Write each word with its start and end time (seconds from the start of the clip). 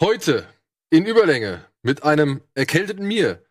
Heute 0.00 0.46
in 0.90 1.04
Überlänge 1.04 1.64
mit 1.82 2.02
einem 2.02 2.42
erkälteten 2.54 3.06
mir, 3.06 3.44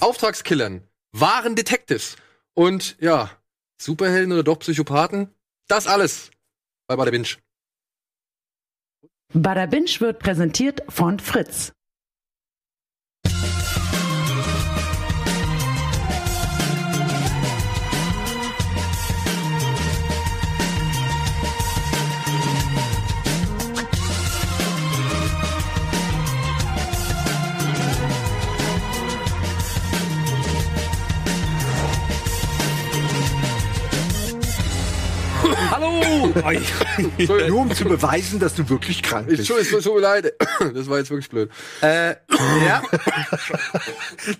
Auftragskillern, 0.00 0.86
wahren 1.12 1.56
Detectives 1.56 2.16
und 2.54 2.96
ja, 3.00 3.30
Superhelden 3.80 4.32
oder 4.32 4.42
doch 4.42 4.58
Psychopathen. 4.58 5.34
Das 5.68 5.86
alles 5.86 6.30
bei 6.86 6.96
Bada 6.96 7.10
Binge. 7.10 7.28
Bada 9.32 9.66
Binge 9.66 10.00
wird 10.00 10.18
präsentiert 10.18 10.82
von 10.88 11.20
Fritz. 11.20 11.72
Nur 37.48 37.60
um 37.60 37.74
zu 37.74 37.84
beweisen, 37.84 38.38
dass 38.38 38.54
du 38.54 38.68
wirklich 38.68 39.02
krank 39.02 39.26
bist. 39.28 39.40
Entschuldigung, 39.40 39.78
es 39.78 39.84
tut 39.84 39.94
mir 39.94 40.00
leid. 40.00 40.32
Das 40.74 40.88
war 40.88 40.98
jetzt 40.98 41.10
wirklich 41.10 41.28
blöd. 41.30 41.50
äh, 41.82 42.14
ja, 42.66 42.82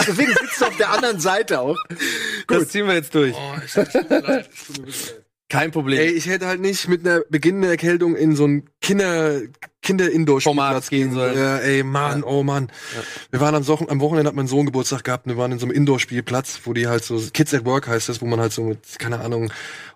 Deswegen 0.06 0.32
sitzt 0.32 0.60
du 0.60 0.64
auf 0.66 0.76
der 0.76 0.90
anderen 0.90 1.20
Seite 1.20 1.60
auch. 1.60 1.76
das 2.48 2.68
ziehen 2.68 2.86
wir 2.86 2.94
jetzt 2.94 3.14
durch. 3.14 3.34
Oh, 3.36 3.54
es 3.64 3.72
tut 3.74 4.10
mir 4.10 4.20
leid. 4.20 4.48
Es 4.52 4.66
tut 4.66 4.78
mir 4.78 4.86
leid. 4.86 5.24
Kein 5.48 5.70
Problem. 5.70 5.98
Ey, 5.98 6.10
ich 6.10 6.26
hätte 6.26 6.46
halt 6.46 6.60
nicht 6.60 6.88
mit 6.88 7.06
einer 7.06 7.22
beginnenden 7.30 7.70
Erkältung 7.70 8.16
in 8.16 8.36
so 8.36 8.46
ein 8.46 8.68
Kinder 8.82 9.40
Kinder 9.80 10.10
Indoor 10.10 10.40
Spielplatz 10.42 10.90
gehen 10.90 11.14
sollen. 11.14 11.38
Ja, 11.38 11.58
ey, 11.58 11.82
Mann, 11.82 12.22
oh 12.22 12.42
Mann. 12.42 12.70
Wir 13.30 13.40
waren 13.40 13.54
am, 13.54 13.62
so 13.62 13.78
am 13.78 14.00
Wochenende 14.00 14.28
hat 14.28 14.36
mein 14.36 14.46
Sohn 14.46 14.66
Geburtstag 14.66 15.04
gehabt 15.04 15.26
und 15.26 15.32
wir 15.32 15.38
waren 15.38 15.52
in 15.52 15.58
so 15.58 15.64
einem 15.64 15.74
Indoor 15.74 16.00
Spielplatz, 16.00 16.60
wo 16.64 16.74
die 16.74 16.88
halt 16.88 17.04
so 17.04 17.18
Kids 17.32 17.54
at 17.54 17.64
Work 17.64 17.88
heißt 17.88 18.10
das, 18.10 18.20
wo 18.20 18.26
man 18.26 18.40
halt 18.40 18.52
so 18.52 18.64
mit 18.64 18.98
keine 18.98 19.20
Ahnung 19.20 19.50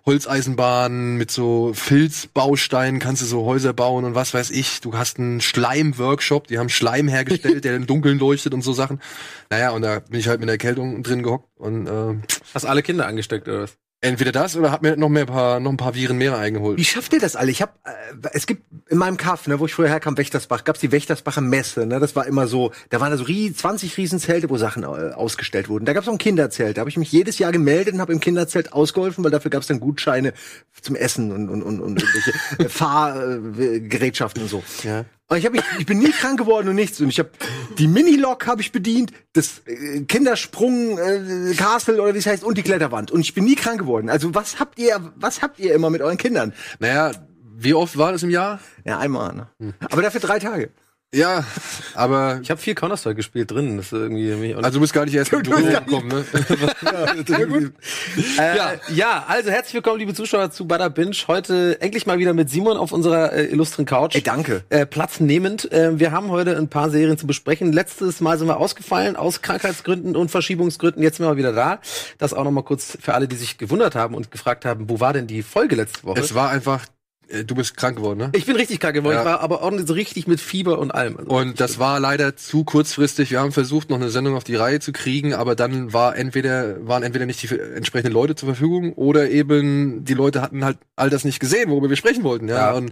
Holzeisenbahnen 0.05 1.17
mit 1.17 1.29
so 1.29 1.73
Filzbausteinen 1.75 2.99
kannst 2.99 3.21
du 3.21 3.25
so 3.25 3.45
Häuser 3.45 3.73
bauen 3.73 4.05
und 4.05 4.15
was 4.15 4.33
weiß 4.33 4.49
ich. 4.49 4.81
Du 4.81 4.97
hast 4.97 5.19
einen 5.19 5.39
Schleim-Workshop, 5.41 6.47
die 6.47 6.57
haben 6.57 6.69
Schleim 6.69 7.07
hergestellt, 7.07 7.63
der 7.63 7.75
im 7.75 7.85
Dunkeln 7.85 8.17
leuchtet 8.17 8.53
und 8.53 8.63
so 8.63 8.73
Sachen. 8.73 8.99
Naja, 9.51 9.69
und 9.71 9.83
da 9.83 9.99
bin 9.99 10.19
ich 10.19 10.27
halt 10.27 10.39
mit 10.39 10.49
der 10.49 10.55
Erkältung 10.55 11.03
drin 11.03 11.21
gehockt 11.21 11.47
und 11.57 11.87
äh, 11.87 12.15
Hast 12.53 12.65
alle 12.65 12.81
Kinder 12.81 13.05
angesteckt 13.05 13.47
oder 13.47 13.63
was? 13.63 13.77
Entweder 14.03 14.31
das 14.31 14.55
oder 14.55 14.71
hab 14.71 14.81
mir 14.81 14.97
noch 14.97 15.09
mehr 15.09 15.25
paar 15.25 15.59
noch 15.59 15.71
ein 15.71 15.77
paar 15.77 15.95
Viren 15.95 16.17
mehr 16.17 16.37
eingeholt. 16.37 16.77
Wie 16.77 16.83
schafft 16.83 17.13
ihr 17.13 17.19
das 17.19 17.35
alle? 17.35 17.51
Ich 17.51 17.61
hab, 17.61 17.79
äh, 17.85 18.29
es 18.33 18.45
gibt 18.45 18.63
in 18.89 18.97
meinem 18.97 19.17
Kaff, 19.17 19.47
ne, 19.47 19.59
wo 19.59 19.65
ich 19.65 19.73
früher 19.73 19.87
herkam, 19.87 20.17
Wächtersbach, 20.17 20.63
gab's 20.63 20.79
die 20.79 20.91
Wächtersbacher 20.91 21.41
Messe, 21.41 21.85
ne, 21.85 21.99
das 21.99 22.15
war 22.15 22.27
immer 22.27 22.47
so, 22.47 22.71
da 22.89 22.99
waren 22.99 23.11
da 23.11 23.17
so 23.17 23.23
rie 23.23 23.53
20 23.53 23.97
Riesenzelte, 23.97 24.49
wo 24.49 24.57
Sachen 24.57 24.83
äh, 24.83 24.85
ausgestellt 24.85 25.69
wurden. 25.69 25.85
Da 25.85 25.93
gab's 25.93 26.07
auch 26.07 26.13
ein 26.13 26.17
Kinderzelt, 26.17 26.77
da 26.77 26.81
habe 26.81 26.89
ich 26.89 26.97
mich 26.97 27.11
jedes 27.11 27.39
Jahr 27.39 27.51
gemeldet 27.51 27.93
und 27.93 28.01
habe 28.01 28.13
im 28.13 28.19
Kinderzelt 28.19 28.73
ausgeholfen, 28.73 29.23
weil 29.23 29.31
dafür 29.31 29.51
gab's 29.51 29.67
dann 29.67 29.79
Gutscheine 29.79 30.33
zum 30.81 30.95
Essen 30.95 31.31
und 31.31 31.49
und 31.49 31.63
und, 31.63 31.79
und 31.79 32.01
irgendwelche 32.01 32.33
äh, 32.59 32.69
Fahrgerätschaften 32.69 34.43
und 34.43 34.49
so. 34.49 34.63
Ja. 34.83 35.05
Ich, 35.37 35.45
hab 35.45 35.53
mich, 35.53 35.63
ich 35.79 35.85
bin 35.85 35.99
nie 35.99 36.11
krank 36.11 36.37
geworden 36.37 36.69
und 36.69 36.75
nichts. 36.75 36.99
Und 37.01 37.09
ich 37.09 37.19
habe 37.19 37.29
die 37.77 37.87
Minilok 37.87 38.47
habe 38.47 38.61
ich 38.61 38.71
bedient, 38.71 39.11
das 39.33 39.61
äh, 39.65 40.01
Kindersprung 40.01 40.97
äh, 40.97 41.53
Castle 41.55 42.01
oder 42.01 42.13
wie 42.13 42.19
es 42.19 42.25
heißt 42.25 42.43
und 42.43 42.57
die 42.57 42.63
Kletterwand. 42.63 43.11
Und 43.11 43.21
ich 43.21 43.33
bin 43.33 43.45
nie 43.45 43.55
krank 43.55 43.79
geworden. 43.79 44.09
Also 44.09 44.35
was 44.35 44.59
habt 44.59 44.79
ihr, 44.79 45.13
was 45.15 45.41
habt 45.41 45.59
ihr 45.59 45.73
immer 45.73 45.89
mit 45.89 46.01
euren 46.01 46.17
Kindern? 46.17 46.53
Naja, 46.79 47.11
wie 47.55 47.73
oft 47.73 47.97
war 47.97 48.11
das 48.11 48.23
im 48.23 48.29
Jahr? 48.29 48.59
Ja, 48.85 48.99
einmal. 48.99 49.47
Ne? 49.59 49.73
Aber 49.89 50.01
dafür 50.01 50.19
drei 50.19 50.39
Tage. 50.39 50.71
Ja, 51.13 51.45
aber 51.93 52.39
Ich 52.41 52.49
habe 52.49 52.59
viel 52.59 52.73
Counter-Strike 52.73 53.15
gespielt 53.15 53.51
drin. 53.51 53.77
Das 53.77 53.87
ist 53.87 53.93
irgendwie 53.93 54.55
also 54.55 54.71
du 54.71 54.79
bist 54.79 54.93
gar 54.93 55.05
nicht 55.05 55.13
erst 55.13 55.29
Berührung 55.31 55.71
gar 55.71 55.81
gekommen, 55.81 56.07
ne? 56.09 56.25
Äh, 58.39 58.57
ja. 58.57 58.73
ja, 58.93 59.25
also 59.27 59.49
herzlich 59.49 59.75
willkommen, 59.75 59.99
liebe 59.99 60.13
Zuschauer, 60.13 60.51
zu 60.51 60.65
Bada 60.65 60.89
Binge. 60.89 61.15
Heute 61.27 61.79
endlich 61.81 62.05
mal 62.05 62.17
wieder 62.17 62.33
mit 62.33 62.49
Simon 62.49 62.77
auf 62.77 62.91
unserer 62.91 63.33
äh, 63.33 63.45
illustren 63.45 63.85
Couch. 63.85 64.15
Ey, 64.15 64.23
danke. 64.23 64.63
Äh, 64.69 64.85
Platz 64.85 65.19
nehmend. 65.19 65.71
Äh, 65.71 65.99
wir 65.99 66.11
haben 66.11 66.29
heute 66.29 66.57
ein 66.57 66.67
paar 66.67 66.89
Serien 66.89 67.17
zu 67.17 67.27
besprechen. 67.27 67.71
Letztes 67.71 68.21
Mal 68.21 68.37
sind 68.37 68.47
wir 68.47 68.57
ausgefallen 68.57 69.15
aus 69.15 69.41
Krankheitsgründen 69.41 70.15
und 70.15 70.31
Verschiebungsgründen. 70.31 71.03
Jetzt 71.03 71.17
sind 71.17 71.27
wir 71.27 71.37
wieder 71.37 71.53
da. 71.53 71.79
Das 72.17 72.33
auch 72.33 72.43
noch 72.43 72.51
mal 72.51 72.63
kurz 72.63 72.97
für 72.99 73.13
alle, 73.13 73.27
die 73.27 73.35
sich 73.35 73.57
gewundert 73.57 73.95
haben 73.95 74.15
und 74.15 74.31
gefragt 74.31 74.65
haben, 74.65 74.89
wo 74.89 74.99
war 74.99 75.13
denn 75.13 75.27
die 75.27 75.43
Folge 75.43 75.75
letzte 75.75 76.03
Woche? 76.03 76.19
Es 76.19 76.33
war 76.33 76.49
einfach, 76.49 76.85
du 77.45 77.55
bist 77.55 77.77
krank 77.77 77.97
geworden, 77.97 78.19
ne? 78.19 78.29
ich 78.33 78.45
bin 78.45 78.55
richtig 78.55 78.79
krank 78.79 78.93
geworden. 78.93 79.15
Ja. 79.15 79.21
Ich 79.21 79.25
war 79.25 79.41
aber 79.41 79.61
ordentlich 79.61 79.87
so 79.87 79.93
richtig 79.93 80.27
mit 80.27 80.39
Fieber 80.39 80.79
und 80.79 80.91
allem. 80.91 81.17
Also 81.17 81.29
Und 81.29 81.59
das 81.59 81.79
war 81.79 81.99
leider 81.99 82.35
zu 82.35 82.63
kurzfristig. 82.63 83.31
Wir 83.31 83.39
haben 83.39 83.51
versucht, 83.51 83.89
noch 83.89 83.97
eine 83.97 84.09
Sendung 84.09 84.35
auf 84.35 84.43
die 84.43 84.55
Reihe 84.55 84.79
zu 84.79 84.91
kriegen, 84.91 85.33
aber 85.33 85.55
dann 85.55 85.93
war 85.93 86.15
entweder, 86.15 86.87
waren 86.87 87.03
entweder 87.03 87.25
nicht 87.25 87.41
die 87.41 87.57
entsprechenden 87.57 88.13
Leute 88.13 88.35
zur 88.35 88.47
Verfügung 88.47 88.93
oder 88.93 89.29
eben 89.29 90.05
die 90.05 90.13
Leute 90.13 90.41
hatten 90.41 90.63
halt 90.63 90.77
all 90.95 91.09
das 91.09 91.23
nicht 91.25 91.39
gesehen, 91.39 91.69
worüber 91.69 91.89
wir 91.89 91.95
sprechen 91.95 92.23
wollten. 92.23 92.47
Ja. 92.47 92.55
Ja. 92.55 92.71
Und 92.73 92.91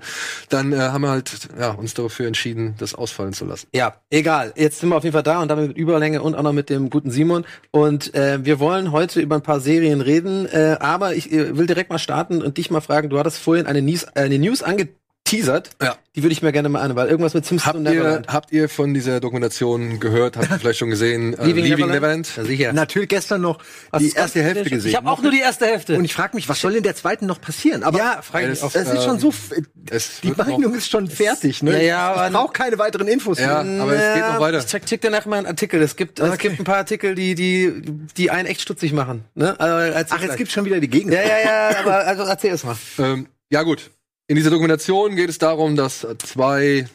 dann 0.49 0.73
äh, 0.73 0.77
haben 0.77 1.01
wir 1.01 1.09
halt 1.09 1.31
ja, 1.59 1.71
uns 1.71 1.93
dafür 1.93 2.27
entschieden, 2.27 2.75
das 2.77 2.95
ausfallen 2.95 3.33
zu 3.33 3.45
lassen. 3.45 3.67
Ja, 3.73 3.95
egal. 4.09 4.53
Jetzt 4.55 4.79
sind 4.79 4.89
wir 4.89 4.95
auf 4.95 5.03
jeden 5.03 5.13
Fall 5.13 5.23
da 5.23 5.41
und 5.41 5.47
damit 5.47 5.69
mit 5.69 5.77
Überlänge 5.77 6.21
und 6.21 6.35
auch 6.35 6.43
noch 6.43 6.53
mit 6.53 6.69
dem 6.69 6.89
guten 6.89 7.11
Simon. 7.11 7.45
Und 7.71 8.13
äh, 8.15 8.43
wir 8.43 8.59
wollen 8.59 8.91
heute 8.91 9.21
über 9.21 9.35
ein 9.35 9.43
paar 9.43 9.59
Serien 9.59 10.01
reden. 10.01 10.45
Äh, 10.45 10.77
aber 10.79 11.15
ich 11.15 11.31
äh, 11.31 11.57
will 11.57 11.67
direkt 11.67 11.89
mal 11.89 11.99
starten 11.99 12.41
und 12.41 12.57
dich 12.57 12.71
mal 12.71 12.81
fragen. 12.81 13.09
Du 13.09 13.19
hattest 13.19 13.37
vorhin 13.37 13.67
eine 13.67 13.81
News, 13.81 14.03
äh, 14.15 14.20
eine 14.23 14.39
News 14.39 14.63
angeteasert. 14.63 15.69
Ja. 15.81 15.95
Die 16.13 16.23
würde 16.23 16.33
ich 16.33 16.41
mir 16.41 16.51
gerne 16.51 16.67
mal 16.67 16.81
an, 16.81 16.93
weil 16.97 17.07
irgendwas 17.07 17.33
mit 17.33 17.45
Simpsons 17.45 17.73
und 17.73 17.85
Habt 17.87 17.95
ihr, 17.95 18.01
Neverland. 18.03 18.27
habt 18.27 18.51
ihr 18.51 18.67
von 18.67 18.93
dieser 18.93 19.21
Dokumentation 19.21 20.01
gehört? 20.01 20.35
Habt 20.35 20.51
ihr 20.51 20.59
vielleicht 20.59 20.79
schon 20.79 20.89
gesehen? 20.89 21.33
Äh, 21.39 21.45
Leaving 21.45 21.63
Neverland? 21.87 22.29
Ja, 22.35 22.43
sicher. 22.43 22.73
Natürlich 22.73 23.07
gestern 23.07 23.39
noch 23.39 23.59
Hast 23.93 24.01
die 24.01 24.11
erste 24.11 24.43
Hälfte 24.43 24.69
gesehen. 24.69 24.89
Ich 24.91 24.97
habe 24.97 25.09
auch 25.09 25.21
nur 25.21 25.31
die 25.31 25.39
erste 25.39 25.67
Hälfte. 25.67 25.95
und 25.97 26.03
ich 26.03 26.13
frage 26.13 26.35
mich, 26.35 26.49
was 26.49 26.59
soll 26.59 26.75
in 26.75 26.83
der 26.83 26.95
zweiten 26.97 27.27
noch 27.27 27.39
passieren? 27.39 27.83
Aber 27.83 27.97
ja, 27.97 28.21
frag 28.21 28.41
mich 28.43 28.51
es- 28.53 28.63
auch. 28.63 28.75
es 28.75 28.89
ist 28.91 29.03
schon 29.05 29.19
so, 29.19 29.29
f- 29.29 29.51
es 29.89 30.19
die 30.21 30.31
Meinung 30.31 30.73
ist 30.73 30.89
schon 30.91 31.07
fertig, 31.07 31.63
ne? 31.63 31.71
Ja, 31.71 31.79
ja, 31.79 32.11
ich 32.13 32.19
aber- 32.19 32.29
brauche 32.39 32.51
keine 32.51 32.77
weiteren 32.77 33.07
Infos. 33.07 33.39
Ja, 33.39 33.63
mehr. 33.63 33.81
aber 33.83 33.93
es 33.95 34.13
geht 34.15 34.23
noch 34.33 34.39
weiter. 34.41 34.57
Ich 34.59 34.65
check, 34.65 34.85
check 34.85 34.99
danach 34.99 35.25
mal 35.25 35.37
einen 35.37 35.45
Artikel. 35.47 35.81
Es 35.81 35.95
gibt, 35.95 36.19
es 36.19 36.29
Okay. 36.29 36.49
gibt 36.49 36.59
ein 36.59 36.65
paar 36.65 36.75
Artikel, 36.77 37.15
die, 37.15 37.35
die, 37.35 37.81
die 38.17 38.31
einen 38.31 38.47
echt 38.49 38.59
stutzig 38.59 38.91
machen. 38.91 39.23
Ne? 39.33 39.57
Also, 39.57 39.93
Ach, 39.93 39.97
jetzt 39.97 40.13
gleich. 40.17 40.37
gibt's 40.37 40.51
schon 40.53 40.65
wieder 40.65 40.81
die 40.81 40.89
Gegend. 40.89 41.13
Ja, 41.13 41.21
ja, 41.21 41.39
ja, 41.71 41.79
aber 41.79 42.05
also 42.05 42.23
erzähl 42.23 42.51
es 42.53 42.65
mal. 42.65 42.75
Ähm, 42.99 43.27
ja 43.49 43.63
gut. 43.63 43.91
In 44.31 44.37
dieser 44.37 44.51
Dokumentation 44.51 45.17
geht 45.17 45.29
es 45.29 45.39
darum, 45.39 45.75
dass 45.75 46.07
zwei 46.19 46.87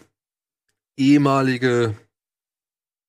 ehemalige, 0.97 1.95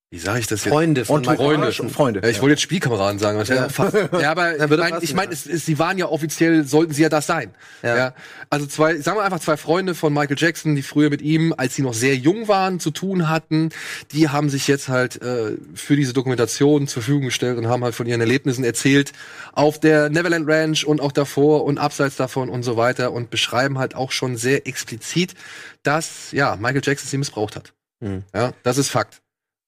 wie 0.10 0.20
sage 0.20 0.40
ich 0.40 0.48
das 0.48 0.64
jetzt? 0.64 0.72
Freunde 0.72 1.04
von 1.04 1.18
Und 1.18 1.22
Michael 1.28 1.46
Freunde. 1.46 1.66
Myers. 1.66 1.92
Freunde. 1.92 2.22
Ja, 2.24 2.30
ich 2.30 2.42
wollte 2.42 2.54
jetzt 2.54 2.62
Spielkameraden 2.62 3.20
sagen. 3.20 3.44
Ja, 3.44 3.68
ja 4.22 4.32
aber 4.32 4.56
ich 4.56 4.70
meine, 4.70 5.00
ich 5.02 5.14
mein, 5.14 5.34
sie 5.34 5.80
waren 5.80 5.98
ja 5.98 6.06
offiziell, 6.06 6.64
sollten 6.64 6.94
sie 6.94 7.02
ja 7.02 7.10
das 7.10 7.28
sein. 7.28 7.54
Ja. 7.84 8.14
Also 8.50 8.68
zwei, 8.68 8.98
sagen 9.00 9.18
wir 9.18 9.26
einfach 9.26 9.42
zwei 9.42 9.58
Freunde 9.58 9.96
von 9.96 10.14
Michael 10.14 10.38
Jackson, 10.40 10.76
die 10.76 10.82
früher 10.82 11.10
mit 11.10 11.22
ihm, 11.22 11.54
als 11.58 11.76
sie 11.76 11.82
noch 11.82 11.94
sehr 11.94 12.16
jung 12.16 12.48
waren, 12.48 12.80
zu 12.80 12.92
tun 12.92 13.28
hatten. 13.28 13.70
Die 14.14 14.30
haben 14.30 14.50
sich 14.50 14.70
jetzt 14.70 14.88
halt 14.88 15.22
äh, 15.22 15.58
für 15.74 15.98
diese 15.98 16.14
Dokumentation 16.14 16.88
zur 16.88 17.04
Verfügung 17.04 17.26
gestellt 17.26 17.58
und 17.58 17.68
haben 17.68 17.84
halt 17.84 17.94
von 17.94 18.08
ihren 18.08 18.22
Erlebnissen 18.22 18.64
erzählt 18.64 19.12
auf 19.52 19.78
der 19.78 20.10
Neverland 20.10 20.48
Ranch 20.48 20.86
und 20.86 21.02
auch 21.02 21.12
davor 21.12 21.66
und 21.66 21.80
abseits 21.80 22.16
davon 22.16 22.48
und 22.48 22.64
so 22.64 22.78
weiter 22.78 23.12
und 23.12 23.30
beschreiben 23.30 23.78
halt 23.78 23.94
auch 23.94 24.14
schon 24.14 24.38
sehr 24.38 24.68
explizit, 24.68 25.34
dass 25.84 26.32
ja 26.32 26.56
Michael 26.56 26.82
Jackson 26.82 27.10
sie 27.10 27.18
missbraucht 27.18 27.58
hat. 27.58 27.74
Hm. 28.02 28.24
Ja, 28.34 28.54
das 28.64 28.78
ist 28.78 28.88
Fakt. 28.90 29.22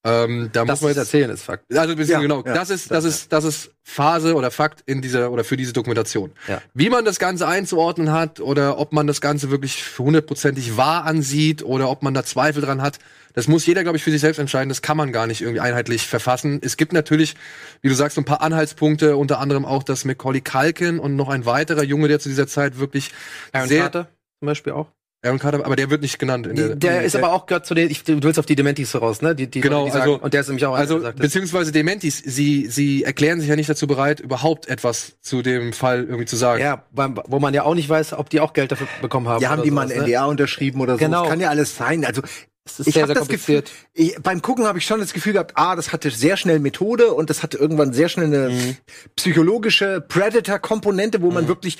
Ähm, 0.06 0.50
da 0.54 0.64
Das 0.64 0.80
muss 0.80 0.82
man 0.82 0.90
jetzt 0.92 0.98
erzählen 0.98 1.30
ist 1.30 1.44
Fakt. 1.44 1.66
also 1.76 1.94
Ja, 1.94 2.20
genau, 2.20 2.42
ja. 2.46 2.54
das 2.54 2.70
ist 2.70 2.90
das 2.90 3.04
ist 3.04 3.34
das 3.34 3.44
ist 3.44 3.72
Phase 3.84 4.36
oder 4.36 4.50
Fakt 4.50 4.82
in 4.86 5.02
dieser 5.02 5.30
oder 5.30 5.44
für 5.44 5.58
diese 5.58 5.74
Dokumentation. 5.74 6.32
Ja. 6.48 6.62
Wie 6.74 6.90
man 6.90 7.04
das 7.04 7.20
Ganze 7.20 7.48
einzuordnen 7.48 8.12
hat 8.12 8.40
oder 8.40 8.78
ob 8.78 8.94
man 8.94 9.08
das 9.08 9.20
Ganze 9.20 9.52
wirklich 9.52 9.84
hundertprozentig 9.98 10.78
wahr 10.78 11.04
ansieht 11.04 11.64
oder 11.64 11.90
ob 11.90 12.02
man 12.02 12.14
da 12.14 12.24
Zweifel 12.24 12.62
dran 12.62 12.82
hat, 12.82 13.00
das 13.34 13.50
muss 13.50 13.66
jeder, 13.66 13.84
glaube 13.84 13.98
ich, 13.98 14.04
für 14.04 14.12
sich 14.12 14.22
selbst 14.22 14.40
entscheiden. 14.40 14.70
Das 14.70 14.82
kann 14.82 14.96
man 14.96 15.12
gar 15.12 15.28
nicht 15.28 15.42
irgendwie 15.42 15.60
einheitlich 15.60 16.08
verfassen. 16.08 16.62
Es 16.64 16.78
gibt 16.78 16.94
natürlich, 16.94 17.36
wie 17.82 17.90
du 17.90 17.96
sagst, 17.96 18.16
so 18.16 18.22
ein 18.22 18.26
paar 18.26 18.42
Anhaltspunkte, 18.42 19.18
unter 19.18 19.40
anderem 19.40 19.66
auch 19.66 19.84
das 19.84 20.06
Macaulay 20.06 20.42
Culkin 20.42 21.00
und 21.00 21.18
noch 21.18 21.28
ein 21.28 21.46
weiterer 21.46 21.84
Junge, 21.84 22.08
der 22.08 22.20
zu 22.20 22.30
dieser 22.30 22.48
Zeit 22.48 22.80
wirklich 22.80 23.12
Aaron 23.52 23.68
sehr 23.68 23.82
Carter 23.82 24.08
zum 24.40 24.46
Beispiel 24.46 24.74
auch. 24.74 24.88
Aaron 25.22 25.38
Carter, 25.38 25.66
aber 25.66 25.76
der 25.76 25.90
wird 25.90 26.02
nicht 26.02 26.18
genannt. 26.18 26.48
In 26.48 26.56
Der, 26.56 26.76
der 26.78 27.02
ist 27.04 27.14
aber 27.16 27.34
auch 27.34 27.46
gehört 27.46 27.66
zu 27.66 27.74
den, 27.74 27.90
ich, 27.90 28.04
du 28.06 28.24
willst 28.24 28.40
auf 28.40 28.46
die 28.46 28.56
Dementis 28.56 28.96
raus, 28.96 29.22
ne? 29.22 29.36
Die, 29.36 29.48
die 29.52 29.60
Genau, 29.60 29.80
Leute, 29.82 29.92
die 29.92 29.98
sagen, 29.98 30.12
also- 30.14 30.24
und 30.24 30.34
der 30.34 30.42
ist 30.42 30.48
nämlich 30.48 30.66
auch 30.66 30.72
einer, 30.74 30.80
Also, 30.80 30.96
der 30.96 31.04
sagt, 31.08 31.20
beziehungsweise 31.20 31.72
Dementis, 31.74 32.20
sie, 32.26 32.68
sie 32.68 33.04
erklären 33.04 33.42
sich 33.42 33.50
ja 33.50 33.58
nicht 33.58 33.70
dazu 33.70 33.86
bereit, 33.86 34.22
überhaupt 34.22 34.70
etwas 34.70 35.18
zu 35.22 35.42
dem 35.42 35.74
Fall 35.74 36.06
irgendwie 36.06 36.26
zu 36.26 36.38
sagen. 36.38 36.62
ja, 36.62 36.86
wo 36.94 37.40
man 37.40 37.54
ja 37.54 37.64
auch 37.64 37.76
nicht 37.76 37.90
weiß, 37.90 38.14
ob 38.14 38.30
die 38.30 38.40
auch 38.40 38.54
Geld 38.54 38.72
dafür 38.72 38.88
bekommen 39.02 39.28
haben. 39.28 39.42
Die 39.42 39.48
haben 39.48 39.62
die 39.64 39.72
mal 39.72 39.82
ein 39.82 39.90
sowas, 39.90 40.02
ne? 40.04 40.08
NDA 40.08 40.26
unterschrieben 40.26 40.80
oder 40.80 40.94
so. 40.94 41.00
Genau. 41.00 41.24
Das 41.24 41.30
kann 41.32 41.42
ja 41.42 41.50
alles 41.50 41.76
sein. 41.76 42.06
Also 42.06 42.22
Das 42.64 42.80
ist 42.80 42.88
ich 42.88 42.94
sehr, 42.94 43.04
habe 43.04 43.14
sehr 43.14 43.20
das 43.22 43.28
Gefühl, 43.28 43.64
ich, 43.94 44.16
beim 44.24 44.42
Gucken 44.42 44.66
habe 44.68 44.78
ich 44.78 44.86
schon 44.86 45.02
das 45.02 45.12
Gefühl 45.12 45.34
gehabt, 45.34 45.52
ah, 45.56 45.76
das 45.76 45.92
hatte 45.92 46.12
sehr 46.12 46.38
schnell 46.38 46.60
Methode 46.60 47.14
und 47.14 47.30
das 47.30 47.44
hatte 47.44 47.58
irgendwann 47.58 47.92
sehr 47.92 48.08
schnell 48.08 48.28
eine 48.28 48.50
Mhm. 48.52 48.78
psychologische 49.18 50.00
Predator-Komponente, 50.08 51.22
wo 51.22 51.30
man 51.32 51.50
wirklich 51.50 51.78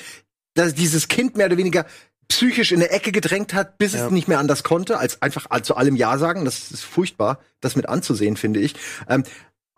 dass 0.54 0.74
dieses 0.74 1.06
Kind 1.06 1.36
mehr 1.36 1.46
oder 1.46 1.56
weniger 1.56 1.86
psychisch 2.30 2.72
in 2.72 2.80
der 2.80 2.94
Ecke 2.94 3.12
gedrängt 3.12 3.52
hat, 3.52 3.76
bis 3.76 3.92
Ja. 3.92 4.06
es 4.06 4.10
nicht 4.10 4.28
mehr 4.28 4.38
anders 4.38 4.62
konnte, 4.62 4.98
als 4.98 5.20
einfach 5.20 5.46
zu 5.62 5.76
allem 5.76 5.96
Ja 5.96 6.16
sagen. 6.16 6.44
Das 6.44 6.70
ist 6.70 6.82
furchtbar, 6.84 7.40
das 7.60 7.76
mit 7.76 7.88
anzusehen, 7.88 8.36
finde 8.36 8.60
ich. 8.60 8.74
Ähm, 9.08 9.24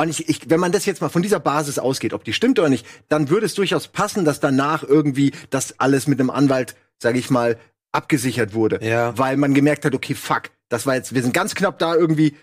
und 0.01 0.09
ich, 0.09 0.29
ich, 0.29 0.51
wenn 0.51 0.61
man 0.61 0.73
das 0.73 0.87
jetzt 0.87 1.01
mal 1.01 1.09
von 1.09 1.23
dieser 1.23 1.41
Basis 1.41 1.79
ausgeht, 1.79 2.13
ob 2.13 2.25
die 2.25 2.33
stimmt 2.33 2.59
oder 2.59 2.69
nicht, 2.69 2.87
dann 3.09 3.29
würde 3.31 3.47
es 3.47 3.55
durchaus 3.55 3.89
passen, 3.89 4.25
dass 4.25 4.41
danach 4.41 4.83
irgendwie 4.83 5.33
das 5.51 5.79
alles 5.81 6.07
mit 6.07 6.21
einem 6.21 6.31
Anwalt, 6.31 6.75
sage 6.99 7.19
ich 7.19 7.31
mal, 7.31 7.59
abgesichert 7.93 8.55
wurde. 8.55 8.79
Ja. 8.83 9.17
Weil 9.19 9.37
man 9.37 9.55
gemerkt 9.55 9.85
hat, 9.85 9.95
okay, 9.95 10.15
fuck, 10.15 10.45
das 10.69 10.87
war 10.87 10.95
jetzt, 10.95 11.15
wir 11.15 11.23
sind 11.23 11.35
ganz 11.35 11.55
knapp 11.55 11.79
da 11.79 11.95
irgendwie 11.95 12.37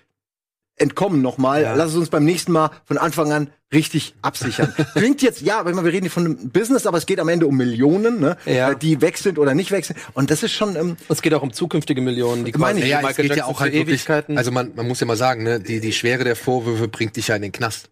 entkommen 0.80 1.22
nochmal. 1.22 1.62
Ja. 1.64 1.76
Lass 1.76 1.92
es 1.92 1.96
uns 1.96 2.10
beim 2.10 2.26
nächsten 2.26 2.52
Mal 2.52 2.72
von 2.86 2.98
Anfang 2.98 3.32
an 3.32 3.50
richtig 3.72 4.16
absichern. 4.22 4.74
Klingt 4.96 5.22
jetzt, 5.22 5.42
ja, 5.42 5.64
weil 5.64 5.76
wir 5.76 5.84
reden 5.84 6.04
hier 6.04 6.12
von 6.12 6.26
einem 6.26 6.50
Business, 6.50 6.88
aber 6.88 6.98
es 6.98 7.06
geht 7.06 7.20
am 7.20 7.30
Ende 7.30 7.46
um 7.46 7.56
Millionen, 7.56 8.20
ne? 8.20 8.38
Ja. 8.46 8.72
Äh, 8.72 8.76
die 8.76 9.02
weg 9.02 9.18
sind 9.18 9.38
oder 9.38 9.54
nicht 9.54 9.72
weg 9.72 9.86
sind. 9.86 10.00
Und 10.14 10.32
das 10.32 10.42
ist 10.44 10.54
schon, 10.54 10.76
ähm, 10.76 10.98
Es 11.08 11.22
geht 11.22 11.34
auch 11.34 11.44
um 11.44 11.54
zukünftige 11.54 12.02
Millionen, 12.02 12.46
die 12.46 12.52
Meine 12.54 12.80
quasi 12.80 12.86
ich, 12.86 12.90
Ja, 12.92 12.98
Michael 13.02 13.12
es 13.12 13.18
geht 13.18 13.30
ja 13.30 13.36
Jackson 13.36 13.54
auch 13.56 13.60
halt 13.60 13.74
wirklich, 13.74 13.96
Ewigkeiten. 14.02 14.38
also 14.38 14.52
man, 14.52 14.72
man 14.76 14.88
muss 14.88 15.00
ja 15.00 15.06
mal 15.06 15.18
sagen, 15.18 15.44
ne, 15.44 15.60
die, 15.60 15.80
die 15.80 15.94
Schwere 15.94 16.24
der 16.24 16.36
Vorwürfe 16.36 16.88
bringt 16.88 17.16
dich 17.16 17.28
ja 17.28 17.36
in 17.36 17.44
den 17.44 17.52
Knast. 17.52 17.90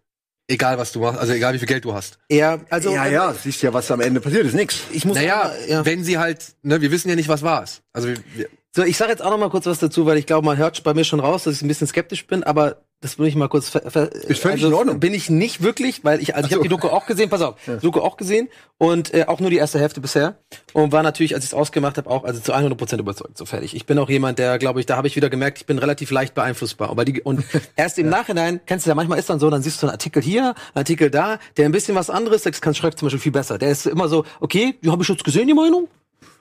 Egal 0.50 0.78
was 0.78 0.92
du 0.92 1.00
machst, 1.00 1.20
also 1.20 1.34
egal 1.34 1.52
wie 1.52 1.58
viel 1.58 1.68
Geld 1.68 1.84
du 1.84 1.92
hast. 1.92 2.18
ja, 2.30 2.58
also 2.70 2.90
ja, 2.90 3.06
ja, 3.06 3.34
siehst 3.34 3.62
ja, 3.62 3.72
was 3.74 3.90
am 3.90 4.00
Ende 4.00 4.20
passiert 4.20 4.46
ist, 4.46 4.54
nix. 4.54 4.78
Ich 4.92 5.04
muss 5.04 5.16
Naja, 5.16 5.42
aber, 5.42 5.68
ja. 5.68 5.84
wenn 5.84 6.02
sie 6.04 6.16
halt, 6.16 6.38
ne, 6.62 6.80
wir 6.80 6.90
wissen 6.90 7.10
ja 7.10 7.16
nicht, 7.16 7.28
was 7.28 7.42
war's. 7.42 7.82
Also 7.92 8.08
wir, 8.08 8.16
wir, 8.34 8.48
So, 8.72 8.82
ich 8.84 8.98
sage 8.98 9.10
jetzt 9.10 9.22
auch 9.22 9.30
noch 9.30 9.38
mal 9.38 9.48
kurz 9.48 9.64
was 9.66 9.78
dazu, 9.78 10.04
weil 10.04 10.18
ich 10.18 10.26
glaube, 10.26 10.44
man 10.44 10.58
hört 10.58 10.82
bei 10.84 10.92
mir 10.92 11.04
schon 11.04 11.20
raus, 11.20 11.44
dass 11.44 11.54
ich 11.56 11.62
ein 11.62 11.68
bisschen 11.68 11.86
skeptisch 11.86 12.26
bin, 12.26 12.44
aber 12.44 12.82
das 13.00 13.18
will 13.18 13.26
ich 13.26 13.34
mal 13.34 13.48
kurz 13.48 13.70
ver 13.70 13.90
ver 13.90 14.12
Ist 14.12 14.42
völlig 14.42 14.62
in 14.62 14.74
Ordnung. 14.74 15.00
Bin 15.00 15.14
ich 15.14 15.30
nicht 15.30 15.62
wirklich, 15.62 16.04
weil 16.04 16.20
ich 16.20 16.34
also 16.34 16.48
ich 16.48 16.52
Ach 16.52 16.56
so. 16.56 16.56
habe 16.56 16.62
die 16.64 16.68
Doku 16.68 16.88
auch 16.88 17.06
gesehen, 17.06 17.30
pass 17.30 17.40
auf, 17.40 17.54
Doku 17.80 18.00
auch 18.00 18.16
gesehen 18.16 18.48
und 18.76 19.14
äh, 19.14 19.24
auch 19.26 19.40
nur 19.40 19.50
die 19.50 19.56
erste 19.56 19.78
Hälfte 19.78 20.00
bisher 20.00 20.36
und 20.74 20.92
war 20.92 21.02
natürlich, 21.02 21.34
als 21.34 21.44
ich 21.44 21.50
es 21.50 21.54
ausgemacht 21.54 21.96
habe, 21.96 22.10
auch 22.10 22.24
also 22.24 22.40
zu 22.40 22.52
100% 22.52 22.98
überzeugt, 22.98 23.38
so 23.38 23.46
fertig. 23.46 23.74
Ich 23.74 23.86
bin 23.86 23.98
auch 23.98 24.10
jemand, 24.10 24.38
der 24.38 24.58
glaube 24.58 24.80
ich, 24.80 24.86
da 24.86 24.96
habe 24.96 25.06
ich 25.06 25.16
wieder 25.16 25.30
gemerkt, 25.30 25.58
ich 25.58 25.66
bin 25.66 25.78
relativ 25.78 26.10
leicht 26.10 26.34
beeinflussbar, 26.34 26.90
aber 26.90 27.04
die 27.04 27.22
und 27.22 27.44
erst 27.76 27.98
im 27.98 28.08
Nachhinein, 28.08 28.60
kennst 28.66 28.84
du 28.84 28.90
ja, 28.90 28.94
manchmal 28.94 29.18
ist 29.18 29.30
dann 29.30 29.38
so, 29.38 29.48
dann 29.48 29.62
siehst 29.62 29.80
du 29.82 29.86
einen 29.86 29.92
Artikel 29.92 30.20
hier, 30.20 30.42
einen 30.42 30.54
Artikel 30.74 31.10
da, 31.10 31.38
der 31.56 31.66
ein 31.66 31.72
bisschen 31.72 31.94
was 31.94 32.10
anderes, 32.10 32.42
das 32.42 32.60
kann 32.60 32.74
schreibt 32.74 32.98
zum 32.98 33.06
Beispiel 33.06 33.20
viel 33.20 33.32
besser. 33.32 33.58
Der 33.58 33.70
ist 33.70 33.86
immer 33.86 34.08
so, 34.08 34.24
okay, 34.40 34.76
die 34.82 34.90
habe 34.90 35.02
ich 35.02 35.08
jetzt 35.08 35.24
gesehen, 35.24 35.46
die 35.46 35.54
Meinung? 35.54 35.88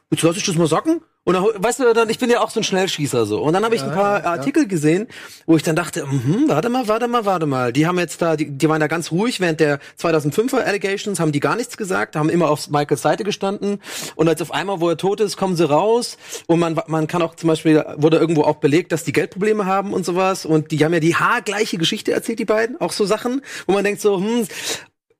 Jetzt 0.10 0.24
lass 0.24 0.38
ich 0.38 0.46
das 0.46 0.56
mal 0.56 0.68
sacken. 0.68 1.02
Und 1.26 1.34
dann, 1.34 1.44
weißt 1.44 1.82
du, 1.82 1.94
dann, 1.94 2.10
ich 2.10 2.20
bin 2.20 2.30
ja 2.30 2.40
auch 2.40 2.50
so 2.50 2.62
ein 2.62 2.64
Schnellschießer 2.64 3.26
so. 3.26 3.42
Und 3.42 3.52
dann 3.52 3.66
habe 3.66 3.76
ich 3.76 3.84
ein 3.84 3.92
paar 3.92 4.24
Artikel 4.26 4.66
gesehen, 4.66 5.08
wo 5.46 5.58
ich 5.58 5.64
dann 5.64 5.76
dachte, 5.76 6.06
mhm, 6.06 6.46
warte 6.48 6.70
mal, 6.70 6.88
warte 6.88 7.10
mal, 7.10 7.26
warte 7.26 7.46
mal. 7.46 7.74
Die 7.74 7.86
haben 7.86 8.00
jetzt 8.00 8.22
da, 8.22 8.38
die, 8.38 8.50
die 8.50 8.70
waren 8.70 8.80
da 8.80 8.88
ganz 8.88 9.12
ruhig 9.12 9.42
während 9.42 9.60
der 9.60 9.80
2005er 10.00 10.60
Allegations, 10.60 11.20
haben 11.20 11.34
die 11.34 11.42
gar 11.42 11.58
nichts 11.58 11.76
gesagt, 11.76 12.16
haben 12.16 12.30
immer 12.30 12.50
auf 12.50 12.70
Michaels 12.70 13.02
Seite 13.02 13.26
gestanden. 13.26 13.82
Und 14.16 14.30
als 14.30 14.42
auf 14.42 14.54
einmal, 14.54 14.80
wo 14.80 14.88
er 14.88 14.96
tot 14.96 15.20
ist, 15.20 15.36
kommen 15.36 15.58
sie 15.58 15.68
raus. 15.68 16.18
Und 16.46 16.60
man, 16.60 16.80
man 16.88 17.08
kann 17.08 17.22
auch 17.22 17.36
zum 17.36 17.50
Beispiel, 17.50 17.84
wurde 17.98 18.16
irgendwo 18.16 18.44
auch 18.44 18.56
belegt, 18.56 18.94
dass 18.94 19.04
die 19.04 19.12
Geldprobleme 19.12 19.66
haben 19.66 19.92
und 19.92 20.06
sowas. 20.06 20.46
Und 20.46 20.72
die 20.72 20.86
haben 20.86 20.94
ja 20.94 21.02
die 21.02 21.16
haargleiche 21.18 21.78
Geschichte 21.78 22.14
erzählt, 22.14 22.40
die 22.40 22.46
beiden. 22.46 22.80
Auch 22.80 22.94
so 22.94 23.04
Sachen, 23.04 23.42
wo 23.66 23.74
man 23.74 23.84
denkt 23.84 24.00
so, 24.00 24.16
hm, 24.18 24.48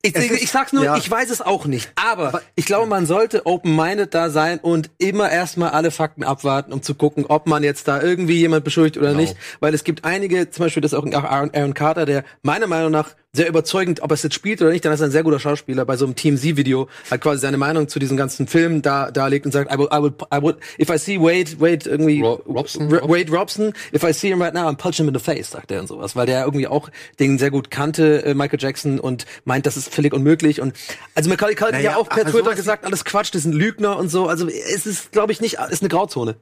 ich, 0.04 0.16
ich, 0.16 0.32
ich 0.44 0.52
sag's 0.52 0.74
nur, 0.74 0.84
ja. 0.84 0.96
ich 0.96 1.10
weiß 1.10 1.30
es 1.30 1.42
auch 1.42 1.66
nicht. 1.66 1.92
Aber 1.96 2.42
ich 2.56 2.66
glaube, 2.66 2.88
man 2.88 3.06
sollte 3.06 3.46
open-minded 3.46 4.14
da 4.14 4.30
sein 4.30 4.60
und 4.60 4.92
immer 5.00 5.30
erstmal 5.32 5.72
alle 5.72 5.92
Fakten 5.92 6.24
abwarten, 6.24 6.72
um 6.72 6.82
zu 6.82 6.96
gucken, 6.96 7.26
ob 7.28 7.48
man 7.48 7.64
jetzt 7.64 7.88
da 7.88 8.02
irgendwie 8.02 8.38
jemand 8.38 8.64
beschuldigt 8.64 8.98
oder 8.98 9.14
nicht. 9.14 9.36
Weil 9.60 9.74
es 9.74 9.84
gibt 9.84 10.06
einige, 10.06 10.50
zum 10.50 10.66
Beispiel 10.66 10.82
das 10.82 10.94
auch 10.94 11.06
Aaron 11.06 11.74
Carter, 11.74 12.06
der 12.06 12.24
meiner 12.44 12.68
Meinung 12.68 12.92
nach 12.92 13.16
sehr 13.34 13.48
überzeugend, 13.50 14.02
ob 14.02 14.10
er 14.12 14.16
es 14.16 14.24
jetzt 14.24 14.34
spielt 14.34 14.62
oder 14.62 14.72
nicht, 14.72 14.84
dann 14.84 14.94
ist 14.94 15.00
er 15.02 15.08
ein 15.08 15.12
sehr 15.12 15.22
guter 15.24 15.40
Schauspieler. 15.40 15.86
Bei 15.86 15.96
so 15.98 16.06
einem 16.06 16.16
TMZ-Video 16.16 16.88
hat 17.12 17.22
quasi 17.22 17.42
seine 17.42 17.58
Meinung 17.58 17.88
zu 17.88 18.00
diesem 18.00 18.18
ganzen 18.18 18.48
Film 18.48 18.82
da 18.82 19.12
darlegt 19.12 19.46
und 19.46 19.52
sagt, 19.52 19.72
I 19.72 19.78
will, 19.78 19.88
I 19.94 20.02
will, 20.02 20.14
I 20.34 20.42
will, 20.42 20.56
if 20.80 20.90
I 20.90 20.98
see 20.98 21.20
Wade, 21.20 21.60
Wade 21.60 21.88
irgendwie, 21.88 22.22
Ro- 22.22 22.42
Robson? 22.48 22.92
R- 22.92 23.08
Wade 23.08 23.32
Robson, 23.32 23.74
if 23.94 24.04
I 24.04 24.12
see 24.14 24.30
him 24.30 24.42
right 24.42 24.54
now, 24.54 24.62
I'm 24.68 24.76
punch 24.78 24.98
him 25.00 25.08
in 25.08 25.14
the 25.14 25.20
face, 25.20 25.52
sagt 25.52 25.72
er 25.72 25.82
und 25.82 25.88
sowas, 25.88 26.16
weil 26.16 26.26
der 26.26 26.46
irgendwie 26.46 26.68
auch 26.68 26.90
den 27.20 27.38
sehr 27.38 27.52
gut 27.52 27.70
kannte, 27.70 28.24
äh, 28.26 28.34
Michael 28.34 28.60
Jackson, 28.60 29.00
und 29.00 29.26
meint, 29.46 29.66
das 29.68 29.78
ist 29.78 29.94
völlig 29.94 30.14
unmöglich. 30.14 30.60
Und 30.62 30.74
also 31.14 31.30
Macaulay 31.30 31.56
Culkin 31.56 31.76
Naja, 31.76 31.92
ja 31.92 31.98
auch 31.98 32.10
per 32.10 32.26
Twitter 32.26 32.56
gesagt, 32.56 32.86
alles 32.86 33.06
Quatsch, 33.06 33.36
das 33.36 33.44
sind 33.44 33.54
Lügner 33.54 33.98
und 33.98 34.10
so. 34.10 34.28
Also 34.28 34.48
es 34.48 34.86
ist, 34.88 35.12
glaube 35.12 35.32
ich, 35.32 35.42
nicht, 35.42 35.58
ist 35.70 35.82
eine 35.84 35.90
Grauzone. 35.90 36.38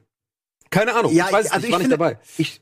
Keine 0.70 0.94
Ahnung, 0.94 1.12
ich 1.12 1.18
weiß 1.18 1.46
es 1.46 1.52
nicht, 1.56 1.64
ich 1.66 1.72
war 1.72 1.78
nicht 1.78 1.92
dabei. 1.92 2.18
Ich, 2.38 2.60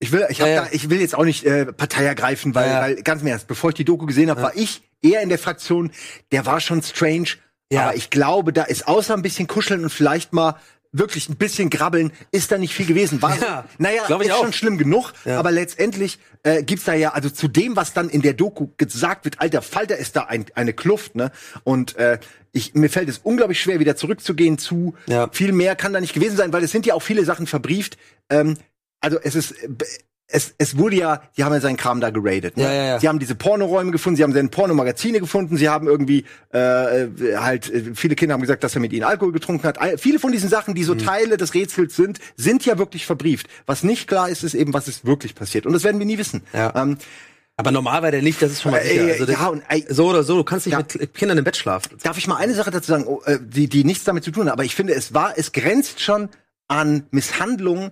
ich 0.00 0.10
will, 0.12 0.26
ich, 0.28 0.40
hab 0.40 0.48
Ja. 0.48 0.62
Da, 0.64 0.68
ich 0.72 0.90
will 0.90 1.00
jetzt 1.00 1.14
auch 1.14 1.24
nicht 1.24 1.44
äh, 1.44 1.66
Partei 1.72 2.04
ergreifen, 2.04 2.54
weil, 2.54 2.68
Ja, 2.68 2.80
weil 2.80 2.96
ganz 3.02 3.22
im 3.22 3.28
Ernst, 3.28 3.46
bevor 3.46 3.70
ich 3.70 3.74
die 3.76 3.84
Doku 3.84 4.06
gesehen 4.06 4.28
habe, 4.30 4.42
war 4.42 4.56
ich 4.56 4.82
eher 5.02 5.20
in 5.22 5.28
der 5.28 5.38
Fraktion, 5.38 5.92
der 6.32 6.44
war 6.46 6.60
schon 6.60 6.82
strange. 6.82 7.28
Ja. 7.72 7.82
Aber 7.84 7.94
ich 7.96 8.10
glaube, 8.10 8.52
da 8.52 8.64
ist 8.64 8.88
außer 8.88 9.14
ein 9.14 9.22
bisschen 9.22 9.46
kuscheln 9.46 9.84
und 9.84 9.90
vielleicht 9.90 10.32
mal 10.32 10.56
wirklich 10.92 11.28
ein 11.28 11.36
bisschen 11.36 11.70
grabbeln, 11.70 12.10
ist 12.32 12.50
da 12.50 12.58
nicht 12.58 12.74
viel 12.74 12.86
gewesen. 12.86 13.22
War, 13.22 13.38
Ja, 13.40 13.64
naja, 13.78 14.02
glaub 14.08 14.22
ist 14.22 14.32
auch. 14.32 14.42
schon 14.42 14.52
schlimm 14.52 14.76
genug, 14.76 15.12
Ja. 15.24 15.38
aber 15.38 15.52
letztendlich 15.52 16.18
äh, 16.42 16.64
gibt's 16.64 16.84
da 16.84 16.94
ja, 16.94 17.10
also 17.12 17.30
zu 17.30 17.46
dem, 17.46 17.76
was 17.76 17.92
dann 17.92 18.08
in 18.10 18.22
der 18.22 18.32
Doku 18.34 18.70
gesagt 18.76 19.24
wird, 19.24 19.40
alter 19.40 19.62
Falter 19.62 19.96
ist 19.98 20.16
da 20.16 20.22
ein, 20.22 20.46
eine 20.56 20.72
Kluft, 20.72 21.14
ne? 21.14 21.30
Und 21.62 21.94
äh, 21.94 22.18
ich, 22.50 22.74
mir 22.74 22.90
fällt 22.90 23.08
es 23.08 23.18
unglaublich 23.18 23.60
schwer, 23.60 23.78
wieder 23.78 23.94
zurückzugehen 23.94 24.58
zu 24.58 24.94
Ja. 25.06 25.28
viel 25.30 25.52
mehr 25.52 25.76
kann 25.76 25.92
da 25.92 26.00
nicht 26.00 26.12
gewesen 26.14 26.36
sein, 26.36 26.52
weil 26.52 26.64
es 26.64 26.72
sind 26.72 26.86
ja 26.86 26.94
auch 26.94 27.02
viele 27.02 27.24
Sachen 27.24 27.46
verbrieft. 27.46 27.96
Ähm, 28.28 28.56
also 29.00 29.18
es 29.22 29.34
ist 29.34 29.54
es, 30.32 30.54
es 30.58 30.78
wurde 30.78 30.94
ja, 30.94 31.22
die 31.36 31.42
haben 31.42 31.52
ja 31.52 31.60
seinen 31.60 31.76
Kram 31.76 32.00
da 32.00 32.10
geradet. 32.10 32.56
Ne? 32.56 32.62
Ja, 32.62 32.72
ja, 32.72 32.84
ja. 32.84 33.00
Sie 33.00 33.08
haben 33.08 33.18
diese 33.18 33.34
Pornoräume 33.34 33.90
gefunden, 33.90 34.16
sie 34.16 34.22
haben 34.22 34.32
seine 34.32 34.48
Pornomagazine 34.48 35.18
gefunden, 35.18 35.56
sie 35.56 35.68
haben 35.68 35.88
irgendwie 35.88 36.24
äh, 36.54 37.02
äh, 37.06 37.36
halt, 37.38 37.68
äh, 37.68 37.96
viele 37.96 38.14
Kinder 38.14 38.34
haben 38.34 38.40
gesagt, 38.40 38.62
dass 38.62 38.76
er 38.76 38.80
mit 38.80 38.92
ihnen 38.92 39.02
Alkohol 39.02 39.32
getrunken 39.32 39.66
hat. 39.66 39.78
Viele 40.00 40.20
von 40.20 40.30
diesen 40.30 40.48
Sachen, 40.48 40.74
die 40.76 40.84
so 40.84 40.94
Mhm. 40.94 40.98
Teile 40.98 41.36
des 41.36 41.52
Rätsels 41.54 41.96
sind, 41.96 42.20
sind 42.36 42.64
ja 42.64 42.78
wirklich 42.78 43.06
verbrieft. 43.06 43.48
Was 43.66 43.82
nicht 43.82 44.06
klar 44.06 44.28
ist, 44.28 44.44
ist 44.44 44.54
eben, 44.54 44.72
was 44.72 44.86
ist 44.86 45.04
wirklich 45.04 45.34
passiert. 45.34 45.66
Und 45.66 45.72
das 45.72 45.82
werden 45.82 45.98
wir 45.98 46.06
nie 46.06 46.18
wissen. 46.18 46.42
Ja. 46.52 46.72
Ähm, 46.80 46.98
Aber 47.56 47.72
normal 47.72 48.02
war 48.04 48.12
der 48.12 48.22
nicht, 48.22 48.40
das 48.40 48.52
ist 48.52 48.62
schon 48.62 48.70
mal 48.70 48.82
sicher. 48.84 49.08
äh, 49.08 49.12
Also 49.14 49.26
der- 49.26 49.34
ja, 49.34 49.46
und, 49.48 49.64
ey, 49.68 49.84
so 49.88 50.06
oder 50.10 50.22
so, 50.22 50.36
du 50.36 50.44
kannst 50.44 50.64
nicht 50.66 50.74
Ja. 50.78 50.84
mit 51.00 51.12
Kindern 51.12 51.38
im 51.38 51.44
Bett 51.44 51.56
schlafen. 51.56 51.98
Darf 52.04 52.16
ich 52.18 52.28
mal 52.28 52.36
eine 52.36 52.54
Sache 52.54 52.70
dazu 52.70 52.86
sagen, 52.92 53.04
oh, 53.08 53.20
die, 53.40 53.68
die 53.68 53.82
nichts 53.82 54.04
damit 54.04 54.22
zu 54.22 54.30
tun 54.30 54.46
hat, 54.46 54.52
aber 54.52 54.64
ich 54.64 54.76
finde, 54.76 54.94
es 54.94 55.12
war, 55.12 55.36
es 55.36 55.50
grenzt 55.50 56.00
schon 56.00 56.28
an 56.68 57.02
Misshandlung, 57.10 57.90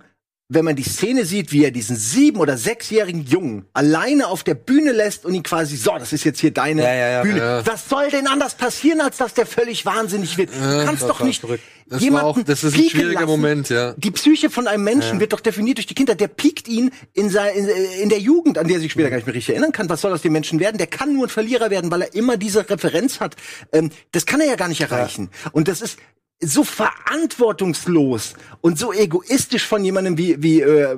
wenn 0.51 0.65
man 0.65 0.75
die 0.75 0.83
Szene 0.83 1.25
sieht, 1.25 1.51
wie 1.51 1.63
er 1.63 1.69
diesen 1.69 1.95
sieben- 1.95 2.39
oder 2.39 2.57
sechsjährigen 2.57 3.23
Jungen 3.23 3.65
alleine 3.73 4.27
auf 4.27 4.43
der 4.43 4.55
Bühne 4.55 4.91
lässt 4.91 5.23
und 5.23 5.35
ihn 5.35 5.43
quasi, 5.43 5.77
so, 5.77 5.91
das 5.99 6.11
ist 6.11 6.23
jetzt 6.23 6.39
hier 6.39 6.49
deine 6.51 6.81
Ja, 6.81 6.93
ja, 6.93 7.09
ja. 7.11 7.21
Bühne. 7.21 7.37
Ja. 7.37 7.65
Was 7.67 7.87
soll 7.87 8.09
denn 8.09 8.25
anders 8.25 8.55
passieren, 8.55 8.99
als 8.99 9.17
dass 9.17 9.35
der 9.35 9.45
völlig 9.45 9.85
wahnsinnig 9.85 10.37
wird? 10.39 10.49
du 10.49 10.85
kannst 10.85 11.03
doch 11.03 11.19
nicht 11.21 11.41
verrückt. 11.41 11.63
Das 11.87 12.01
jemanden 12.01 12.25
auch- 12.27 12.43
das 12.43 12.63
ist 12.63 12.75
ein 12.75 12.89
schwieriger 12.89 13.13
lassen. 13.13 13.25
Moment, 13.27 13.69
ja. 13.69 13.93
Die 13.97 14.09
Psyche 14.11 14.49
von 14.49 14.67
einem 14.67 14.83
Menschen 14.83 15.19
wird 15.19 15.33
doch 15.33 15.39
definiert 15.39 15.77
durch 15.77 15.87
die 15.87 15.95
Kinder. 15.95 16.15
Der 16.15 16.27
piekt 16.27 16.67
ihn 16.67 16.89
in, 17.13 17.29
sein, 17.29 17.55
in, 17.55 17.67
in 18.03 18.09
der 18.09 18.19
Jugend, 18.19 18.57
an 18.57 18.67
der 18.67 18.77
er 18.77 18.81
sich 18.81 18.91
später 18.91 19.09
gar 19.11 19.17
nicht 19.17 19.27
mehr 19.27 19.35
richtig 19.35 19.53
erinnern 19.55 19.71
kann. 19.71 19.87
Was 19.89 20.01
soll 20.01 20.11
aus 20.13 20.21
dem 20.23 20.33
Menschen 20.33 20.59
werden? 20.59 20.77
Der 20.79 20.87
kann 20.87 21.13
nur 21.13 21.27
ein 21.27 21.29
Verlierer 21.29 21.69
werden, 21.69 21.91
weil 21.91 22.01
er 22.03 22.13
immer 22.15 22.37
diese 22.37 22.67
Referenz 22.67 23.19
hat. 23.19 23.35
Ähm, 23.71 23.91
das 24.11 24.25
kann 24.25 24.41
er 24.41 24.47
ja 24.47 24.55
gar 24.55 24.67
nicht 24.67 24.81
erreichen. 24.81 25.29
Und 25.51 25.67
das 25.67 25.81
ist 25.81 25.97
so 26.41 26.63
verantwortungslos 26.63 28.33
und 28.61 28.79
so 28.79 28.93
egoistisch 28.93 29.65
von 29.65 29.83
jemandem 29.83 30.17
wie, 30.17 30.41
wie 30.41 30.61
äh, 30.61 30.93
äh, 30.93 30.97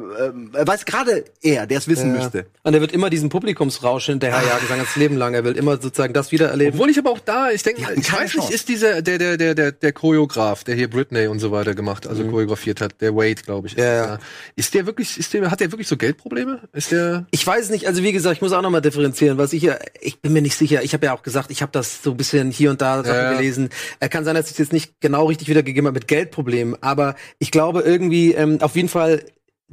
weiß 0.54 0.86
gerade 0.86 1.26
er, 1.42 1.66
der 1.68 1.80
es 1.80 1.88
wissen 1.88 2.12
müsste. 2.12 2.46
Und 2.64 2.74
er 2.76 2.82
wird 2.82 2.92
immer 2.92 3.10
diesen 3.10 3.30
Publikumsrausch 3.30 4.06
hinterherjagen, 4.06 4.68
sein 4.68 4.78
ganzes 4.78 4.96
Leben 4.96 5.18
lang. 5.18 5.34
Er 5.34 5.44
will 5.44 5.58
immer 5.58 5.82
sozusagen 5.82 6.14
das 6.14 6.32
wieder 6.32 6.50
erleben. 6.50 6.74
Obwohl 6.76 6.90
ich 6.92 7.00
aber 7.00 7.10
auch 7.12 7.20
da, 7.20 7.50
ich 7.50 7.64
denke, 7.64 7.82
ich 7.96 8.14
weiß 8.14 8.36
nicht, 8.36 8.52
ist 8.52 8.70
dieser, 8.70 9.02
der, 9.02 9.18
der, 9.18 9.38
der, 9.38 9.56
der, 9.56 9.72
der 9.72 9.94
Choreograf, 9.94 10.64
der 10.64 10.76
hier 10.76 10.90
Britney 10.90 11.26
und 11.28 11.40
so 11.40 11.52
weiter 11.52 11.74
gemacht, 11.74 12.06
also 12.06 12.24
choreografiert 12.24 12.82
hat, 12.82 13.02
der 13.02 13.16
Wade, 13.16 13.42
glaube 13.42 13.68
ich. 13.68 13.74
ist 13.78 13.80
Ja, 13.84 13.94
ja. 14.06 14.20
Ist 14.56 14.74
der 14.76 14.86
wirklich, 14.86 15.18
ist 15.18 15.34
der, 15.34 15.50
hat 15.50 15.60
der 15.60 15.72
wirklich 15.72 15.88
so 15.88 15.98
Geldprobleme? 15.98 16.62
Ist 16.74 16.92
der, 16.92 17.26
Ich 17.32 17.46
weiß 17.46 17.72
nicht, 17.72 17.88
also 17.88 18.04
wie 18.04 18.12
gesagt, 18.12 18.36
ich 18.36 18.42
muss 18.42 18.52
auch 18.52 18.62
noch 18.62 18.70
mal 18.70 18.82
differenzieren, 18.82 19.40
was 19.40 19.54
ich 19.54 19.64
ja, 19.64 19.78
ich 20.00 20.20
bin 20.20 20.34
mir 20.34 20.42
nicht 20.44 20.56
sicher. 20.56 20.84
Ich 20.84 20.94
habe 20.94 21.08
ja 21.08 21.14
auch 21.14 21.24
gesagt, 21.24 21.50
ich 21.50 21.64
habe 21.64 21.72
das 21.72 22.04
so 22.04 22.12
ein 22.12 22.18
bisschen 22.18 22.52
hier 22.52 22.70
und 22.70 22.82
da 22.82 22.98
Sachen 23.04 23.16
Ja, 23.16 23.32
ja. 23.32 23.38
gelesen. 23.38 23.70
Er 24.00 24.10
kann 24.10 24.24
sein, 24.24 24.36
dass 24.36 24.46
ich 24.46 24.52
es 24.54 24.58
jetzt 24.60 24.74
nicht 24.74 24.94
genau 25.02 25.31
richtig 25.32 25.48
wiedergegeben 25.50 25.88
habe 25.88 25.96
mit 25.96 26.08
Geldproblemen, 26.08 26.76
aber 26.82 27.16
ich 27.40 27.50
glaube 27.52 27.82
irgendwie 27.82 28.34
ähm, 28.34 28.60
auf 28.62 28.76
jeden 28.76 28.90
Fall 28.90 29.24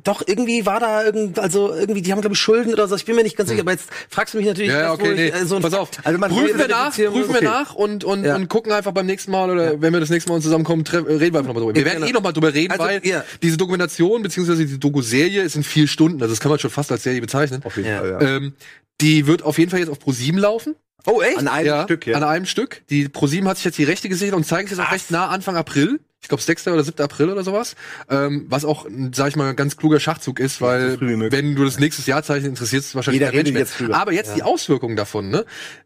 doch 0.04 0.22
irgendwie 0.24 0.64
war 0.64 0.78
da 0.78 1.04
irgend, 1.04 1.40
also 1.40 1.74
irgendwie 1.74 2.02
die 2.02 2.12
haben 2.12 2.20
glaube 2.20 2.34
ich 2.34 2.40
Schulden 2.40 2.72
oder 2.72 2.86
so. 2.86 2.94
Ich 2.94 3.04
bin 3.04 3.16
mir 3.16 3.24
nicht 3.24 3.36
ganz 3.36 3.48
sicher, 3.48 3.62
aber 3.62 3.72
jetzt 3.72 3.88
fragst 4.08 4.32
du 4.32 4.38
mich 4.38 4.46
natürlich, 4.46 4.70
Hm. 4.70 4.76
ja, 4.76 4.82
ja, 4.84 4.92
okay, 4.92 5.10
ich, 5.10 5.16
nee. 5.34 5.40
äh, 5.40 5.44
so 5.44 5.56
ein 5.56 5.62
Pass 5.62 5.74
auf, 5.74 5.90
Also 6.04 6.18
man- 6.20 6.30
prüfen 6.30 6.56
wir 6.56 6.68
nach, 6.68 6.94
prüfen 6.94 7.12
wir 7.30 7.36
Okay. 7.38 7.44
nach 7.44 7.74
und, 7.74 8.04
und, 8.04 8.22
Ja. 8.24 8.36
und 8.36 8.48
gucken 8.48 8.70
einfach 8.70 8.92
beim 8.92 9.06
nächsten 9.06 9.32
Mal 9.32 9.50
oder 9.50 9.82
wenn 9.82 9.92
wir 9.92 9.98
das 9.98 10.10
nächste 10.10 10.30
Mal 10.30 10.40
zusammenkommen, 10.40 10.84
tre- 10.84 10.98
reden 11.04 11.34
wir 11.34 11.40
einfach 11.40 11.48
nochmal 11.52 11.62
drüber. 11.64 11.74
Wir 11.74 11.84
werden 11.84 11.96
genau. 11.96 12.06
eh 12.10 12.12
nochmal 12.12 12.32
drüber 12.32 12.54
reden, 12.54 12.70
Also, 12.70 12.84
weil 12.84 13.00
ja. 13.04 13.24
diese 13.42 13.56
Dokumentation 13.56 14.22
beziehungsweise 14.22 14.64
die 14.66 14.78
Doku-Serie 14.78 15.42
ist 15.42 15.56
in 15.56 15.64
vier 15.64 15.88
Stunden, 15.88 16.22
also 16.22 16.32
das 16.32 16.38
kann 16.38 16.50
man 16.50 16.60
schon 16.60 16.70
fast 16.70 16.92
als 16.92 17.02
Serie 17.02 17.20
bezeichnen. 17.20 17.62
Auf 17.64 17.76
jeden 17.76 17.88
Ja. 17.88 17.98
Fall, 17.98 18.10
ja. 18.10 18.20
Ähm, 18.20 18.52
die 19.00 19.26
wird 19.26 19.42
auf 19.42 19.58
jeden 19.58 19.70
Fall 19.72 19.80
jetzt 19.80 19.88
auf 19.90 19.98
ProSieben 19.98 20.38
laufen. 20.38 20.76
Oh 21.08 21.22
echt? 21.22 21.38
An 21.38 21.48
einem 21.48 21.66
ja, 21.66 21.82
Stück, 21.84 22.06
ja. 22.06 22.16
An 22.16 22.22
einem 22.22 22.44
Stück. 22.44 22.82
Die 22.90 23.08
ProSieben 23.08 23.48
hat 23.48 23.56
sich 23.56 23.64
jetzt 23.64 23.78
die 23.78 23.84
Rechte 23.84 24.10
gesichert 24.10 24.34
und 24.34 24.44
zeigen 24.44 24.66
es 24.66 24.76
jetzt 24.76 24.86
auch 24.86 24.92
recht 24.92 25.10
nah 25.10 25.28
Anfang 25.28 25.56
April. 25.56 26.00
Ich 26.20 26.28
glaube 26.28 26.42
6. 26.42 26.66
oder 26.68 26.82
7. 26.82 27.00
April 27.00 27.30
oder 27.30 27.44
sowas. 27.44 27.76
Ähm, 28.10 28.46
was 28.48 28.64
auch, 28.64 28.86
sag 29.12 29.28
ich 29.28 29.36
mal, 29.36 29.50
ein 29.50 29.56
ganz 29.56 29.76
kluger 29.76 30.00
Schachzug 30.00 30.40
ist, 30.40 30.60
weil 30.60 30.92
so 30.92 31.00
wenn 31.00 31.54
du 31.54 31.64
das 31.64 31.78
nächstes 31.78 32.06
Jahr 32.06 32.22
zeichnen 32.22 32.50
interessierst, 32.50 32.88
ist 32.88 32.94
wahrscheinlich 32.94 33.20
Jeder 33.20 33.30
kein 33.30 33.36
Mensch 33.36 33.46
redet 33.48 33.54
mehr. 33.54 33.62
jetzt 33.62 33.80
drüber. 33.80 33.96
Aber 33.96 34.12
jetzt 34.12 34.36
die 34.36 34.42
Auswirkungen 34.42 34.96
davon, 34.96 35.30
ne? 35.30 35.44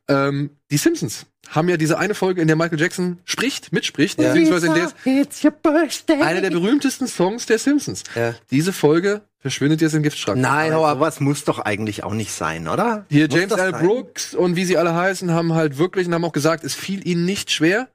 Ähm, 0.08 0.50
die 0.70 0.78
Simpsons 0.78 1.26
haben 1.50 1.68
ja 1.68 1.76
diese 1.76 1.98
eine 1.98 2.14
Folge, 2.14 2.40
in 2.40 2.46
der 2.46 2.56
Michael 2.56 2.80
Jackson 2.80 3.18
spricht, 3.24 3.72
mitspricht, 3.72 4.16
beziehungsweise 4.16 4.68
in 4.68 4.74
der 4.74 6.22
einer 6.22 6.40
der 6.40 6.50
berühmtesten 6.50 7.06
Songs 7.06 7.46
der 7.46 7.58
Simpsons. 7.58 8.04
Ja. 8.14 8.34
Diese 8.50 8.72
Folge 8.72 9.22
verschwindet 9.38 9.80
jetzt 9.82 9.94
im 9.94 10.02
Giftschrank. 10.02 10.40
Nein, 10.40 10.72
hau 10.72 10.86
ab. 10.86 10.98
Sowas 10.98 11.20
muss 11.20 11.44
doch 11.44 11.58
eigentlich 11.58 12.04
auch 12.04 12.14
nicht 12.14 12.32
sein, 12.32 12.68
oder? 12.68 13.04
Hier 13.10 13.26
Muss 13.28 13.36
James 13.36 13.52
L. 13.52 13.72
sein? 13.72 13.86
Brooks 13.86 14.34
und 14.34 14.56
wie 14.56 14.64
sie 14.64 14.78
alle 14.78 14.94
heißen, 14.94 15.30
haben 15.32 15.52
halt 15.52 15.78
wirklich 15.78 16.06
und 16.06 16.14
haben 16.14 16.24
auch 16.24 16.32
gesagt, 16.32 16.64
es 16.64 16.74
fiel 16.74 17.06
ihnen 17.06 17.24
nicht 17.24 17.50
schwer, 17.50 17.88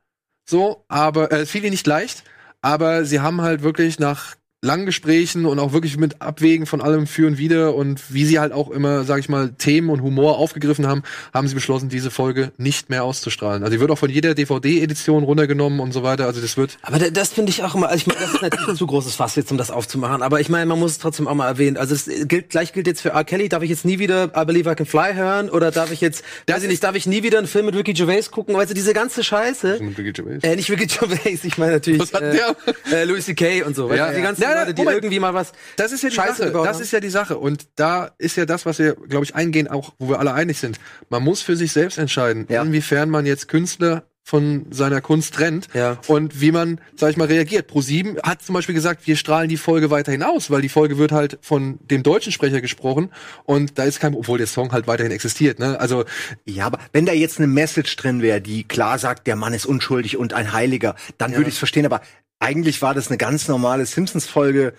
so, 0.49 0.85
aber 0.87 1.31
äh, 1.31 1.41
es 1.41 1.51
fiel 1.51 1.63
ihnen 1.63 1.71
nicht 1.71 1.87
leicht, 1.87 2.23
aber 2.61 3.05
sie 3.05 3.19
haben 3.19 3.41
halt 3.41 3.61
wirklich 3.61 3.99
nach 3.99 4.35
langen 4.63 4.87
Gesprächen 4.87 5.45
und 5.45 5.59
auch 5.59 5.71
wirklich 5.71 5.97
mit 5.97 6.19
Abwägen 6.19 6.65
von 6.65 6.81
allem 6.81 7.05
für 7.05 7.27
und 7.27 7.37
wider 7.37 7.75
und 7.75 8.11
wie 8.11 8.25
sie 8.25 8.39
halt 8.39 8.51
auch 8.53 8.71
immer, 8.71 9.03
sag 9.03 9.19
ich 9.19 9.29
mal, 9.29 9.51
Themen 9.55 9.89
und 9.91 10.01
Humor 10.01 10.39
aufgegriffen 10.39 10.87
haben, 10.87 11.03
haben 11.31 11.47
sie 11.47 11.53
beschlossen, 11.53 11.89
diese 11.89 12.09
Folge 12.09 12.51
nicht 12.57 12.89
mehr 12.89 13.03
auszustrahlen. 13.03 13.61
Also 13.61 13.75
die 13.75 13.79
wird 13.79 13.91
auch 13.91 13.99
von 13.99 14.09
jeder 14.09 14.33
DVD-Edition 14.33 15.23
runtergenommen 15.23 15.79
und 15.79 15.91
so 15.93 16.01
weiter. 16.01 16.25
Also 16.25 16.41
das 16.41 16.57
wird 16.57 16.79
Aber 16.81 16.97
da- 16.97 17.11
das 17.11 17.29
finde 17.33 17.51
ich 17.51 17.61
auch 17.63 17.75
immer, 17.75 17.87
also 17.89 17.97
ich 17.97 18.07
meine, 18.07 18.19
das 18.19 18.33
ist 18.33 18.41
natürlich 18.41 18.67
ein 18.67 18.75
zu 18.75 18.87
großes 18.87 19.13
Fass 19.15 19.35
jetzt, 19.35 19.51
um 19.51 19.59
das 19.59 19.69
aufzumachen. 19.69 20.23
Aber 20.23 20.39
ich 20.39 20.49
meine, 20.49 20.65
man 20.65 20.79
muss 20.79 20.91
es 20.93 20.97
trotzdem 20.97 21.27
auch 21.27 21.35
mal 21.35 21.47
erwähnen. 21.47 21.77
Also 21.77 21.93
es 21.93 22.09
gilt, 22.27 22.49
gleich 22.49 22.73
gilt 22.73 22.87
jetzt 22.87 23.01
für 23.01 23.09
R. 23.09 23.23
Kelly, 23.23 23.49
darf 23.49 23.61
ich 23.61 23.69
jetzt 23.69 23.85
nie 23.85 23.99
wieder 23.99 24.31
I 24.35 24.43
Believe 24.45 24.71
I 24.71 24.75
Can 24.75 24.87
Fly 24.87 25.13
hören? 25.13 25.51
Oder 25.51 25.69
darf 25.69 25.91
ich 25.91 26.01
jetzt, 26.01 26.23
weiß 26.47 26.63
ich 26.63 26.69
nicht, 26.69 26.83
darf 26.83 26.95
ich 26.95 27.05
nie 27.05 27.21
wieder 27.21 27.37
einen 27.37 27.47
Film 27.47 27.67
mit 27.67 27.75
Ricky 27.75 27.93
Gervais 27.93 28.31
gucken? 28.31 28.55
Du, 28.55 28.73
diese 28.73 28.93
ganze 28.95 29.23
Scheiße. 29.23 29.77
mit 29.81 29.97
Ricky 29.99 30.13
Gervais. 30.13 30.39
Äh, 30.41 30.55
nicht 30.55 30.71
Ricky 30.71 30.87
Gervais, 30.87 31.43
ich 31.43 31.59
meine 31.59 31.73
natürlich 31.73 32.01
Was 32.01 32.11
hat 32.13 32.23
äh, 32.23 32.31
der? 32.31 32.55
äh, 32.91 33.03
Louis 33.03 33.23
C.K. 33.25 33.61
und 33.63 33.75
so. 33.75 33.93
Ja, 33.93 34.07
du, 34.07 34.13
die 34.13 34.19
ja. 34.19 34.25
ganzen 34.25 34.46
Ja, 34.49 34.55
ja, 34.55 34.59
Leute, 34.61 34.73
die 34.73 34.81
Moment. 34.83 34.97
irgendwie 35.03 35.19
mal 35.19 35.33
was 35.33 35.51
Das 35.75 35.91
ist 35.91 36.03
ja 36.03 36.09
die 36.09 36.15
Scheiße 36.15 36.33
Sache. 36.37 36.47
gebaut 36.51 36.67
Das 36.67 36.79
ist 36.79 36.91
ja 36.91 36.99
die 36.99 37.09
Sache. 37.09 37.37
Und 37.37 37.67
da 37.75 38.11
ist 38.17 38.35
ja 38.37 38.45
das, 38.45 38.65
was 38.65 38.79
wir, 38.79 38.95
glaube 38.95 39.25
ich, 39.25 39.35
eingehen, 39.35 39.67
auch 39.67 39.93
wo 39.99 40.09
wir 40.09 40.19
alle 40.19 40.33
einig 40.33 40.57
sind. 40.59 40.79
Man 41.09 41.23
muss 41.23 41.41
für 41.41 41.55
sich 41.55 41.71
selbst 41.71 41.97
entscheiden, 41.97 42.45
Ja. 42.49 42.61
inwiefern 42.63 43.09
man 43.09 43.25
jetzt 43.25 43.47
Künstler 43.47 44.03
von 44.23 44.65
seiner 44.71 44.99
Kunst 44.99 45.35
trennt 45.35 45.69
Ja. 45.73 45.99
und 46.07 46.41
wie 46.41 46.51
man, 46.51 46.81
sag 46.97 47.11
ich 47.11 47.15
mal, 47.15 47.27
reagiert. 47.29 47.71
Pro7 47.71 48.21
hat 48.23 48.41
zum 48.41 48.55
Beispiel 48.55 48.75
gesagt, 48.75 49.07
wir 49.07 49.15
strahlen 49.15 49.47
die 49.47 49.55
Folge 49.55 49.89
weiterhin 49.89 50.21
aus, 50.21 50.51
weil 50.51 50.61
die 50.61 50.67
Folge 50.67 50.97
wird 50.97 51.13
halt 51.13 51.39
von 51.41 51.79
dem 51.89 52.03
deutschen 52.03 52.33
Sprecher 52.33 52.59
gesprochen 52.59 53.09
und 53.45 53.79
da 53.79 53.85
ist 53.85 54.01
kein, 54.01 54.13
obwohl 54.13 54.37
der 54.37 54.47
Song 54.47 54.73
halt 54.73 54.85
weiterhin 54.85 55.13
existiert. 55.13 55.59
Ne? 55.59 55.79
Also 55.79 56.03
Ja, 56.43 56.65
aber 56.65 56.79
wenn 56.91 57.05
da 57.05 57.13
jetzt 57.13 57.37
eine 57.37 57.47
Message 57.47 57.95
drin 57.95 58.21
wäre, 58.21 58.41
die 58.41 58.65
klar 58.65 58.99
sagt, 58.99 59.27
der 59.27 59.37
Mann 59.37 59.53
ist 59.53 59.65
unschuldig 59.65 60.17
und 60.17 60.33
ein 60.33 60.51
Heiliger, 60.51 60.95
dann 61.17 61.31
würde 61.33 61.47
ich 61.47 61.55
es 61.55 61.59
verstehen. 61.59 61.85
Aber 61.85 62.01
eigentlich 62.39 62.81
war 62.81 62.93
das 62.93 63.07
eine 63.07 63.17
ganz 63.17 63.47
normale 63.47 63.85
Simpsons-Folge 63.85 64.73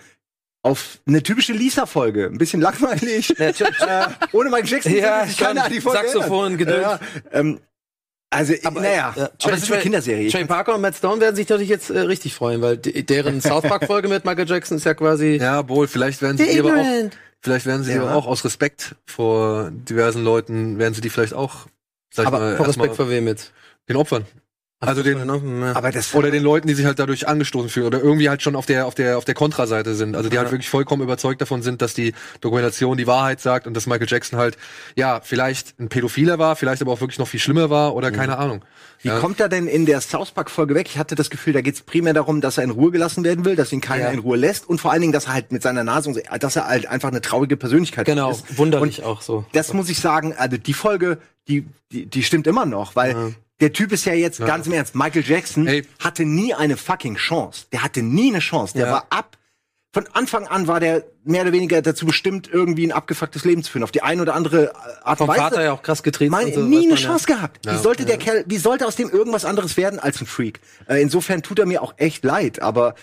auf 0.61 0.99
eine 1.07 1.23
typische 1.23 1.53
Lisa-Folge. 1.53 2.25
Ein 2.25 2.37
bisschen 2.37 2.61
langweilig. 2.61 3.33
Äh, 3.39 3.53
ohne 4.33 4.49
Michael 4.49 4.67
Jackson. 4.67 4.95
Ja, 4.95 5.27
schon. 5.27 5.57
an 5.57 5.71
die 5.71 5.81
Folge 5.81 6.09
Saxophon. 6.09 6.57
Gedöns. 6.57 6.81
Ja, 6.81 6.99
ähm, 7.31 7.59
also, 8.31 8.53
Aber, 8.63 8.81
naja, 8.81 9.13
äh, 9.15 9.21
aber 9.21 9.51
das 9.51 9.63
ist 9.63 9.71
eine 9.71 9.81
Kinderserie. 9.81 10.29
Trey 10.29 10.45
Parker 10.45 10.75
und 10.75 10.81
Matt 10.81 10.95
Stone 10.95 11.19
werden 11.19 11.35
sich 11.35 11.49
natürlich 11.49 11.69
jetzt 11.69 11.89
äh, 11.89 11.99
richtig 11.99 12.35
freuen, 12.35 12.61
weil 12.61 12.77
de 12.77 13.01
deren 13.01 13.41
South 13.41 13.63
Park 13.63 13.87
Folge 13.87 14.07
mit 14.07 14.23
Michael 14.23 14.47
Jackson 14.47 14.77
ist 14.77 14.83
ja 14.83 14.93
quasi 14.93 15.37
ja, 15.41 15.67
wohl, 15.67 15.87
vielleicht 15.87 16.21
werden 16.21 16.37
sie 16.37 16.45
die 16.45 16.59
aber 16.59 16.75
auch, 16.75 17.09
vielleicht 17.41 17.65
werden 17.65 17.83
sie 17.83 17.93
Ja. 17.93 18.03
aber 18.03 18.15
auch 18.15 18.27
aus 18.27 18.45
Respekt 18.45 18.95
vor 19.07 19.71
diversen 19.71 20.23
Leuten, 20.23 20.77
werden 20.77 20.93
sie 20.93 21.01
die 21.01 21.09
vielleicht 21.09 21.33
auch, 21.33 21.65
sag 22.13 22.23
ich 22.23 22.27
aber 22.27 22.39
mal, 22.39 22.57
vor 22.57 22.67
Respekt 22.67 22.95
vor 22.95 23.09
wem 23.09 23.27
jetzt? 23.27 23.51
den 23.87 23.95
Opfern. 23.95 24.25
Also 24.81 25.03
den, 25.03 25.17
ja. 25.27 25.73
aber 25.75 25.91
das 25.91 26.15
Oder 26.15 26.31
den 26.31 26.41
Leuten, 26.41 26.69
die 26.69 26.73
sich 26.73 26.85
halt 26.85 26.99
dadurch 26.99 27.27
angestoßen 27.27 27.69
fühlen 27.69 27.87
oder 27.87 27.99
irgendwie 28.01 28.29
halt 28.29 28.41
schon 28.41 28.55
auf 28.55 28.65
der 28.65 28.85
auf 28.87 28.95
der 28.95 29.17
auf 29.17 29.25
der 29.25 29.35
Kontraseite 29.35 29.93
sind. 29.93 30.15
Also 30.15 30.29
die 30.29 30.37
halt 30.37 30.51
wirklich 30.51 30.69
vollkommen 30.69 31.03
überzeugt 31.03 31.41
davon 31.41 31.61
sind, 31.61 31.81
dass 31.81 31.93
die 31.93 32.13
Dokumentation 32.39 32.95
die 32.95 33.05
Wahrheit 33.05 33.41
sagt 33.41 33.67
und 33.67 33.73
dass 33.73 33.87
Michael 33.87 34.07
Jackson 34.09 34.39
halt 34.39 34.57
ja 34.95 35.19
vielleicht 35.21 35.77
ein 35.81 35.89
Pädophiler 35.89 36.39
war, 36.39 36.55
vielleicht 36.55 36.81
aber 36.81 36.93
auch 36.93 37.01
wirklich 37.01 37.19
noch 37.19 37.27
viel 37.27 37.41
schlimmer 37.41 37.69
war 37.69 37.93
oder 37.93 38.09
keine 38.09 38.37
Ahnung. 38.37 38.63
Wie 39.01 39.09
Ja. 39.09 39.19
kommt 39.19 39.41
er 39.41 39.49
denn 39.49 39.67
in 39.67 39.85
der 39.85 39.99
South 39.99 40.31
Park 40.31 40.49
Folge 40.49 40.75
weg? 40.75 40.87
Ich 40.89 40.97
hatte 40.97 41.15
das 41.15 41.29
Gefühl, 41.29 41.51
da 41.51 41.59
geht 41.59 41.75
es 41.75 41.81
primär 41.81 42.13
darum, 42.13 42.39
dass 42.39 42.57
er 42.57 42.63
in 42.63 42.69
Ruhe 42.69 42.91
gelassen 42.91 43.25
werden 43.25 43.43
will, 43.43 43.57
dass 43.57 43.73
ihn 43.73 43.81
keiner 43.81 44.05
Ja. 44.05 44.11
in 44.11 44.19
Ruhe 44.19 44.37
lässt 44.37 44.67
und 44.69 44.79
vor 44.79 44.91
allen 44.93 45.01
Dingen, 45.01 45.13
dass 45.13 45.25
er 45.25 45.33
halt 45.33 45.51
mit 45.51 45.61
seiner 45.61 45.83
Nase, 45.83 46.09
und 46.09 46.21
dass 46.41 46.55
er 46.55 46.67
halt 46.69 46.85
einfach 46.85 47.09
eine 47.09 47.19
traurige 47.21 47.57
Persönlichkeit 47.57 48.05
genau, 48.05 48.31
ist. 48.31 48.57
wunderlich 48.57 49.03
auch 49.03 49.21
so. 49.21 49.43
Das 49.51 49.73
muss 49.73 49.89
ich 49.89 49.99
sagen, 49.99 50.33
also 50.37 50.55
die 50.55 50.73
Folge, 50.73 51.17
die, 51.49 51.65
die, 51.91 52.05
die 52.05 52.23
stimmt 52.23 52.47
immer 52.47 52.65
noch, 52.65 52.95
weil 52.95 53.35
der 53.61 53.73
Typ 53.73 53.91
ist 53.91 54.05
ja 54.05 54.13
jetzt 54.13 54.39
ganz 54.39 54.67
im 54.67 54.73
Ernst. 54.73 54.95
Michael 54.95 55.23
Jackson 55.25 55.67
Ey. 55.67 55.85
hatte 55.99 56.25
nie 56.25 56.53
eine 56.53 56.77
fucking 56.77 57.15
Chance. 57.15 57.65
Der 57.71 57.83
hatte 57.83 58.01
nie 58.01 58.29
eine 58.29 58.39
Chance. 58.39 58.73
Der 58.77 58.87
Ja. 58.87 58.91
war 58.93 59.07
ab. 59.09 59.35
Von 59.91 60.05
Anfang 60.13 60.45
an 60.47 60.67
war 60.67 60.79
der 60.79 61.03
mehr 61.23 61.41
oder 61.41 61.51
weniger 61.51 61.81
dazu 61.81 62.05
bestimmt, 62.05 62.47
irgendwie 62.51 62.85
ein 62.85 62.91
abgefucktes 62.91 63.43
Leben 63.43 63.63
zu 63.63 63.71
führen. 63.71 63.83
Auf 63.83 63.91
die 63.91 64.03
eine 64.03 64.21
oder 64.21 64.35
andere 64.35 64.71
Art 65.03 65.17
Vom 65.17 65.27
und 65.27 65.35
Weise. 65.35 65.41
Vater 65.41 65.63
ja 65.63 65.73
auch 65.73 65.81
krass 65.81 66.03
getreten. 66.03 66.29
Meine, 66.31 66.47
und 66.49 66.53
so, 66.53 66.61
nie 66.61 66.77
eine 66.79 66.89
man 66.89 66.97
ja. 66.97 67.07
Chance 67.07 67.25
gehabt. 67.25 67.65
Wie 67.65 67.77
sollte 67.77 68.05
der 68.05 68.17
Kerl, 68.17 68.43
wie 68.47 68.57
sollte 68.57 68.85
aus 68.85 68.95
dem 68.95 69.09
irgendwas 69.09 69.45
anderes 69.45 69.77
werden 69.77 69.99
als 69.99 70.21
ein 70.21 70.27
Freak? 70.27 70.59
Äh, 70.87 71.01
insofern 71.01 71.41
tut 71.41 71.57
er 71.57 71.65
mir 71.65 71.81
auch 71.81 71.95
echt 71.97 72.23
leid, 72.23 72.61
aber 72.61 72.93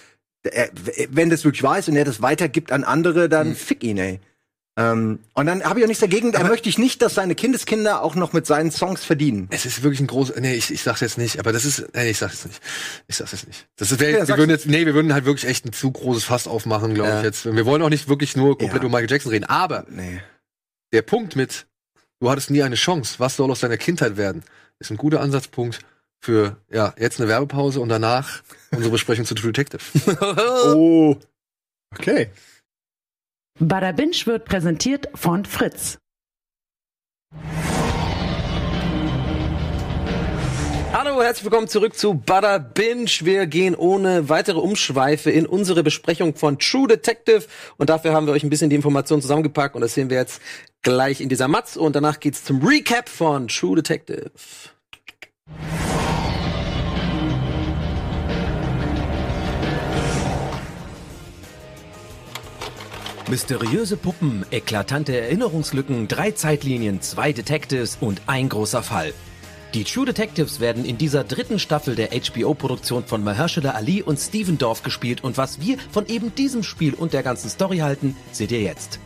er, 0.44 0.70
wenn 1.10 1.28
das 1.28 1.44
wirklich 1.44 1.64
wahr 1.64 1.80
ist 1.80 1.88
und 1.88 1.96
er 1.96 2.04
das 2.04 2.22
weitergibt 2.22 2.70
an 2.70 2.84
andere, 2.84 3.28
dann 3.28 3.48
Hm. 3.48 3.56
fick 3.56 3.82
ihn, 3.82 3.98
ey. 3.98 4.20
Ähm, 4.78 5.20
und 5.32 5.46
dann 5.46 5.64
habe 5.64 5.78
ich 5.78 5.84
auch 5.84 5.88
nichts 5.88 6.02
dagegen, 6.02 6.32
da 6.32 6.42
möchte 6.44 6.68
ich 6.68 6.76
nicht, 6.76 7.00
dass 7.00 7.14
seine 7.14 7.34
Kindeskinder 7.34 8.02
auch 8.02 8.14
noch 8.14 8.34
mit 8.34 8.46
seinen 8.46 8.70
Songs 8.70 9.04
verdienen. 9.04 9.48
Es 9.50 9.64
ist 9.64 9.82
wirklich 9.82 10.00
ein 10.00 10.06
großes, 10.06 10.36
nee, 10.38 10.54
ich, 10.54 10.70
ich 10.70 10.82
sag's 10.82 11.00
jetzt 11.00 11.16
nicht, 11.16 11.38
aber 11.38 11.50
das 11.52 11.64
ist, 11.64 11.86
nee, 11.94 12.10
ich 12.10 12.18
sag's 12.18 12.34
jetzt 12.34 12.46
nicht. 12.46 12.60
Ich 13.08 13.16
sag's 13.16 13.32
jetzt 13.32 13.46
nicht. 13.48 13.66
Das 13.76 13.90
ist, 13.90 14.00
wär, 14.00 14.10
Ja, 14.10 14.28
wir 14.28 14.36
würden 14.36 14.50
jetzt, 14.50 14.66
nee, 14.66 14.84
wir 14.84 14.92
würden 14.92 15.14
halt 15.14 15.24
wirklich 15.24 15.48
echt 15.48 15.64
ein 15.64 15.72
zu 15.72 15.90
großes 15.90 16.24
Fass 16.24 16.46
aufmachen, 16.46 16.92
glaube 16.92 17.08
Ja. 17.08 17.18
ich 17.20 17.24
jetzt. 17.24 17.46
Wir 17.46 17.64
wollen 17.64 17.80
auch 17.80 17.88
nicht 17.88 18.08
wirklich 18.08 18.36
nur 18.36 18.58
komplett 18.58 18.82
Ja. 18.82 18.88
über 18.88 18.88
Michael 18.90 19.10
Jackson 19.10 19.32
reden, 19.32 19.44
aber 19.46 19.86
Nee. 19.88 20.20
der 20.92 21.00
Punkt 21.02 21.36
mit, 21.36 21.66
du 22.20 22.28
hattest 22.30 22.50
nie 22.50 22.62
eine 22.62 22.76
Chance, 22.76 23.14
was 23.18 23.36
soll 23.36 23.50
aus 23.50 23.60
deiner 23.60 23.78
Kindheit 23.78 24.18
werden, 24.18 24.42
ist 24.78 24.90
ein 24.90 24.98
guter 24.98 25.20
Ansatzpunkt 25.22 25.78
für, 26.20 26.58
ja, 26.70 26.92
jetzt 26.98 27.18
eine 27.18 27.30
Werbepause 27.30 27.80
und 27.80 27.88
danach 27.88 28.42
unsere 28.72 28.90
Besprechung 28.92 29.24
zu 29.24 29.34
True 29.34 29.52
Detective. 29.52 29.80
Oh. 30.74 31.16
Okay. 31.94 32.28
Bada 33.58 33.92
Binge 33.92 34.16
wird 34.26 34.44
präsentiert 34.44 35.08
von 35.14 35.46
Fritz. 35.46 35.96
Hallo, 40.92 41.22
herzlich 41.22 41.44
willkommen 41.44 41.66
zurück 41.66 41.96
zu 41.96 42.12
Butter 42.12 42.58
Binge. 42.58 43.10
Wir 43.22 43.46
gehen 43.46 43.74
ohne 43.74 44.28
weitere 44.28 44.58
Umschweife 44.58 45.30
in 45.30 45.46
unsere 45.46 45.82
Besprechung 45.82 46.34
von 46.34 46.58
True 46.58 46.86
Detective 46.86 47.44
und 47.78 47.88
dafür 47.88 48.12
haben 48.12 48.26
wir 48.26 48.34
euch 48.34 48.42
ein 48.42 48.50
bisschen 48.50 48.68
die 48.68 48.76
Informationen 48.76 49.22
zusammengepackt 49.22 49.74
und 49.74 49.80
das 49.80 49.94
sehen 49.94 50.10
wir 50.10 50.18
jetzt 50.18 50.42
gleich 50.82 51.22
in 51.22 51.30
dieser 51.30 51.48
Matz 51.48 51.76
und 51.76 51.96
danach 51.96 52.20
geht's 52.20 52.44
zum 52.44 52.62
Recap 52.62 53.08
von 53.08 53.48
True 53.48 53.76
Detective. 53.76 54.30
Mysteriöse 63.28 63.96
Puppen, 63.96 64.46
eklatante 64.52 65.18
Erinnerungslücken, 65.18 66.06
drei 66.06 66.30
Zeitlinien, 66.30 67.00
zwei 67.02 67.32
Detectives 67.32 67.98
und 68.00 68.22
ein 68.28 68.48
großer 68.48 68.84
Fall. 68.84 69.12
Die 69.74 69.82
True 69.82 70.06
Detectives 70.06 70.60
werden 70.60 70.84
in 70.84 70.96
dieser 70.96 71.24
dritten 71.24 71.58
Staffel 71.58 71.96
der 71.96 72.10
HBO-Produktion 72.10 73.04
von 73.04 73.24
Mahershala 73.24 73.72
Ali 73.72 74.00
und 74.00 74.20
Steven 74.20 74.58
Dorff 74.58 74.84
gespielt 74.84 75.24
und 75.24 75.38
was 75.38 75.60
wir 75.60 75.76
von 75.90 76.06
eben 76.06 76.36
diesem 76.36 76.62
Spiel 76.62 76.94
und 76.94 77.12
der 77.12 77.24
ganzen 77.24 77.50
Story 77.50 77.78
halten, 77.78 78.14
seht 78.30 78.52
ihr 78.52 78.62
jetzt. 78.62 79.00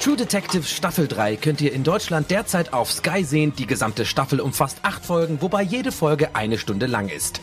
True 0.00 0.16
Detectives 0.16 0.70
Staffel 0.70 1.06
3 1.06 1.36
könnt 1.36 1.60
ihr 1.60 1.74
in 1.74 1.84
Deutschland 1.84 2.30
derzeit 2.30 2.72
auf 2.72 2.90
Sky 2.90 3.22
sehen. 3.22 3.52
Die 3.58 3.66
gesamte 3.66 4.06
Staffel 4.06 4.40
umfasst 4.40 4.78
acht 4.82 5.04
Folgen, 5.04 5.42
wobei 5.42 5.62
jede 5.62 5.92
Folge 5.92 6.34
eine 6.34 6.56
Stunde 6.56 6.86
lang 6.86 7.10
ist. 7.10 7.42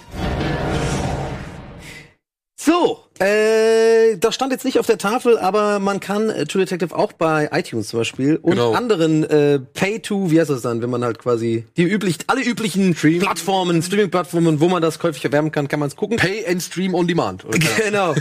So, 2.64 3.00
äh, 3.22 4.18
das 4.18 4.36
stand 4.36 4.52
jetzt 4.52 4.66
nicht 4.66 4.80
auf 4.80 4.86
der 4.88 4.98
Tafel, 4.98 5.38
aber 5.38 5.80
man 5.80 6.00
kann 6.00 6.30
äh, 6.30 6.46
True 6.46 6.64
Detective 6.66 6.96
auch 6.96 7.14
bei 7.14 7.50
iTunes 7.54 7.88
zum 7.90 8.00
Beispiel 8.00 8.38
und 8.38 8.52
Genau. 8.52 8.74
anderen 8.74 9.24
äh, 9.24 9.60
Pay-to, 9.60 10.32
wie 10.32 10.40
heißt 10.40 10.50
das 10.50 10.62
dann, 10.64 10.82
wenn 10.82 10.90
man 10.90 11.04
halt 11.04 11.20
quasi 11.20 11.66
die 11.78 11.84
üblich, 11.84 12.18
alle 12.28 12.42
üblichen 12.44 12.94
Plattformen, 12.96 13.82
Streaming-Plattformen, 13.82 14.60
wo 14.60 14.68
man 14.70 14.82
das 14.82 15.00
käufig 15.00 15.24
erwerben 15.24 15.52
kann, 15.52 15.68
kann 15.68 15.80
man 15.80 15.88
es 15.88 15.96
gucken. 15.96 16.18
Pay 16.18 16.46
and 16.48 16.62
Stream 16.62 16.94
on 16.96 17.08
Demand. 17.08 17.46
Genau. 17.86 18.14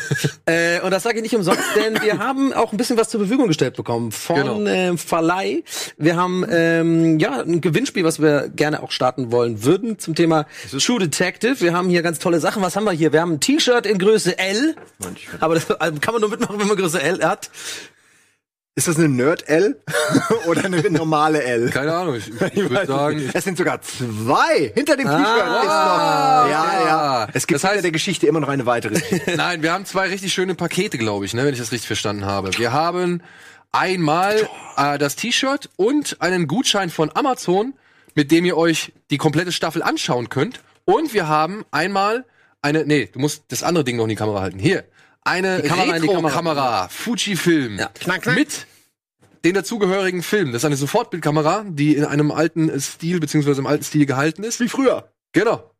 äh, 0.47 0.81
und 0.81 0.91
das 0.91 1.03
sage 1.03 1.17
ich 1.17 1.23
nicht 1.23 1.35
umsonst, 1.35 1.61
denn 1.77 2.01
wir 2.03 2.19
haben 2.19 2.53
auch 2.53 2.73
ein 2.73 2.77
bisschen 2.77 2.97
was 2.97 3.09
zur 3.09 3.21
Verfügung 3.21 3.49
gestellt 3.49 3.77
bekommen 3.77 4.13
von 4.13 4.37
Genau. 4.37 4.65
ähm, 4.67 4.99
Verleih. 4.99 5.63
Wir 5.97 6.17
haben 6.17 6.45
ähm, 6.49 7.19
ja 7.19 7.41
ein 7.41 7.61
Gewinnspiel, 7.61 8.05
was 8.05 8.21
wir 8.21 8.49
gerne 8.49 8.83
auch 8.83 8.91
starten 8.91 9.33
wollen 9.33 9.65
würden 9.65 9.99
zum 9.99 10.15
Thema 10.15 10.47
True 10.79 10.99
Detective. 11.01 11.61
Wir 11.61 11.73
haben 11.73 11.89
hier 11.89 12.03
ganz 12.03 12.19
tolle 12.19 12.41
Sachen. 12.41 12.63
Was 12.63 12.77
haben 12.77 12.85
wir 12.85 12.93
hier? 12.93 13.13
Wir 13.13 13.21
haben 13.21 13.33
ein 13.33 13.41
T-Shirt 13.41 13.87
in 13.87 13.99
Größe 13.99 14.39
L. 14.39 14.75
Aber 15.41 15.55
das 15.55 15.71
also 15.71 16.01
kann 16.01 16.15
man 16.15 16.21
nur 16.21 16.31
mitmachen, 16.31 16.59
wenn 16.59 16.67
man 16.69 16.77
Größe 16.77 17.01
L 17.03 17.23
hat. 17.25 17.51
Ist 18.77 18.87
das 18.87 18.97
eine 18.97 19.09
Nerd-L 19.09 19.83
oder 20.47 20.65
eine 20.65 20.81
normale 20.91 21.43
L? 21.43 21.71
Keine 21.71 21.93
Ahnung, 21.93 22.15
ich, 22.15 22.29
ich 22.29 22.35
würde 22.71 22.87
sagen, 22.87 23.31
Es 23.35 23.45
sind 23.45 23.59
sogar 23.59 23.83
zwei. 23.83 24.73
Hinter 24.75 24.97
dem 24.97 25.07
T-Shirt 25.09 25.19
ist 25.19 25.69
Ah, 25.69 26.43
noch. 26.45 26.51
Ja, 26.51 26.87
ja. 26.87 27.29
Es 27.35 27.47
gibt 27.47 27.57
Das 27.63 27.69
heißt- 27.69 27.73
hinter 27.73 27.83
der 27.83 27.91
Geschichte 27.93 28.27
immer 28.29 28.41
noch 28.41 28.49
eine 28.49 28.67
weitere. 28.67 28.99
Nein, 29.37 29.63
wir 29.63 29.73
haben 29.73 29.85
zwei 29.87 30.09
richtig 30.09 30.33
schöne 30.33 30.55
Pakete, 30.55 30.99
glaube 30.99 31.25
ich, 31.27 31.35
ne, 31.35 31.45
wenn 31.45 31.53
ich 31.53 31.59
das 31.61 31.73
richtig 31.73 31.89
verstanden 31.89 32.25
habe. 32.25 32.57
Wir 32.59 32.73
haben 32.73 33.23
einmal 33.73 34.49
äh, 34.77 34.99
das 34.99 35.17
T-Shirt 35.17 35.69
und 35.77 36.21
einen 36.23 36.47
Gutschein 36.47 36.91
von 36.91 37.11
Amazon, 37.15 37.75
mit 38.15 38.31
dem 38.31 38.45
ihr 38.45 38.57
euch 38.57 38.93
die 39.11 39.19
komplette 39.19 39.51
Staffel 39.53 39.83
anschauen 39.83 40.29
könnt. 40.29 40.61
Und 40.85 41.13
wir 41.13 41.27
haben 41.29 41.65
einmal 41.73 42.25
eine, 42.63 42.85
nee, 42.85 43.09
du 43.13 43.19
musst 43.19 43.45
das 43.49 43.63
andere 43.63 43.85
Ding 43.85 43.97
noch 43.97 44.05
in 44.05 44.11
die 44.11 44.17
Kamera 44.17 44.41
halten. 44.41 44.59
Hier, 44.59 44.85
eine. 45.23 45.63
Retro-Kamera, 45.63 46.89
Fujifilm, 46.89 47.79
Ja. 47.79 47.89
Knack, 47.95 48.23
knack. 48.23 48.37
mit 48.37 48.67
den 49.45 49.55
dazugehörigen 49.55 50.23
Film. 50.23 50.53
Das 50.53 50.63
ist 50.63 50.67
eine 50.67 50.77
Sofortbildkamera, 50.77 51.65
die 51.67 51.97
in 51.97 52.05
einem 52.05 52.31
alten 52.31 52.79
Stil 52.81 53.21
beziehungsweise 53.21 53.61
im 53.61 53.67
alten 53.67 53.85
Stil 53.85 54.05
gehalten 54.07 54.45
ist. 54.45 54.61
Wie 54.61 54.69
früher. 54.69 55.11
Genau. 55.33 55.71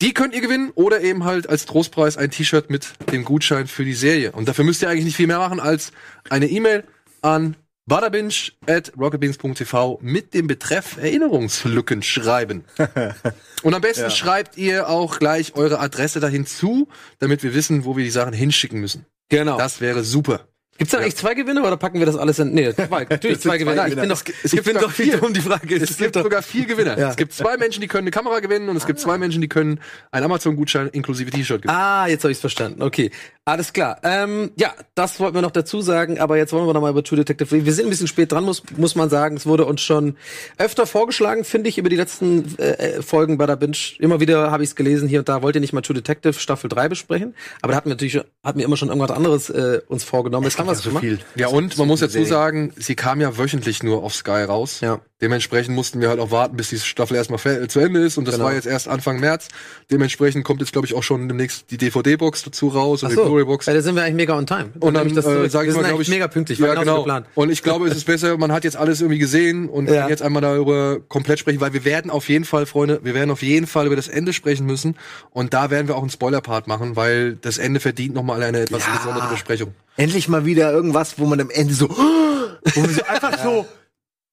Die 0.00 0.14
könnt 0.14 0.34
ihr 0.34 0.40
gewinnen 0.40 0.70
oder 0.74 1.02
eben 1.02 1.24
halt 1.24 1.46
als 1.46 1.66
Trostpreis 1.66 2.16
ein 2.16 2.30
T-Shirt 2.30 2.70
mit 2.70 2.94
dem 3.12 3.22
Gutschein 3.24 3.66
für 3.66 3.84
die 3.84 3.92
Serie. 3.92 4.32
Und 4.32 4.48
dafür 4.48 4.64
müsst 4.64 4.80
ihr 4.80 4.88
eigentlich 4.88 5.04
nicht 5.04 5.16
viel 5.16 5.26
mehr 5.26 5.38
machen 5.38 5.60
als 5.60 5.92
eine 6.30 6.46
E-Mail 6.48 6.84
an 7.20 7.56
badabinch 7.90 8.52
at 8.68 8.92
rocketbeans.tv 8.96 9.98
mit 10.00 10.32
dem 10.32 10.46
Betreff 10.46 10.96
Erinnerungslücken 10.96 12.02
schreiben. 12.02 12.64
Und 13.64 13.74
am 13.74 13.82
besten 13.82 14.10
schreibt 14.12 14.56
ihr 14.56 14.88
auch 14.88 15.18
gleich 15.18 15.56
eure 15.56 15.80
Adresse 15.80 16.20
dahin 16.20 16.46
zu, 16.46 16.86
damit 17.18 17.42
wir 17.42 17.52
wissen, 17.52 17.84
wo 17.84 17.96
wir 17.96 18.04
die 18.04 18.10
Sachen 18.10 18.32
hinschicken 18.32 18.80
müssen. 18.80 19.06
Genau. 19.28 19.58
Das 19.58 19.80
wäre 19.80 20.04
super. 20.04 20.46
Gibt's 20.80 20.92
da 20.92 20.98
eigentlich 20.98 21.16
zwei 21.16 21.34
Gewinner 21.34 21.62
oder 21.62 21.76
packen 21.76 21.98
wir 21.98 22.06
das 22.06 22.16
alles 22.16 22.38
in? 22.38 22.54
Nee, 22.54 22.72
zwei, 22.74 23.06
natürlich 23.10 23.40
zwei 23.40 23.58
Gewinner. 23.58 23.86
Ich 23.86 23.96
bin 23.96 24.08
doch, 24.08 24.22
Es 24.42 24.54
ich 24.54 24.64
gibt 24.64 24.82
doch 24.82 24.90
vier. 24.90 25.18
dumm 25.18 25.34
die 25.34 25.42
Frage 25.42 25.74
ist. 25.74 25.90
Es 25.90 25.98
gibt 25.98 26.14
sogar 26.14 26.40
vier 26.40 26.64
Gewinner. 26.64 26.98
Ja. 26.98 27.10
Es 27.10 27.16
gibt 27.16 27.34
zwei 27.34 27.58
Menschen, 27.58 27.82
die 27.82 27.86
können 27.86 28.04
eine 28.04 28.10
Kamera 28.12 28.40
gewinnen 28.40 28.70
und 28.70 28.76
es 28.78 28.86
gibt 28.86 28.98
zwei 28.98 29.18
Menschen, 29.18 29.42
die 29.42 29.48
können 29.48 29.78
einen 30.10 30.24
Amazon-Gutschein 30.24 30.88
inklusive 30.88 31.30
T-Shirt 31.30 31.60
gewinnen. 31.60 31.76
Ah, 31.78 32.06
jetzt 32.06 32.24
habe 32.24 32.32
ich's 32.32 32.40
verstanden. 32.40 32.80
Okay, 32.80 33.10
alles 33.44 33.74
klar. 33.74 33.98
Ähm, 34.04 34.52
ja, 34.56 34.72
das 34.94 35.20
wollten 35.20 35.34
wir 35.34 35.42
noch 35.42 35.50
dazu 35.50 35.82
sagen, 35.82 36.18
aber 36.18 36.38
jetzt 36.38 36.54
wollen 36.54 36.66
wir 36.66 36.72
noch 36.72 36.80
mal 36.80 36.90
über 36.90 37.04
True 37.04 37.18
Detective 37.18 37.52
reden. 37.52 37.66
Wir 37.66 37.74
sind 37.74 37.86
ein 37.86 37.90
bisschen 37.90 38.06
spät 38.06 38.32
dran, 38.32 38.44
muss, 38.44 38.62
muss 38.78 38.94
man 38.94 39.10
sagen. 39.10 39.36
Es 39.36 39.44
wurde 39.44 39.66
uns 39.66 39.82
schon 39.82 40.16
öfter 40.56 40.86
vorgeschlagen, 40.86 41.44
finde 41.44 41.68
ich, 41.68 41.76
über 41.76 41.90
die 41.90 41.96
letzten 41.96 42.56
äh, 42.58 42.70
äh, 42.70 43.02
Folgen 43.02 43.36
bei 43.36 43.44
der 43.44 43.56
Binge. 43.56 43.76
Immer 43.98 44.20
wieder 44.20 44.50
habe 44.50 44.62
ich 44.62 44.70
es 44.70 44.76
gelesen, 44.76 45.08
hier 45.08 45.18
und 45.18 45.28
da 45.28 45.42
wollt 45.42 45.56
ihr 45.56 45.60
nicht 45.60 45.74
mal 45.74 45.82
True 45.82 45.94
Detective 45.96 46.32
Staffel 46.32 46.68
3 46.70 46.88
besprechen. 46.88 47.34
Aber 47.60 47.72
da 47.72 47.76
hatten 47.76 47.90
wir 47.90 47.94
natürlich 47.96 48.18
hatten 48.42 48.58
wir 48.58 48.64
immer 48.64 48.78
schon 48.78 48.88
irgendwas 48.88 49.10
anderes 49.10 49.50
äh, 49.50 49.80
uns 49.88 50.04
vorgenommen. 50.04 50.44
Jetzt 50.44 50.56
wir 50.70 50.78
es 50.78 50.82
so 50.84 50.90
gemacht. 50.90 51.04
viel. 51.04 51.18
Ja, 51.36 51.48
und 51.48 51.78
man 51.78 51.86
muss 51.86 52.00
dazu 52.00 52.24
sagen, 52.24 52.72
sie 52.76 52.94
kam 52.94 53.20
ja 53.20 53.36
wöchentlich 53.36 53.82
nur 53.82 54.02
auf 54.02 54.14
Sky 54.14 54.42
raus. 54.42 54.80
Ja. 54.80 55.00
Dementsprechend 55.20 55.74
mussten 55.74 56.00
wir 56.00 56.08
halt 56.08 56.18
auch 56.18 56.30
warten, 56.30 56.56
bis 56.56 56.70
die 56.70 56.78
Staffel 56.78 57.16
erstmal 57.16 57.38
zu 57.68 57.78
Ende 57.80 58.00
ist. 58.00 58.16
Und 58.16 58.26
das 58.26 58.36
Genau. 58.36 58.46
war 58.46 58.54
jetzt 58.54 58.66
erst 58.66 58.88
Anfang 58.88 59.20
März. 59.20 59.48
Dementsprechend 59.90 60.44
kommt 60.44 60.60
jetzt, 60.60 60.72
glaube 60.72 60.86
ich, 60.86 60.94
auch 60.94 61.02
schon 61.02 61.28
demnächst 61.28 61.70
die 61.70 61.76
DVD-Box 61.76 62.42
dazu 62.44 62.68
raus 62.68 63.02
und 63.02 63.08
Ach 63.08 63.10
die 63.10 63.16
so, 63.16 63.24
Blu-ray-Box. 63.24 63.66
ja, 63.66 63.74
da 63.74 63.82
sind 63.82 63.96
wir 63.96 64.02
eigentlich 64.02 64.14
mega 64.14 64.36
on 64.36 64.46
time. 64.46 64.70
Und 64.80 64.94
dann 64.94 65.14
das 65.14 65.26
äh, 65.26 65.28
wir 65.28 65.44
ich 65.44 65.52
mal, 65.52 65.64
glaube 65.66 65.86
eigentlich 65.88 66.00
ich, 66.08 66.08
mega 66.08 66.28
pünktlich. 66.28 66.58
Ja, 66.58 66.74
genau. 66.74 66.98
geplant. 66.98 67.26
Und 67.34 67.50
ich 67.50 67.62
glaube, 67.62 67.88
es 67.88 67.96
ist 67.96 68.04
besser, 68.06 68.36
man 68.38 68.52
hat 68.52 68.64
jetzt 68.64 68.76
alles 68.76 69.00
irgendwie 69.00 69.18
gesehen 69.18 69.68
und 69.68 69.88
Ja. 69.90 70.02
kann 70.02 70.10
jetzt 70.10 70.22
einmal 70.22 70.42
darüber 70.42 71.00
komplett 71.08 71.38
sprechen, 71.38 71.60
weil 71.60 71.72
wir 71.72 71.84
werden 71.84 72.10
auf 72.10 72.28
jeden 72.28 72.44
Fall, 72.44 72.66
Freunde, 72.66 73.00
wir 73.02 73.14
werden 73.14 73.30
auf 73.30 73.42
jeden 73.42 73.66
Fall 73.66 73.86
über 73.86 73.96
das 73.96 74.08
Ende 74.08 74.32
sprechen 74.32 74.64
müssen. 74.66 74.96
Und 75.30 75.52
da 75.52 75.70
werden 75.70 75.88
wir 75.88 75.96
auch 75.96 76.00
einen 76.02 76.10
Spoiler-Part 76.10 76.66
machen, 76.66 76.96
weil 76.96 77.34
das 77.34 77.58
Ende 77.58 77.80
verdient 77.80 78.14
nochmal 78.14 78.42
eine 78.42 78.60
etwas 78.60 78.86
Ja. 78.86 78.96
gesonderte 78.96 79.28
Besprechung. 79.28 79.74
Endlich 79.96 80.28
mal 80.28 80.44
wieder 80.46 80.72
irgendwas, 80.72 81.18
wo 81.18 81.26
man 81.26 81.40
am 81.40 81.50
Ende 81.50 81.74
so, 81.74 81.88
wo 82.74 82.80
man 82.80 82.90
so 82.90 83.02
einfach 83.06 83.38
so, 83.42 83.66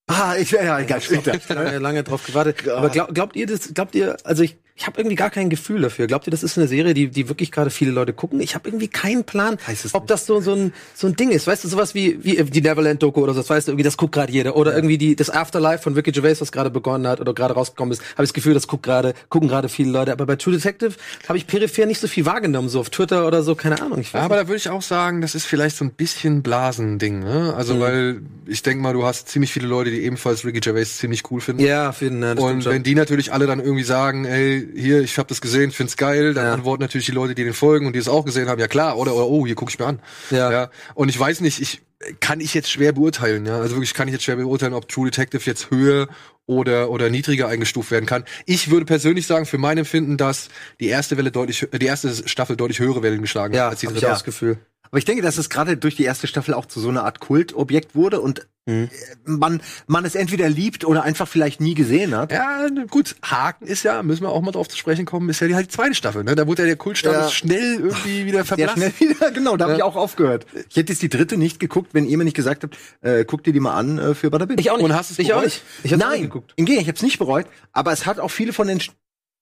ah, 0.08 0.36
ich, 0.40 0.52
ja, 0.52 0.80
egal, 0.80 1.02
später. 1.02 1.38
lange, 1.54 1.78
lange 1.80 2.04
drauf 2.04 2.26
gewartet. 2.26 2.68
Aber 2.68 2.90
glaub, 2.90 3.14
glaubt 3.14 3.36
ihr 3.36 3.48
das? 3.48 3.74
Glaubt 3.74 3.94
ihr? 3.96 4.18
Also 4.24 4.44
ich, 4.44 4.58
ich 4.80 4.86
habe 4.86 5.00
irgendwie 5.00 5.16
gar 5.16 5.32
kein 5.32 5.50
Gefühl 5.50 5.82
dafür. 5.82 6.06
Glaubt 6.06 6.28
ihr, 6.28 6.32
das 6.32 6.44
ist 6.44 6.56
eine 6.56 6.68
Serie, 6.68 6.94
die, 6.94 7.08
die 7.10 7.28
wirklich 7.30 7.52
gerade 7.52 7.72
viele 7.72 7.90
Leute 7.90 8.14
gucken? 8.14 8.40
Ich 8.40 8.54
habe 8.54 8.70
irgendwie 8.70 8.88
keinen 8.88 9.24
Plan, 9.24 9.58
ob 9.94 10.06
das 10.06 10.28
so 10.28 10.40
so 10.40 10.54
ein 10.54 10.72
so 10.94 11.08
ein 11.08 11.16
Ding 11.16 11.32
ist. 11.32 11.48
Weißt 11.48 11.64
du, 11.64 11.68
sowas 11.68 11.96
wie 11.96 12.24
wie 12.24 12.36
die 12.44 12.62
Neverland 12.62 13.02
Doku 13.02 13.22
oder 13.24 13.34
so. 13.34 13.40
Das 13.42 13.50
weißt 13.50 13.68
du, 13.68 13.72
irgendwie 13.72 13.84
das 13.84 13.98
guckt 13.98 14.14
gerade 14.14 14.32
jeder. 14.32 14.56
Oder 14.56 14.76
irgendwie 14.76 15.00
die 15.00 15.16
das 15.16 15.32
Afterlife 15.32 15.82
von 15.82 15.96
Ricky 15.96 16.12
Gervais, 16.12 16.40
was 16.42 16.52
gerade 16.52 16.70
begonnen 16.70 17.08
hat 17.08 17.20
oder 17.20 17.34
gerade 17.34 17.56
rausgekommen 17.56 17.92
ist. 17.92 18.02
Habe 18.14 18.24
ich 18.26 18.30
das 18.30 18.34
Gefühl, 18.34 18.54
das 18.54 18.68
guckt 18.68 18.84
gerade 18.84 19.16
gucken 19.30 19.50
gerade 19.50 19.68
viele 19.68 19.90
Leute. 19.90 20.12
Aber 20.12 20.28
bei 20.28 20.36
True 20.36 20.54
Detective 20.54 20.94
habe 21.28 21.40
ich 21.40 21.48
peripher 21.48 21.88
nicht 21.88 22.00
so 22.00 22.08
viel 22.08 22.28
wahrgenommen, 22.28 22.70
so 22.70 22.80
auf 22.80 22.92
Twitter 22.92 23.26
oder 23.26 23.42
so. 23.42 23.56
Keine 23.56 23.82
Ahnung. 23.82 24.00
Ich 24.02 24.14
weiß 24.14 24.20
Ja, 24.20 24.26
aber 24.26 24.36
da 24.36 24.48
würde 24.48 24.58
ich 24.58 24.70
auch 24.70 24.84
sagen, 24.84 25.22
das 25.22 25.34
ist 25.34 25.46
vielleicht 25.48 25.76
so 25.76 25.86
ein 25.86 25.92
bisschen 25.92 26.44
Blasending, 26.44 27.20
ne? 27.22 27.56
Also, 27.58 27.74
Mhm. 27.74 27.80
weil 27.80 28.22
ich 28.46 28.62
denke 28.62 28.84
mal, 28.84 28.94
du 28.94 29.04
hast 29.06 29.28
ziemlich 29.28 29.52
viele 29.52 29.66
Leute, 29.68 29.90
die 29.90 29.97
ebenfalls 30.04 30.46
Ricky 30.46 30.60
Gervais 30.60 30.86
ziemlich 30.98 31.24
cool 31.32 31.42
finden. 31.42 31.62
ja, 31.64 31.92
für 31.92 32.06
den, 32.10 32.22
das 32.22 32.32
stimmt 32.34 32.44
Und 32.52 32.66
wenn 32.66 32.84
die 32.84 32.96
natürlich 32.96 33.34
alle 33.34 33.48
dann 33.48 33.60
irgendwie 33.60 33.84
sagen, 33.84 34.26
ey, 34.26 34.68
hier, 34.76 35.02
ich 35.02 35.18
habe 35.18 35.28
das 35.30 35.42
gesehen, 35.42 35.72
find's 35.72 35.98
geil, 35.98 36.34
dann 36.34 36.46
Ja. 36.46 36.54
antworten 36.54 36.82
natürlich 36.82 37.06
die 37.08 37.12
Leute, 37.14 37.36
die 37.36 37.44
den 37.44 37.54
folgen 37.54 37.88
und 37.88 37.94
die 37.94 38.00
es 38.00 38.08
auch 38.08 38.26
gesehen 38.26 38.50
haben, 38.50 38.60
ja 38.60 38.68
klar, 38.68 38.98
oder, 38.98 39.14
oder 39.16 39.28
oh, 39.28 39.46
hier 39.46 39.56
gucke 39.56 39.72
ich 39.72 39.80
mir 39.80 39.86
an. 39.86 40.00
Ja. 40.32 40.70
Und 40.96 41.10
ich 41.10 41.20
weiß 41.20 41.42
nicht, 41.42 41.62
ich 41.62 41.82
kann 42.20 42.40
ich 42.40 42.54
jetzt 42.54 42.70
schwer 42.70 42.92
beurteilen, 42.92 43.46
ja. 43.48 43.60
Also 43.60 43.76
wirklich 43.76 43.94
kann 43.96 44.08
ich 44.08 44.14
jetzt 44.14 44.24
schwer 44.24 44.36
beurteilen, 44.36 44.74
ob 44.74 44.88
True 44.88 45.10
Detective 45.10 45.42
jetzt 45.46 45.72
höher 45.72 46.08
oder 46.46 46.90
oder 46.92 47.10
niedriger 47.10 47.48
eingestuft 47.48 47.90
werden 47.92 48.06
kann. 48.06 48.24
Ich 48.46 48.70
würde 48.70 48.86
persönlich 48.86 49.26
sagen, 49.28 49.46
für 49.46 49.58
mein 49.58 49.78
Empfinden, 49.80 50.16
dass 50.16 50.50
die 50.80 50.88
erste 50.88 51.18
Welle 51.18 51.32
deutlich, 51.32 51.68
die 51.74 51.86
erste 51.86 52.28
Staffel 52.28 52.56
deutlich 52.56 52.80
höhere 52.80 53.02
Wellen 53.02 53.22
geschlagen 53.22 53.54
ja, 53.56 53.64
hat 53.66 53.72
als 53.72 53.80
die 53.82 53.88
dritte. 53.88 54.06
auch 54.08 54.12
das 54.12 54.24
Gefühl. 54.24 54.58
Aber 54.90 54.98
ich 54.98 55.06
denke, 55.06 55.22
dass 55.22 55.38
es 55.38 55.50
gerade 55.50 55.78
durch 55.78 55.96
die 55.96 56.04
erste 56.04 56.28
Staffel 56.28 56.54
auch 56.54 56.66
zu 56.66 56.80
so 56.80 56.90
einer 56.90 57.04
Art 57.04 57.20
Kultobjekt 57.20 57.96
wurde 57.96 58.22
und 58.22 58.48
Mhm. 58.70 58.90
äh, 58.92 59.30
man, 59.32 59.62
man 59.86 60.04
es 60.04 60.14
entweder 60.14 60.50
liebt 60.50 60.84
oder 60.84 61.04
einfach 61.04 61.26
vielleicht 61.26 61.62
nie 61.62 61.74
gesehen 61.74 62.14
hat. 62.14 62.34
Ja, 62.34 62.68
gut, 62.90 63.16
Haken 63.24 63.66
ist 63.66 63.84
ja, 63.84 64.04
müssen 64.04 64.24
wir 64.24 64.30
auch 64.30 64.42
mal 64.42 64.52
drauf 64.52 64.68
zu 64.68 64.76
sprechen 64.76 65.06
kommen, 65.06 65.30
ist 65.30 65.40
ja 65.40 65.48
die, 65.48 65.56
halt 65.56 65.68
die 65.68 65.74
zweite 65.74 65.94
Staffel, 65.96 66.26
ne? 66.26 66.36
Da 66.36 66.48
wurde 66.48 66.64
ja 66.64 66.68
der 66.68 66.76
Kultstatus 66.76 67.18
Ja. 67.18 67.30
schnell 67.32 67.76
irgendwie 67.80 68.26
wieder 68.26 68.40
Sehr 68.44 68.46
verblasst. 68.46 68.74
schnell 68.78 68.92
wieder, 69.00 69.32
genau, 69.32 69.56
da 69.56 69.68
habe 69.68 69.76
ich 69.78 69.84
auch 69.84 69.96
aufgehört. 69.96 70.46
Ich 70.70 70.76
hätte 70.76 70.92
jetzt 70.92 71.02
die 71.02 71.08
dritte 71.08 71.38
nicht 71.38 71.62
geguckt, 71.62 71.94
wenn 71.94 72.06
ihr 72.10 72.18
mir 72.18 72.26
nicht 72.26 72.36
gesagt 72.36 72.64
habt, 72.64 72.76
äh, 73.00 73.24
guck 73.24 73.42
dir 73.46 73.54
die 73.54 73.62
mal 73.62 73.74
an 73.74 74.00
äh, 74.00 74.14
für 74.16 74.30
Bada 74.30 74.44
Binge. 74.44 74.60
Ich 74.60 74.70
auch 74.70 74.76
nicht. 74.76 74.84
Und 74.84 74.94
hast 74.94 75.12
du's 75.12 75.20
ich 75.20 75.28
auch 75.32 75.38
bereut? 75.38 75.46
nicht. 75.46 75.64
Ich 75.84 75.94
hab's 75.94 76.04
auch 76.04 76.08
Nein, 76.10 76.20
nicht 76.20 76.30
geguckt. 76.34 76.54
im 76.58 76.66
Gegenteil, 76.66 76.82
ich 76.84 76.88
habe 76.90 76.98
es 76.98 77.04
nicht 77.04 77.20
bereut, 77.20 77.46
aber 77.72 77.94
es 77.94 78.06
hat 78.06 78.20
auch 78.20 78.32
viele 78.32 78.52
von 78.52 78.68
den 78.68 78.82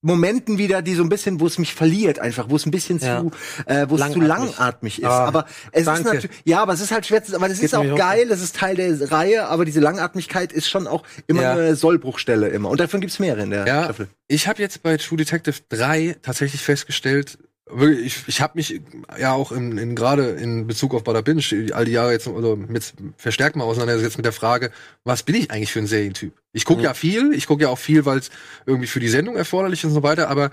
Momenten 0.05 0.57
wieder, 0.57 0.81
die 0.81 0.93
so 0.95 1.03
ein 1.03 1.09
bisschen, 1.09 1.39
wo 1.39 1.47
es 1.47 1.57
mich 1.57 1.73
verliert 1.73 2.19
einfach, 2.19 2.49
wo 2.49 2.55
es 2.55 2.65
ein 2.65 2.71
bisschen 2.71 2.99
Ja. 2.99 3.21
zu, 3.21 3.31
äh, 3.65 3.87
wo 3.89 3.95
es 3.95 4.11
zu 4.11 4.21
Langatmig. 4.21 4.99
ist. 4.99 5.05
Ah, 5.05 5.25
aber 5.25 5.45
es 5.71 5.85
danke. 5.85 6.01
ist 6.01 6.05
natürlich, 6.13 6.37
ja, 6.45 6.61
aber 6.61 6.73
es 6.73 6.79
ist 6.81 6.91
halt 6.91 7.05
schwer, 7.05 7.23
zu, 7.23 7.35
aber 7.35 7.49
das 7.49 7.57
Geht 7.57 7.65
ist 7.65 7.75
auch 7.75 7.95
geil, 7.95 8.27
das 8.29 8.41
ist 8.41 8.55
Teil 8.55 8.75
der 8.75 9.11
Reihe, 9.11 9.47
aber 9.47 9.65
diese 9.65 9.79
Langatmigkeit 9.79 10.53
ist 10.53 10.69
schon 10.69 10.87
auch 10.87 11.03
immer 11.27 11.41
Ja. 11.41 11.51
eine 11.53 11.75
Sollbruchstelle 11.75 12.47
immer. 12.49 12.69
Und 12.69 12.79
davon 12.79 13.01
gibt's 13.01 13.19
mehrere 13.19 13.41
in 13.43 13.49
der 13.49 13.65
Ja, 13.67 13.83
Staffel. 13.85 14.07
ich 14.27 14.47
habe 14.47 14.61
jetzt 14.61 14.83
bei 14.83 14.95
True 14.97 15.17
Detective 15.17 15.55
3 15.69 16.15
tatsächlich 16.21 16.61
festgestellt, 16.61 17.37
ich, 18.03 18.27
ich 18.27 18.41
habe 18.41 18.53
mich 18.55 18.81
ja 19.19 19.33
auch 19.33 19.51
in, 19.51 19.77
in 19.77 19.95
gerade 19.95 20.29
in 20.29 20.67
Bezug 20.67 20.93
auf 20.93 21.03
Bada 21.03 21.21
Binge 21.21 21.41
all 21.73 21.85
die 21.85 21.91
Jahre 21.91 22.11
jetzt 22.11 22.27
oder 22.27 22.55
mit 22.55 22.93
verstärkt 23.17 23.55
mal 23.55 23.63
auseinandergesetzt 23.63 24.17
mit 24.17 24.25
der 24.25 24.33
Frage, 24.33 24.71
was 25.03 25.23
bin 25.23 25.35
ich 25.35 25.49
eigentlich 25.49 25.71
für 25.71 25.79
ein 25.79 25.87
Serientyp? 25.87 26.33
Ich 26.53 26.63
gucke 26.63 26.83
ja 26.83 26.93
viel, 26.93 27.33
ich 27.33 27.47
gucke 27.47 27.63
ja 27.63 27.69
auch 27.69 27.79
viel, 27.79 28.05
weil 28.05 28.19
es 28.19 28.29
irgendwie 28.65 28.87
für 28.87 28.99
die 28.99 29.09
Sendung 29.09 29.35
erforderlich 29.35 29.79
ist 29.79 29.85
und 29.85 29.93
so 29.93 30.03
weiter, 30.03 30.29
aber 30.29 30.51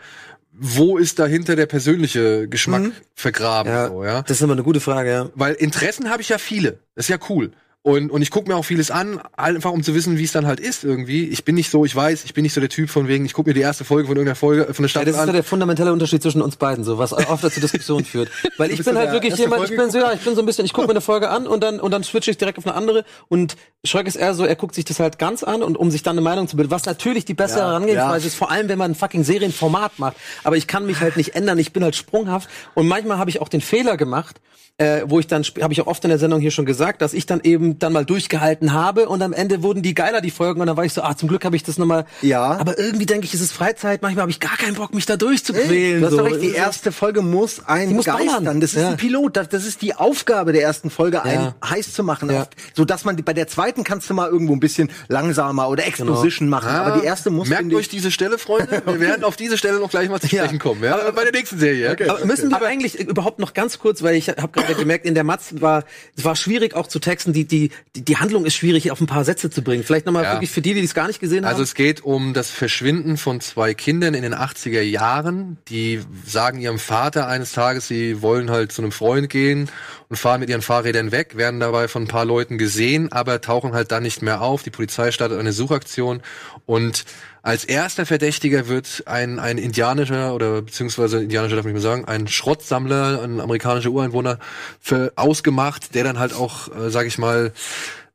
wo 0.52 0.98
ist 0.98 1.18
dahinter 1.18 1.56
der 1.56 1.66
persönliche 1.66 2.48
Geschmack 2.48 2.92
vergraben? 3.14 3.72
Ja, 3.72 3.88
So, 3.88 4.04
ja? 4.04 4.22
das 4.22 4.38
ist 4.38 4.42
immer 4.42 4.52
eine 4.52 4.62
gute 4.62 4.80
Frage, 4.80 5.10
ja. 5.10 5.30
Weil 5.34 5.54
Interessen 5.54 6.10
habe 6.10 6.20
ich 6.22 6.28
ja 6.28 6.38
viele. 6.38 6.78
Das 6.94 7.06
ist 7.06 7.08
ja 7.08 7.18
cool. 7.28 7.52
Und, 7.84 8.12
und 8.12 8.22
ich 8.22 8.30
gucke 8.30 8.48
mir 8.48 8.54
auch 8.56 8.64
vieles 8.64 8.92
an, 8.92 9.20
einfach 9.36 9.72
um 9.72 9.82
zu 9.82 9.92
wissen, 9.92 10.16
wie 10.16 10.22
es 10.22 10.30
dann 10.30 10.46
halt 10.46 10.60
ist 10.60 10.84
irgendwie. 10.84 11.24
Ich 11.26 11.44
bin 11.44 11.56
nicht 11.56 11.68
so, 11.68 11.84
ich 11.84 11.96
weiß, 11.96 12.24
ich 12.24 12.32
bin 12.32 12.42
nicht 12.42 12.52
so 12.54 12.60
der 12.60 12.68
Typ 12.68 12.88
von 12.90 13.08
wegen, 13.08 13.24
ich 13.24 13.32
gucke 13.32 13.50
mir 13.50 13.54
die 13.54 13.60
erste 13.60 13.84
Folge 13.84 14.06
von 14.06 14.16
irgendeiner 14.16 14.36
Folge 14.36 14.66
von 14.72 14.74
der 14.74 14.82
Ja, 14.84 14.88
Staffel 14.88 15.06
das 15.06 15.16
ist 15.16 15.28
an. 15.28 15.32
der 15.34 15.42
fundamentale 15.42 15.92
Unterschied 15.92 16.22
zwischen 16.22 16.42
uns 16.42 16.54
beiden, 16.54 16.84
so 16.84 16.98
was 16.98 17.12
oft 17.12 17.42
dazu 17.42 17.58
Diskussionen 17.58 18.04
führt. 18.04 18.30
Weil 18.56 18.70
ich 18.70 18.84
bin 18.84 18.96
halt 18.96 19.10
wirklich 19.10 19.36
jemand, 19.36 19.68
ich 19.68 19.76
bin 19.76 19.90
so, 19.90 19.98
ja, 19.98 20.12
ich 20.12 20.20
bin 20.20 20.36
so 20.36 20.42
ein 20.42 20.46
bisschen, 20.46 20.64
ich 20.64 20.72
gucke 20.72 20.86
mir 20.86 20.92
eine 20.92 21.00
Folge 21.00 21.28
an 21.28 21.48
und 21.48 21.60
dann 21.60 21.80
und 21.80 21.90
dann 21.90 22.04
switche 22.04 22.30
ich 22.30 22.38
direkt 22.38 22.58
auf 22.58 22.66
eine 22.66 22.76
andere 22.76 23.04
und 23.28 23.56
Schreck 23.84 24.06
ist 24.06 24.14
eher 24.14 24.32
so, 24.34 24.44
er 24.44 24.54
guckt 24.54 24.76
sich 24.76 24.84
das 24.84 25.00
halt 25.00 25.18
ganz 25.18 25.42
an 25.42 25.60
und 25.62 25.76
um 25.76 25.90
sich 25.90 26.04
dann 26.04 26.12
eine 26.12 26.20
Meinung 26.20 26.46
zu 26.46 26.56
bilden, 26.56 26.70
was 26.70 26.84
natürlich 26.86 27.24
die 27.24 27.34
bessere 27.34 27.60
Ja, 27.60 27.66
Herangehensweise 27.70 28.24
ja. 28.24 28.28
ist, 28.28 28.36
vor 28.36 28.50
allem 28.52 28.68
wenn 28.68 28.78
man 28.78 28.92
ein 28.92 28.94
fucking 28.94 29.24
Serienformat 29.24 29.98
macht. 29.98 30.16
Aber 30.44 30.56
ich 30.56 30.68
kann 30.68 30.86
mich 30.86 31.00
halt 31.00 31.16
nicht 31.16 31.34
ändern, 31.34 31.58
ich 31.58 31.72
bin 31.72 31.82
halt 31.82 31.96
sprunghaft 31.96 32.48
und 32.74 32.86
manchmal 32.86 33.18
habe 33.18 33.30
ich 33.30 33.40
auch 33.40 33.48
den 33.48 33.60
Fehler 33.60 33.96
gemacht, 33.96 34.40
äh, 34.78 35.02
wo 35.06 35.18
ich 35.20 35.26
dann 35.26 35.42
habe 35.60 35.72
ich 35.74 35.82
auch 35.82 35.86
oft 35.86 36.02
in 36.04 36.08
der 36.08 36.18
Sendung 36.18 36.40
hier 36.40 36.50
schon 36.50 36.64
gesagt, 36.64 37.02
dass 37.02 37.12
ich 37.12 37.26
dann 37.26 37.40
eben 37.42 37.78
dann 37.78 37.92
mal 37.92 38.06
durchgehalten 38.06 38.72
habe 38.72 39.06
und 39.08 39.20
am 39.20 39.34
Ende 39.34 39.62
wurden 39.62 39.82
die 39.82 39.92
geiler 39.94 40.22
die 40.22 40.30
Folgen 40.30 40.62
und 40.62 40.66
dann 40.66 40.78
war 40.78 40.84
ich 40.86 40.94
so, 40.94 41.02
ah, 41.02 41.14
zum 41.14 41.28
Glück 41.28 41.44
habe 41.44 41.54
ich 41.56 41.62
das 41.62 41.76
nochmal. 41.76 42.06
Ja. 42.22 42.42
Aber 42.58 42.78
irgendwie 42.78 43.04
denke 43.04 43.26
ich, 43.26 43.34
es 43.34 43.42
ist 43.42 43.52
Freizeit. 43.52 44.00
Manchmal 44.00 44.22
habe 44.22 44.30
ich 44.30 44.40
gar 44.40 44.56
keinen 44.56 44.74
Bock, 44.74 44.94
mich 44.94 45.04
da 45.04 45.16
durchzuquälen. 45.18 46.00
Du 46.00 46.06
hast 46.06 46.12
so. 46.12 46.18
doch 46.20 46.24
recht, 46.26 46.40
die 46.42 46.52
erste 46.52 46.90
Folge 46.90 47.20
muss 47.20 47.66
einen 47.66 47.92
muss 47.94 48.06
ballern. 48.06 48.60
Das 48.62 48.72
ist 48.72 48.80
Ja. 48.80 48.88
ein 48.90 48.96
Pilot. 48.96 49.36
Das, 49.36 49.50
das 49.50 49.66
ist 49.66 49.82
die 49.82 49.94
Aufgabe 49.94 50.52
der 50.52 50.62
ersten 50.62 50.88
Folge, 50.88 51.22
einen 51.22 51.52
heiß 51.62 51.92
zu 51.92 52.02
machen, 52.02 52.30
Ja. 52.30 52.46
so 52.74 52.86
dass 52.86 53.04
man 53.04 53.16
bei 53.16 53.34
der 53.34 53.48
zweiten 53.48 53.71
zweiten 53.72 53.84
kannst 53.84 54.10
du 54.10 54.14
mal 54.14 54.28
irgendwo 54.28 54.52
ein 54.54 54.60
bisschen 54.60 54.90
langsamer 55.08 55.68
oder 55.68 55.86
Exposition 55.86 56.48
machen, 56.48 56.68
aber 56.68 57.00
die 57.00 57.06
erste 57.06 57.30
muss 57.30 57.48
Merkt 57.48 57.72
euch 57.74 57.88
diese 57.88 58.10
Stelle, 58.10 58.38
Freunde. 58.38 58.82
Wir 58.86 59.00
werden 59.00 59.24
auf 59.24 59.36
diese 59.36 59.56
Stelle 59.58 59.78
noch 59.78 59.90
gleich 59.90 60.08
mal 60.08 60.20
zu 60.20 60.26
Ja. 60.34 60.42
sprechen 60.44 60.58
kommen. 60.58 60.82
Ja? 60.82 61.10
Bei 61.10 61.22
der 61.24 61.32
nächsten 61.32 61.58
Serie. 61.58 61.90
Okay. 61.92 62.08
Aber 62.08 62.24
müssen 62.24 62.50
wir 62.50 62.62
eigentlich 62.66 62.98
überhaupt 63.00 63.38
noch 63.38 63.54
ganz 63.54 63.78
kurz, 63.78 64.02
weil 64.02 64.14
ich 64.16 64.28
habe 64.28 64.48
gerade 64.48 64.74
gemerkt, 64.74 65.06
in 65.06 65.14
der 65.14 65.24
Matz 65.24 65.54
war 65.60 65.84
es 66.16 66.24
war 66.24 66.36
schwierig 66.36 66.74
auch 66.74 66.86
zu 66.86 66.98
texten. 66.98 67.32
Die 67.32 67.44
die 67.44 67.70
die, 67.96 68.16
Handlung 68.16 68.44
ist 68.46 68.54
schwierig 68.54 68.90
auf 68.90 69.00
ein 69.00 69.06
paar 69.06 69.24
Sätze 69.24 69.50
zu 69.50 69.62
bringen. 69.62 69.82
Vielleicht 69.84 70.06
noch 70.06 70.12
mal 70.12 70.24
Ja. 70.24 70.32
wirklich 70.34 70.50
für 70.50 70.62
die, 70.62 70.74
die 70.74 70.80
es 70.80 70.94
gar 70.94 71.06
nicht 71.06 71.20
gesehen 71.20 71.44
Also 71.44 71.56
haben. 71.56 71.62
es 71.64 71.74
geht 71.74 72.02
um 72.04 72.34
das 72.34 72.50
Verschwinden 72.50 73.16
von 73.16 73.40
zwei 73.40 73.74
Kindern 73.74 74.14
in 74.14 74.22
den 74.22 74.34
80er 74.34 74.82
Jahren. 74.82 75.58
Die 75.68 76.00
sagen 76.26 76.60
ihrem 76.60 76.78
Vater 76.78 77.26
eines 77.28 77.52
Tages, 77.52 77.88
sie 77.88 78.22
wollen 78.22 78.50
halt 78.50 78.72
zu 78.72 78.82
einem 78.82 78.92
Freund 78.92 79.28
gehen 79.30 79.68
und 80.08 80.16
fahren 80.16 80.40
mit 80.40 80.50
ihren 80.50 80.62
Fahrrädern 80.62 81.10
weg, 81.12 81.36
werden 81.36 81.58
dabei 81.60 81.88
von 81.88 82.02
ein 82.02 82.08
paar 82.08 82.24
Leuten 82.26 82.58
gesehen, 82.58 83.10
aber 83.12 83.40
tauchen 83.40 83.61
halt 83.72 83.92
dann 83.92 84.02
nicht 84.02 84.22
mehr 84.22 84.42
auf. 84.42 84.62
Die 84.64 84.70
Polizei 84.70 85.12
startet 85.12 85.38
eine 85.38 85.52
Suchaktion 85.52 86.22
und 86.66 87.04
als 87.42 87.64
erster 87.64 88.06
Verdächtiger 88.06 88.68
wird 88.68 89.04
ein, 89.06 89.38
ein 89.38 89.58
indianischer 89.58 90.34
oder 90.34 90.62
beziehungsweise 90.62 91.22
indianischer 91.22 91.56
darf 91.56 91.66
ich 91.66 91.72
mehr 91.72 91.80
sagen, 91.80 92.04
ein 92.04 92.28
Schrottsammler, 92.28 93.22
ein 93.22 93.40
amerikanischer 93.40 93.90
Ureinwohner 93.90 94.38
für, 94.80 95.12
ausgemacht, 95.16 95.94
der 95.94 96.04
dann 96.04 96.18
halt 96.18 96.34
auch, 96.34 96.68
äh, 96.74 96.90
sag 96.90 97.06
ich 97.06 97.18
mal, 97.18 97.52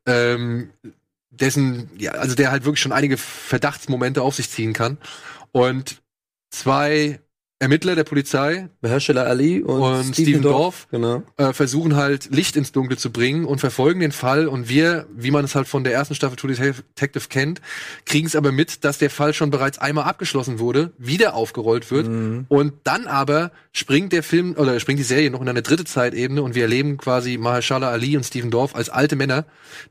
ähm, 0.06 0.70
dessen, 1.30 1.90
ja, 1.98 2.12
also 2.12 2.34
der 2.34 2.50
halt 2.50 2.64
wirklich 2.64 2.80
schon 2.80 2.92
einige 2.92 3.16
Verdachtsmomente 3.16 4.22
auf 4.22 4.34
sich 4.34 4.50
ziehen 4.50 4.72
kann. 4.72 4.98
Und 5.52 6.00
zwei 6.50 7.20
Ermittler 7.60 7.96
der 7.96 8.04
Polizei 8.04 8.68
Hersteller 8.82 9.26
Ali 9.26 9.62
und, 9.62 9.80
Und 9.80 10.14
Steven 10.14 10.42
Dorff. 10.42 10.86
Genau. 10.92 11.24
äh, 11.36 11.52
versuchen 11.52 11.96
halt 11.96 12.28
Licht 12.32 12.54
ins 12.54 12.70
Dunkle 12.70 12.96
zu 12.96 13.10
bringen 13.10 13.44
und 13.44 13.58
verfolgen 13.58 13.98
den 13.98 14.12
Fall. 14.12 14.46
Und 14.46 14.68
wir, 14.68 15.06
wie 15.16 15.32
man 15.32 15.44
es 15.44 15.56
halt 15.56 15.66
von 15.66 15.82
der 15.82 15.92
ersten 15.92 16.14
Staffel 16.14 16.36
True 16.36 16.54
Detective 16.54 17.28
kennt, 17.28 17.60
kriegen 18.04 18.26
es 18.26 18.36
aber 18.36 18.52
mit, 18.52 18.84
dass 18.84 18.98
der 18.98 19.10
Fall 19.10 19.34
schon 19.34 19.50
bereits 19.50 19.78
einmal 19.78 20.04
abgeschlossen 20.04 20.60
wurde, 20.60 20.92
wieder 20.98 21.34
aufgerollt 21.34 21.90
wird. 21.90 22.06
Und 22.48 22.74
dann 22.84 23.06
aber 23.08 23.50
springt 23.72 24.12
der 24.12 24.22
Film 24.22 24.54
oder 24.56 24.78
springt 24.78 25.00
die 25.00 25.04
Serie 25.04 25.30
noch 25.30 25.40
in 25.42 25.48
eine 25.48 25.62
dritte 25.62 25.84
Zeitebene 25.84 26.42
und 26.42 26.54
wir 26.54 26.62
erleben 26.62 26.96
quasi 26.96 27.38
Mahershala 27.38 27.90
Ali 27.90 28.16
und 28.16 28.24
Steven 28.24 28.50
Dorff 28.50 28.76
als 28.76 28.88
alte 28.88 29.16
Männer, 29.16 29.46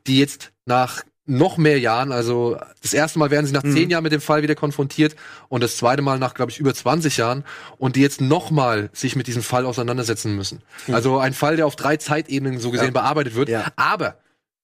die 0.06 0.18
jetzt 0.18 0.52
nach 0.64 1.02
noch 1.28 1.58
mehr 1.58 1.78
Jahren, 1.78 2.10
also 2.10 2.56
das 2.82 2.94
erste 2.94 3.18
Mal 3.18 3.30
werden 3.30 3.46
sie 3.46 3.52
nach 3.52 3.62
zehn 3.62 3.90
Jahren 3.90 4.02
mit 4.02 4.12
dem 4.12 4.20
Fall 4.20 4.42
wieder 4.42 4.54
konfrontiert 4.54 5.14
und 5.48 5.62
das 5.62 5.76
zweite 5.76 6.00
Mal 6.02 6.18
nach, 6.18 6.34
glaube 6.34 6.50
ich, 6.50 6.58
über 6.58 6.72
20 6.74 7.18
Jahren 7.18 7.44
und 7.76 7.96
die 7.96 8.00
jetzt 8.00 8.20
nochmal 8.20 8.88
sich 8.92 9.14
mit 9.14 9.26
diesem 9.26 9.42
Fall 9.42 9.66
auseinandersetzen 9.66 10.34
müssen. 10.34 10.62
Also 10.90 11.18
ein 11.18 11.34
Fall, 11.34 11.56
der 11.56 11.66
auf 11.66 11.76
drei 11.76 11.96
Zeitebenen 11.98 12.58
so 12.58 12.70
gesehen 12.70 12.92
bearbeitet 12.92 13.34
wird, 13.34 13.48
Ja. 13.48 13.66
aber 13.76 14.16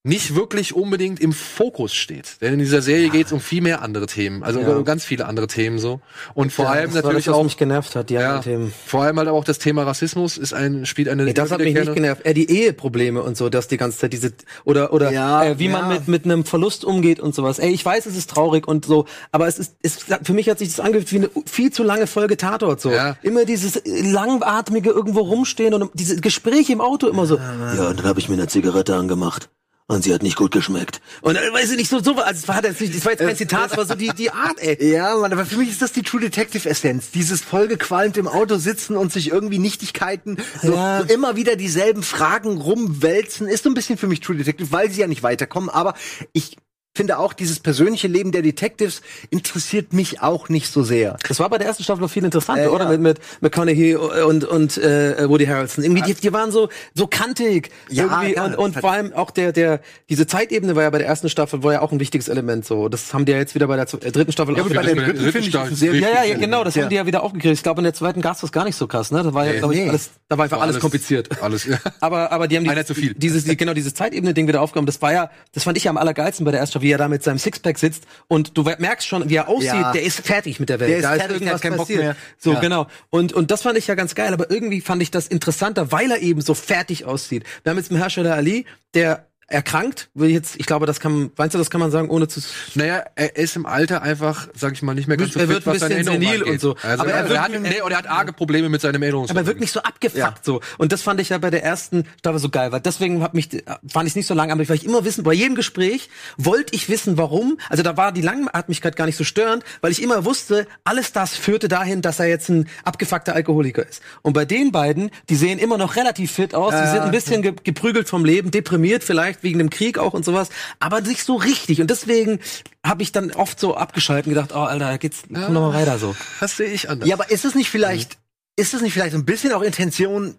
nicht 0.07 0.35
wirklich 0.35 0.75
unbedingt 0.75 1.19
im 1.19 1.33
Fokus 1.33 1.95
steht. 1.95 2.43
Denn 2.43 2.53
in 2.53 2.59
dieser 2.59 2.83
Serie 2.83 3.09
geht 3.09 3.25
es 3.27 3.33
um 3.33 3.41
viel 3.41 3.63
mehr 3.63 3.81
andere 3.81 4.05
Themen, 4.05 4.43
also 4.43 4.61
Ja. 4.61 4.69
um 4.77 4.85
ganz 4.85 5.03
viele 5.07 5.25
andere 5.25 5.47
Themen 5.47 5.79
so. 5.79 6.01
Und 6.35 6.53
vor 6.53 6.69
allem 6.69 6.93
Das 6.93 6.97
war 6.97 7.03
natürlich 7.05 7.25
das, 7.25 7.33
was 7.33 7.39
auch 7.41 7.45
mich 7.45 7.57
genervt 7.57 7.97
hat, 7.97 8.11
die 8.11 8.15
ja, 8.15 8.37
anderen 8.37 8.43
Themen. 8.43 8.75
vor 8.85 9.03
allem 9.03 9.17
halt 9.19 9.29
auch 9.31 9.45
das 9.45 9.59
Thema 9.59 9.85
Rassismus 9.85 10.37
ist 10.37 10.53
ein 10.53 10.85
spielt 10.85 11.09
eine 11.09 11.25
Nee, 11.25 11.33
das 11.33 11.51
hat 11.51 11.59
mich 11.59 11.69
nicht 11.73 11.77
wiederkehrende- 11.89 11.95
genervt. 11.95 12.27
Eher 12.27 12.35
die 12.35 12.51
Eheprobleme 12.51 13.23
und 13.23 13.39
so, 13.39 13.49
dass 13.49 13.67
die 13.67 13.79
ganze 13.79 13.97
Zeit 13.97 14.13
diese 14.13 14.35
oder 14.65 14.93
oder 14.93 15.11
Ja, 15.11 15.43
äh, 15.43 15.59
wie 15.59 15.69
man 15.71 15.91
ja. 15.91 15.95
mit 15.99 16.07
mit 16.09 16.25
einem 16.27 16.45
Verlust 16.45 16.85
umgeht 16.85 17.19
und 17.19 17.35
sowas. 17.35 17.59
Ey, 17.59 17.71
ich 17.73 17.83
weiß, 17.83 18.05
es 18.05 18.15
ist 18.15 18.29
traurig 18.29 18.69
und 18.69 18.85
so, 18.85 19.07
aber 19.33 19.49
es 19.49 19.59
ist 19.59 19.77
es 19.83 20.01
für 20.23 20.35
mich 20.35 20.51
hat 20.51 20.59
sich 20.59 20.69
das 20.69 20.81
angefühlt 20.81 21.13
wie 21.13 21.17
eine 21.17 21.31
viel 21.47 21.73
zu 21.73 21.83
lange 21.83 22.07
Folge 22.07 22.37
Tatort 22.37 22.79
so. 22.83 22.91
Ja. 22.91 23.17
Immer 23.23 23.47
dieses 23.47 23.77
äh, 23.77 24.03
langatmige 24.03 24.91
irgendwo 24.91 25.21
rumstehen 25.21 25.73
und 25.73 25.91
diese 25.95 26.21
Gespräche 26.21 26.75
im 26.75 26.83
Auto 26.83 27.09
immer 27.09 27.25
so. 27.25 27.37
Ja, 27.39 27.89
und 27.89 28.01
dann 28.01 28.05
habe 28.07 28.21
ich 28.21 28.29
mir 28.29 28.35
eine 28.35 28.49
Zigarette 28.49 28.97
angemacht. 28.97 29.49
Und 29.87 30.03
sie 30.03 30.15
hat 30.15 30.23
nicht 30.23 30.37
gut 30.37 30.51
geschmeckt. 30.51 31.03
Und 31.21 31.37
äh, 31.37 31.53
weiß 31.53 31.73
ich 31.73 31.77
nicht 31.77 31.91
so 31.91 32.03
so 32.03 32.15
also 32.15 32.39
es 32.41 32.49
war 32.49 32.65
jetzt 32.65 32.81
nicht, 32.81 32.97
das 32.97 33.05
war 33.05 33.13
jetzt 33.13 33.21
kein 33.21 33.37
Zitat, 33.37 33.73
es 33.73 33.77
war 33.77 33.85
so 33.85 33.95
die 33.95 34.09
die 34.17 34.31
Art, 34.31 34.59
ey. 34.59 34.79
Ja, 34.95 35.15
Mann, 35.17 35.31
aber 35.31 35.45
für 35.45 35.59
mich 35.59 35.69
ist 35.69 35.83
das 35.83 35.93
die 35.93 36.03
True 36.03 36.23
Detective 36.23 36.67
Essenz. 36.67 37.11
Dieses 37.11 37.43
vollgequalmt 37.43 38.17
im 38.17 38.27
Auto 38.27 38.57
sitzen 38.57 38.97
und 38.97 39.13
sich 39.13 39.31
irgendwie 39.31 39.59
Nichtigkeiten, 39.59 40.39
so, 40.63 40.73
Ja. 40.73 41.01
so 41.07 41.13
immer 41.13 41.37
wieder 41.37 41.57
dieselben 41.57 42.03
Fragen 42.03 42.57
rumwälzen, 42.57 43.47
ist 43.47 43.65
so 43.65 43.71
ein 43.71 43.75
bisschen 43.75 43.99
für 43.99 44.07
mich 44.07 44.21
True 44.21 44.37
Detective, 44.37 44.73
weil 44.73 44.91
sie 44.91 45.03
ja 45.03 45.07
nicht 45.07 45.23
weiterkommen. 45.23 45.69
Aber 45.69 45.93
ich 46.33 46.57
finde 46.97 47.19
auch, 47.19 47.33
dieses 47.33 47.59
persönliche 47.59 48.07
Leben 48.07 48.31
der 48.31 48.43
Detectives 48.43 49.03
interessiert 49.31 49.93
mich 49.93 50.21
auch 50.23 50.49
nicht 50.49 50.69
so 50.73 50.85
sehr. 50.85 51.17
Das 51.27 51.41
war 51.41 51.51
bei 51.51 51.59
der 51.59 51.67
ersten 51.67 51.83
Staffel 51.83 52.01
noch 52.03 52.11
viel 52.11 52.25
interessanter, 52.25 52.65
Äh, 52.65 52.69
oder? 52.69 52.85
ja. 52.85 52.91
Mit, 52.91 53.01
mit 53.01 53.21
McConaughey 53.41 53.97
und, 53.97 54.45
und 54.45 54.79
äh, 54.79 55.29
Woody 55.29 55.47
Harrelson. 55.47 55.83
Irgendwie, 55.83 56.03
die, 56.03 56.15
die 56.15 56.33
waren 56.33 56.53
so, 56.53 56.69
so 56.95 57.09
kantig. 57.09 57.71
Ja, 57.91 58.05
irgendwie. 58.05 58.35
ja, 58.37 58.45
und, 58.45 58.55
und 58.57 58.77
vor 58.81 58.93
allem 58.93 59.13
auch 59.13 59.33
der, 59.33 59.51
der, 59.53 59.81
diese 60.09 60.27
Zeitebene 60.29 60.77
war 60.77 60.85
ja 60.85 60.91
bei 60.91 60.99
der 60.99 61.09
ersten 61.09 61.29
Staffel, 61.29 61.65
war 61.65 61.73
ja 61.73 61.81
auch 61.81 61.91
ein 61.91 61.99
wichtiges 61.99 62.29
Element. 62.29 62.65
So, 62.65 62.89
Das 62.89 63.13
haben 63.13 63.25
die 63.25 63.33
ja 63.33 63.39
jetzt 63.39 63.57
wieder 63.57 63.67
bei 63.67 63.75
der 63.77 63.87
äh, 63.93 64.13
dritten 64.13 64.31
Staffel 64.31 64.57
Ja, 64.57 64.63
auch 64.63 64.69
bei 64.69 64.75
der 64.83 64.95
dritten 64.95 65.01
dritten 65.05 65.19
finde 65.33 65.39
ich 65.41 65.47
Staffel 65.49 65.75
sehr 65.75 65.95
ja, 65.95 66.09
ja, 66.09 66.25
ja, 66.25 66.37
genau, 66.39 66.63
das 66.63 66.77
Ja. 66.77 66.83
haben 66.85 66.91
die 66.91 66.97
ja 66.97 67.07
wieder 67.07 67.25
aufgekriegt. 67.25 67.55
Ich 67.55 67.63
glaube, 67.65 67.81
in 67.81 67.85
der 67.85 67.95
zweiten 67.95 68.21
gab's 68.21 68.41
das 68.41 68.53
gar 68.53 68.65
nicht 68.65 68.77
so 68.77 68.87
krass, 68.87 69.11
ne? 69.11 69.23
Da 69.25 69.35
war 69.35 69.45
ja, 69.47 69.53
Nee. 69.55 69.59
glaube 69.59 69.75
ich, 69.75 69.81
Nee. 69.81 69.89
alles, 69.89 70.11
da 70.29 70.39
war 70.39 70.45
einfach 70.45 70.61
alles, 70.61 70.79
kompliziert. 70.79 71.43
Alles, 71.43 71.65
ja. 71.67 71.79
Aber, 72.01 72.31
aber 72.33 72.47
die 72.49 72.57
haben 72.57 72.69
Einer 72.69 72.85
zu 72.87 72.95
viel. 72.95 73.15
dieses, 73.15 73.45
die, 73.45 73.57
genau, 73.57 73.73
dieses 73.75 73.95
Zeitebene-Ding 73.95 74.47
wieder 74.47 74.61
aufgenommen. 74.63 74.87
Das 74.87 75.01
war 75.03 75.13
ja, 75.13 75.31
das 75.53 75.65
fand 75.65 75.77
ich 75.77 75.85
ja 75.85 75.91
am 75.91 75.97
allergeilsten 75.97 76.45
bei 76.45 76.51
der 76.51 76.61
ersten 76.61 76.73
Staffel, 76.73 76.84
wie 76.85 76.93
er 76.93 76.99
da 76.99 77.09
mit 77.09 77.25
seinem 77.25 77.39
Sixpack 77.39 77.79
sitzt 77.79 78.05
und 78.29 78.57
du 78.57 78.63
merkst 78.63 79.09
schon, 79.09 79.29
wie 79.29 79.35
er 79.35 79.49
aussieht, 79.49 79.73
Ja. 79.73 79.91
der 79.93 80.03
ist 80.05 80.21
fertig 80.25 80.61
mit 80.61 80.69
der 80.69 80.79
Welt. 80.79 80.91
Der 80.91 80.99
ist 80.99 81.05
da 81.05 81.15
fertig, 81.27 81.49
hat 81.49 81.61
keinen 81.63 81.73
Bock 81.77 81.87
passiert. 81.89 82.03
mehr. 82.03 82.17
So, 82.39 82.53
Ja. 82.53 82.61
genau. 82.61 82.87
Und, 83.11 83.33
und 83.33 83.51
das 83.51 83.63
fand 83.63 83.77
ich 83.77 83.89
ja 83.89 83.97
ganz 83.97 84.15
geil, 84.15 84.33
aber 84.33 84.51
irgendwie 84.51 84.81
fand 84.81 85.03
ich 85.03 85.11
das 85.11 85.27
interessanter, 85.27 85.91
weil 85.91 86.13
er 86.13 86.21
eben 86.21 86.41
so 86.41 86.55
fertig 86.55 87.05
aussieht. 87.07 87.43
Wir 87.65 87.71
haben 87.71 87.79
jetzt 87.79 87.91
einen 87.91 87.99
Hersteller 88.01 88.35
Ali, 88.37 88.67
der 88.95 89.27
erkrankt, 89.49 90.09
will 90.15 90.29
ich 90.29 90.35
jetzt, 90.35 90.57
ich 90.59 90.67
glaube, 90.67 90.87
das 90.87 91.01
kann, 91.01 91.31
meinst 91.37 91.55
du, 91.55 91.59
das 91.59 91.71
kann 91.71 91.81
man 91.81 91.91
sagen, 91.91 92.09
ohne 92.11 92.29
zu, 92.29 92.41
Naja, 92.75 93.05
er 93.15 93.37
ist 93.37 93.57
im 93.57 93.67
Alter 93.67 94.03
einfach, 94.03 94.49
sag 94.55 94.73
ich 94.73 94.83
mal, 94.83 94.95
nicht 94.95 95.07
mehr 95.09 95.17
ganz 95.17 95.33
so 95.35 95.39
Er 95.41 95.47
fit, 95.47 95.55
wird 95.55 95.67
ein 95.67 95.73
was 95.73 95.81
seine 95.81 95.95
bisschen 95.97 96.13
Erinnerung 96.23 96.33
senil 96.39 96.53
und 96.53 96.61
so. 96.61 96.77
Also 96.83 97.03
Aber 97.03 97.11
er 97.13 97.19
er, 97.25 97.29
wird- 97.29 97.39
hat, 97.41 97.51
nee, 97.61 97.83
oder 97.83 97.95
er 97.95 97.99
hat 97.99 98.07
arge 98.09 98.33
Probleme 98.33 98.69
mit 98.69 98.81
seinem 98.81 99.03
Erinnerungsvermögen. 99.03 99.47
aber 99.47 99.55
wirklich 99.55 99.71
so 99.73 99.81
abgefuckt 99.81 100.19
Ja. 100.19 100.35
so. 100.43 100.61
Und 100.79 100.93
das 100.93 101.03
fand 101.03 101.21
ich 101.21 101.29
ja 101.29 101.39
bei 101.39 101.51
der 101.51 101.63
ersten 101.63 102.05
Staffel 102.19 102.39
so 102.39 102.49
geil, 102.49 102.73
weil 102.73 102.81
deswegen 102.81 103.23
hat 103.23 103.35
mich, 103.35 103.49
fand 103.87 104.07
ich 104.07 104.13
es 104.13 104.17
nicht 104.17 104.27
so 104.27 104.35
langatmig, 104.35 104.69
weil 104.69 104.77
ich 104.77 104.85
immer 104.87 105.05
wissen, 105.05 105.25
bei 105.25 105.33
jedem 105.35 105.55
Gespräch 105.55 106.09
wollte 106.37 106.75
ich 106.75 106.89
wissen, 106.89 107.19
warum. 107.19 107.59
Also 107.69 107.83
da 107.83 107.97
war 107.97 108.13
die 108.13 108.23
Langatmigkeit 108.23 108.97
gar 108.97 109.07
nicht 109.07 109.17
so 109.17 109.25
störend, 109.25 109.63
weil 109.81 109.93
ich 109.93 110.03
immer 110.03 110.25
wusste, 110.25 110.67
alles 110.85 111.13
das 111.13 111.35
führte 111.37 111.69
dahin, 111.69 112.03
dass 112.03 112.19
er 112.19 112.27
jetzt 112.27 112.49
ein 112.49 112.69
abgefuckter 112.85 113.35
Alkoholiker 113.35 113.87
ist. 113.87 114.03
Und 114.23 114.33
bei 114.33 114.45
den 114.45 114.73
beiden, 114.73 115.11
die 115.29 115.37
sehen 115.37 115.59
immer 115.59 115.79
noch 115.79 115.97
relativ 115.97 116.33
fit 116.33 116.55
aus, 116.55 116.73
die 116.75 116.89
sind 116.89 117.01
ein 117.01 117.11
bisschen 117.11 117.43
ge 117.43 117.53
geprügelt 117.63 118.09
vom 118.09 118.25
Leben, 118.25 118.51
deprimiert 118.51 119.05
vielleicht 119.05 119.34
wegen 119.43 119.59
dem 119.59 119.71
Krieg 119.71 119.99
auch 119.99 120.15
und 120.15 120.25
sowas, 120.25 120.49
aber 120.81 121.01
nicht 121.01 121.25
so 121.25 121.37
richtig. 121.37 121.81
Und 121.81 121.91
deswegen 121.91 122.41
habe 122.85 123.03
ich 123.03 123.13
dann 123.13 123.33
oft 123.33 123.59
so 123.59 123.77
abgeschalten 123.77 124.31
und 124.31 124.35
gedacht, 124.35 124.53
oh 124.55 124.65
Alter, 124.65 124.91
da 124.91 124.97
geht's, 124.97 125.23
komm 125.33 125.53
noch 125.53 125.73
mal 125.73 125.75
weiter 125.75 125.99
so. 125.99 126.15
Das 126.41 126.57
sehe 126.57 126.69
ich 126.69 126.89
anders. 126.89 127.09
Ja, 127.09 127.17
aber 127.17 127.31
ist 127.31 127.45
es 127.45 127.55
nicht 127.55 127.71
vielleicht, 127.71 128.19
ist 128.57 128.75
es 128.75 128.83
nicht 128.83 128.93
vielleicht 128.93 129.15
ein 129.15 129.25
bisschen 129.25 129.53
auch 129.53 129.63
Intention, 129.63 130.37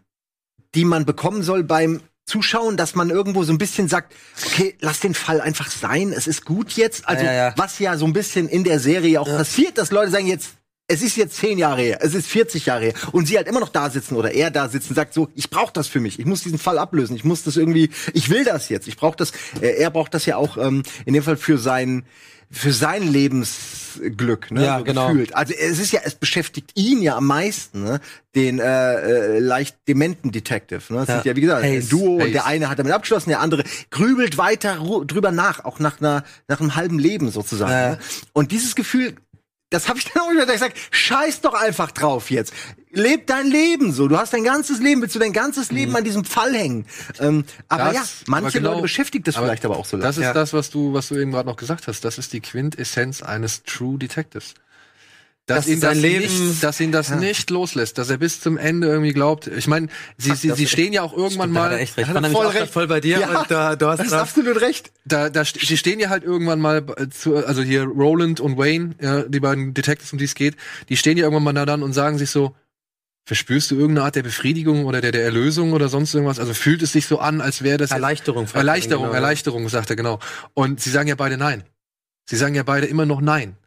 die 0.73 0.85
man 0.85 1.05
bekommen 1.05 1.43
soll 1.43 1.63
beim 1.63 2.01
Zuschauen, 2.25 2.75
dass 2.75 2.95
man 2.95 3.09
irgendwo 3.11 3.43
so 3.43 3.53
ein 3.53 3.59
bisschen 3.59 3.87
sagt, 3.87 4.13
okay, 4.45 4.75
lass 4.81 4.99
den 4.99 5.13
Fall 5.13 5.41
einfach 5.41 5.69
sein, 5.69 6.11
es 6.11 6.25
ist 6.27 6.43
gut 6.43 6.71
jetzt. 6.73 7.07
Also, 7.07 7.23
Ja, 7.23 7.33
ja. 7.33 7.53
was 7.55 7.77
ja 7.79 7.97
so 7.97 8.05
ein 8.05 8.13
bisschen 8.13 8.49
in 8.49 8.63
der 8.63 8.79
Serie 8.79 9.21
auch 9.21 9.27
passiert, 9.27 9.77
dass 9.77 9.91
Leute 9.91 10.11
sagen 10.11 10.25
jetzt, 10.27 10.55
es 10.87 11.01
ist 11.01 11.17
jetzt 11.17 11.35
zehn 11.37 11.57
Jahre 11.57 11.81
her, 11.81 11.99
es 12.01 12.13
ist 12.13 12.27
40 12.27 12.67
Jahre 12.67 12.85
her 12.85 12.93
und 13.11 13.27
sie 13.27 13.37
halt 13.37 13.47
immer 13.47 13.59
noch 13.59 13.69
da 13.69 13.89
sitzen 13.89 14.15
oder 14.15 14.31
er 14.33 14.51
da 14.51 14.69
sitzen, 14.69 14.93
sagt 14.93 15.13
so, 15.13 15.29
ich 15.35 15.49
brauche 15.49 15.73
das 15.73 15.87
für 15.87 15.99
mich, 15.99 16.19
ich 16.19 16.25
muss 16.25 16.43
diesen 16.43 16.59
Fall 16.59 16.77
ablösen, 16.77 17.15
ich 17.15 17.23
muss 17.23 17.43
das 17.43 17.57
irgendwie, 17.57 17.89
ich 18.13 18.29
will 18.29 18.43
das 18.43 18.69
jetzt, 18.69 18.87
ich 18.87 18.97
brauche 18.97 19.15
das, 19.17 19.31
äh, 19.61 19.77
er 19.77 19.89
braucht 19.89 20.13
das 20.13 20.25
ja 20.25 20.37
auch 20.37 20.57
ähm, 20.57 20.83
in 21.05 21.13
dem 21.13 21.23
Fall 21.23 21.37
für 21.37 21.57
sein 21.57 22.05
für 22.51 22.71
sein 22.71 23.11
Lebensglück, 23.11 24.51
ne? 24.51 24.63
Ja, 24.63 24.77
so 24.77 24.83
genau. 24.83 25.07
gefühlt. 25.07 25.35
Also 25.35 25.53
es 25.53 25.79
ist 25.79 25.91
ja, 25.91 26.01
es 26.03 26.13
beschäftigt 26.15 26.71
ihn 26.75 27.01
ja 27.01 27.17
am 27.17 27.25
meisten, 27.25 27.83
ne? 27.83 27.99
Den 28.35 28.59
äh, 28.59 29.35
äh, 29.37 29.39
leicht 29.39 29.75
dementen 29.87 30.31
Detective. 30.31 30.81
Ne? 30.93 30.99
Das 30.99 31.07
Ja. 31.07 31.15
sind 31.15 31.25
ja 31.25 31.35
wie 31.35 31.41
gesagt 31.41 31.63
ein 31.63 31.71
Hayes. 31.71 31.89
Duo 31.89 32.21
und 32.23 32.33
der 32.33 32.45
eine 32.45 32.69
hat 32.69 32.77
damit 32.77 32.93
abgeschlossen, 32.93 33.29
der 33.29 33.39
andere 33.39 33.63
grübelt 33.89 34.37
weiter 34.37 34.75
drüber 35.07 35.31
nach, 35.31 35.65
auch 35.65 35.79
nach 35.79 35.99
einer 35.99 36.23
nach 36.47 36.59
einem 36.59 36.75
halben 36.75 36.99
Leben 36.99 37.31
sozusagen. 37.31 37.71
Ja. 37.71 37.89
Ne? 37.91 37.99
Und 38.33 38.51
dieses 38.51 38.75
Gefühl, 38.75 39.15
das 39.69 39.89
habe 39.89 39.99
ich 39.99 40.05
dann 40.11 40.23
auch 40.23 40.31
wieder 40.31 40.45
gesagt, 40.45 40.77
scheiß 40.91 41.41
doch 41.41 41.53
einfach 41.53 41.91
drauf 41.91 42.29
jetzt. 42.31 42.53
Leb 42.91 43.27
dein 43.27 43.47
Leben 43.47 43.91
so. 43.91 44.07
Du 44.07 44.17
hast 44.17 44.31
dein 44.33 44.43
ganzes 44.43 44.79
Leben, 44.79 45.01
willst 45.01 45.15
du 45.15 45.19
dein 45.19 45.33
ganzes 45.33 45.71
Leben 45.71 45.95
an 45.95 46.03
diesem 46.03 46.23
Fall 46.23 46.53
hängen. 46.55 46.85
Ähm, 47.19 47.43
aber 47.67 47.85
Das- 47.85 47.93
ja, 47.95 48.03
manche 48.27 48.45
aber 48.47 48.51
genau- 48.51 48.69
Leute 48.71 48.81
beschäftigt 48.83 49.27
das 49.27 49.35
vielleicht 49.35 49.65
aber 49.65 49.77
auch 49.77 49.85
so 49.85 49.97
Das 49.97 50.17
ist 50.17 50.23
Ja. 50.23 50.33
das, 50.33 50.53
was 50.53 50.69
du, 50.69 50.93
was 50.93 51.09
du 51.09 51.15
eben 51.17 51.31
gerade 51.31 51.49
noch 51.49 51.57
gesagt 51.57 51.87
hast. 51.87 52.05
Das 52.05 52.17
ist 52.17 52.31
die 52.31 52.41
Quintessenz 52.41 53.21
eines 53.21 53.63
True 53.63 53.97
Detectives. 53.97 54.53
Dass 55.47 55.65
Dass 55.65 55.67
ihn 55.67 55.79
sein 55.79 55.93
das 55.93 56.01
Leben- 56.01 56.21
nicht, 56.49 56.63
dass 56.63 56.79
ihn 56.79 56.91
das 56.91 57.09
nicht 57.11 57.51
loslässt, 57.51 57.99
dass 57.99 58.09
er 58.09 58.17
bis 58.17 58.41
zum 58.41 58.57
Ende 58.57 58.87
irgendwie 58.87 59.13
glaubt. 59.13 59.45
Ich 59.45 59.67
meine, 59.67 59.89
sie, 60.17 60.33
sie, 60.33 60.49
sie 60.49 60.65
stehen 60.65 60.91
ja 60.91 61.03
auch 61.03 61.15
irgendwann 61.15 61.53
Da 61.53 61.59
mal, 61.69 61.77
echt 61.77 61.95
recht. 61.97 62.07
Hat 62.07 62.15
War 62.23 62.29
voll 62.31 62.47
recht. 62.47 62.73
voll 62.73 62.87
bei 62.87 62.99
dir 62.99 63.19
Ja. 63.19 63.45
da, 63.47 63.75
du 63.75 63.85
hast 63.87 63.99
Das 63.99 64.07
ist 64.07 64.11
da, 64.13 64.21
absolut 64.21 64.59
recht. 64.59 64.91
da, 65.05 65.29
da, 65.29 65.45
sie 65.45 65.77
stehen 65.77 65.99
ja 65.99 66.09
halt 66.09 66.23
irgendwann 66.23 66.59
mal 66.59 66.83
zu, 67.11 67.35
also 67.45 67.61
hier 67.61 67.83
Roland 67.83 68.39
und 68.39 68.57
Wayne, 68.57 68.95
ja, 68.99 69.21
die 69.21 69.39
beiden 69.39 69.75
Detectives, 69.75 70.11
um 70.13 70.17
die 70.17 70.25
es 70.25 70.33
geht, 70.33 70.55
die 70.89 70.97
stehen 70.97 71.15
ja 71.15 71.25
irgendwann 71.25 71.43
mal 71.43 71.53
da 71.53 71.67
dann 71.67 71.83
und 71.83 71.93
sagen 71.93 72.17
sich 72.17 72.31
so, 72.31 72.55
verspürst 73.27 73.69
du 73.69 73.75
irgendeine 73.75 74.05
Art 74.05 74.15
der 74.15 74.23
Befriedigung 74.23 74.85
oder 74.85 74.99
der, 74.99 75.11
der 75.11 75.25
Erlösung 75.25 75.73
oder 75.73 75.89
sonst 75.89 76.15
irgendwas? 76.15 76.39
Also 76.39 76.55
fühlt 76.55 76.81
es 76.81 76.91
sich 76.91 77.05
so 77.05 77.19
an, 77.19 77.39
als 77.41 77.61
wäre 77.61 77.77
das 77.77 77.91
Erleichterung. 77.91 78.47
er 78.51 78.55
Erleichterung, 78.55 79.05
genau. 79.05 79.15
Erleichterung, 79.15 79.69
sagt 79.69 79.91
er 79.91 79.95
genau. 79.95 80.17
Und 80.55 80.79
sie 80.81 80.89
sagen 80.89 81.07
ja 81.07 81.13
beide 81.15 81.37
nein. 81.37 81.63
Sie 82.27 82.35
sagen 82.35 82.55
ja 82.55 82.63
beide 82.63 82.87
immer 82.87 83.05
noch 83.05 83.21
nein. 83.21 83.57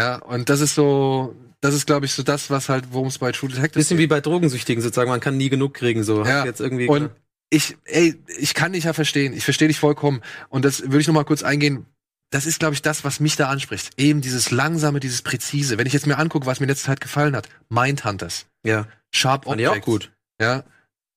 Ja, 0.00 0.16
und 0.16 0.48
das 0.48 0.60
ist 0.60 0.74
so, 0.74 1.34
das 1.60 1.74
ist, 1.74 1.86
glaube 1.86 2.06
ich, 2.06 2.12
so 2.12 2.22
das, 2.22 2.48
was 2.48 2.68
halt, 2.68 2.86
worum 2.90 3.08
es 3.08 3.18
bei 3.18 3.32
True 3.32 3.50
Detective 3.50 3.78
Bisschen 3.78 3.98
wie 3.98 4.06
bei 4.06 4.20
Drogensüchtigen 4.20 4.82
sozusagen, 4.82 5.10
man 5.10 5.20
kann 5.20 5.36
nie 5.36 5.50
genug 5.50 5.74
kriegen, 5.74 6.02
so. 6.04 6.24
Ja, 6.24 6.44
jetzt 6.44 6.60
irgendwie 6.60 6.88
Und 6.88 7.10
ich, 7.50 7.76
ey, 7.84 8.14
ich 8.38 8.54
kann 8.54 8.72
dich 8.72 8.84
ja 8.84 8.92
verstehen. 8.92 9.32
Ich 9.34 9.44
verstehe 9.44 9.68
dich 9.68 9.78
vollkommen. 9.78 10.22
Und 10.48 10.64
das 10.64 10.82
würde 10.82 11.00
ich 11.00 11.06
noch 11.06 11.14
mal 11.14 11.24
kurz 11.24 11.42
eingehen. 11.42 11.84
Das 12.30 12.46
ist, 12.46 12.60
glaube 12.60 12.74
ich, 12.74 12.82
das, 12.82 13.04
was 13.04 13.18
mich 13.18 13.34
da 13.36 13.48
anspricht. 13.48 13.90
Eben 14.00 14.20
dieses 14.20 14.52
langsame, 14.52 15.00
dieses 15.00 15.22
präzise. 15.22 15.76
Wenn 15.76 15.86
ich 15.86 15.92
jetzt 15.92 16.06
mir 16.06 16.16
angucke, 16.16 16.46
was 16.46 16.60
mir 16.60 16.64
in 16.64 16.70
letzter 16.70 16.86
Zeit 16.86 17.00
gefallen 17.00 17.34
hat. 17.34 17.48
Mindhunters. 17.68 18.46
ja, 18.64 18.86
Sharp 19.10 19.46
fand 19.46 19.60
ich 19.60 19.66
auch 19.66 19.72
Objects. 19.72 19.86
gut. 19.86 20.12
Ja. 20.40 20.62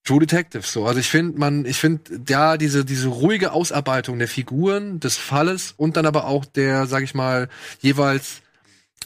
True 0.06 0.20
Detective, 0.20 0.64
so. 0.64 0.86
Also 0.86 1.00
ich 1.00 1.08
finde, 1.08 1.40
man, 1.40 1.66
ich 1.66 1.78
finde, 1.78 2.02
ja, 2.28 2.58
diese, 2.58 2.84
diese 2.84 3.08
ruhige 3.08 3.54
Ausarbeitung 3.54 4.20
der 4.20 4.28
Figuren, 4.28 5.00
des 5.00 5.16
Falles 5.16 5.74
und 5.78 5.96
dann 5.96 6.06
aber 6.06 6.26
auch 6.26 6.44
der, 6.44 6.88
sag 6.88 7.04
ich 7.04 7.14
mal, 7.14 7.48
jeweils 7.80 8.42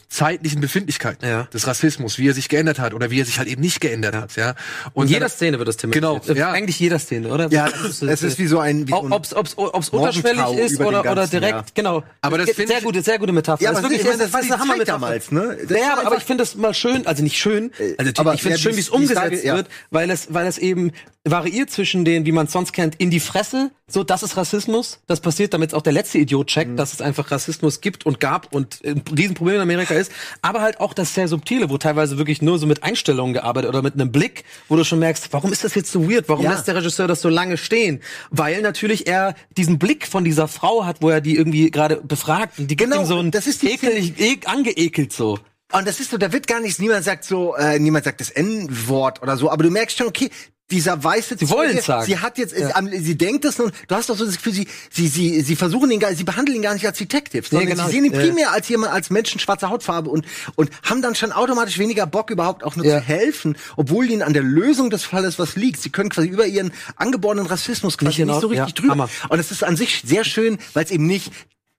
zeitlichen 0.08 0.60
Befindlichkeiten 0.60 1.26
Ja. 1.28 1.44
des 1.52 1.66
Rassismus, 1.66 2.18
wie 2.18 2.28
er 2.28 2.34
sich 2.34 2.48
geändert 2.48 2.78
hat 2.78 2.94
oder 2.94 3.10
wie 3.10 3.20
er 3.20 3.24
sich 3.24 3.38
halt 3.38 3.48
eben 3.48 3.60
nicht 3.60 3.80
geändert 3.80 4.14
hat, 4.14 4.36
ja. 4.36 4.50
Und 4.92 5.04
Und 5.04 5.08
jeder 5.08 5.20
dann- 5.20 5.30
Szene 5.30 5.58
wird 5.58 5.68
das 5.68 5.76
Thema. 5.76 5.92
Genau, 5.92 6.20
ja. 6.34 6.52
Eigentlich 6.52 6.78
jeder 6.78 6.98
Szene, 6.98 7.28
oder? 7.28 7.48
Ja, 7.50 7.68
es 7.68 7.84
ist, 7.84 8.02
es 8.02 8.22
ist 8.22 8.38
wie 8.38 8.46
so 8.46 8.58
ein. 8.58 8.86
Wie 8.86 8.92
so 8.92 9.02
ein 9.02 9.12
Ob 9.12 9.24
es 9.24 9.34
ob's, 9.34 9.54
ob's 9.56 9.92
Morgentau 9.92 9.96
unterschwellig 10.18 10.58
ist 10.72 10.80
oder, 10.80 11.00
oder 11.00 11.02
ganzen, 11.14 11.30
direkt, 11.40 11.52
ja. 11.54 11.64
genau. 11.74 12.02
Aber 12.20 12.38
das 12.38 12.50
sehr 12.56 12.68
ich- 12.78 12.84
gute, 12.84 13.02
sehr 13.02 13.18
gute 13.18 13.32
Metapher. 13.32 13.62
Ja, 13.62 13.70
das 13.70 13.78
aber 13.78 13.90
wirklich, 13.90 14.00
ich 14.02 14.06
meine, 14.06 14.22
das 14.22 14.32
war 14.32 14.40
eine 14.40 14.48
Zeit 14.48 14.58
Hammermetapher. 14.60 14.92
damals, 15.00 15.32
ne? 15.32 15.58
Das 15.68 15.78
ja, 15.78 15.96
war 15.96 16.06
aber, 16.06 16.16
ich 16.16 16.24
finde 16.24 16.42
das 16.42 16.54
mal 16.56 16.74
schön, 16.74 17.06
also 17.06 17.22
nicht 17.22 17.38
schön, 17.38 17.70
also 17.98 18.12
aber 18.18 18.34
ich 18.34 18.42
finde 18.42 18.56
es 18.56 18.62
ja, 18.62 18.68
schön, 18.70 18.76
wie 18.76 18.80
es 18.80 18.88
umgesetzt 18.88 19.44
ja. 19.44 19.56
wird, 19.56 19.66
weil 19.90 20.10
es, 20.10 20.28
weil 20.32 20.46
es 20.46 20.58
eben 20.58 20.92
variiert 21.24 21.70
zwischen 21.70 22.04
den, 22.04 22.24
wie 22.24 22.32
man 22.32 22.46
es 22.46 22.52
sonst 22.52 22.72
kennt, 22.72 22.94
in 22.96 23.10
die 23.10 23.20
Fresse, 23.20 23.70
so 23.86 24.02
das 24.04 24.22
ist 24.22 24.36
Rassismus, 24.36 25.00
das 25.06 25.20
passiert, 25.20 25.52
damit 25.52 25.74
auch 25.74 25.82
der 25.82 25.92
letzte 25.92 26.18
Idiot 26.18 26.46
checkt, 26.46 26.70
Mhm. 26.70 26.76
dass 26.76 26.92
es 26.94 27.02
einfach 27.02 27.30
Rassismus 27.30 27.80
gibt 27.80 28.06
und 28.06 28.18
gab 28.20 28.52
und 28.54 28.80
ein 28.84 29.02
Riesenproblem 29.14 29.56
in 29.56 29.62
Amerika 29.62 29.87
ist, 29.94 30.12
aber 30.42 30.60
halt 30.60 30.80
auch 30.80 30.94
das 30.94 31.14
sehr 31.14 31.28
subtile, 31.28 31.70
wo 31.70 31.78
teilweise 31.78 32.18
wirklich 32.18 32.42
nur 32.42 32.58
so 32.58 32.66
mit 32.66 32.82
Einstellungen 32.82 33.34
gearbeitet 33.34 33.68
oder 33.68 33.82
mit 33.82 33.94
einem 33.94 34.12
Blick, 34.12 34.44
wo 34.68 34.76
du 34.76 34.84
schon 34.84 34.98
merkst, 34.98 35.28
warum 35.32 35.52
ist 35.52 35.64
das 35.64 35.74
jetzt 35.74 35.90
so 35.92 36.10
weird, 36.10 36.28
warum 36.28 36.44
Ja. 36.44 36.52
lässt 36.52 36.66
der 36.68 36.76
Regisseur 36.76 37.06
das 37.08 37.20
so 37.20 37.28
lange 37.28 37.56
stehen? 37.56 38.00
Weil 38.30 38.62
natürlich 38.62 39.06
er 39.06 39.34
diesen 39.56 39.78
Blick 39.78 40.06
von 40.06 40.24
dieser 40.24 40.48
Frau 40.48 40.84
hat, 40.84 41.02
wo 41.02 41.10
er 41.10 41.20
die 41.20 41.36
irgendwie 41.36 41.70
gerade 41.70 41.96
befragt 41.96 42.58
und 42.58 42.70
die 42.70 42.76
gibt 42.76 42.90
Genau, 42.90 43.02
ihm 43.02 43.06
so 43.06 43.18
ein 43.18 43.30
das 43.30 43.46
ist 43.46 43.62
die 43.62 43.70
ekelig, 43.72 44.14
ek, 44.18 44.48
angeekelt 44.48 45.12
so. 45.12 45.38
Und 45.70 45.86
das 45.86 46.00
ist 46.00 46.10
so, 46.10 46.16
da 46.16 46.32
wird 46.32 46.46
gar 46.46 46.60
nichts, 46.60 46.78
niemand 46.78 47.04
sagt 47.04 47.24
so, 47.24 47.54
äh, 47.54 47.78
niemand 47.78 48.04
sagt 48.04 48.20
das 48.22 48.30
N-Wort 48.30 49.22
oder 49.22 49.36
so, 49.36 49.50
aber 49.50 49.64
du 49.64 49.70
merkst 49.70 49.98
schon, 49.98 50.06
okay, 50.06 50.30
dieser 50.70 51.02
weiße 51.02 51.36
Sie 51.38 51.48
wollen's 51.48 51.72
Zeuge, 51.76 51.82
sagen. 51.86 52.06
Sie 52.06 52.18
hat 52.18 52.36
jetzt, 52.36 52.54
Ja. 52.56 52.74
sie 53.00 53.16
denkt 53.16 53.44
es 53.46 53.56
nun, 53.58 53.72
du 53.86 53.94
hast 53.94 54.10
doch 54.10 54.16
so 54.16 54.26
das 54.26 54.36
Gefühl, 54.36 54.52
sie, 54.52 54.68
sie, 54.90 55.08
sie, 55.08 55.40
sie 55.40 55.56
versuchen 55.56 55.90
ihn 55.90 55.98
gar, 55.98 56.14
sie 56.14 56.24
behandeln 56.24 56.56
ihn 56.56 56.62
gar 56.62 56.74
nicht 56.74 56.86
als 56.86 56.98
Detective, 56.98 57.46
sondern 57.48 57.68
genau. 57.70 57.86
sie 57.86 57.92
sehen 57.92 58.04
ihn 58.04 58.12
Ja. 58.12 58.20
primär 58.20 58.52
als 58.52 58.68
jemand, 58.68 58.92
als 58.92 59.08
Menschen 59.08 59.40
schwarzer 59.40 59.70
Hautfarbe 59.70 60.10
und, 60.10 60.26
und 60.56 60.70
haben 60.82 61.00
dann 61.00 61.14
schon 61.14 61.32
automatisch 61.32 61.78
weniger 61.78 62.06
Bock 62.06 62.30
überhaupt 62.30 62.64
auch 62.64 62.76
nur 62.76 62.84
Ja. 62.84 62.98
zu 62.98 63.04
helfen, 63.06 63.56
obwohl 63.76 64.10
ihnen 64.10 64.22
an 64.22 64.34
der 64.34 64.42
Lösung 64.42 64.90
des 64.90 65.04
Falles 65.04 65.38
was 65.38 65.56
liegt. 65.56 65.80
Sie 65.80 65.88
können 65.90 66.10
quasi 66.10 66.28
über 66.28 66.46
ihren 66.46 66.72
angeborenen 66.96 67.46
Rassismus 67.46 67.96
quasi 67.96 68.08
Nicht 68.08 68.18
nicht, 68.18 68.28
hinaus- 68.28 68.40
so 68.42 68.48
richtig 68.48 68.68
ja, 68.68 68.72
drüber. 68.74 68.92
Hammer. 68.92 69.08
Und 69.30 69.38
es 69.38 69.50
ist 69.50 69.64
an 69.64 69.76
sich 69.76 70.02
sehr 70.04 70.24
schön, 70.24 70.58
weil 70.74 70.84
es 70.84 70.90
eben 70.90 71.06
nicht 71.06 71.32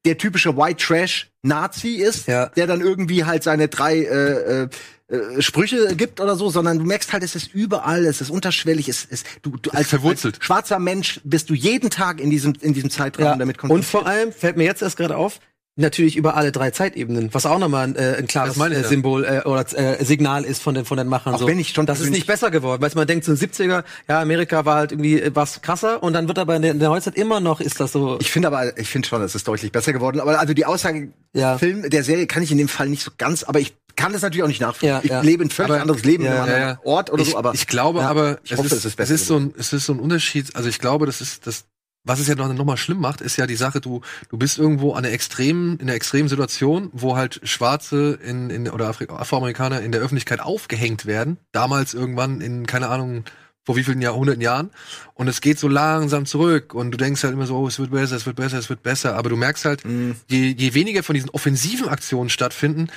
der 0.06 0.18
typische 0.18 0.56
White 0.56 0.84
Trash 0.86 1.30
Nazi 1.42 1.96
ist, 1.96 2.28
Ja. 2.28 2.48
der 2.48 2.68
dann 2.68 2.82
irgendwie 2.82 3.26
halt 3.26 3.44
seine 3.44 3.68
drei 3.68 4.00
äh, 4.00 4.64
äh, 4.64 4.70
äh, 5.10 5.42
Sprüche 5.42 5.96
gibt 5.96 6.20
oder 6.22 6.36
so, 6.36 6.50
sondern 6.50 6.78
du 6.80 6.86
merkst 6.86 7.12
halt, 7.14 7.24
es 7.24 7.36
ist 7.36 7.54
überall, 7.54 8.06
es 8.06 8.22
ist 8.22 8.30
unterschwellig, 8.30 8.88
es 8.90 9.06
ist 9.06 9.26
du, 9.42 9.58
du 9.58 9.72
als, 9.72 9.88
verwurzelt. 9.88 10.36
als 10.36 10.46
schwarzer 10.46 10.80
Mensch 10.80 11.20
bist 11.24 11.50
du 11.50 11.54
jeden 11.54 11.90
Tag 11.90 12.20
in 12.22 12.30
diesem 12.30 12.54
in 12.62 12.74
diesem 12.74 12.90
Zeitraum 12.90 13.26
Ja. 13.26 13.36
damit 13.36 13.62
Und 13.64 13.84
vor 13.86 14.06
allem 14.06 14.32
fällt 14.32 14.56
mir 14.58 14.66
jetzt 14.66 14.82
erst 14.82 14.98
gerade 14.98 15.18
auf, 15.18 15.40
natürlich 15.80 16.16
über 16.16 16.36
alle 16.36 16.52
drei 16.52 16.72
Zeitebenen, 16.72 17.34
was 17.34 17.46
auch 17.46 17.60
nochmal 17.60 17.88
ein, 17.88 17.96
äh, 17.96 18.16
ein 18.20 18.28
klares 18.28 18.58
äh. 18.58 18.84
Symbol 18.84 19.24
äh, 19.26 19.42
oder 19.48 19.66
äh, 19.78 20.04
Signal 20.04 20.44
ist 20.44 20.62
von 20.62 20.76
den 20.76 20.86
von 20.86 20.98
den 20.98 21.08
Machern. 21.08 21.34
Auch 21.34 21.40
so. 21.40 21.48
wenn 21.48 21.60
ich 21.60 21.70
schon 21.70 21.86
das 21.86 22.00
ist 22.00 22.10
nicht 22.12 22.28
besser 22.28 22.52
geworden, 22.52 22.82
weil 22.82 22.92
man 22.96 23.08
denkt 23.08 23.26
so 23.26 23.32
70er, 23.32 23.84
ja 24.08 24.22
Amerika 24.22 24.66
war 24.66 24.76
halt 24.76 24.92
irgendwie 24.92 25.22
äh, 25.22 25.32
was 25.34 25.62
krasser 25.62 26.04
und 26.04 26.14
dann 26.14 26.28
wird 26.28 26.40
aber 26.40 26.56
in 26.56 26.62
der, 26.62 26.72
in 26.72 26.80
der 26.80 26.90
Neuzeit 26.90 27.16
immer 27.16 27.40
noch 27.40 27.62
ist 27.62 27.80
das 27.80 27.92
so. 27.92 28.18
Ich 28.20 28.32
finde 28.32 28.48
aber, 28.50 28.78
ich 28.78 28.90
finde 28.90 29.08
schon, 29.08 29.22
es 29.22 29.36
ist 29.36 29.48
deutlich 29.48 29.72
besser 29.72 29.94
geworden. 29.94 30.20
Aber 30.20 30.40
also 30.40 30.54
die 30.54 30.66
Aussage, 30.66 31.12
Ja. 31.34 31.58
Film 31.58 31.90
der 31.90 32.04
Serie 32.04 32.28
kann 32.28 32.44
ich 32.44 32.52
in 32.52 32.58
dem 32.58 32.68
Fall 32.68 32.90
nicht 32.90 33.04
so 33.04 33.12
ganz, 33.18 33.44
aber 33.44 33.60
ich 33.60 33.76
kann 33.96 34.14
das 34.14 34.22
natürlich 34.22 34.44
auch 34.44 34.48
nicht 34.48 34.62
nachvollziehen. 34.62 34.90
Ja, 34.90 35.02
ich 35.04 35.10
ja. 35.10 35.22
lebe 35.22 35.44
ein 35.44 35.50
völlig 35.50 35.72
Aber- 35.72 35.82
anderes 35.82 36.04
Leben 36.04 36.24
Ja, 36.24 36.32
in 36.32 36.38
einem 36.38 36.54
anderen. 36.54 36.78
Ort 36.86 37.12
oder 37.12 37.22
ich, 37.22 37.32
so, 37.32 37.38
aber 37.38 37.54
ich 37.54 37.68
glaube 37.68 38.02
aber, 38.04 38.40
ich 38.44 38.52
es, 38.52 38.58
hoffe, 38.58 38.68
ist, 38.68 38.72
es 38.74 38.80
ist 38.80 38.86
es 38.86 38.96
besser 38.96 39.14
ist 39.14 39.28
so 39.28 39.36
ein, 39.38 39.54
es 39.58 39.74
ist 39.74 39.86
so 39.86 39.94
ein 39.94 40.00
Unterschied. 40.00 40.56
Also 40.56 40.70
ich 40.70 40.80
glaube, 40.80 41.06
das 41.06 41.20
ist 41.22 41.46
das, 41.48 41.66
was 42.04 42.20
es 42.20 42.28
ja 42.28 42.36
noch, 42.36 42.52
noch 42.54 42.66
mal 42.66 42.78
schlimm 42.78 43.00
macht, 43.00 43.22
ist 43.22 43.38
ja 43.38 43.46
die 43.46 43.56
Sache, 43.56 43.82
du, 43.82 44.02
du 44.30 44.38
bist 44.38 44.58
irgendwo 44.58 44.94
an 44.94 45.06
einer 45.06 45.14
extremen, 45.14 45.76
in 45.78 45.82
einer 45.88 45.96
extremen 45.96 46.30
Situation, 46.30 46.90
wo 46.94 47.16
halt 47.16 47.40
Schwarze 47.44 48.18
in, 48.24 48.50
in, 48.50 48.70
oder 48.70 48.88
Afri 48.88 49.08
Afroamerikaner 49.10 49.82
in 49.82 49.92
der 49.92 50.02
Öffentlichkeit 50.02 50.40
aufgehängt 50.40 51.06
werden. 51.06 51.38
Damals 51.52 51.94
irgendwann 51.94 52.42
in, 52.42 52.66
keine 52.66 52.88
Ahnung, 52.90 53.26
vor 53.66 53.76
wie 53.76 53.84
vielen 53.84 54.02
Jahrhunderten 54.02 54.42
Jahren. 54.42 54.72
Und 55.14 55.28
es 55.28 55.42
geht 55.42 55.60
so 55.60 55.68
langsam 55.68 56.26
zurück 56.26 56.74
und 56.74 56.90
du 56.92 56.98
denkst 56.98 57.24
halt 57.24 57.34
immer 57.34 57.46
so, 57.46 57.58
oh, 57.58 57.68
es 57.68 57.78
wird 57.78 57.92
besser, 57.92 58.16
es 58.16 58.26
wird 58.26 58.38
besser, 58.38 58.58
es 58.58 58.70
wird 58.70 58.82
besser. 58.82 59.16
Aber 59.16 59.30
du 59.30 59.36
merkst 59.36 59.66
halt, 59.66 59.86
Mhm. 59.86 60.16
je, 60.28 60.56
je 60.58 60.74
weniger 60.74 61.04
von 61.04 61.14
diesen 61.14 61.30
offensiven 61.30 61.88
Aktionen 61.88 62.30
stattfinden, 62.30 62.88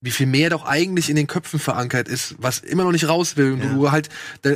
wie 0.00 0.10
viel 0.12 0.26
mehr 0.26 0.50
doch 0.50 0.64
eigentlich 0.64 1.10
in 1.10 1.16
den 1.16 1.26
Köpfen 1.26 1.58
verankert 1.58 2.06
ist, 2.08 2.36
was 2.38 2.60
immer 2.60 2.84
noch 2.84 2.92
nicht 2.92 3.08
raus 3.08 3.36
will. 3.36 3.52
Und 3.54 3.62
Ja. 3.62 3.72
du 3.74 3.90
halt, 3.90 4.08
da, 4.42 4.50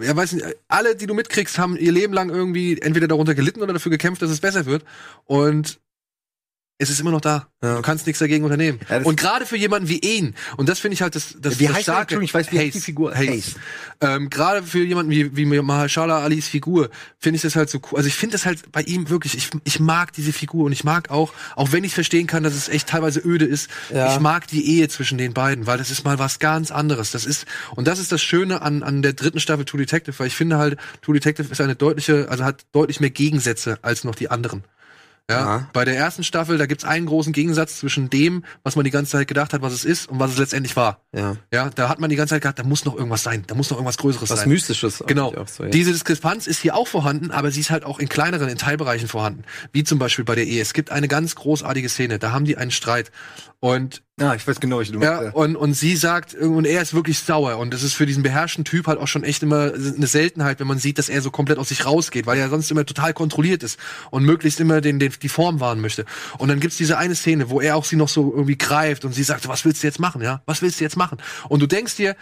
ja, 0.00 0.14
weiß 0.14 0.32
nicht, 0.32 0.44
alle, 0.68 0.94
die 0.94 1.06
du 1.06 1.14
mitkriegst, 1.14 1.58
haben 1.58 1.76
ihr 1.76 1.92
Leben 1.92 2.12
lang 2.12 2.28
irgendwie 2.28 2.78
entweder 2.80 3.08
darunter 3.08 3.34
gelitten 3.34 3.62
oder 3.62 3.72
dafür 3.72 3.90
gekämpft, 3.90 4.20
dass 4.20 4.30
es 4.30 4.40
besser 4.40 4.66
wird. 4.66 4.84
Und 5.24 5.78
es 6.84 6.90
ist 6.90 7.00
immer 7.00 7.10
noch 7.10 7.20
da. 7.20 7.48
Ja. 7.62 7.76
Du 7.76 7.82
kannst 7.82 8.06
nichts 8.06 8.18
dagegen 8.20 8.44
unternehmen. 8.44 8.78
Ja, 8.88 8.98
und 9.02 9.18
gerade 9.18 9.46
für 9.46 9.56
jemanden 9.56 9.88
wie 9.88 9.98
ihn, 9.98 10.34
und 10.56 10.68
das 10.68 10.78
finde 10.78 10.94
ich 10.94 11.02
halt 11.02 11.14
das, 11.14 11.36
das, 11.38 11.58
Wie 11.58 11.66
das 11.66 11.76
heißt? 11.76 11.88
Entschuldigung, 11.88 12.22
ich 12.24 12.34
weiß, 12.34 12.52
wie 12.52 12.58
heißt 12.58 12.74
die 12.74 12.80
Figur? 12.80 13.14
Hayes. 13.14 13.28
Hayes. 13.30 13.54
Ähm, 14.00 14.28
gerade 14.30 14.62
für 14.62 14.84
jemanden 14.84 15.10
wie, 15.10 15.36
wie 15.36 15.44
Mahershala 15.46 16.20
Alis 16.22 16.48
Figur 16.48 16.90
finde 17.18 17.36
ich 17.36 17.42
das 17.42 17.56
halt 17.56 17.70
so 17.70 17.78
cool. 17.90 17.96
Also 17.98 18.08
ich 18.08 18.14
finde 18.14 18.34
das 18.34 18.44
halt 18.46 18.70
bei 18.72 18.82
ihm 18.82 19.08
wirklich, 19.08 19.34
ich, 19.36 19.50
ich 19.64 19.80
mag 19.80 20.12
diese 20.12 20.32
Figur 20.32 20.64
und 20.66 20.72
ich 20.72 20.84
mag 20.84 21.10
auch, 21.10 21.32
auch 21.56 21.72
wenn 21.72 21.84
ich 21.84 21.94
verstehen 21.94 22.26
kann, 22.26 22.42
dass 22.42 22.54
es 22.54 22.68
echt 22.68 22.88
teilweise 22.88 23.20
öde 23.24 23.44
ist, 23.44 23.70
Ja. 23.92 24.12
ich 24.12 24.20
mag 24.20 24.46
die 24.46 24.66
Ehe 24.78 24.88
zwischen 24.88 25.16
den 25.18 25.32
beiden, 25.32 25.66
weil 25.66 25.78
das 25.78 25.90
ist 25.90 26.04
mal 26.04 26.18
was 26.18 26.38
ganz 26.38 26.70
anderes. 26.70 27.12
Das 27.12 27.24
ist, 27.24 27.46
und 27.76 27.86
das 27.88 27.98
ist 27.98 28.12
das 28.12 28.22
Schöne 28.22 28.62
an, 28.62 28.82
an 28.82 29.02
der 29.02 29.12
dritten 29.14 29.40
Staffel 29.40 29.64
True 29.64 29.80
Detective, 29.80 30.18
weil 30.18 30.26
ich 30.26 30.36
finde 30.36 30.58
halt, 30.58 30.78
True 31.02 31.14
Detective 31.14 31.50
ist 31.50 31.60
eine 31.60 31.76
deutliche, 31.76 32.28
also 32.28 32.44
hat 32.44 32.66
deutlich 32.72 33.00
mehr 33.00 33.10
Gegensätze 33.10 33.78
als 33.82 34.04
noch 34.04 34.14
die 34.14 34.30
anderen. 34.30 34.64
Ja, 35.30 35.38
Ja. 35.40 35.68
bei 35.72 35.86
der 35.86 35.96
ersten 35.96 36.22
Staffel, 36.22 36.58
da 36.58 36.66
gibt's 36.66 36.84
einen 36.84 37.06
großen 37.06 37.32
Gegensatz 37.32 37.78
zwischen 37.78 38.10
dem, 38.10 38.44
was 38.62 38.76
man 38.76 38.84
die 38.84 38.90
ganze 38.90 39.12
Zeit 39.12 39.26
gedacht 39.26 39.54
hat, 39.54 39.62
was 39.62 39.72
es 39.72 39.84
ist 39.86 40.06
und 40.08 40.18
was 40.20 40.32
es 40.32 40.38
letztendlich 40.38 40.76
war. 40.76 41.00
ja. 41.16 41.36
Ja, 41.52 41.70
da 41.74 41.88
hat 41.88 41.98
man 41.98 42.10
die 42.10 42.16
ganze 42.16 42.34
Zeit 42.34 42.42
gedacht, 42.42 42.58
da 42.58 42.62
muss 42.64 42.84
noch 42.84 42.94
irgendwas 42.94 43.22
sein, 43.22 43.44
da 43.46 43.54
muss 43.54 43.70
noch 43.70 43.78
irgendwas 43.78 43.96
Größeres 43.96 44.28
Was 44.28 44.40
sein. 44.40 44.48
Mystisches. 44.50 45.02
Genau. 45.06 45.32
so, 45.46 45.64
ja. 45.64 45.70
Diese 45.70 45.92
Diskrepanz 45.92 46.46
ist 46.46 46.60
hier 46.60 46.74
auch 46.74 46.88
vorhanden, 46.88 47.30
aber 47.30 47.50
sie 47.50 47.60
ist 47.60 47.70
halt 47.70 47.84
auch 47.84 48.00
in 48.00 48.08
kleineren, 48.08 48.48
in 48.50 48.58
Teilbereichen 48.58 49.08
vorhanden. 49.08 49.44
Wie 49.72 49.82
zum 49.84 49.98
Beispiel 49.98 50.24
bei 50.26 50.34
der 50.34 50.46
Ehe. 50.46 50.60
Es 50.60 50.74
gibt 50.74 50.90
eine 50.90 51.08
ganz 51.08 51.34
großartige 51.36 51.88
Szene, 51.88 52.18
da 52.18 52.32
haben 52.32 52.44
die 52.44 52.58
einen 52.58 52.70
Streit. 52.70 53.10
Und 53.60 54.02
Ja, 54.20 54.34
ich 54.34 54.46
weiß 54.46 54.60
genau, 54.60 54.78
was 54.80 54.90
du 54.90 55.00
ja, 55.00 55.20
meinst. 55.22 55.34
und, 55.34 55.56
und 55.56 55.72
sie 55.72 55.96
sagt, 55.96 56.34
und 56.34 56.66
er 56.66 56.82
ist 56.82 56.92
wirklich 56.92 57.18
sauer. 57.20 57.56
Und 57.56 57.72
das 57.72 57.82
ist 57.82 57.94
für 57.94 58.04
diesen 58.04 58.22
beherrschten 58.22 58.64
Typ 58.64 58.86
halt 58.86 58.98
auch 58.98 59.08
schon 59.08 59.24
echt 59.24 59.42
immer 59.42 59.72
eine 59.72 60.06
Seltenheit, 60.06 60.60
wenn 60.60 60.66
man 60.66 60.78
sieht, 60.78 60.98
dass 60.98 61.08
er 61.08 61.22
so 61.22 61.30
komplett 61.30 61.58
aus 61.58 61.70
sich 61.70 61.86
rausgeht, 61.86 62.26
weil 62.26 62.38
er 62.38 62.50
sonst 62.50 62.70
immer 62.70 62.84
total 62.84 63.14
kontrolliert 63.14 63.62
ist 63.62 63.78
und 64.10 64.24
möglichst 64.24 64.60
immer 64.60 64.82
den, 64.82 64.98
den, 64.98 65.12
die 65.18 65.28
Form 65.28 65.60
wahren 65.60 65.80
möchte. 65.80 66.04
Und 66.38 66.48
dann 66.48 66.60
gibt's 66.60 66.76
diese 66.76 66.98
eine 66.98 67.14
Szene, 67.14 67.50
wo 67.50 67.60
er 67.60 67.76
auch 67.76 67.84
sie 67.84 67.96
noch 67.96 68.08
so 68.08 68.32
irgendwie 68.32 68.58
greift 68.58 69.04
und 69.04 69.12
sie 69.12 69.22
sagt, 69.22 69.48
was 69.48 69.64
willst 69.64 69.82
du 69.82 69.86
jetzt 69.86 70.00
machen, 70.00 70.22
ja? 70.22 70.42
Was 70.46 70.62
willst 70.62 70.80
du 70.80 70.84
jetzt 70.84 70.96
machen? 70.96 71.18
Und 71.48 71.60
du 71.60 71.66
denkst 71.66 71.96
dir, 71.96 72.16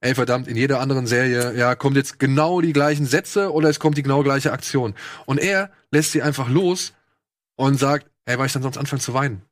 ey 0.00 0.14
verdammt, 0.14 0.48
in 0.48 0.56
jeder 0.56 0.80
anderen 0.80 1.06
Serie, 1.06 1.54
ja, 1.56 1.74
kommt 1.74 1.96
jetzt 1.96 2.18
genau 2.18 2.60
die 2.60 2.72
gleichen 2.72 3.06
Sätze 3.06 3.52
oder 3.52 3.68
es 3.68 3.80
kommt 3.80 3.96
die 3.96 4.02
genau 4.02 4.22
gleiche 4.22 4.52
Aktion. 4.52 4.94
Und 5.24 5.38
er 5.38 5.70
lässt 5.90 6.12
sie 6.12 6.22
einfach 6.22 6.48
los 6.48 6.92
und 7.56 7.78
sagt, 7.78 8.10
ey, 8.26 8.38
weil 8.38 8.46
ich 8.46 8.52
dann 8.52 8.62
sonst 8.62 8.78
anfangen 8.78 9.00
zu 9.00 9.14
weinen. 9.14 9.42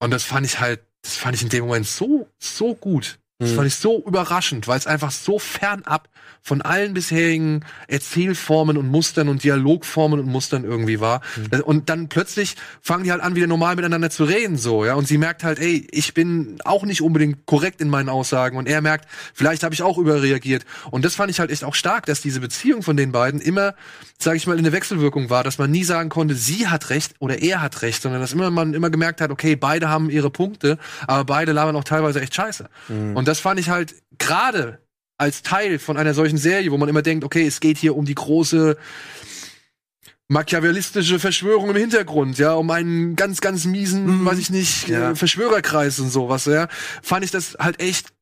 Und 0.00 0.10
das 0.10 0.24
fand 0.24 0.46
ich 0.46 0.60
halt, 0.60 0.80
das 1.02 1.16
fand 1.16 1.34
ich 1.34 1.42
in 1.42 1.48
dem 1.48 1.66
Moment 1.66 1.86
so, 1.86 2.28
so 2.38 2.74
gut. 2.74 3.18
Das 3.38 3.50
Mhm. 3.50 3.54
fand 3.56 3.66
ich 3.68 3.74
so 3.76 4.02
überraschend, 4.06 4.66
weil 4.66 4.78
es 4.78 4.86
einfach 4.86 5.10
so 5.10 5.38
fernab 5.38 6.08
von 6.42 6.62
allen 6.62 6.94
bisherigen 6.94 7.64
Erzählformen 7.88 8.76
und 8.76 8.88
Mustern 8.88 9.28
und 9.28 9.42
Dialogformen 9.42 10.20
und 10.20 10.26
Mustern 10.26 10.64
irgendwie 10.64 11.00
war. 11.00 11.20
Mhm. 11.36 11.60
Und 11.62 11.88
dann 11.90 12.08
plötzlich 12.08 12.56
fangen 12.80 13.04
die 13.04 13.10
halt 13.10 13.20
an, 13.20 13.34
wieder 13.34 13.46
normal 13.46 13.74
miteinander 13.76 14.10
zu 14.10 14.24
reden, 14.24 14.56
so, 14.56 14.84
ja. 14.84 14.94
Und 14.94 15.06
sie 15.08 15.18
merkt 15.18 15.44
halt, 15.44 15.58
ey, 15.58 15.86
ich 15.90 16.14
bin 16.14 16.58
auch 16.64 16.84
nicht 16.84 17.02
unbedingt 17.02 17.46
korrekt 17.46 17.80
in 17.80 17.90
meinen 17.90 18.08
Aussagen. 18.08 18.56
Und 18.56 18.68
er 18.68 18.80
merkt, 18.80 19.06
vielleicht 19.34 19.64
habe 19.64 19.74
ich 19.74 19.82
auch 19.82 19.98
überreagiert. 19.98 20.64
Und 20.90 21.04
das 21.04 21.14
fand 21.16 21.30
ich 21.30 21.40
halt 21.40 21.50
echt 21.50 21.64
auch 21.64 21.74
stark, 21.74 22.06
dass 22.06 22.20
diese 22.22 22.40
Beziehung 22.40 22.82
von 22.82 22.96
den 22.96 23.12
beiden 23.12 23.40
immer, 23.40 23.74
sage 24.18 24.36
ich 24.36 24.46
mal, 24.46 24.56
in 24.56 24.64
der 24.64 24.72
Wechselwirkung 24.72 25.28
war, 25.30 25.42
dass 25.44 25.58
man 25.58 25.70
nie 25.70 25.84
sagen 25.84 26.08
konnte, 26.08 26.34
sie 26.36 26.68
hat 26.68 26.90
recht 26.90 27.14
oder 27.18 27.42
er 27.42 27.60
hat 27.60 27.82
recht, 27.82 28.00
sondern 28.02 28.20
dass 28.20 28.32
immer 28.32 28.50
man 28.50 28.72
immer 28.72 28.88
gemerkt 28.90 29.20
hat, 29.20 29.30
okay, 29.30 29.56
beide 29.56 29.88
haben 29.88 30.08
ihre 30.10 30.30
Punkte, 30.30 30.78
aber 31.06 31.24
beide 31.24 31.52
labern 31.52 31.76
auch 31.76 31.84
teilweise 31.84 32.20
echt 32.20 32.34
scheiße. 32.34 32.68
Und 33.26 33.30
das 33.30 33.40
fand 33.40 33.58
ich 33.58 33.70
halt 33.70 33.92
gerade 34.18 34.78
als 35.18 35.42
Teil 35.42 35.80
von 35.80 35.96
einer 35.96 36.14
solchen 36.14 36.38
Serie, 36.38 36.70
wo 36.70 36.78
man 36.78 36.88
immer 36.88 37.02
denkt, 37.02 37.24
okay, 37.24 37.44
es 37.44 37.58
geht 37.58 37.76
hier 37.76 37.96
um 37.96 38.04
die 38.04 38.14
große 38.14 38.76
machiavellistische 40.28 41.18
Verschwörung 41.18 41.70
im 41.70 41.74
Hintergrund, 41.76 42.38
ja, 42.38 42.52
um 42.54 42.70
einen 42.70 43.16
ganz, 43.16 43.40
ganz 43.40 43.64
miesen, 43.64 44.24
weiß 44.24 44.38
ich 44.38 44.50
nicht, 44.50 44.86
Ja. 44.86 45.10
äh, 45.10 45.16
Verschwörerkreis 45.16 45.98
und 45.98 46.10
sowas, 46.10 46.44
ja, 46.44 46.68
fand 47.02 47.24
ich 47.24 47.32
das 47.32 47.56
halt 47.58 47.80
echt 47.80 48.12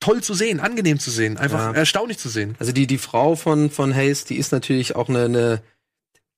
toll 0.00 0.22
zu 0.22 0.32
sehen, 0.32 0.60
angenehm 0.60 0.98
zu 0.98 1.10
sehen, 1.10 1.36
einfach 1.36 1.58
Ja. 1.58 1.72
erstaunlich 1.72 2.16
zu 2.16 2.30
sehen. 2.30 2.54
Also 2.58 2.72
die, 2.72 2.86
die 2.86 2.96
Frau 2.96 3.36
von, 3.36 3.70
von 3.70 3.94
Hayes, 3.94 4.24
die 4.24 4.36
ist 4.36 4.50
natürlich 4.52 4.96
auch 4.96 5.10
eine, 5.10 5.24
eine 5.26 5.62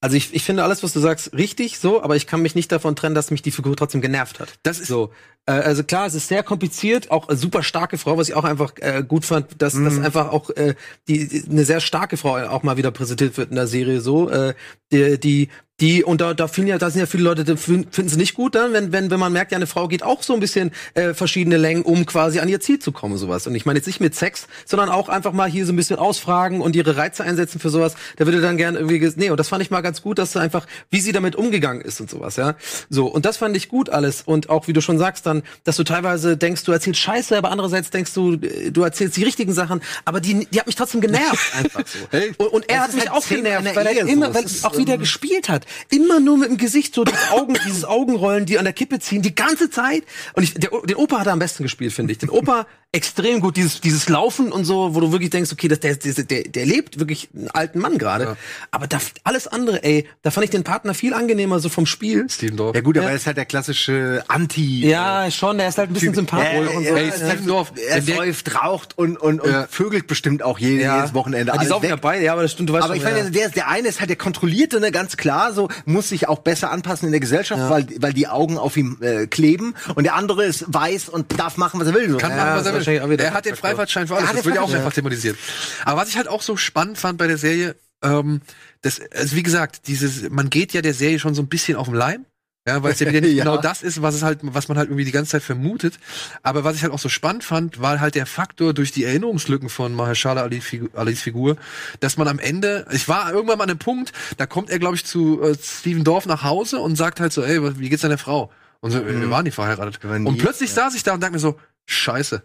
also 0.00 0.16
ich, 0.16 0.34
ich 0.34 0.42
finde 0.42 0.64
alles, 0.64 0.82
was 0.82 0.92
du 0.92 0.98
sagst, 0.98 1.32
richtig 1.32 1.78
so, 1.78 2.02
aber 2.02 2.16
ich 2.16 2.26
kann 2.26 2.42
mich 2.42 2.56
nicht 2.56 2.72
davon 2.72 2.96
trennen, 2.96 3.14
dass 3.14 3.30
mich 3.30 3.40
die 3.42 3.52
Figur 3.52 3.76
trotzdem 3.76 4.00
genervt 4.00 4.40
hat. 4.40 4.58
Das 4.64 4.80
ist 4.80 4.88
So, 4.88 5.12
äh, 5.46 5.52
also 5.52 5.82
klar, 5.84 6.06
es 6.06 6.14
ist 6.14 6.28
sehr 6.28 6.42
kompliziert, 6.42 7.10
auch 7.10 7.28
eine 7.28 7.36
super 7.36 7.62
starke 7.62 7.98
Frau, 7.98 8.16
was 8.18 8.28
ich 8.28 8.34
auch 8.34 8.44
einfach 8.44 8.72
äh, 8.80 9.02
gut 9.06 9.24
fand, 9.24 9.60
dass 9.60 9.74
dass 9.74 9.98
einfach 9.98 10.30
auch 10.30 10.50
äh, 10.50 10.74
die 11.08 11.44
eine 11.50 11.64
sehr 11.64 11.80
starke 11.80 12.16
Frau 12.16 12.36
auch 12.36 12.62
mal 12.62 12.76
wieder 12.76 12.90
präsentiert 12.90 13.36
wird 13.36 13.50
in 13.50 13.56
der 13.56 13.66
Serie 13.66 14.00
so, 14.00 14.30
äh, 14.30 14.54
die 14.92 15.18
die 15.18 15.48
die 15.80 16.04
und 16.04 16.20
da 16.20 16.34
da 16.34 16.46
finden 16.48 16.68
ja 16.68 16.78
da 16.78 16.90
sind 16.90 17.00
ja 17.00 17.06
viele 17.06 17.24
Leute 17.24 17.44
die 17.44 17.56
fin- 17.56 17.86
finden 17.90 18.10
sie 18.10 18.18
nicht 18.18 18.34
gut 18.34 18.54
dann, 18.54 18.72
wenn 18.74 18.92
wenn 18.92 19.10
wenn 19.10 19.18
man 19.18 19.32
merkt, 19.32 19.50
ja 19.52 19.56
eine 19.56 19.66
Frau 19.66 19.88
geht 19.88 20.02
auch 20.04 20.22
so 20.22 20.34
ein 20.34 20.38
bisschen 20.38 20.70
äh, 20.94 21.14
verschiedene 21.14 21.56
Längen, 21.56 21.82
um 21.82 22.04
quasi 22.06 22.38
an 22.40 22.48
ihr 22.48 22.60
Ziel 22.60 22.78
zu 22.78 22.92
kommen 22.92 23.16
sowas. 23.16 23.46
Und 23.46 23.54
ich 23.54 23.64
meine 23.66 23.78
jetzt 23.78 23.86
nicht 23.86 23.98
mit 23.98 24.14
Sex, 24.14 24.46
sondern 24.66 24.90
auch 24.90 25.08
einfach 25.08 25.32
mal 25.32 25.48
hier 25.50 25.64
so 25.66 25.72
ein 25.72 25.76
bisschen 25.76 25.98
ausfragen 25.98 26.60
und 26.60 26.76
ihre 26.76 26.96
Reize 26.98 27.24
einsetzen 27.24 27.58
für 27.58 27.70
sowas. 27.70 27.94
Da 28.16 28.26
würde 28.26 28.40
dann 28.42 28.58
gern 28.58 28.76
irgendwie 28.76 29.10
nee, 29.16 29.30
und 29.30 29.40
das 29.40 29.48
fand 29.48 29.62
ich 29.62 29.70
mal 29.70 29.80
ganz 29.80 30.02
gut, 30.02 30.18
dass 30.18 30.32
sie 30.32 30.40
einfach 30.40 30.66
wie 30.90 31.00
sie 31.00 31.10
damit 31.12 31.34
umgegangen 31.36 31.80
ist 31.80 32.00
und 32.02 32.10
sowas, 32.10 32.36
ja. 32.36 32.54
So, 32.90 33.06
und 33.06 33.24
das 33.24 33.38
fand 33.38 33.56
ich 33.56 33.68
gut 33.70 33.88
alles 33.88 34.22
und 34.22 34.50
auch 34.50 34.68
wie 34.68 34.74
du 34.74 34.82
schon 34.82 34.98
sagst 34.98 35.24
dann, 35.26 35.31
dass 35.64 35.76
du 35.76 35.84
teilweise 35.84 36.36
denkst, 36.36 36.64
du 36.64 36.72
erzählst 36.72 37.00
Scheiße, 37.00 37.38
aber 37.38 37.50
andererseits 37.50 37.88
denkst 37.90 38.12
du, 38.12 38.34
äh, 38.34 38.70
du 38.70 38.82
erzählst 38.82 39.16
die 39.16 39.22
richtigen 39.22 39.54
Sachen, 39.54 39.80
aber 40.04 40.20
die 40.20 40.46
die 40.46 40.58
hat 40.58 40.66
mich 40.66 40.76
trotzdem 40.76 41.00
genervt 41.00 41.54
einfach 41.56 41.86
so. 41.86 41.98
Hey, 42.10 42.32
und, 42.36 42.48
und 42.48 42.68
er 42.68 42.80
hat 42.80 42.92
mich 42.92 43.08
halt 43.08 43.12
auch 43.12 43.26
genervt, 43.26 43.74
weil 43.74 43.86
er 43.86 44.04
so. 44.04 44.08
immer, 44.08 44.28
Es 44.34 44.62
weil 44.62 44.70
auch 44.70 44.76
wieder 44.76 44.94
ähm, 44.94 45.00
gespielt 45.00 45.48
hat, 45.48 45.66
immer 45.88 46.20
nur 46.20 46.36
mit 46.36 46.50
dem 46.50 46.58
Gesicht 46.58 46.94
so 46.94 47.04
das 47.04 47.30
Augen, 47.30 47.56
dieses 47.66 47.84
Augenrollen, 47.84 48.46
die 48.46 48.58
an 48.58 48.64
der 48.64 48.74
Kippe 48.74 48.98
ziehen, 48.98 49.22
die 49.22 49.34
ganze 49.34 49.70
Zeit. 49.70 50.02
Und 50.34 50.42
ich, 50.42 50.54
der, 50.54 50.70
den 50.84 50.96
Opa 50.96 51.20
hat 51.20 51.26
er 51.26 51.32
am 51.32 51.38
besten 51.38 51.62
gespielt, 51.62 51.92
finde 51.92 52.12
ich. 52.12 52.18
Den 52.18 52.30
Opa 52.30 52.66
extrem 52.94 53.40
gut, 53.40 53.56
dieses 53.56 53.80
dieses 53.80 54.08
Laufen 54.10 54.52
und 54.52 54.64
so, 54.66 54.94
wo 54.94 55.00
du 55.00 55.12
wirklich 55.12 55.30
denkst, 55.30 55.50
okay, 55.50 55.66
das, 55.66 55.80
der, 55.80 55.96
der, 55.96 56.12
der, 56.24 56.42
der 56.44 56.66
lebt 56.66 56.98
wirklich 56.98 57.30
einen 57.34 57.48
alten 57.50 57.78
Mann 57.78 57.96
gerade. 57.96 58.36
Aber 58.70 58.86
da, 58.86 58.98
alles 59.24 59.46
andere, 59.48 59.82
ey, 59.82 60.06
da 60.20 60.30
fand 60.30 60.44
ich 60.44 60.50
den 60.50 60.62
Partner 60.62 60.92
viel 60.92 61.14
angenehmer 61.14 61.58
so 61.58 61.70
vom 61.70 61.86
Spiel. 61.86 62.26
Steven 62.28 62.56
Dorff. 62.58 62.74
Ja 62.74 62.82
gut, 62.82 62.98
aber 62.98 63.08
er 63.08 63.16
ist 63.16 63.26
halt 63.26 63.38
der 63.38 63.46
klassische 63.46 64.22
Anti. 64.28 64.86
Ja, 64.86 65.30
schon, 65.30 65.56
der 65.56 65.68
ist 65.68 65.78
halt 65.78 65.88
ein 65.90 65.94
bisschen 65.94 66.12
sympathisch 66.14 66.52
Ja, 66.52 66.76
und 66.76 66.82
ja, 66.84 66.90
so. 66.90 66.96
Hey, 66.96 67.08
ja, 67.08 67.12
Steven 67.14 67.46
Dorff, 67.46 67.72
er 67.88 68.02
säuft, 68.02 68.54
raucht 68.62 68.98
und, 68.98 69.16
und, 69.16 69.40
und 69.40 69.50
Ja. 69.50 69.66
vögelt 69.70 70.06
bestimmt 70.06 70.42
auch 70.42 70.58
jede, 70.58 70.82
Ja. 70.82 70.96
jedes 70.98 71.14
Wochenende 71.14 71.54
Ah, 71.54 71.58
die 71.58 71.66
saufen 71.66 71.88
ja 71.88 71.96
beide, 71.96 72.24
ja, 72.24 72.32
aber 72.34 72.42
das 72.42 72.52
stimmt, 72.52 72.68
du 72.68 72.74
weißt 72.74 72.84
Aber 72.84 72.94
ich 72.94 73.02
schon, 73.02 73.12
meine, 73.12 73.24
ja. 73.24 73.30
der, 73.30 73.48
der 73.48 73.68
eine 73.68 73.88
ist 73.88 74.00
halt 74.00 74.10
der 74.10 74.16
Kontrollierte, 74.18 74.80
ne, 74.80 74.90
ganz 74.92 75.16
klar, 75.16 75.54
so 75.54 75.68
muss 75.86 76.10
sich 76.10 76.28
auch 76.28 76.40
besser 76.40 76.70
anpassen 76.70 77.06
in 77.06 77.12
der 77.12 77.20
Gesellschaft, 77.20 77.70
weil, 77.70 77.86
weil 78.00 78.12
die 78.12 78.28
Augen 78.28 78.58
auf 78.58 78.76
ihm 78.76 78.98
äh, 79.00 79.26
kleben 79.26 79.74
und 79.94 80.04
der 80.04 80.14
andere 80.14 80.44
ist 80.44 80.66
weiß 80.68 81.08
und 81.08 81.38
darf 81.38 81.56
machen, 81.56 81.80
was 81.80 81.86
er 81.86 81.94
will. 81.94 82.10
So. 82.10 82.18
Kann 82.18 82.32
Ja, 82.32 82.36
machen, 82.36 82.54
was 82.56 82.66
er 82.66 82.81
wahrscheinlich 82.86 83.02
auch 83.02 83.10
wieder 83.10 83.24
Er 83.24 83.34
hat 83.34 83.44
den. 83.46 83.56
Freifahrtschein 83.56 84.06
für 84.08 84.16
alles. 84.16 84.32
Das 84.32 84.44
wird 84.44 84.54
ja 84.56 84.62
auch 84.62 84.70
mehrfach 84.70 84.92
thematisiert. 84.92 85.36
Aber 85.84 86.00
was 86.00 86.08
ich 86.08 86.16
halt 86.16 86.28
auch 86.28 86.42
so 86.42 86.56
spannend 86.56 86.98
fand 86.98 87.18
bei 87.18 87.26
der 87.26 87.38
Serie, 87.38 87.76
ähm, 88.02 88.40
das, 88.82 89.00
also 89.14 89.36
wie 89.36 89.42
gesagt, 89.42 89.86
dieses, 89.88 90.28
man 90.30 90.50
geht 90.50 90.72
ja 90.72 90.82
der 90.82 90.94
Serie 90.94 91.18
schon 91.18 91.34
so 91.34 91.42
ein 91.42 91.48
bisschen 91.48 91.76
auf 91.76 91.86
den 91.86 91.94
Leim. 91.94 92.24
Ja, 92.64 92.80
weil 92.84 92.92
es 92.92 93.00
ja 93.00 93.08
wieder 93.08 93.20
nicht 93.26 93.34
Ja. 93.34 93.42
genau 93.42 93.56
das 93.56 93.82
ist, 93.82 94.02
was 94.02 94.14
es 94.14 94.22
halt, 94.22 94.38
was 94.42 94.68
man 94.68 94.78
halt 94.78 94.88
irgendwie 94.88 95.04
die 95.04 95.10
ganze 95.10 95.32
Zeit 95.32 95.42
vermutet. 95.42 95.98
Aber 96.44 96.62
was 96.62 96.76
ich 96.76 96.82
halt 96.84 96.92
auch 96.92 96.98
so 97.00 97.08
spannend 97.08 97.42
fand, 97.42 97.80
war 97.80 97.98
halt 97.98 98.14
der 98.14 98.24
Faktor 98.24 98.72
durch 98.72 98.92
die 98.92 99.02
Erinnerungslücken 99.02 99.68
von 99.68 99.92
Mahershala 99.94 100.42
Ali 100.42 100.60
Figu- 100.60 100.94
Alis 100.96 101.20
Figur, 101.20 101.56
dass 101.98 102.16
man 102.16 102.28
am 102.28 102.38
Ende, 102.38 102.86
ich 102.92 103.08
war 103.08 103.32
irgendwann 103.32 103.58
mal 103.58 103.64
an 103.64 103.70
einem 103.70 103.78
Punkt, 103.80 104.12
da 104.36 104.46
kommt 104.46 104.70
er, 104.70 104.78
glaube 104.78 104.94
ich, 104.94 105.04
zu 105.04 105.42
äh, 105.42 105.56
Steven 105.60 106.04
Dorf 106.04 106.26
nach 106.26 106.44
Hause 106.44 106.78
und 106.78 106.94
sagt 106.94 107.18
halt 107.18 107.32
so, 107.32 107.42
ey, 107.42 107.78
wie 107.80 107.88
geht's 107.88 108.02
deiner 108.02 108.16
Frau? 108.18 108.52
Und 108.78 108.92
so, 108.92 108.98
äh, 109.00 109.20
wir 109.20 109.28
waren 109.30 109.44
nie 109.44 109.50
verheiratet. 109.50 109.98
Waren 110.04 110.24
und 110.26 110.34
nie, 110.34 110.40
plötzlich 110.40 110.70
ja. 110.70 110.76
saß 110.84 110.94
ich 110.94 111.02
da 111.02 111.14
und 111.14 111.20
dachte 111.20 111.32
mir 111.32 111.40
so, 111.40 111.58
scheiße, 111.86 112.42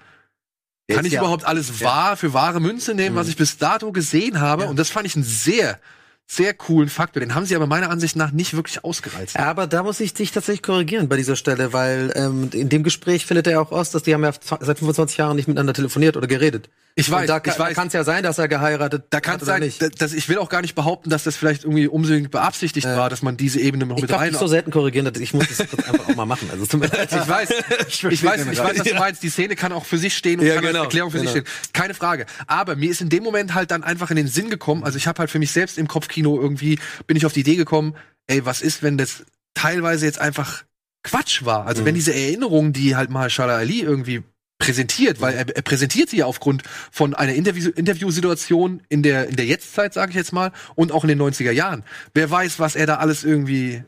kann 0.95 1.05
ich 1.05 1.13
ja- 1.13 1.21
überhaupt 1.21 1.45
alles 1.45 1.81
wahr 1.81 2.15
für 2.17 2.33
wahre 2.33 2.59
Münze 2.59 2.93
nehmen, 2.93 3.15
was 3.15 3.27
ich 3.27 3.35
bis 3.35 3.57
dato 3.57 3.91
gesehen 3.91 4.39
habe? 4.39 4.67
Und 4.67 4.77
das 4.79 4.89
fand 4.89 5.05
ich 5.05 5.15
einen 5.15 5.25
sehr, 5.25 5.79
sehr 6.25 6.53
coolen 6.53 6.89
Faktor. 6.89 7.19
Den 7.21 7.35
haben 7.35 7.45
sie 7.45 7.55
aber 7.55 7.67
meiner 7.67 7.89
Ansicht 7.89 8.15
nach 8.15 8.31
nicht 8.31 8.53
wirklich 8.53 8.83
ausgereizt. 8.83 9.35
Ja, 9.35 9.45
aber 9.45 9.67
da 9.67 9.83
muss 9.83 9.99
ich 9.99 10.13
dich 10.13 10.31
tatsächlich 10.31 10.63
korrigieren 10.63 11.07
bei 11.09 11.17
dieser 11.17 11.35
Stelle, 11.35 11.73
weil 11.73 12.11
ähm, 12.15 12.49
in 12.53 12.69
dem 12.69 12.83
Gespräch 12.83 13.25
findet 13.25 13.47
er 13.47 13.61
auch 13.61 13.71
aus, 13.71 13.91
dass 13.91 14.03
die 14.03 14.13
haben 14.13 14.23
ja 14.23 14.31
seit 14.31 14.79
25 14.79 15.17
Jahren 15.17 15.35
nicht 15.35 15.47
miteinander 15.47 15.73
telefoniert 15.73 16.17
oder 16.17 16.27
geredet. 16.27 16.69
Ich 16.99 17.11
weiß, 17.11 17.21
Und 17.21 17.27
da, 17.29 17.37
ich 17.37 17.43
kann- 17.43 17.59
weiß. 17.59 17.75
kann 17.75 17.87
es 17.87 17.93
ja 17.93 18.03
sein, 18.03 18.23
dass 18.23 18.39
er 18.39 18.47
geheiratet 18.47 19.05
Da 19.11 19.21
kann 19.21 19.35
hat 19.35 19.45
sein, 19.45 19.61
nicht. 19.61 19.79
da- 19.79 19.89
dass 19.89 20.13
ich 20.13 20.27
will 20.29 20.39
auch 20.39 20.49
gar 20.49 20.61
nicht 20.63 20.73
behaupten, 20.73 21.11
dass 21.11 21.23
das 21.23 21.35
vielleicht 21.37 21.63
irgendwie 21.63 21.87
unbedingt 21.87 22.31
beabsichtigt 22.31 22.87
war, 22.87 23.07
dass 23.11 23.21
man 23.21 23.37
diese 23.37 23.59
Ebene 23.59 23.85
noch 23.85 23.97
ich 23.97 24.01
mit 24.01 24.11
rein. 24.11 24.31
dich 24.31 24.39
so 24.39 24.47
selten 24.47 24.71
korrigieren, 24.71 25.05
dass 25.05 25.21
ich 25.21 25.31
muss 25.33 25.45
das 25.47 25.59
einfach 25.87 26.09
auch 26.09 26.15
mal 26.15 26.25
machen. 26.25 26.49
Also 26.51 26.65
tut 26.65 26.79
mir 26.79 26.87
leid. 26.87 27.07
ich 27.11 27.27
weiß, 27.29 27.49
ich 27.87 28.03
weiß, 28.03 28.11
ich 28.13 28.23
weiß, 28.23 28.79
was 28.79 28.87
du 28.87 28.95
meinst. 28.95 29.21
Die 29.21 29.29
Szene 29.29 29.55
kann 29.55 29.71
auch 29.73 29.85
für 29.85 29.99
sich 29.99 30.17
stehen 30.17 30.39
und 30.39 30.47
Ja, 30.47 30.55
kann 30.55 30.63
als 30.65 30.71
genau, 30.73 30.83
Erklärung 30.85 31.11
für 31.11 31.19
sich 31.19 31.31
genau. 31.33 31.45
stehen. 31.45 31.71
Keine 31.73 31.93
Frage. 31.93 32.25
Aber 32.47 32.75
mir 32.75 32.89
ist 32.89 33.01
in 33.01 33.09
dem 33.09 33.23
Moment 33.23 33.53
halt 33.53 33.69
dann 33.69 33.83
einfach 33.83 34.09
in 34.09 34.15
den 34.15 34.27
Sinn 34.27 34.49
gekommen, 34.49 34.83
also 34.83 34.97
ich 34.97 35.05
habe 35.05 35.19
halt 35.19 35.29
für 35.29 35.37
mich 35.39 35.51
selbst 35.51 35.77
im 35.77 35.87
Kopfkino 35.87 36.41
irgendwie, 36.41 36.79
bin 37.05 37.15
ich 37.15 37.27
auf 37.27 37.33
die 37.33 37.41
Idee 37.41 37.57
gekommen, 37.57 37.95
ey, 38.25 38.43
was 38.43 38.61
ist, 38.61 38.81
wenn 38.81 38.97
das 38.97 39.23
teilweise 39.53 40.05
jetzt 40.07 40.19
einfach 40.19 40.63
Quatsch 41.03 41.45
war? 41.45 41.67
Also 41.67 41.85
wenn 41.85 41.93
diese 41.95 42.13
Erinnerungen, 42.13 42.73
die 42.73 42.95
halt 42.95 43.11
Mahershala 43.11 43.55
Ali 43.55 43.81
irgendwie 43.81 44.23
präsentiert, 44.59 45.21
weil 45.21 45.35
er, 45.35 45.55
er 45.55 45.61
präsentiert 45.61 46.09
sie 46.09 46.17
ja 46.17 46.25
aufgrund 46.25 46.63
von 46.91 47.13
einer 47.13 47.33
Interview 47.33 47.69
Interviewsituation 47.69 48.81
in 48.89 49.03
der 49.03 49.27
in 49.29 49.35
der 49.35 49.45
Jetztzeit, 49.45 49.93
sage 49.93 50.11
ich 50.11 50.15
jetzt 50.15 50.33
mal, 50.33 50.51
und 50.75 50.91
auch 50.91 51.03
in 51.03 51.09
den 51.09 51.21
90er 51.21 51.51
Jahren. 51.51 51.83
Wer 52.13 52.29
weiß, 52.29 52.59
was 52.59 52.75
er 52.75 52.87
da 52.87 52.95
alles 52.97 53.23
irgendwie 53.23 53.83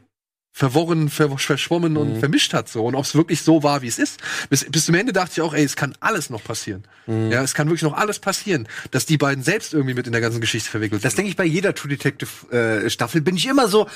verworren, 0.51 1.10
ver 1.10 1.38
verschwommen 1.38 1.95
und 1.95 2.19
vermischt 2.19 2.53
hat 2.53 2.67
so 2.67 2.86
und 2.86 2.95
ob 2.95 3.05
es 3.05 3.15
wirklich 3.15 3.41
so 3.43 3.63
war, 3.63 3.82
wie 3.82 3.88
es 3.88 3.97
ist. 3.99 4.19
Bis, 4.49 4.65
bis 4.65 4.86
zum 4.86 4.95
Ende 4.95 5.13
dachte 5.13 5.32
ich 5.36 5.41
auch, 5.41 5.53
ey, 5.53 5.63
es 5.63 5.75
kann 5.75 5.95
alles 6.01 6.29
noch 6.29 6.43
passieren. 6.43 6.84
Ja, 7.08 7.41
es 7.43 7.53
kann 7.53 7.67
wirklich 7.67 7.84
noch 7.84 7.93
alles 7.93 8.19
passieren, 8.19 8.67
dass 8.91 9.05
die 9.05 9.17
beiden 9.17 9.43
selbst 9.43 9.73
irgendwie 9.73 9.93
mit 9.93 10.05
in 10.05 10.12
der 10.12 10.21
ganzen 10.21 10.41
Geschichte 10.41 10.69
verwickelt 10.69 11.03
Das 11.05 11.13
sind. 11.13 11.19
denke 11.19 11.29
ich 11.32 11.38
bei 11.38 11.45
jeder 11.45 11.73
True 11.73 11.89
Detective 11.89 12.51
äh, 12.51 12.89
Staffel 12.89 13.21
bin 13.21 13.38
ich 13.38 13.45
immer 13.47 13.67
so 13.67 13.88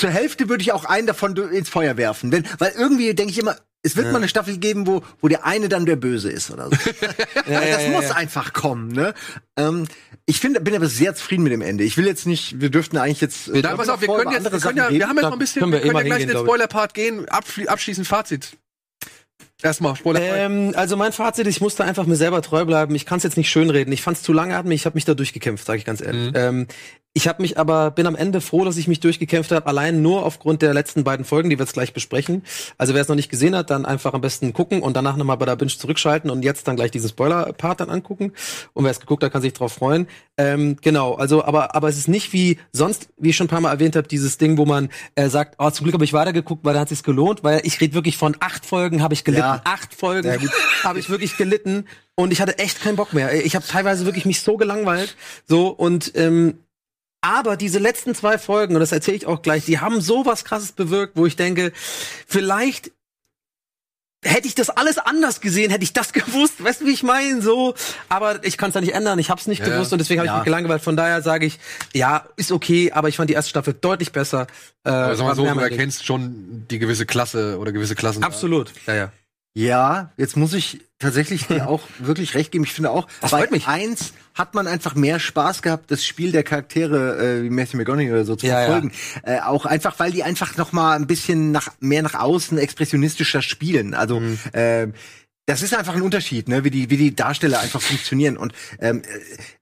zur 0.00 0.10
Hälfte 0.10 0.48
würde 0.48 0.62
ich 0.62 0.72
auch 0.72 0.86
einen 0.86 1.06
davon 1.06 1.36
ins 1.36 1.68
Feuer 1.68 1.96
werfen, 1.96 2.30
denn 2.30 2.44
weil 2.58 2.72
irgendwie 2.76 3.14
denke 3.14 3.32
ich 3.32 3.38
immer 3.38 3.56
es 3.82 3.96
wird 3.96 4.08
mal 4.12 4.18
eine 4.18 4.28
Staffel 4.28 4.58
geben, 4.58 4.86
wo, 4.86 5.02
wo 5.22 5.28
der 5.28 5.46
eine 5.46 5.70
dann 5.70 5.86
der 5.86 5.96
Böse 5.96 6.30
ist 6.30 6.50
oder 6.50 6.68
so. 6.68 6.76
Ja, 7.46 7.62
ja, 7.62 7.76
das 7.76 7.84
ja, 7.84 7.90
muss 7.90 8.04
ja. 8.04 8.14
einfach 8.14 8.52
kommen, 8.52 8.88
ne? 8.88 9.14
Ähm, 9.56 9.86
ich 10.26 10.38
finde, 10.38 10.60
bin 10.60 10.74
aber 10.74 10.86
sehr 10.86 11.14
zufrieden 11.14 11.42
mit 11.42 11.52
dem 11.52 11.62
Ende. 11.62 11.82
Ich 11.84 11.96
will 11.96 12.06
jetzt 12.06 12.26
nicht, 12.26 12.60
wir 12.60 12.70
dürften 12.70 12.98
eigentlich 12.98 13.22
jetzt. 13.22 13.48
äh, 13.48 13.62
Dann 13.62 13.76
pass 13.76 13.88
auf, 13.88 14.00
wir 14.02 14.08
können 14.08 14.32
jetzt, 14.32 14.52
wir, 14.52 14.60
können 14.60 14.76
ja, 14.76 14.90
wir 14.90 15.08
haben 15.08 15.16
jetzt 15.16 15.22
noch 15.24 15.32
ein 15.32 15.38
bisschen, 15.38 15.60
Können 15.60 15.72
wir 15.72 15.82
wir 15.82 15.92
können 15.92 16.06
ja 16.06 16.16
gleich 16.16 16.22
in 16.22 16.28
den. 16.28 16.38
Spoiler-Part 16.38 16.92
gehen, 16.92 17.28
abschli 17.28 17.68
abschließend 17.68 18.06
Fazit. 18.06 18.52
Erstmal, 19.62 19.96
Spoiler. 19.96 20.20
Ähm, 20.20 20.72
also 20.74 20.96
mein 20.96 21.12
Fazit, 21.12 21.46
ich 21.46 21.60
musste 21.60 21.84
einfach 21.84 22.06
mir 22.06 22.16
selber 22.16 22.42
treu 22.42 22.64
bleiben. 22.64 22.94
Ich 22.94 23.06
kann 23.06 23.18
es 23.18 23.24
jetzt 23.24 23.36
nicht 23.36 23.50
schönreden. 23.50 23.92
Ich 23.92 24.02
fand 24.02 24.16
es 24.16 24.22
zu 24.22 24.32
langatmig. 24.32 24.80
Ich 24.80 24.86
habe 24.86 24.94
mich 24.94 25.04
da 25.04 25.14
durchgekämpft, 25.14 25.66
sage 25.66 25.78
ich 25.78 25.84
ganz 25.84 26.00
ehrlich. 26.00 26.32
Ähm, 26.34 26.66
ich 27.12 27.26
habe 27.26 27.42
mich 27.42 27.58
aber 27.58 27.90
bin 27.90 28.06
am 28.06 28.14
Ende 28.14 28.40
froh, 28.40 28.64
dass 28.64 28.76
ich 28.76 28.86
mich 28.86 29.00
durchgekämpft 29.00 29.50
habe, 29.50 29.66
allein 29.66 30.00
nur 30.00 30.24
aufgrund 30.24 30.62
der 30.62 30.72
letzten 30.72 31.02
beiden 31.02 31.24
Folgen, 31.24 31.50
die 31.50 31.58
wir 31.58 31.64
jetzt 31.64 31.72
gleich 31.72 31.92
besprechen. 31.92 32.44
Also 32.78 32.94
wer 32.94 33.02
es 33.02 33.08
noch 33.08 33.16
nicht 33.16 33.28
gesehen 33.30 33.56
hat, 33.56 33.68
dann 33.70 33.84
einfach 33.84 34.14
am 34.14 34.20
besten 34.20 34.52
gucken 34.52 34.80
und 34.80 34.94
danach 34.96 35.16
nochmal 35.16 35.36
bei 35.36 35.44
der 35.46 35.56
Binge 35.56 35.72
zurückschalten 35.72 36.30
und 36.30 36.44
jetzt 36.44 36.68
dann 36.68 36.76
gleich 36.76 36.92
diesen 36.92 37.08
Spoiler-Part 37.08 37.80
dann 37.80 37.90
angucken. 37.90 38.32
Und 38.74 38.84
wer 38.84 38.92
es 38.92 39.00
geguckt 39.00 39.24
hat, 39.24 39.32
kann 39.32 39.42
sich 39.42 39.52
drauf 39.54 39.72
freuen. 39.72 40.06
Ähm, 40.38 40.76
genau, 40.80 41.14
also 41.14 41.44
aber 41.44 41.74
aber 41.74 41.88
es 41.88 41.98
ist 41.98 42.06
nicht 42.08 42.32
wie 42.32 42.58
sonst, 42.72 43.08
wie 43.18 43.30
ich 43.30 43.36
schon 43.36 43.46
ein 43.46 43.50
paar 43.50 43.60
Mal 43.60 43.72
erwähnt 43.72 43.96
habe, 43.96 44.06
dieses 44.06 44.38
Ding, 44.38 44.56
wo 44.56 44.64
man 44.64 44.88
äh, 45.16 45.28
sagt, 45.28 45.56
oh, 45.58 45.68
zum 45.70 45.84
Glück 45.84 45.94
habe 45.94 46.04
ich 46.04 46.12
weitergeguckt, 46.12 46.64
weil 46.64 46.74
da 46.74 46.80
hat 46.80 46.90
sich's 46.90 47.02
gelohnt, 47.02 47.42
weil 47.42 47.60
ich 47.64 47.80
rede 47.80 47.94
wirklich 47.94 48.16
von 48.18 48.36
acht 48.38 48.64
Folgen 48.64 49.02
habe 49.02 49.14
ich 49.14 49.24
gelitten, 49.24 49.42
Ja. 49.46 49.60
acht 49.64 49.94
Folgen 49.94 50.30
habe 50.84 50.98
ich 51.00 51.10
wirklich 51.10 51.36
gelitten 51.36 51.86
und 52.14 52.32
ich 52.32 52.40
hatte 52.40 52.58
echt 52.58 52.80
keinen 52.80 52.96
Bock 52.96 53.12
mehr. 53.12 53.44
Ich 53.44 53.56
habe 53.56 53.66
teilweise 53.66 54.04
wirklich 54.04 54.26
mich 54.26 54.42
so 54.42 54.56
gelangweilt, 54.56 55.16
so 55.48 55.68
und 55.68 56.12
ähm, 56.14 56.54
aber 57.20 57.56
diese 57.56 57.78
letzten 57.78 58.14
zwei 58.14 58.38
Folgen, 58.38 58.74
und 58.74 58.80
das 58.80 58.92
erzähle 58.92 59.16
ich 59.16 59.26
auch 59.26 59.42
gleich, 59.42 59.64
die 59.64 59.78
haben 59.78 60.00
so 60.00 60.26
was 60.26 60.44
krasses 60.44 60.72
bewirkt, 60.72 61.16
wo 61.16 61.26
ich 61.26 61.36
denke, 61.36 61.72
vielleicht 62.26 62.92
hätte 64.22 64.46
ich 64.46 64.54
das 64.54 64.68
alles 64.68 64.98
anders 64.98 65.40
gesehen, 65.40 65.70
hätte 65.70 65.84
ich 65.84 65.92
das 65.92 66.12
gewusst, 66.14 66.62
weißt 66.62 66.82
du, 66.82 66.86
wie 66.86 66.92
ich 66.92 67.02
meine, 67.02 67.40
so, 67.42 67.74
aber 68.08 68.44
ich 68.44 68.56
kann 68.56 68.70
es 68.70 68.74
ja 68.74 68.80
nicht 68.80 68.94
ändern, 68.94 69.18
ich 69.18 69.30
habe 69.30 69.40
es 69.40 69.46
nicht 69.46 69.60
Ja, 69.60 69.68
gewusst. 69.68 69.92
Und 69.92 69.98
deswegen 69.98 70.20
habe 70.20 70.26
ich 70.26 70.32
ja. 70.32 70.38
mich 70.38 70.44
gelangweilt, 70.44 70.82
von 70.82 70.96
daher 70.96 71.22
sage 71.22 71.46
ich, 71.46 71.58
ja, 71.94 72.26
ist 72.36 72.52
okay, 72.52 72.92
aber 72.92 73.08
ich 73.08 73.16
fand 73.16 73.30
die 73.30 73.34
erste 73.34 73.50
Staffel 73.50 73.74
deutlich 73.74 74.12
besser. 74.12 74.46
Äh, 74.84 74.90
sag 74.90 75.20
mal 75.20 75.34
so, 75.34 75.44
du 75.46 75.60
erkennst 75.60 76.04
schon 76.04 76.66
die 76.70 76.78
gewisse 76.78 77.06
Klasse 77.06 77.58
oder 77.58 77.72
gewisse 77.72 77.94
Klassen. 77.94 78.22
Absolut, 78.22 78.72
ja, 78.86 78.94
ja. 78.94 79.12
Ja, 79.54 80.12
jetzt 80.16 80.36
muss 80.36 80.52
ich 80.54 80.80
tatsächlich 80.98 81.46
dir 81.46 81.68
auch 81.68 81.82
wirklich 81.98 82.34
recht 82.34 82.52
geben. 82.52 82.64
Ich 82.64 82.72
finde 82.72 82.90
auch, 82.90 83.06
Das 83.20 83.32
bei 83.32 83.48
eins 83.66 84.12
hat 84.34 84.54
man 84.54 84.66
einfach 84.68 84.94
mehr 84.94 85.18
Spaß 85.18 85.60
gehabt, 85.62 85.90
das 85.90 86.04
Spiel 86.04 86.30
der 86.32 86.44
Charaktere 86.44 87.18
äh, 87.18 87.42
wie 87.42 87.50
Matthew 87.50 87.78
McConaughey 87.78 88.10
oder 88.12 88.24
so 88.24 88.36
zu 88.36 88.46
Ja, 88.46 88.60
ja. 88.60 88.64
verfolgen. 88.66 88.92
Äh, 89.24 89.40
auch 89.40 89.66
einfach, 89.66 89.98
weil 89.98 90.12
die 90.12 90.22
einfach 90.22 90.56
noch 90.56 90.72
mal 90.72 90.94
ein 90.96 91.06
bisschen 91.06 91.50
nach 91.50 91.68
mehr 91.80 92.02
nach 92.02 92.14
außen 92.14 92.56
expressionistischer 92.58 93.42
spielen. 93.42 93.94
Also 93.94 94.20
Mhm. 94.20 94.38
äh, 94.52 94.86
das 95.46 95.62
ist 95.62 95.74
einfach 95.74 95.96
ein 95.96 96.02
Unterschied, 96.02 96.48
ne, 96.48 96.62
wie 96.62 96.70
die, 96.70 96.90
wie 96.90 96.96
die 96.96 97.16
Darsteller 97.16 97.58
einfach 97.58 97.80
funktionieren. 97.82 98.36
Und 98.36 98.52
ähm, 98.78 99.02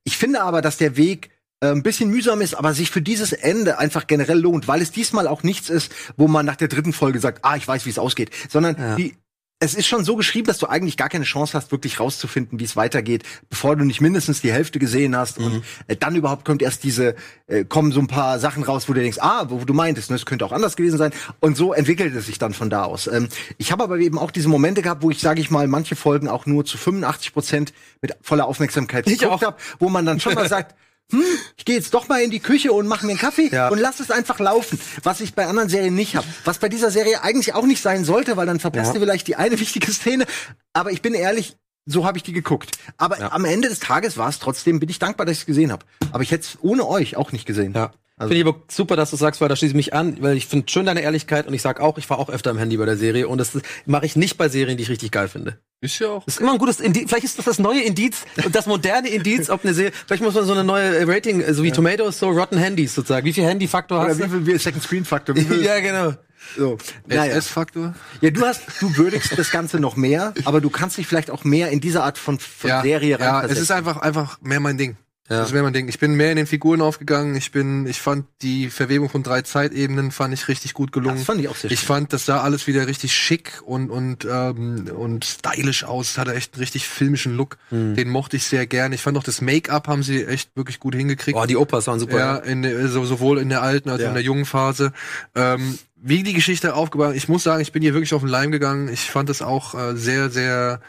ich 0.04 0.18
finde 0.18 0.42
aber, 0.42 0.60
dass 0.60 0.76
der 0.76 0.98
Weg 0.98 1.30
äh, 1.60 1.68
ein 1.70 1.82
bisschen 1.82 2.10
mühsam 2.10 2.42
ist, 2.42 2.54
aber 2.54 2.74
sich 2.74 2.90
für 2.90 3.00
dieses 3.00 3.32
Ende 3.32 3.78
einfach 3.78 4.06
generell 4.06 4.38
lohnt, 4.38 4.68
weil 4.68 4.82
es 4.82 4.90
diesmal 4.92 5.26
auch 5.26 5.42
nichts 5.44 5.70
ist, 5.70 5.90
wo 6.18 6.28
man 6.28 6.44
nach 6.44 6.56
der 6.56 6.68
dritten 6.68 6.92
Folge 6.92 7.20
sagt, 7.20 7.42
ah, 7.44 7.56
ich 7.56 7.66
weiß, 7.66 7.86
wie 7.86 7.90
es 7.90 7.98
ausgeht, 7.98 8.30
sondern 8.50 8.76
Ja. 8.78 8.94
die, 8.96 9.14
es 9.60 9.74
ist 9.74 9.86
schon 9.86 10.04
so 10.04 10.14
geschrieben, 10.14 10.46
dass 10.46 10.58
du 10.58 10.66
eigentlich 10.66 10.96
gar 10.96 11.08
keine 11.08 11.24
Chance 11.24 11.54
hast, 11.54 11.72
wirklich 11.72 11.98
rauszufinden, 11.98 12.60
wie 12.60 12.64
es 12.64 12.76
weitergeht, 12.76 13.24
bevor 13.50 13.74
du 13.74 13.84
nicht 13.84 14.00
mindestens 14.00 14.40
die 14.40 14.52
Hälfte 14.52 14.78
gesehen 14.78 15.16
hast. 15.16 15.38
Und 15.38 15.64
äh, 15.88 15.96
dann 15.96 16.14
überhaupt 16.14 16.44
kommt 16.44 16.62
erst 16.62 16.84
diese, 16.84 17.16
äh, 17.48 17.64
kommen 17.64 17.90
so 17.90 17.98
ein 17.98 18.06
paar 18.06 18.38
Sachen 18.38 18.62
raus, 18.62 18.88
wo 18.88 18.92
du 18.92 19.00
denkst, 19.00 19.18
ah, 19.20 19.46
wo, 19.48 19.60
wo 19.60 19.64
du 19.64 19.74
meintest, 19.74 20.10
ne, 20.10 20.16
es 20.16 20.26
könnte 20.26 20.44
auch 20.44 20.52
anders 20.52 20.76
gewesen 20.76 20.96
sein. 20.96 21.12
Und 21.40 21.56
so 21.56 21.72
entwickelt 21.72 22.14
es 22.14 22.26
sich 22.26 22.38
dann 22.38 22.54
von 22.54 22.70
da 22.70 22.84
aus. 22.84 23.08
Ähm, 23.08 23.28
ich 23.56 23.72
habe 23.72 23.82
aber 23.82 23.98
eben 23.98 24.18
auch 24.18 24.30
diese 24.30 24.48
Momente 24.48 24.80
gehabt, 24.80 25.02
wo 25.02 25.10
ich, 25.10 25.18
sage 25.18 25.40
ich 25.40 25.50
mal, 25.50 25.66
manche 25.66 25.96
Folgen 25.96 26.28
auch 26.28 26.46
nur 26.46 26.64
zu 26.64 26.78
85 26.78 27.32
Prozent 27.32 27.72
mit 28.00 28.16
voller 28.22 28.46
Aufmerksamkeit 28.46 29.08
Ich 29.08 29.18
geguckt 29.18 29.44
habe, 29.44 29.56
wo 29.80 29.88
man 29.88 30.06
dann 30.06 30.20
schon 30.20 30.34
mal 30.34 30.48
sagt, 30.48 30.76
hm, 31.10 31.22
ich 31.56 31.64
gehe 31.64 31.74
jetzt 31.76 31.94
doch 31.94 32.08
mal 32.08 32.20
in 32.22 32.30
die 32.30 32.40
Küche 32.40 32.72
und 32.72 32.86
mache 32.86 33.06
mir 33.06 33.12
einen 33.12 33.18
Kaffee 33.20 33.48
Ja. 33.48 33.68
und 33.68 33.78
lass 33.78 34.00
es 34.00 34.10
einfach 34.10 34.38
laufen, 34.38 34.78
was 35.02 35.20
ich 35.20 35.34
bei 35.34 35.46
anderen 35.46 35.68
Serien 35.68 35.94
nicht 35.94 36.16
habe. 36.16 36.26
Was 36.44 36.58
bei 36.58 36.68
dieser 36.68 36.90
Serie 36.90 37.22
eigentlich 37.22 37.54
auch 37.54 37.64
nicht 37.66 37.82
sein 37.82 38.04
sollte, 38.04 38.36
weil 38.36 38.46
dann 38.46 38.60
verpasst 38.60 38.88
Ja. 38.88 38.92
du 38.94 39.00
vielleicht 39.00 39.26
die 39.28 39.36
eine 39.36 39.58
wichtige 39.58 39.90
Szene. 39.92 40.26
Aber 40.72 40.90
ich 40.92 41.00
bin 41.02 41.14
ehrlich, 41.14 41.56
so 41.86 42.04
habe 42.04 42.18
ich 42.18 42.24
die 42.24 42.32
geguckt. 42.32 42.72
Aber 42.98 43.32
am 43.32 43.44
Ende 43.46 43.68
des 43.70 43.80
Tages 43.80 44.18
war 44.18 44.28
es 44.28 44.38
trotzdem, 44.38 44.78
bin 44.80 44.90
ich 44.90 44.98
dankbar, 44.98 45.24
dass 45.24 45.34
ich 45.36 45.40
es 45.40 45.46
gesehen 45.46 45.72
habe. 45.72 45.86
Aber 46.12 46.22
ich 46.22 46.30
hätte 46.30 46.44
es 46.44 46.58
ohne 46.60 46.86
euch 46.86 47.16
auch 47.16 47.32
nicht 47.32 47.46
gesehen. 47.46 47.72
Ja. 47.74 47.92
Also- 48.18 48.28
finde 48.30 48.42
ich 48.42 48.46
aber 48.54 48.62
super, 48.68 48.96
dass 48.96 49.10
du 49.10 49.16
sagst, 49.16 49.40
weil 49.40 49.48
da 49.48 49.56
schließe 49.56 49.70
ich 49.70 49.76
mich 49.76 49.94
an, 49.94 50.18
weil 50.20 50.36
ich 50.36 50.46
finde 50.46 50.68
schön 50.70 50.86
deine 50.86 51.00
Ehrlichkeit 51.02 51.46
und 51.46 51.54
ich 51.54 51.62
sag 51.62 51.80
auch, 51.80 51.98
ich 51.98 52.08
war 52.10 52.18
auch 52.18 52.28
öfter 52.28 52.50
am 52.50 52.58
Handy 52.58 52.76
bei 52.76 52.84
der 52.84 52.96
Serie 52.96 53.28
und 53.28 53.38
das 53.38 53.52
mache 53.86 54.06
ich 54.06 54.16
nicht 54.16 54.36
bei 54.36 54.48
Serien, 54.48 54.76
die 54.76 54.82
ich 54.82 54.88
richtig 54.90 55.10
geil 55.12 55.28
finde. 55.28 55.58
Ist 55.80 55.98
ja 56.00 56.08
auch. 56.08 56.24
Das 56.24 56.34
ist 56.34 56.40
immer 56.40 56.52
ein 56.52 56.58
gutes 56.58 56.80
Indiz. 56.80 57.08
Vielleicht 57.08 57.24
ist 57.24 57.38
das 57.38 57.44
das 57.44 57.58
neue 57.60 57.82
Indiz 57.82 58.24
das 58.52 58.66
moderne 58.66 59.08
Indiz, 59.08 59.48
ob 59.48 59.64
eine 59.64 59.72
Serie. 59.74 59.92
Vielleicht 60.06 60.22
muss 60.22 60.34
man 60.34 60.44
so 60.44 60.52
eine 60.52 60.64
neue 60.64 60.96
äh, 60.96 61.04
Rating, 61.04 61.40
äh, 61.40 61.54
so 61.54 61.62
wie 61.62 61.70
Tomatoes, 61.70 62.18
so 62.18 62.28
Rotten 62.30 62.58
Handys 62.58 62.94
sozusagen. 62.94 63.24
Wie 63.24 63.32
viel 63.32 63.44
Handy-Faktor 63.44 64.00
hast 64.08 64.18
wie 64.18 64.22
du? 64.22 64.28
viel, 64.28 64.46
wie 64.46 64.58
Second 64.58 64.82
Screen 64.82 65.04
Faktor? 65.04 65.36
Wie 65.36 65.42
viel, 65.44 65.62
Ja, 65.64 65.78
genau. 65.78 66.14
so. 66.56 66.76
Naja. 67.06 67.26
SS-Faktor? 67.36 67.94
Ja, 68.20 68.30
du 68.30 68.44
hast, 68.44 68.62
du 68.80 68.96
würdigst 68.96 69.38
das 69.38 69.50
Ganze 69.52 69.78
noch 69.78 69.94
mehr, 69.94 70.34
aber 70.44 70.60
du 70.60 70.68
kannst 70.70 70.98
dich 70.98 71.06
vielleicht 71.06 71.30
auch 71.30 71.44
mehr 71.44 71.70
in 71.70 71.80
diese 71.80 72.02
Art 72.02 72.18
von, 72.18 72.40
von 72.40 72.70
Serie 72.82 73.10
Ja, 73.10 73.16
es 73.16 73.20
reinversetzen. 73.22 73.62
ist 73.62 73.70
einfach, 73.70 73.96
einfach 73.98 74.40
mehr 74.40 74.58
mein 74.58 74.78
Ding. 74.78 74.96
Ja. 75.30 75.40
Das 75.40 75.52
wäre 75.52 75.62
mein 75.62 75.72
Ding. 75.74 75.88
Ich 75.88 75.98
bin 75.98 76.14
mehr 76.14 76.30
in 76.30 76.36
den 76.36 76.46
Figuren 76.46 76.80
aufgegangen. 76.80 77.36
Ich 77.36 77.52
bin, 77.52 77.86
ich 77.86 78.00
fand 78.00 78.24
die 78.40 78.70
Verwebung 78.70 79.10
von 79.10 79.22
drei 79.22 79.42
Zeitebenen 79.42 80.10
fand 80.10 80.32
ich 80.32 80.48
richtig 80.48 80.72
gut 80.72 80.90
gelungen. 80.90 81.16
Das 81.18 81.26
fand 81.26 81.40
ich 81.40 81.48
auch 81.48 81.56
sehr 81.56 81.70
Ich 81.70 81.80
schön. 81.80 81.86
fand, 81.86 82.12
das 82.14 82.24
sah 82.24 82.40
alles 82.40 82.66
wieder 82.66 82.86
richtig 82.86 83.12
schick 83.14 83.60
und 83.66 83.90
und 83.90 84.26
ähm, 84.30 84.88
und 84.96 85.24
stylisch 85.26 85.84
aus. 85.84 86.12
Es 86.12 86.18
hatte 86.18 86.34
echt 86.34 86.54
einen 86.54 86.60
richtig 86.60 86.88
filmischen 86.88 87.36
Look. 87.36 87.58
Hm. 87.68 87.94
Den 87.94 88.08
mochte 88.08 88.36
ich 88.38 88.44
sehr 88.44 88.66
gern. 88.66 88.92
Ich 88.94 89.02
fand 89.02 89.18
auch 89.18 89.22
das 89.22 89.40
Make-up 89.42 89.86
haben 89.86 90.02
sie 90.02 90.24
echt 90.24 90.50
wirklich 90.56 90.80
gut 90.80 90.94
hingekriegt. 90.94 91.36
Boah, 91.36 91.46
die 91.46 91.56
Opas 91.56 91.86
waren 91.88 92.00
super. 92.00 92.18
Ja, 92.18 92.36
in 92.36 92.88
so, 92.88 93.04
sowohl 93.04 93.38
in 93.38 93.50
der 93.50 93.60
alten 93.62 93.90
als 93.90 94.00
auch 94.00 94.04
Ja. 94.04 94.08
in 94.08 94.14
der 94.14 94.24
jungen 94.24 94.46
Phase. 94.46 94.92
Ähm, 95.34 95.78
wie 96.00 96.22
die 96.22 96.32
Geschichte 96.32 96.74
aufgebaut, 96.74 97.14
ich 97.16 97.28
muss 97.28 97.42
sagen, 97.42 97.60
ich 97.60 97.72
bin 97.72 97.82
hier 97.82 97.92
wirklich 97.92 98.14
auf 98.14 98.22
den 98.22 98.30
Leim 98.30 98.50
gegangen. 98.50 98.88
Ich 98.88 99.10
fand 99.10 99.28
es 99.28 99.42
auch 99.42 99.74
äh, 99.74 99.94
sehr, 99.96 100.30
sehr 100.30 100.80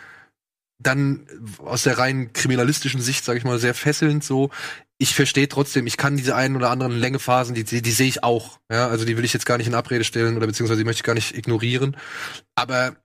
dann 0.80 1.28
aus 1.60 1.84
der 1.84 1.98
rein 1.98 2.32
kriminalistischen 2.34 3.02
Sicht, 3.02 3.26
sage 3.26 3.38
ich 3.38 3.44
mal, 3.44 3.60
sehr 3.60 3.74
fesselnd 3.74 4.24
so. 4.24 4.50
Ich 4.98 5.14
verstehe 5.14 5.48
trotzdem, 5.48 5.88
ich 5.88 5.98
kann 5.98 6.18
diese 6.18 6.36
einen 6.36 6.56
oder 6.56 6.72
anderen 6.72 6.98
Längephasen, 6.98 7.54
die, 7.54 7.64
die, 7.64 7.82
die 7.82 7.92
sehe 7.92 8.08
ich 8.08 8.24
auch. 8.24 8.60
Ja, 8.72 8.88
also 8.88 9.06
die 9.06 9.18
will 9.18 9.26
ich 9.26 9.34
jetzt 9.34 9.46
gar 9.46 9.58
nicht 9.58 9.68
in 9.68 9.76
Abrede 9.76 10.04
stellen 10.04 10.38
oder 10.38 10.48
beziehungsweise 10.48 10.80
die 10.80 10.86
möchte 10.86 11.00
ich 11.00 11.04
gar 11.04 11.14
nicht 11.14 11.38
ignorieren. 11.38 11.98
Aber 12.56 12.96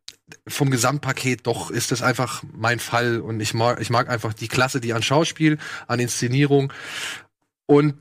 vom 0.48 0.70
Gesamtpaket 0.70 1.46
doch 1.46 1.70
ist 1.70 1.90
das 1.92 2.02
einfach 2.02 2.42
mein 2.52 2.78
Fall 2.78 3.20
und 3.20 3.40
ich 3.40 3.54
mag, 3.54 3.80
ich 3.80 3.90
mag 3.90 4.08
einfach 4.08 4.32
die 4.32 4.48
Klasse, 4.48 4.80
die 4.80 4.92
an 4.92 5.02
Schauspiel, 5.02 5.58
an 5.86 6.00
Inszenierung 6.00 6.72
und 7.66 7.98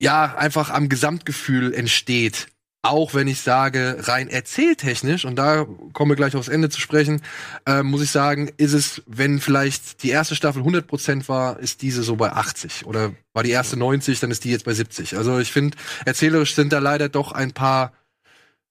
ja, 0.00 0.34
einfach 0.34 0.70
am 0.70 0.88
Gesamtgefühl 0.88 1.72
entsteht. 1.72 2.48
Auch 2.84 3.14
wenn 3.14 3.28
ich 3.28 3.40
sage, 3.40 3.96
rein 4.00 4.28
erzähltechnisch, 4.28 5.24
und 5.24 5.36
da 5.36 5.66
kommen 5.92 6.10
wir 6.10 6.16
gleich 6.16 6.34
aufs 6.34 6.48
Ende 6.48 6.68
zu 6.68 6.80
sprechen, 6.80 7.22
äh, 7.64 7.84
muss 7.84 8.02
ich 8.02 8.10
sagen, 8.10 8.50
ist 8.56 8.72
es, 8.72 9.02
wenn 9.06 9.38
vielleicht 9.38 10.02
die 10.02 10.10
erste 10.10 10.34
Staffel 10.34 10.62
100% 10.62 11.28
war, 11.28 11.60
ist 11.60 11.82
diese 11.82 12.02
so 12.02 12.16
bei 12.16 12.32
80. 12.32 12.84
Oder 12.86 13.12
war 13.34 13.44
die 13.44 13.50
erste 13.50 13.76
90, 13.76 14.18
dann 14.18 14.32
ist 14.32 14.42
die 14.42 14.50
jetzt 14.50 14.64
bei 14.64 14.74
70. 14.74 15.16
Also 15.16 15.38
ich 15.38 15.52
finde, 15.52 15.76
erzählerisch 16.04 16.56
sind 16.56 16.72
da 16.72 16.80
leider 16.80 17.08
doch 17.08 17.30
ein 17.30 17.52
paar 17.52 17.92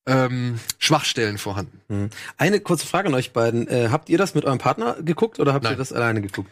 ähm, 0.06 0.60
Schwachstellen 0.78 1.38
vorhanden. 1.38 1.82
Mhm. 1.88 2.10
Eine 2.38 2.60
kurze 2.60 2.88
Frage 2.88 3.08
an 3.08 3.14
euch 3.14 3.32
beiden. 3.32 3.70
Äh, 3.70 3.90
habt 3.92 4.10
ihr 4.10 4.18
das 4.18 4.36
mit 4.36 4.44
eurem 4.44 4.58
Partner 4.58 4.98
geguckt 5.02 5.40
oder 5.40 5.54
habt 5.54 5.64
ihr 5.64 5.70
Nein. 5.70 5.78
das 5.78 5.94
alleine 5.94 6.22
geguckt? 6.22 6.52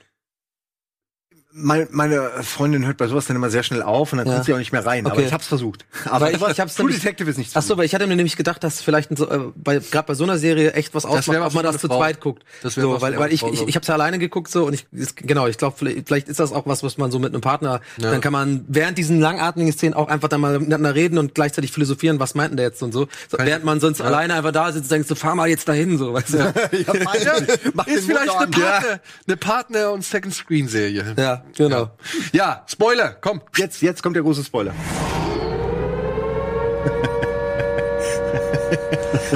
Meine, 1.51 1.87
meine 1.89 2.29
Freundin 2.43 2.85
hört 2.85 2.97
bei 2.97 3.07
sowas 3.07 3.25
dann 3.25 3.35
immer 3.35 3.49
sehr 3.49 3.63
schnell 3.63 3.81
auf 3.81 4.11
und 4.13 4.19
dann 4.19 4.27
Ja. 4.27 4.33
guckt 4.35 4.45
sie 4.45 4.53
auch 4.53 4.59
nicht 4.59 4.71
mehr 4.71 4.85
rein. 4.85 5.05
Aber 5.07 5.15
Okay. 5.15 5.25
ich 5.25 5.33
hab's 5.33 5.47
versucht. 5.47 5.83
Aber, 6.05 6.27
Weil 6.27 6.35
ich- 6.35 6.47
ich 6.47 6.59
hab's 6.59 6.75
True 6.75 6.85
nämlich- 6.85 7.01
Detective 7.01 7.27
ist 7.27 7.37
nichts. 7.37 7.55
Ach 7.55 7.63
so, 7.63 7.75
weil 7.75 7.85
ich 7.85 7.95
hatte 7.95 8.05
mir 8.05 8.15
nämlich 8.15 8.37
gedacht, 8.37 8.63
dass 8.63 8.81
vielleicht 8.83 9.09
so, 9.17 9.27
äh, 9.27 9.39
bei, 9.55 9.79
gerade 9.79 10.05
bei 10.05 10.13
so 10.13 10.25
einer 10.25 10.37
Serie 10.37 10.73
echt 10.73 10.93
was 10.93 11.05
ausmacht, 11.05 11.39
ob 11.39 11.53
man 11.55 11.63
das 11.63 11.79
zu 11.79 11.87
Frau. 11.87 11.97
zweit 11.97 12.21
guckt. 12.21 12.43
Das 12.61 12.75
so, 12.75 13.01
weil, 13.01 13.13
weil 13.17 13.23
eine 13.23 13.33
ich, 13.33 13.41
ich, 13.41 13.67
ich 13.67 13.75
hab's 13.75 13.87
ja 13.87 13.95
alleine 13.95 14.19
geguckt 14.19 14.51
so 14.51 14.65
und 14.65 14.73
ich 14.75 14.85
genau, 15.15 15.47
ich 15.47 15.57
glaube, 15.57 15.75
vielleicht, 15.75 16.07
vielleicht 16.07 16.29
ist 16.29 16.39
das 16.39 16.51
auch 16.51 16.67
was, 16.67 16.83
was 16.83 16.99
man 16.99 17.09
so 17.09 17.17
mit 17.17 17.33
einem 17.33 17.41
Partner, 17.41 17.81
Ja. 17.97 18.11
dann 18.11 18.21
kann 18.21 18.31
man 18.31 18.63
während 18.67 18.99
diesen 18.99 19.19
langatmigen 19.19 19.73
Szenen 19.73 19.95
auch 19.95 20.07
einfach 20.07 20.27
dann 20.29 20.41
mal 20.41 20.59
miteinander 20.59 20.93
reden 20.93 21.17
und 21.17 21.33
gleichzeitig 21.33 21.71
philosophieren, 21.71 22.19
was 22.19 22.35
meinten 22.35 22.57
der 22.57 22.67
jetzt 22.67 22.83
und 22.83 22.93
so. 22.93 23.07
so 23.27 23.37
während 23.39 23.65
man 23.65 23.79
sonst 23.79 24.01
alleine 24.01 24.35
einfach 24.35 24.51
da 24.51 24.71
sitzt, 24.71 24.91
denkst 24.91 25.07
du, 25.07 25.15
fahr 25.15 25.33
mal 25.33 25.49
jetzt 25.49 25.67
dahin, 25.67 25.97
so, 25.97 26.13
weißt 26.13 26.33
du. 26.35 26.37
Ja, 26.79 26.93
Mach 27.73 27.87
ist 27.87 28.05
vielleicht 28.05 28.29
eine. 28.35 28.47
Partner, 28.51 28.99
eine 29.27 29.37
Partner- 29.37 29.91
und 29.93 30.03
Second-Screen-Serie. 31.39 31.69
genau. 31.69 31.89
Ja, 32.33 32.63
Spoiler, 32.67 33.15
komm. 33.21 33.41
Jetzt, 33.57 33.81
jetzt 33.81 34.01
kommt 34.03 34.15
der 34.15 34.23
große 34.23 34.43
Spoiler. 34.43 34.73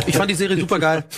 Ich 0.06 0.16
fand 0.18 0.30
die 0.30 0.36
Serie 0.36 0.58
super 0.60 0.80
geil. 0.80 1.04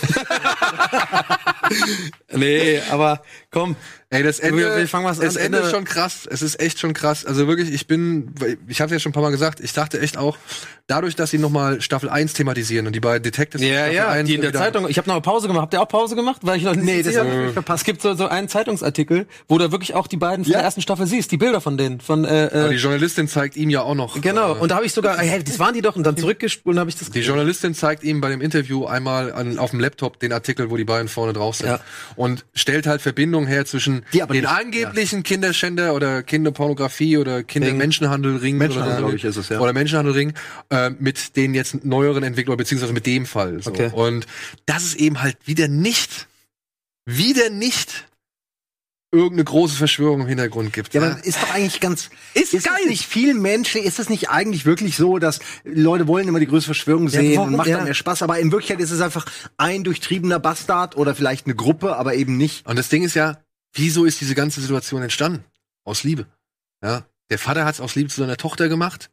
nee, 2.32 2.80
aber 2.90 3.22
komm. 3.50 3.76
Ey, 4.08 4.22
das 4.22 4.38
Ende, 4.38 4.58
Wir- 4.58 4.76
wir 4.76 4.86
fangen 4.86 5.04
was 5.04 5.18
das. 5.18 5.34
Ende 5.34 5.58
Ende- 5.58 5.68
ist 5.68 5.74
schon 5.74 5.84
krass. 5.84 6.28
Es 6.30 6.40
ist 6.40 6.60
echt 6.60 6.78
schon 6.78 6.92
krass. 6.94 7.24
Also 7.26 7.48
wirklich, 7.48 7.72
ich 7.72 7.88
bin, 7.88 8.32
ich 8.68 8.80
habe 8.80 8.92
ja 8.92 9.00
schon 9.00 9.10
ein 9.10 9.12
paar 9.12 9.22
Mal 9.24 9.32
gesagt, 9.32 9.58
ich 9.58 9.72
dachte 9.72 10.00
echt 10.00 10.16
auch, 10.16 10.38
dadurch, 10.86 11.16
dass 11.16 11.30
sie 11.32 11.38
nochmal 11.38 11.80
Staffel 11.80 12.08
1 12.08 12.32
thematisieren 12.34 12.86
und 12.86 12.92
die 12.94 13.00
beiden 13.00 13.24
Detectives 13.24 13.66
Ja, 13.66 13.78
Staffel 13.78 13.94
ja, 13.94 14.08
1 14.08 14.28
die 14.28 14.36
in 14.36 14.42
der 14.42 14.52
Zeitung. 14.52 14.88
Ich 14.88 14.96
habe 14.98 15.08
noch 15.08 15.16
eine 15.16 15.22
Pause 15.22 15.48
gemacht. 15.48 15.62
Habt 15.62 15.74
ihr 15.74 15.82
auch 15.82 15.88
Pause 15.88 16.14
gemacht? 16.14 16.40
Weil 16.44 16.58
ich 16.58 16.62
noch 16.62 16.76
Nee, 16.76 16.98
das 17.02 17.14
sicher 17.14 17.24
hab 17.28 17.46
ich 17.48 17.52
verpasst. 17.52 17.80
Es 17.80 17.84
gibt 17.84 18.00
so, 18.00 18.14
so 18.14 18.28
einen 18.28 18.48
Zeitungsartikel, 18.48 19.26
wo 19.48 19.58
du 19.58 19.72
wirklich 19.72 19.94
auch 19.94 20.06
die 20.06 20.16
beiden 20.18 20.44
von 20.44 20.52
Ja. 20.52 20.58
der 20.58 20.66
ersten 20.66 20.82
Staffel 20.82 21.08
siehst, 21.08 21.32
die 21.32 21.36
Bilder 21.36 21.60
von 21.60 21.76
denen. 21.76 22.00
Von, 22.00 22.24
äh, 22.24 22.48
Aber 22.52 22.68
die 22.68 22.76
äh, 22.76 22.78
Journalistin 22.78 23.26
zeigt 23.26 23.56
ihm 23.56 23.70
ja 23.70 23.82
auch 23.82 23.96
noch. 23.96 24.20
genau. 24.20 24.54
Äh, 24.54 24.60
Und 24.60 24.70
da 24.70 24.76
habe 24.76 24.86
ich 24.86 24.92
sogar, 24.92 25.18
hey, 25.18 25.42
das 25.42 25.58
waren 25.58 25.74
die 25.74 25.82
doch, 25.82 25.96
und 25.96 26.04
dann 26.04 26.16
zurückgespult 26.16 26.74
und 26.76 26.78
habe 26.80 26.90
ich 26.90 26.96
das 26.96 27.10
die 27.10 27.20
Journalistin 27.20 27.74
zeigt 27.74 28.04
ihm 28.04 28.20
bei 28.20 28.30
dem 28.30 28.40
Interview 28.40 28.84
einmal 28.86 29.32
an, 29.32 29.58
auf 29.58 29.70
dem 29.72 29.80
Laptop 29.80 30.20
den 30.20 30.32
Artikel, 30.32 30.70
wo 30.70 30.76
die 30.76 30.84
beiden 30.84 31.08
vorne 31.08 31.32
drauf 31.32 31.55
sind. 31.58 31.68
Ja. 31.68 31.80
Und 32.16 32.44
stellt 32.54 32.86
halt 32.86 33.02
Verbindungen 33.02 33.46
her 33.48 33.64
zwischen 33.66 34.04
den 34.12 34.26
nicht- 34.28 34.46
angeblichen 34.46 35.22
Kinderschänder 35.22 35.94
oder 35.94 36.22
Kinderpornografie 36.22 37.18
oder 37.18 37.42
Kindermenschenhandelring. 37.42 38.56
Menschenhandel, 38.56 39.04
oder, 39.04 39.32
so. 39.32 39.40
es, 39.40 39.48
ja. 39.48 39.60
Oder 39.60 39.72
Menschenhandelring 39.72 40.32
äh, 40.70 40.90
mit 40.90 41.36
den 41.36 41.54
jetzt 41.54 41.84
neueren 41.84 42.22
Entwicklungen, 42.22 42.58
beziehungsweise 42.58 42.92
mit 42.92 43.06
dem 43.06 43.26
Fall. 43.26 43.62
So. 43.62 43.70
Okay. 43.70 43.90
Und 43.92 44.26
das 44.66 44.84
ist 44.84 44.96
eben 44.96 45.22
halt 45.22 45.36
wieder 45.44 45.68
nicht, 45.68 46.26
wieder 47.04 47.50
nicht 47.50 48.06
irgendeine 49.12 49.44
große 49.44 49.76
Verschwörung 49.76 50.22
im 50.22 50.26
Hintergrund 50.26 50.72
gibt. 50.72 50.92
Ja, 50.94 51.02
aber 51.02 51.24
ist 51.24 51.40
doch 51.40 51.54
eigentlich 51.54 51.80
ganz. 51.80 52.10
Ist 52.34 52.54
ist 52.54 52.64
geil. 52.64 52.74
Es 52.82 52.88
nicht 52.88 53.06
viel 53.06 53.34
menschlich? 53.34 53.84
Ist 53.84 53.98
es 53.98 54.08
nicht 54.08 54.28
eigentlich 54.30 54.66
wirklich 54.66 54.96
so, 54.96 55.18
dass 55.18 55.40
Leute 55.64 56.06
wollen 56.06 56.28
immer 56.28 56.40
die 56.40 56.46
größte 56.46 56.66
Verschwörung 56.66 57.08
sehen 57.08 57.36
warum? 57.36 57.48
und 57.50 57.56
macht 57.56 57.68
Ja. 57.68 57.76
dann 57.76 57.84
mehr 57.84 57.94
Spaß? 57.94 58.22
Aber 58.22 58.38
in 58.38 58.50
Wirklichkeit 58.52 58.80
ist 58.80 58.90
es 58.90 59.00
einfach 59.00 59.26
ein 59.56 59.84
durchtriebener 59.84 60.38
Bastard 60.38 60.96
oder 60.96 61.14
vielleicht 61.14 61.46
eine 61.46 61.54
Gruppe, 61.54 61.96
aber 61.96 62.14
eben 62.14 62.36
nicht. 62.36 62.66
Und 62.66 62.76
das 62.76 62.88
Ding 62.88 63.04
ist 63.04 63.14
ja, 63.14 63.38
wieso 63.72 64.04
ist 64.04 64.20
diese 64.20 64.34
ganze 64.34 64.60
Situation 64.60 65.02
entstanden? 65.02 65.44
Aus 65.84 66.02
Liebe. 66.02 66.26
Ja. 66.82 67.06
Der 67.30 67.38
Vater 67.38 67.64
hat 67.64 67.74
es 67.74 67.80
aus 67.80 67.94
Liebe 67.94 68.10
zu 68.10 68.20
seiner 68.20 68.36
Tochter 68.36 68.68
gemacht. 68.68 69.10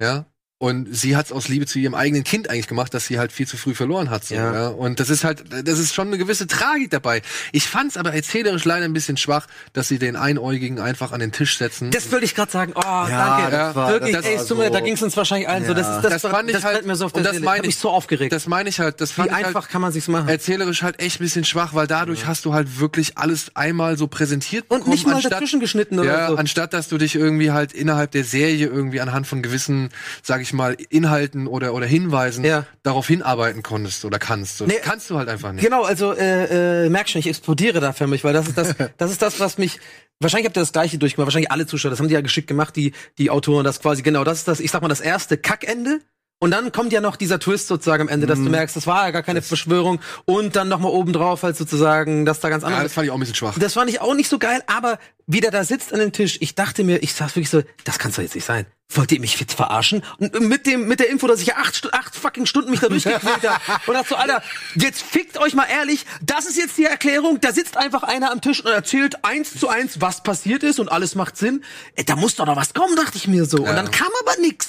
Ja. 0.00 0.26
Und 0.58 0.94
sie 0.96 1.16
hat 1.16 1.26
es 1.26 1.32
aus 1.32 1.48
Liebe 1.48 1.66
zu 1.66 1.78
ihrem 1.80 1.94
eigenen 1.94 2.22
Kind 2.22 2.48
eigentlich 2.48 2.68
gemacht, 2.68 2.94
dass 2.94 3.06
sie 3.06 3.18
halt 3.18 3.32
viel 3.32 3.46
zu 3.46 3.56
früh 3.56 3.74
verloren 3.74 4.08
hat. 4.08 4.24
So, 4.24 4.36
ja. 4.36 4.52
Ja. 4.54 4.68
Und 4.68 5.00
das 5.00 5.10
ist 5.10 5.24
halt, 5.24 5.42
das 5.50 5.78
ist 5.80 5.92
schon 5.94 6.06
eine 6.06 6.16
gewisse 6.16 6.46
Tragik 6.46 6.90
dabei. 6.90 7.22
Ich 7.50 7.66
fand 7.66 7.90
es 7.90 7.96
aber 7.96 8.14
erzählerisch 8.14 8.64
leider 8.64 8.84
ein 8.84 8.92
bisschen 8.92 9.16
schwach, 9.16 9.46
dass 9.72 9.88
sie 9.88 9.98
den 9.98 10.14
Einäugigen 10.14 10.78
einfach 10.78 11.10
an 11.10 11.18
den 11.18 11.32
Tisch 11.32 11.58
setzen. 11.58 11.90
Das 11.90 12.12
würde 12.12 12.24
ich 12.24 12.36
gerade 12.36 12.52
sagen. 12.52 12.72
Oh, 12.76 12.80
danke. 12.80 13.50
das 13.50 13.74
war- 13.74 13.90
Wirklich, 13.90 14.12
das 14.14 14.24
ey, 14.24 14.36
war 14.36 14.42
es 14.42 14.48
tut 14.48 14.58
mir, 14.58 14.66
so- 14.68 14.72
da 14.72 14.80
ging 14.80 14.94
es 14.94 15.02
uns 15.02 15.16
wahrscheinlich 15.16 15.48
allen 15.48 15.66
so. 15.66 15.74
Das, 15.74 15.88
ist, 15.96 16.02
das, 16.04 16.22
Das 16.22 16.30
fand 16.32 16.48
ich 16.48 16.54
das 16.54 16.64
halt- 16.64 16.74
brennt 16.76 16.86
mir 16.86 16.96
so 16.96 17.06
auf 17.06 17.12
der 17.12 17.18
und 17.18 17.26
das 17.34 17.40
meine 17.40 17.64
Ich 17.64 17.70
ich- 17.70 17.78
so 17.78 17.90
aufgeregt. 17.90 18.32
das 18.32 18.46
meine 18.46 18.68
ich 18.68 18.78
halt, 18.78 19.00
das 19.00 19.10
Wie 19.10 19.14
fand 19.14 19.30
ich 19.32 19.36
einfach 19.36 19.62
halt 19.62 19.70
kann 19.70 19.82
man 19.82 19.92
sich's 19.92 20.06
machen? 20.08 20.28
erzählerisch 20.28 20.82
halt 20.84 21.00
echt 21.00 21.20
ein 21.20 21.24
bisschen 21.24 21.44
schwach, 21.44 21.74
weil 21.74 21.88
dadurch 21.88 22.26
hast 22.26 22.44
du 22.44 22.54
halt 22.54 22.78
wirklich 22.78 23.18
alles 23.18 23.50
einmal 23.54 23.98
so 23.98 24.06
präsentiert 24.06 24.66
Und 24.68 24.78
bekommen, 24.78 24.92
nicht 24.94 25.04
mal 25.06 25.14
anstatt- 25.16 25.32
dazwischen 25.32 25.58
geschnitten 25.58 25.98
oder 25.98 26.08
ja, 26.20 26.28
so. 26.28 26.36
anstatt 26.36 26.72
dass 26.72 26.88
du 26.88 26.96
dich 26.96 27.16
irgendwie 27.16 27.50
halt 27.50 27.72
innerhalb 27.72 28.12
der 28.12 28.22
Serie 28.24 28.66
irgendwie 28.68 29.00
anhand 29.00 29.26
von 29.26 29.42
gewissen, 29.42 29.90
sag 30.22 30.40
ich 30.44 30.52
mal, 30.52 30.76
Inhalten 30.90 31.46
oder, 31.46 31.74
oder 31.74 31.86
Hinweisen 31.86 32.44
Ja. 32.44 32.66
darauf 32.82 33.06
hinarbeiten 33.08 33.62
konntest 33.62 34.04
oder 34.04 34.18
kannst. 34.18 34.60
Nee, 34.66 34.74
kannst 34.82 35.10
du 35.10 35.18
halt 35.18 35.28
einfach 35.28 35.52
nicht. 35.52 35.64
Genau, 35.64 35.82
also 35.82 36.12
äh, 36.12 36.84
äh, 36.86 36.88
merk 36.88 37.08
schon, 37.08 37.18
ich 37.18 37.26
explodiere 37.26 37.80
da 37.80 37.92
für 37.92 38.06
mich, 38.06 38.22
weil 38.24 38.32
das 38.32 38.48
ist 38.48 38.56
das, 38.56 38.74
das 38.96 39.10
ist 39.10 39.20
das, 39.22 39.40
was 39.40 39.58
mich. 39.58 39.80
Wahrscheinlich 40.20 40.46
habt 40.46 40.56
ihr 40.56 40.60
das 40.60 40.72
gleiche 40.72 40.96
durchgemacht, 40.98 41.26
wahrscheinlich 41.26 41.50
alle 41.50 41.66
Zuschauer, 41.66 41.90
das 41.90 41.98
haben 41.98 42.06
die 42.08 42.14
ja 42.14 42.20
geschickt 42.20 42.46
gemacht, 42.46 42.76
die, 42.76 42.92
die 43.18 43.30
Autoren, 43.30 43.64
das 43.64 43.80
quasi, 43.80 44.02
genau, 44.02 44.22
das 44.22 44.38
ist 44.38 44.48
das, 44.48 44.60
ich 44.60 44.70
sag 44.70 44.80
mal, 44.80 44.88
das 44.88 45.00
erste 45.00 45.36
Kackende. 45.36 45.98
Und 46.44 46.50
dann 46.50 46.72
kommt 46.72 46.92
ja 46.92 47.00
noch 47.00 47.16
dieser 47.16 47.38
Twist 47.40 47.68
sozusagen 47.68 48.02
am 48.02 48.08
Ende, 48.08 48.26
dass 48.26 48.38
Mhm. 48.38 48.44
du 48.44 48.50
merkst, 48.50 48.76
das 48.76 48.86
war 48.86 49.06
ja 49.06 49.12
gar 49.12 49.22
keine 49.22 49.40
Verschwörung. 49.40 49.98
Und 50.26 50.56
dann 50.56 50.68
nochmal 50.68 50.92
obendrauf 50.92 51.42
halt 51.42 51.56
sozusagen, 51.56 52.26
dass 52.26 52.40
da 52.40 52.50
ganz 52.50 52.64
Ja, 52.64 52.68
anders 52.68 52.82
das 52.82 52.92
fand 52.92 53.06
ich 53.06 53.10
auch 53.10 53.14
ein 53.16 53.20
bisschen 53.20 53.34
schwach. 53.34 53.58
das 53.58 53.72
fand 53.72 53.88
ich 53.88 54.02
auch 54.02 54.12
nicht 54.14 54.28
so 54.28 54.38
geil, 54.38 54.62
aber 54.66 54.98
wie 55.26 55.40
der 55.40 55.50
da 55.50 55.64
sitzt 55.64 55.94
an 55.94 56.00
dem 56.00 56.12
Tisch, 56.12 56.36
ich 56.42 56.54
dachte 56.54 56.84
mir, 56.84 57.02
ich 57.02 57.14
saß 57.14 57.34
wirklich 57.34 57.48
so, 57.48 57.62
das 57.84 57.98
kann's 57.98 58.16
doch 58.16 58.22
jetzt 58.22 58.34
nicht 58.34 58.44
sein. 58.44 58.66
Wollt 58.90 59.10
ihr 59.12 59.20
mich 59.20 59.40
jetzt 59.40 59.54
verarschen? 59.54 60.02
Und 60.18 60.38
mit 60.40 60.66
dem, 60.66 60.86
mit 60.86 61.00
der 61.00 61.08
Info, 61.08 61.26
dass 61.26 61.40
ich 61.40 61.46
ja 61.46 61.54
acht, 61.56 61.88
acht 61.94 62.14
fucking 62.14 62.44
Stunden 62.44 62.70
mich 62.72 62.80
da 62.80 62.88
durchgequält 62.90 63.48
habe. 63.48 63.80
Und 63.86 63.94
dachte 63.94 64.08
so, 64.10 64.16
Alter, 64.16 64.42
jetzt 64.74 65.00
fickt 65.00 65.38
euch 65.38 65.54
mal 65.54 65.64
ehrlich, 65.64 66.04
das 66.20 66.44
ist 66.44 66.58
jetzt 66.58 66.76
die 66.76 66.84
Erklärung, 66.84 67.40
da 67.40 67.52
sitzt 67.54 67.78
einfach 67.78 68.02
einer 68.02 68.30
am 68.30 68.42
Tisch 68.42 68.62
und 68.62 68.70
erzählt 68.70 69.24
eins 69.24 69.58
zu 69.58 69.68
eins, 69.70 70.02
was 70.02 70.22
passiert 70.22 70.62
ist 70.62 70.78
und 70.78 70.92
alles 70.92 71.14
macht 71.14 71.38
Sinn. 71.38 71.64
Ey, 71.96 72.04
da 72.04 72.16
muss 72.16 72.34
doch 72.36 72.44
noch 72.44 72.56
was 72.56 72.74
kommen, 72.74 72.94
dachte 72.96 73.16
ich 73.16 73.26
mir 73.28 73.46
so. 73.46 73.56
Und 73.60 73.74
dann 73.74 73.90
kam 73.90 74.08
aber 74.20 74.38
nix. 74.42 74.68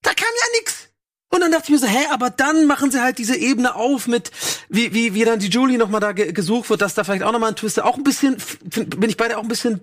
Da 0.00 0.10
kam 0.14 0.28
ja 0.28 0.58
nix. 0.60 0.88
Und 1.34 1.40
dann 1.40 1.50
dachte 1.50 1.64
ich 1.64 1.70
mir 1.70 1.78
so, 1.78 1.88
hä, 1.88 2.06
aber 2.12 2.30
dann 2.30 2.66
machen 2.66 2.92
sie 2.92 3.02
halt 3.02 3.18
diese 3.18 3.36
Ebene 3.36 3.74
auf 3.74 4.06
mit, 4.06 4.30
wie, 4.68 4.94
wie, 4.94 5.14
wie 5.14 5.24
dann 5.24 5.40
die 5.40 5.48
Julie 5.48 5.78
noch 5.78 5.88
mal 5.88 5.98
da 5.98 6.12
ge 6.12 6.30
gesucht 6.30 6.70
wird, 6.70 6.80
dass 6.80 6.94
da 6.94 7.02
vielleicht 7.02 7.24
auch 7.24 7.32
noch 7.32 7.40
mal 7.40 7.48
ein 7.48 7.56
Twist, 7.56 7.82
auch 7.82 7.96
ein 7.96 8.04
bisschen, 8.04 8.36
bin 8.62 9.10
ich 9.10 9.16
beide 9.16 9.36
auch 9.36 9.42
ein 9.42 9.48
bisschen 9.48 9.80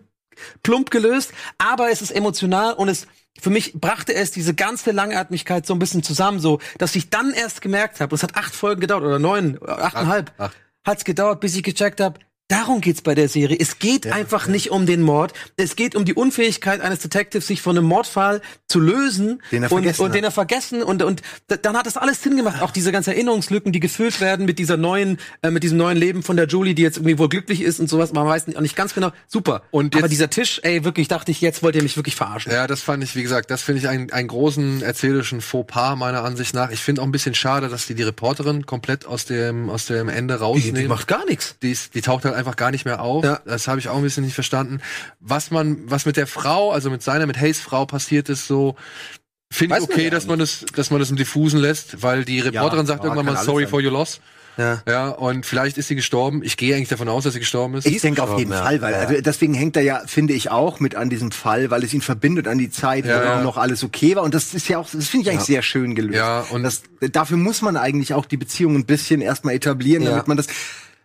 plump 0.64 0.92
gelöst, 0.92 1.34
aber 1.58 1.92
es 1.92 2.02
ist 2.02 2.12
emotional 2.12 2.72
und 2.76 2.88
es, 2.88 3.06
für 3.38 3.50
mich 3.50 3.74
brachte 3.74 4.14
es 4.14 4.32
diese 4.32 4.54
ganze 4.54 4.92
Langatmigkeit 4.92 5.66
so 5.66 5.74
ein 5.74 5.80
bisschen 5.80 6.04
zusammen, 6.04 6.40
so, 6.40 6.60
dass 6.78 6.96
ich 6.96 7.10
dann 7.10 7.34
erst 7.34 7.62
gemerkt 7.62 8.00
habe, 8.00 8.16
es 8.16 8.24
hat 8.24 8.38
acht 8.38 8.56
Folgen 8.56 8.80
gedauert, 8.80 9.04
oder 9.04 9.20
neun, 9.20 9.60
äh, 9.62 9.72
achteinhalb, 9.72 10.32
Acht. 10.38 10.56
hat's 10.86 11.04
gedauert, 11.04 11.42
bis 11.42 11.54
ich 11.58 11.64
gecheckt 11.64 12.00
habe, 12.00 12.18
Darum 12.52 12.82
geht's 12.82 13.02
bei 13.02 13.16
der 13.16 13.30
Serie. 13.30 13.56
Es 13.58 13.80
geht 13.80 14.12
einfach 14.12 14.48
nicht 14.48 14.72
um 14.72 14.86
den 14.86 15.02
Mord. 15.02 15.32
Es 15.56 15.78
geht 15.78 15.96
um 15.96 16.04
die 16.04 16.14
Unfähigkeit 16.14 16.82
eines 16.82 17.00
Detectives, 17.00 17.48
sich 17.48 17.62
von 17.62 17.78
einem 17.78 17.88
Mordfall 17.88 18.42
zu 18.68 18.82
lösen 18.82 19.42
Den 19.54 19.64
er 19.64 19.72
und, 19.72 19.78
vergessen 19.80 20.02
und 20.04 20.14
den 20.14 20.24
er 20.26 20.32
vergessen 20.32 20.84
und 20.84 21.02
und 21.02 21.22
dann 21.48 21.78
hat 21.78 21.86
das 21.86 21.96
alles 21.96 22.22
Sinn 22.22 22.36
gemacht. 22.36 22.62
Auch 22.62 22.72
diese 22.72 22.92
ganzen 22.92 23.12
Erinnerungslücken, 23.12 23.72
die 23.72 23.80
gefüllt 23.80 24.20
werden 24.20 24.46
mit 24.46 24.60
dieser 24.60 24.76
neuen, 24.76 25.18
äh, 25.42 25.50
mit 25.50 25.64
diesem 25.64 25.78
neuen 25.78 25.98
Leben 25.98 26.24
von 26.24 26.36
der 26.36 26.46
Julie, 26.46 26.76
die 26.76 26.82
jetzt 26.82 26.98
irgendwie 26.98 27.18
wohl 27.20 27.30
glücklich 27.30 27.62
ist 27.62 27.80
und 27.80 27.90
sowas. 27.90 28.12
Man 28.12 28.28
weiß 28.28 28.48
nicht, 28.48 28.58
auch 28.58 28.62
nicht 28.62 28.76
ganz 28.76 28.94
genau. 28.94 29.12
Super. 29.30 29.64
Und 29.72 29.96
aber 29.96 30.04
jetzt- 30.04 30.12
dieser 30.12 30.30
Tisch, 30.30 30.60
ey, 30.64 30.84
wirklich 30.84 31.08
dachte 31.08 31.32
ich, 31.32 31.40
jetzt 31.40 31.64
wollt 31.64 31.78
ihr 31.78 31.84
mich 31.84 31.96
wirklich 31.96 32.16
verarschen. 32.18 32.52
Ja, 32.52 32.68
das 32.68 32.82
fand 32.82 33.02
ich, 33.02 33.16
wie 33.16 33.24
gesagt, 33.24 33.50
das 33.50 33.62
finde 33.62 33.80
ich 33.80 33.88
einen, 33.88 34.12
einen 34.12 34.28
großen 34.28 34.82
erzählerischen 34.82 35.40
Fauxpas 35.40 35.96
meiner 35.96 36.26
Ansicht 36.26 36.54
nach. 36.54 36.70
Ich 36.72 36.82
finde 36.82 37.02
auch 37.02 37.06
ein 37.06 37.14
bisschen 37.14 37.34
schade, 37.34 37.70
dass 37.70 37.88
die 37.88 37.96
die 37.96 38.04
Reporterin 38.04 38.66
komplett 38.66 39.06
aus 39.06 39.24
dem 39.24 39.70
aus 39.70 39.86
dem 39.86 40.10
Ende 40.10 40.34
die, 40.36 40.40
rausnehmen. 40.42 40.82
die 40.82 40.88
macht 40.90 41.08
gar 41.08 41.26
nichts. 41.26 41.56
die, 41.62 41.72
ist, 41.72 41.96
die 41.96 42.02
taucht 42.02 42.26
halt 42.26 42.41
einfach 42.42 42.58
gar 42.58 42.72
nicht 42.72 42.84
mehr 42.86 43.02
auf. 43.02 43.24
Ja. 43.24 43.40
Das 43.46 43.68
habe 43.68 43.80
ich 43.80 43.88
auch 43.88 43.96
ein 43.98 44.04
bisschen 44.04 44.24
nicht 44.26 44.36
verstanden. 44.36 44.82
Was 45.20 45.50
man, 45.52 45.80
was 45.90 46.06
mit 46.06 46.18
der 46.18 46.28
Frau, 46.28 46.72
also 46.72 46.90
mit 46.90 47.02
seiner, 47.02 47.26
mit 47.26 47.40
Hayes 47.40 47.60
Frau 47.60 47.86
passiert 47.86 48.28
ist, 48.30 48.48
so 48.48 48.76
finde 49.52 49.76
ich 49.76 49.82
man 49.82 49.90
okay, 49.92 50.04
ja 50.06 50.10
dass 50.10 50.28
man 50.28 50.40
das, 50.40 50.66
dass 50.76 50.92
man 50.92 51.00
das 51.00 51.10
im 51.10 51.16
Diffusen 51.18 51.60
lässt, 51.60 52.02
weil 52.04 52.26
die 52.26 52.40
Reporterin 52.42 52.86
sagt 52.86 53.00
ja, 53.04 53.06
irgendwann 53.10 53.26
kann 53.28 53.36
mal 53.36 53.44
sorry 53.44 53.64
sein. 53.64 53.70
for 53.70 53.82
your 53.82 53.92
loss. 53.92 54.20
Ja. 54.58 54.82
Ja, 54.86 55.08
und 55.08 55.46
vielleicht 55.46 55.78
ist 55.78 55.88
sie 55.88 55.96
gestorben. 55.96 56.42
Ich 56.44 56.58
gehe 56.58 56.76
eigentlich 56.76 56.90
davon 56.90 57.08
aus, 57.08 57.24
dass 57.24 57.34
sie 57.34 57.40
gestorben 57.40 57.76
ist. 57.76 57.88
Ich 57.88 58.02
denke 58.02 58.22
auf 58.22 58.38
jeden 58.38 58.52
ja. 58.52 58.62
Fall, 58.62 58.82
weil 58.82 58.92
Ja. 58.94 59.00
also 59.00 59.22
deswegen 59.22 59.54
hängt 59.54 59.78
er 59.78 59.82
ja, 59.82 60.02
finde 60.06 60.34
ich 60.34 60.52
auch 60.52 60.82
mit 60.82 60.94
an 60.94 61.10
diesem 61.10 61.32
Fall, 61.32 61.72
weil 61.72 61.84
es 61.86 61.94
ihn 61.94 62.02
verbindet 62.02 62.50
an 62.50 62.58
die 62.58 62.70
Zeit, 62.70 63.06
Ja, 63.06 63.20
wo 63.22 63.26
ja. 63.26 63.42
noch 63.44 63.56
alles 63.58 63.82
okay 63.82 64.16
war. 64.18 64.24
Und 64.24 64.34
das 64.34 64.54
ist 64.54 64.68
ja 64.68 64.78
auch, 64.78 64.90
das 64.92 65.08
finde 65.08 65.26
ich 65.28 65.32
eigentlich 65.34 65.48
sehr 65.48 65.62
schön 65.62 65.96
gelöst. 65.96 66.18
Ja, 66.18 66.42
und- 66.52 66.64
das, 66.64 66.84
dafür 67.14 67.38
muss 67.38 67.62
man 67.62 67.78
eigentlich 67.78 68.14
auch 68.14 68.26
die 68.26 68.36
Beziehung 68.38 68.76
ein 68.76 68.86
bisschen 68.86 69.22
erstmal 69.22 69.54
etablieren, 69.56 70.04
Ja. 70.04 70.10
damit 70.12 70.28
man 70.28 70.36
das. 70.38 70.48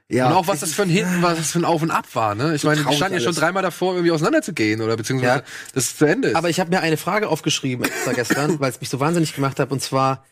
Ja, 0.09 0.29
und 0.29 0.35
auch 0.35 0.47
was 0.47 0.61
das 0.61 0.73
für 0.73 0.83
ein 0.83 0.89
Hinten, 0.89 1.21
was 1.23 1.37
das 1.37 1.51
für 1.51 1.59
ein 1.59 1.65
Auf 1.65 1.83
und 1.83 1.91
Ab 1.91 2.07
war, 2.15 2.35
ne? 2.37 2.55
Ich 2.55 2.63
meine, 2.63 2.77
die 2.77 2.83
traurig 2.85 2.97
standen 2.99 3.15
ja 3.19 3.21
schon 3.21 3.35
dreimal 3.35 3.63
davor, 3.65 3.95
irgendwie 3.95 4.13
auseinanderzugehen, 4.13 4.81
oder 4.81 4.97
beziehungsweise, 4.97 5.39
Ja. 5.41 5.45
dass 5.75 5.85
es 5.85 5.97
zu 5.97 6.05
Ende 6.05 6.29
ist. 6.29 6.37
Aber 6.37 6.49
ich 6.49 6.61
habe 6.61 6.71
mir 6.71 6.81
eine 6.81 6.97
Frage 6.97 7.29
aufgeschrieben 7.29 7.89
gestern, 8.15 8.59
weil 8.61 8.71
es 8.71 8.81
mich 8.81 8.89
so 8.89 9.01
wahnsinnig 9.01 9.35
gemacht 9.35 9.59
hat. 9.59 9.73
Und 9.73 9.83
zwar, 9.83 10.25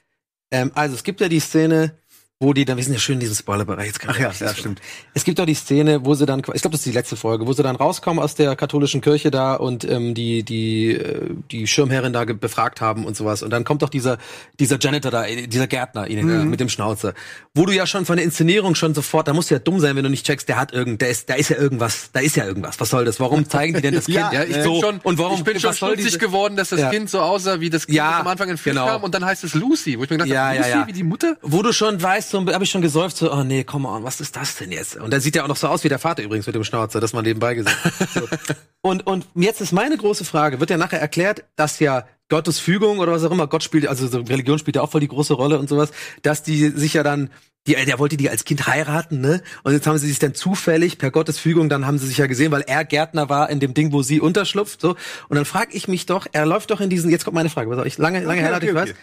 ähm, 0.52 0.70
also 0.74 0.94
es 0.94 1.02
gibt 1.02 1.20
ja 1.20 1.28
die 1.28 1.40
Szene, 1.40 1.98
wo 2.44 2.52
die 2.52 2.64
dann, 2.64 2.76
wir 2.76 2.84
sind 2.84 2.92
ja 2.92 2.98
schön 3.00 3.14
in 3.14 3.20
diesem 3.20 3.34
Spoilerbereich. 3.34 3.86
Jetzt 3.86 4.00
Ach 4.06 4.18
ja, 4.18 4.30
ja, 4.38 4.54
stimmt. 4.54 4.80
Es 5.14 5.24
gibt 5.24 5.38
doch 5.38 5.46
die 5.46 5.54
Szene, 5.54 6.04
wo 6.04 6.14
sie 6.14 6.26
dann, 6.26 6.40
ich 6.40 6.44
glaube, 6.44 6.70
das 6.70 6.80
ist 6.80 6.86
die 6.86 6.92
letzte 6.92 7.16
Folge, 7.16 7.46
wo 7.46 7.52
sie 7.52 7.62
dann 7.62 7.76
rauskommen 7.76 8.22
aus 8.22 8.34
der 8.34 8.54
katholischen 8.56 9.00
Kirche 9.00 9.30
da 9.30 9.54
und 9.54 9.84
ähm, 9.84 10.14
die 10.14 10.42
die 10.44 10.92
äh, 10.92 11.30
die 11.50 11.66
Schirmherrin 11.66 12.12
da 12.12 12.24
befragt 12.24 12.80
haben 12.80 13.04
und 13.04 13.16
sowas. 13.16 13.42
Und 13.42 13.50
dann 13.50 13.64
kommt 13.64 13.82
doch 13.82 13.88
dieser 13.88 14.18
dieser 14.60 14.78
Janitor 14.80 15.10
da, 15.10 15.24
äh, 15.26 15.46
dieser 15.46 15.66
Gärtner 15.66 16.08
ihnen, 16.08 16.26
Mhm. 16.26 16.40
äh, 16.42 16.44
mit 16.44 16.60
dem 16.60 16.68
Schnauzer, 16.68 17.14
wo 17.54 17.66
du 17.66 17.72
ja 17.72 17.86
schon 17.86 18.04
von 18.04 18.16
der 18.16 18.24
Inszenierung 18.24 18.74
schon 18.74 18.94
sofort, 18.94 19.26
da 19.28 19.32
musst 19.32 19.50
du 19.50 19.54
ja 19.54 19.58
dumm 19.58 19.80
sein, 19.80 19.96
wenn 19.96 20.04
du 20.04 20.10
nicht 20.10 20.26
checkst, 20.26 20.48
der 20.48 20.56
hat 20.58 20.72
irgend, 20.72 21.00
der 21.00 21.08
ist, 21.10 21.28
da 21.30 21.34
ist 21.34 21.48
ja 21.50 21.56
irgendwas, 21.56 22.10
da 22.12 22.20
ist 22.20 22.36
ja 22.36 22.44
irgendwas. 22.44 22.78
Was 22.80 22.90
soll 22.90 23.04
das? 23.04 23.18
Warum 23.20 23.48
zeigen 23.48 23.74
die 23.74 23.80
denn 23.80 23.94
das 23.94 24.04
Kind? 24.06 24.16
Ja, 24.18 24.32
ja, 24.32 24.44
ich 24.44 24.62
so 24.62 24.72
bin 24.72 24.80
schon, 24.82 25.00
und 25.02 25.18
warum 25.18 25.38
ich 25.38 25.44
bin 25.44 25.58
schon 25.58 25.72
stutzig 25.74 26.18
geworden, 26.18 26.56
dass 26.56 26.68
das 26.68 26.80
Ja. 26.80 26.90
Kind 26.90 27.08
so 27.08 27.20
aussah 27.20 27.60
wie 27.60 27.70
das 27.70 27.86
Kind, 27.86 27.96
Ja, 27.96 28.10
das 28.12 28.20
am 28.20 28.26
Anfang 28.28 28.48
in 28.50 28.58
Film 28.58 28.76
genau. 28.76 28.86
kam 28.88 29.02
und 29.02 29.14
dann 29.14 29.24
heißt 29.24 29.44
es 29.44 29.54
Lucy, 29.54 29.98
wo 29.98 30.04
ich 30.04 30.10
mir 30.10 30.16
gedacht 30.18 30.28
Ja, 30.28 30.46
habe, 30.48 30.56
ja, 30.56 30.60
Lucy 30.62 30.70
ja. 30.70 30.86
wie 30.88 30.92
die 30.92 31.02
Mutter? 31.04 31.36
Wo 31.42 31.62
du 31.62 31.72
schon 31.72 32.02
weißt, 32.02 32.33
so 32.34 32.52
habe 32.52 32.64
ich 32.64 32.70
schon 32.70 32.82
gesäuft, 32.82 33.16
so, 33.16 33.32
oh 33.32 33.44
nee, 33.44 33.62
come 33.62 33.88
on, 33.88 34.02
was 34.02 34.20
ist 34.20 34.34
das 34.34 34.56
denn 34.56 34.72
jetzt? 34.72 34.96
Und 34.96 35.12
der 35.12 35.20
sieht 35.20 35.36
ja 35.36 35.44
auch 35.44 35.48
noch 35.48 35.56
so 35.56 35.68
aus 35.68 35.84
wie 35.84 35.88
der 35.88 36.00
Vater 36.00 36.24
übrigens 36.24 36.46
mit 36.46 36.56
dem 36.56 36.64
Schnauzer, 36.64 37.00
das 37.00 37.12
man 37.12 37.24
nebenbei 37.24 37.54
gesagt 37.54 37.84
hat. 37.84 38.08
So. 38.10 38.22
Und, 38.82 39.06
und 39.06 39.24
jetzt 39.34 39.62
ist 39.62 39.72
meine 39.72 39.96
große 39.96 40.26
Frage, 40.26 40.60
wird 40.60 40.68
ja 40.68 40.76
nachher 40.76 41.00
erklärt, 41.00 41.44
dass 41.56 41.80
ja 41.80 42.04
Gottes 42.28 42.58
Fügung 42.58 42.98
oder 42.98 43.12
was 43.12 43.24
auch 43.24 43.30
immer, 43.30 43.46
Gott 43.46 43.62
spielt, 43.62 43.86
also 43.86 44.06
so 44.08 44.20
Religion 44.20 44.58
spielt 44.58 44.76
ja 44.76 44.82
auch 44.82 44.90
voll 44.90 45.00
die 45.00 45.08
große 45.08 45.32
Rolle 45.32 45.58
und 45.58 45.70
sowas, 45.70 45.90
dass 46.20 46.42
die 46.42 46.68
sich 46.68 46.92
ja 46.92 47.02
dann, 47.02 47.30
die, 47.66 47.76
der 47.76 47.98
wollte 47.98 48.18
die 48.18 48.28
als 48.28 48.44
Kind 48.44 48.66
heiraten, 48.66 49.22
ne? 49.22 49.42
Und 49.62 49.72
jetzt 49.72 49.86
haben 49.86 49.96
sie 49.96 50.06
sich 50.06 50.18
dann 50.18 50.34
zufällig 50.34 50.98
per 50.98 51.10
Gottes 51.10 51.38
Fügung, 51.38 51.70
dann 51.70 51.86
haben 51.86 51.96
sie 51.96 52.06
sich 52.06 52.18
ja 52.18 52.26
gesehen, 52.26 52.52
weil 52.52 52.60
er 52.66 52.84
Gärtner 52.84 53.30
war 53.30 53.48
in 53.48 53.58
dem 53.58 53.72
Ding, 53.72 53.90
wo 53.90 54.02
sie 54.02 54.20
unterschlupft, 54.20 54.82
so. 54.82 54.96
Und 55.30 55.36
dann 55.36 55.46
frage 55.46 55.74
ich 55.74 55.88
mich 55.88 56.04
doch, 56.04 56.26
er 56.32 56.44
läuft 56.44 56.70
doch 56.70 56.82
in 56.82 56.90
diesen, 56.90 57.10
jetzt 57.10 57.24
kommt 57.24 57.36
meine 57.36 57.48
Frage, 57.48 57.70
was 57.70 57.78
soll 57.78 57.86
ich 57.86 57.96
lange, 57.96 58.18
lange 58.18 58.32
Okay, 58.32 58.42
herleite, 58.42 58.66
okay, 58.66 58.76
ich 58.76 58.82
okay. 58.82 58.90
weiß. 58.90 58.96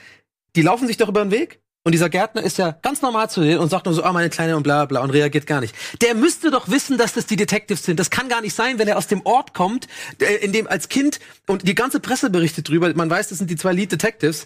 Die 0.58 0.62
laufen 0.62 0.86
sich 0.86 0.98
doch 0.98 1.10
über 1.10 1.24
den 1.24 1.32
Weg 1.32 1.60
und 1.84 1.94
dieser 1.94 2.10
Gärtner 2.10 2.44
ist 2.44 2.58
ja 2.58 2.72
ganz 2.82 3.02
normal 3.02 3.30
zu 3.30 3.42
denen 3.42 3.60
und 3.60 3.70
sagt 3.70 3.86
nur 3.86 3.96
so, 3.96 4.04
ah, 4.04 4.14
meine 4.14 4.30
Kleine 4.30 4.56
und 4.56 4.64
bla 4.64 4.86
bla 4.86 5.02
und 5.02 5.10
reagiert 5.10 5.48
gar 5.48 5.62
nicht. 5.62 5.76
Der 6.02 6.14
müsste 6.14 6.52
doch 6.52 6.70
wissen, 6.70 6.98
dass 6.98 7.14
das 7.14 7.26
die 7.26 7.36
Detectives 7.36 7.84
sind. 7.84 8.00
Das 8.00 8.10
kann 8.10 8.30
gar 8.30 8.42
nicht 8.42 8.56
sein, 8.56 8.78
wenn 8.80 8.88
er 8.88 8.98
aus 8.98 9.08
dem 9.08 9.26
Ort 9.26 9.54
kommt, 9.54 9.88
äh, 10.20 10.36
in 10.36 10.52
dem 10.52 10.68
als 10.68 10.90
Kind 10.90 11.20
und 11.48 11.68
die 11.68 11.76
ganze 11.76 12.00
Presse 12.00 12.30
berichtet 12.30 12.70
drüber, 12.70 12.94
man 12.94 13.10
weiß, 13.10 13.30
das 13.30 13.40
sind 13.40 13.50
die 13.50 13.56
zwei 13.56 13.74
Lead 13.74 13.92
Detectives, 13.92 14.46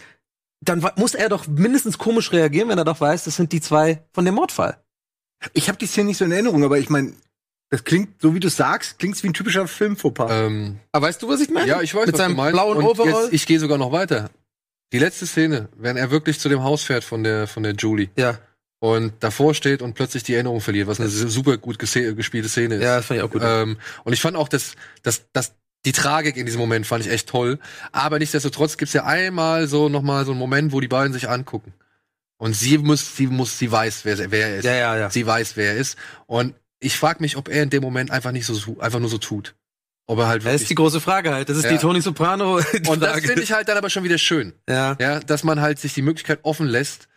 dann 0.61 0.85
muss 0.95 1.13
er 1.13 1.29
doch 1.29 1.47
mindestens 1.47 1.97
komisch 1.97 2.31
reagieren, 2.31 2.69
wenn 2.69 2.77
er 2.77 2.85
doch 2.85 3.01
weiß, 3.01 3.25
das 3.25 3.35
sind 3.35 3.51
die 3.51 3.61
zwei 3.61 4.03
von 4.13 4.25
dem 4.25 4.35
Mordfall. 4.35 4.77
Ich 5.53 5.67
habe 5.67 5.77
die 5.77 5.85
Szene 5.85 6.07
nicht 6.07 6.17
so 6.17 6.25
in 6.25 6.31
Erinnerung, 6.31 6.63
aber 6.63 6.79
ich 6.79 6.89
meine, 6.89 7.13
das 7.69 7.83
klingt, 7.83 8.21
so 8.21 8.33
wie 8.33 8.39
du 8.39 8.47
sagst, 8.49 8.99
klingt 8.99 9.21
wie 9.21 9.27
ein 9.27 9.33
typischer 9.33 9.67
Filmfauxpas. 9.67 10.29
Ähm, 10.31 10.79
Aber 10.91 11.07
weißt 11.07 11.21
du, 11.21 11.27
was 11.27 11.41
ich 11.41 11.49
meine? 11.49 11.67
Ja, 11.67 11.81
ich 11.81 11.93
weiß, 11.93 12.05
Mit 12.05 12.13
was 12.13 12.19
seinem 12.19 12.31
du 12.31 12.37
meinst. 12.37 12.53
blauen 12.53 12.77
Und 12.77 12.85
Overall. 12.85 13.23
Jetzt, 13.23 13.33
ich 13.33 13.45
gehe 13.45 13.59
sogar 13.59 13.77
noch 13.77 13.91
weiter. 13.91 14.29
Die 14.93 14.99
letzte 14.99 15.25
Szene, 15.25 15.69
wenn 15.75 15.97
er 15.97 16.11
wirklich 16.11 16.39
zu 16.39 16.49
dem 16.49 16.63
Haus 16.63 16.83
fährt 16.83 17.03
von 17.03 17.23
der 17.23 17.47
von 17.47 17.63
der 17.63 17.73
Julie 17.73 18.09
ja, 18.15 18.39
und 18.79 19.13
davor 19.21 19.53
steht 19.55 19.81
und 19.81 19.93
plötzlich 19.93 20.23
die 20.23 20.33
Erinnerung 20.35 20.61
verliert, 20.61 20.87
was 20.87 20.99
eine 20.99 21.09
super 21.09 21.57
gut 21.57 21.79
gespielte 21.79 22.49
Szene 22.49 22.75
ist. 22.75 22.83
ja, 22.83 22.97
das 22.97 23.05
fand 23.05 23.19
ich 23.19 23.23
auch 23.23 23.31
gut. 23.31 23.41
Ähm, 23.43 23.77
und 24.03 24.13
ich 24.13 24.21
fand 24.21 24.37
auch, 24.37 24.47
dass, 24.47 24.75
dass, 25.01 25.23
dass 25.33 25.55
die 25.85 25.91
Tragik 25.91 26.37
in 26.37 26.45
diesem 26.45 26.59
Moment 26.59 26.85
fand 26.85 27.05
ich 27.05 27.11
echt 27.11 27.29
toll. 27.29 27.59
Aber 27.91 28.19
nichtsdestotrotz 28.19 28.77
gibt's 28.77 28.93
ja 28.93 29.05
einmal 29.05 29.67
so 29.67 29.89
noch 29.89 30.01
mal 30.01 30.25
so 30.25 30.31
einen 30.31 30.39
Moment, 30.39 30.71
wo 30.71 30.81
die 30.81 30.87
beiden 30.87 31.13
sich 31.13 31.29
angucken. 31.29 31.73
Und 32.37 32.53
sie 32.53 32.77
muss, 32.77 33.15
sie 33.15 33.27
muss, 33.27 33.57
sie 33.57 33.71
weiß, 33.71 34.03
wer, 34.03 34.31
wer 34.31 34.49
er 34.49 34.57
ist. 34.57 34.65
ja, 34.65 34.75
ja, 34.75 34.97
ja. 34.97 35.09
Sie 35.09 35.25
weiß, 35.25 35.55
wer 35.55 35.73
er 35.73 35.77
ist. 35.77 35.97
Und 36.25 36.53
ich 36.79 36.97
frage 36.97 37.21
mich, 37.21 37.37
ob 37.37 37.47
er 37.47 37.63
in 37.63 37.69
dem 37.69 37.81
Moment 37.81 38.11
einfach 38.11 38.31
nicht 38.31 38.45
so, 38.45 38.79
einfach 38.79 38.99
nur 38.99 39.09
so 39.09 39.17
tut. 39.17 39.55
Ob 40.07 40.19
er 40.19 40.27
halt 40.27 40.45
Das 40.45 40.61
ist 40.61 40.69
die 40.69 40.75
große 40.75 41.01
Frage 41.01 41.33
halt. 41.33 41.49
Das 41.49 41.57
ist 41.57 41.63
Ja. 41.63 41.71
die 41.71 41.77
Tony 41.79 41.99
Soprano. 42.01 42.57
und 42.87 43.01
das 43.01 43.19
finde 43.21 43.41
ich 43.41 43.51
halt 43.51 43.67
dann 43.67 43.77
aber 43.77 43.89
schon 43.89 44.03
wieder 44.03 44.17
schön. 44.19 44.53
ja. 44.69 44.95
Ja, 44.99 45.19
dass 45.19 45.43
man 45.43 45.61
halt 45.61 45.79
sich 45.79 45.93
die 45.93 46.01
Möglichkeit 46.03 46.39
offen 46.43 46.67
lässt, 46.67 47.07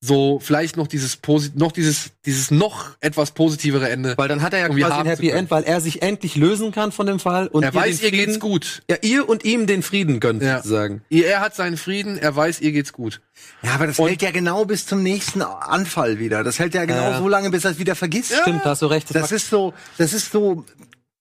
so 0.00 0.38
vielleicht 0.38 0.76
noch 0.76 0.86
dieses 0.86 1.16
Posi 1.16 1.50
noch 1.56 1.72
dieses 1.72 2.10
dieses 2.24 2.52
noch 2.52 2.90
etwas 3.00 3.32
positivere 3.32 3.88
Ende. 3.88 4.14
Weil 4.16 4.28
dann 4.28 4.42
hat 4.42 4.52
er 4.52 4.60
ja 4.60 4.66
irgendwie 4.66 4.82
quasi 4.82 5.00
ein 5.00 5.06
Happy. 5.06 5.30
End, 5.30 5.50
weil 5.50 5.64
er 5.64 5.80
sich 5.80 6.02
endlich 6.02 6.36
lösen 6.36 6.70
kann 6.70 6.92
von 6.92 7.06
dem 7.06 7.18
Fall 7.18 7.48
und 7.48 7.64
er 7.64 7.70
ihr 7.70 7.74
weiß, 7.74 8.02
ihr 8.02 8.12
geht's 8.12 8.24
Frieden- 8.34 8.40
gut. 8.40 8.82
Ja, 8.88 8.96
ihr 9.02 9.28
und 9.28 9.44
ihm 9.44 9.66
den 9.66 9.82
Frieden 9.82 10.20
gönnt, 10.20 10.40
Ja. 10.40 10.58
sozusagen. 10.58 11.02
Er 11.10 11.40
hat 11.40 11.56
seinen 11.56 11.76
Frieden, 11.76 12.16
er 12.16 12.34
weiß, 12.36 12.60
ihr 12.60 12.70
geht's 12.70 12.92
gut. 12.92 13.20
ja, 13.62 13.72
aber 13.74 13.88
das 13.88 13.98
und- 13.98 14.06
hält 14.08 14.22
ja 14.22 14.30
genau 14.30 14.64
bis 14.64 14.86
zum 14.86 15.02
nächsten 15.02 15.42
Anfall 15.42 16.20
wieder. 16.20 16.44
Das 16.44 16.60
hält 16.60 16.74
ja 16.74 16.84
genau 16.84 17.10
Ja. 17.10 17.18
so 17.18 17.26
lange, 17.28 17.50
bis 17.50 17.64
er 17.64 17.72
es 17.72 17.78
wieder 17.80 17.96
vergisst. 17.96 18.32
Stimmt, 18.42 18.64
da 18.64 18.70
hast 18.70 18.82
du 18.82 18.86
recht. 18.86 19.12
Das 19.12 19.32
ist 19.32 19.50
so, 19.50 19.74
das 19.96 20.12
ist 20.12 20.30
so, 20.30 20.64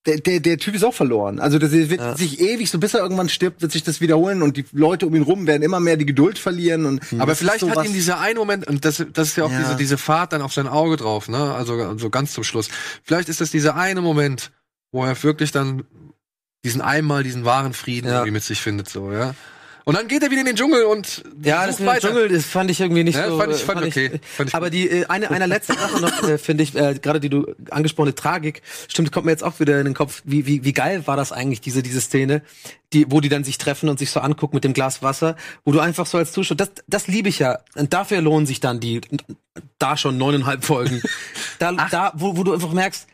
der, 0.08 0.18
der, 0.20 0.40
der 0.40 0.58
Typ 0.58 0.74
ist 0.74 0.84
auch 0.84 0.94
verloren. 0.94 1.40
Also 1.40 1.60
das 1.60 1.72
wird 1.72 2.18
sich 2.18 2.40
ewig, 2.40 2.72
so 2.72 2.80
bis 2.80 2.94
er 2.94 3.02
irgendwann 3.02 3.30
stirbt, 3.30 3.62
wird 3.62 3.72
sich 3.72 3.84
das 3.84 4.00
wiederholen 4.02 4.42
und 4.42 4.58
die 4.58 4.66
Leute 4.72 5.06
um 5.06 5.14
ihn 5.14 5.22
rum 5.22 5.46
werden 5.46 5.62
immer 5.64 5.80
mehr 5.80 5.98
die 5.98 6.06
Geduld 6.06 6.40
verlieren 6.40 6.86
und 6.86 7.02
Aber 7.20 7.34
das 7.34 7.40
vielleicht 7.40 7.60
so 7.60 7.70
hat 7.70 7.86
ihn 7.86 7.94
dieser 7.94 8.20
eine 8.20 8.40
Moment, 8.40 8.66
und 8.68 8.86
das, 8.86 9.06
das 9.14 9.28
ist 9.30 9.38
ja 9.38 9.44
auch 9.44 9.52
Ja. 9.52 9.60
diese, 9.60 9.76
diese 9.76 9.98
Fahrt 9.98 10.34
dann 10.34 10.42
auf 10.42 10.54
sein 10.54 10.68
Auge 10.68 10.96
drauf, 10.98 11.28
ne? 11.28 11.54
Also, 11.54 11.74
also 11.74 12.10
ganz 12.10 12.34
zum 12.34 12.44
Schluss. 12.44 12.70
Vielleicht 13.04 13.30
ist 13.30 13.42
das 13.42 13.52
dieser 13.52 13.76
eine 13.76 14.02
Moment, 14.02 14.52
wo 14.92 15.04
er 15.04 15.22
wirklich 15.24 15.52
dann 15.52 15.84
diesen 16.64 16.82
einmal 16.82 17.24
diesen 17.24 17.44
wahren 17.46 17.74
Frieden 17.74 18.08
Ja. 18.08 18.14
irgendwie 18.20 18.32
mit 18.32 18.44
sich 18.44 18.62
findet, 18.62 18.90
so, 18.90 19.12
ja. 19.12 19.36
Und 19.88 19.96
dann 19.96 20.10
geht 20.10 20.22
er 20.22 20.30
wieder 20.30 20.42
in 20.42 20.48
den 20.48 20.58
Dschungel 20.58 20.84
und 20.84 21.24
Ja, 21.42 21.66
das 21.66 21.80
mit 21.80 21.88
dem. 21.88 22.00
Dschungel, 22.02 22.28
das 22.28 22.44
fand 22.44 22.70
ich 22.70 22.82
irgendwie 22.82 23.06
nicht 23.06 23.16
Ja, 23.16 23.30
so. 23.30 23.38
fand 23.38 23.54
ich- 23.54 23.62
äh, 23.62 23.66
fand 23.66 23.86
okay. 23.86 24.20
Fand 24.36 24.50
ich 24.50 24.54
aber 24.56 24.70
die 24.70 24.90
äh, 24.90 25.06
eine 25.06 25.32
einer 25.32 25.48
letzten 25.48 25.78
Sache 25.78 26.02
noch 26.02 26.24
äh, 26.28 26.38
finde 26.38 26.64
ich 26.64 26.76
äh, 26.76 26.96
gerade 27.02 27.22
die 27.22 27.30
du 27.30 27.56
angesprochene 27.70 28.14
Tragik, 28.14 28.64
stimmt, 28.90 29.14
kommt 29.14 29.28
mir 29.28 29.32
jetzt 29.32 29.46
auch 29.46 29.62
wieder 29.62 29.80
in 29.80 29.86
den 29.86 29.94
Kopf. 29.94 30.24
Wie 30.26 30.46
wie 30.46 30.66
wie 30.66 30.74
geil 30.74 31.08
war 31.08 31.16
das 31.16 31.32
eigentlich 31.32 31.62
diese 31.62 31.84
diese 31.84 32.02
Szene, 32.02 32.42
die 32.92 33.10
wo 33.10 33.22
die 33.22 33.30
dann 33.30 33.46
sich 33.46 33.58
treffen 33.58 33.88
und 33.88 33.98
sich 33.98 34.12
so 34.12 34.20
angucken 34.20 34.58
mit 34.58 34.66
dem 34.66 34.74
Glas 34.74 35.02
Wasser, 35.04 35.38
wo 35.64 35.72
du 35.72 35.80
einfach 35.80 36.06
so 36.06 36.18
als 36.18 36.34
Zuschauer, 36.34 36.58
das 36.58 36.72
das 36.90 37.08
liebe 37.08 37.30
ich 37.30 37.40
ja 37.40 37.60
und 37.76 37.94
dafür 37.94 38.20
lohnen 38.20 38.46
sich 38.46 38.60
dann 38.60 38.82
die 38.82 39.00
da 39.80 39.96
schon 39.96 40.18
neuneinhalb 40.18 40.66
Folgen. 40.66 41.02
da 41.60 41.72
da 41.72 42.12
wo 42.14 42.36
wo 42.36 42.44
du 42.44 42.52
einfach 42.54 42.74
merkst, 42.74 43.08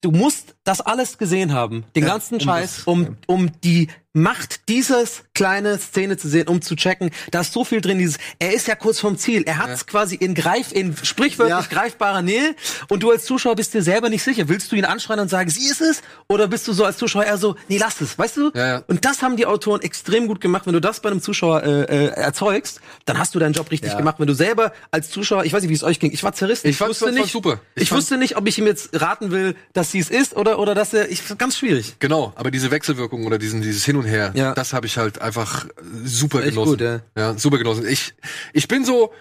du 0.00 0.10
musst 0.10 0.56
das 0.64 0.80
alles 0.80 1.16
gesehen 1.18 1.52
haben, 1.52 1.84
den 1.94 2.04
ganzen 2.04 2.40
Scheiß, 2.40 2.82
um, 2.86 3.16
um 3.28 3.50
die 3.62 3.86
Macht 4.14 4.68
dieses 4.68 5.22
kleine 5.34 5.78
Szene 5.78 6.16
zu 6.16 6.28
sehen, 6.28 6.48
um 6.48 6.62
zu 6.62 6.74
checken, 6.76 7.10
da 7.30 7.42
ist 7.42 7.52
so 7.52 7.62
viel 7.62 7.80
drin, 7.80 7.98
dieses, 7.98 8.16
er 8.38 8.52
ist 8.54 8.66
ja 8.66 8.74
kurz 8.74 8.98
vom 8.98 9.18
Ziel, 9.18 9.42
er 9.46 9.58
hat 9.58 9.68
es 9.70 9.86
quasi 9.86 10.16
in 10.16 10.34
greif, 10.34 10.72
in 10.72 10.96
sprichwörtlich 11.00 11.70
Ja. 11.70 11.80
greifbarer 11.80 12.22
Nähe 12.22 12.56
und 12.88 13.02
du 13.02 13.10
als 13.10 13.24
Zuschauer 13.26 13.54
bist 13.54 13.74
dir 13.74 13.82
selber 13.82 14.08
nicht 14.08 14.22
sicher. 14.24 14.48
Willst 14.48 14.72
du 14.72 14.76
ihn 14.76 14.86
anschreien 14.86 15.20
und 15.20 15.28
sagen, 15.28 15.50
sie 15.50 15.68
ist 15.68 15.82
es? 15.82 16.00
Oder 16.26 16.48
bist 16.48 16.66
du 16.66 16.72
so 16.72 16.84
als 16.84 16.96
Zuschauer 16.96 17.24
eher 17.26 17.36
so, 17.38 17.54
nee, 17.68 17.76
lass 17.76 18.00
es, 18.00 18.18
weißt 18.18 18.38
du? 18.38 18.50
Ja, 18.54 18.66
ja. 18.66 18.82
Und 18.88 19.04
das 19.04 19.20
haben 19.22 19.36
die 19.36 19.44
Autoren 19.46 19.82
extrem 19.82 20.26
gut 20.26 20.40
gemacht. 20.40 20.66
Wenn 20.66 20.72
du 20.72 20.80
das 20.80 21.00
bei 21.00 21.10
einem 21.10 21.20
Zuschauer 21.20 21.62
äh, 21.62 21.82
äh, 21.82 22.06
erzeugst, 22.08 22.80
dann 23.04 23.18
hast 23.18 23.34
du 23.34 23.38
deinen 23.38 23.52
Job 23.52 23.70
richtig 23.70 23.96
gemacht. 23.96 24.16
Wenn 24.18 24.26
du 24.26 24.34
selber 24.34 24.72
als 24.90 25.10
Zuschauer, 25.10 25.44
ich 25.44 25.52
weiß 25.52 25.60
nicht, 25.62 25.70
wie 25.70 25.74
es 25.74 25.84
euch 25.84 26.00
ging, 26.00 26.12
ich 26.12 26.22
war 26.24 26.32
zerrissen. 26.32 26.66
Ich 26.68 26.78
fand's- 26.78 27.00
wusste 27.02 27.14
nicht, 27.14 27.30
super. 27.30 27.60
Ich 27.74 27.82
Ich, 27.84 27.92
wusste 27.92 28.16
nicht, 28.16 28.36
ob 28.36 28.46
ich 28.48 28.58
ihm 28.58 28.66
jetzt 28.66 28.98
raten 29.00 29.30
will, 29.30 29.54
dass 29.74 29.92
sie 29.92 29.98
es 29.98 30.08
ist 30.10 30.34
oder 30.34 30.58
oder 30.58 30.74
dass 30.74 30.94
er. 30.94 31.10
Ich 31.10 31.22
ganz 31.36 31.58
schwierig. 31.58 31.96
Genau, 32.00 32.32
aber 32.36 32.50
diese 32.50 32.70
Wechselwirkung 32.70 33.26
oder 33.26 33.36
diesen, 33.38 33.60
dieses 33.62 33.84
Hin 33.84 33.97
und 33.98 34.06
Her, 34.06 34.32
Ja. 34.34 34.54
das 34.54 34.72
habe 34.72 34.86
ich 34.86 34.98
halt 34.98 35.20
einfach 35.20 35.66
super 36.04 36.40
Echt 36.40 36.50
genossen. 36.50 36.70
gut, 36.70 36.80
ja. 36.80 37.00
ja, 37.16 37.38
super 37.38 37.58
genossen. 37.58 37.86
Ich, 37.86 38.14
ich 38.52 38.68
bin 38.68 38.84
so, 38.84 39.12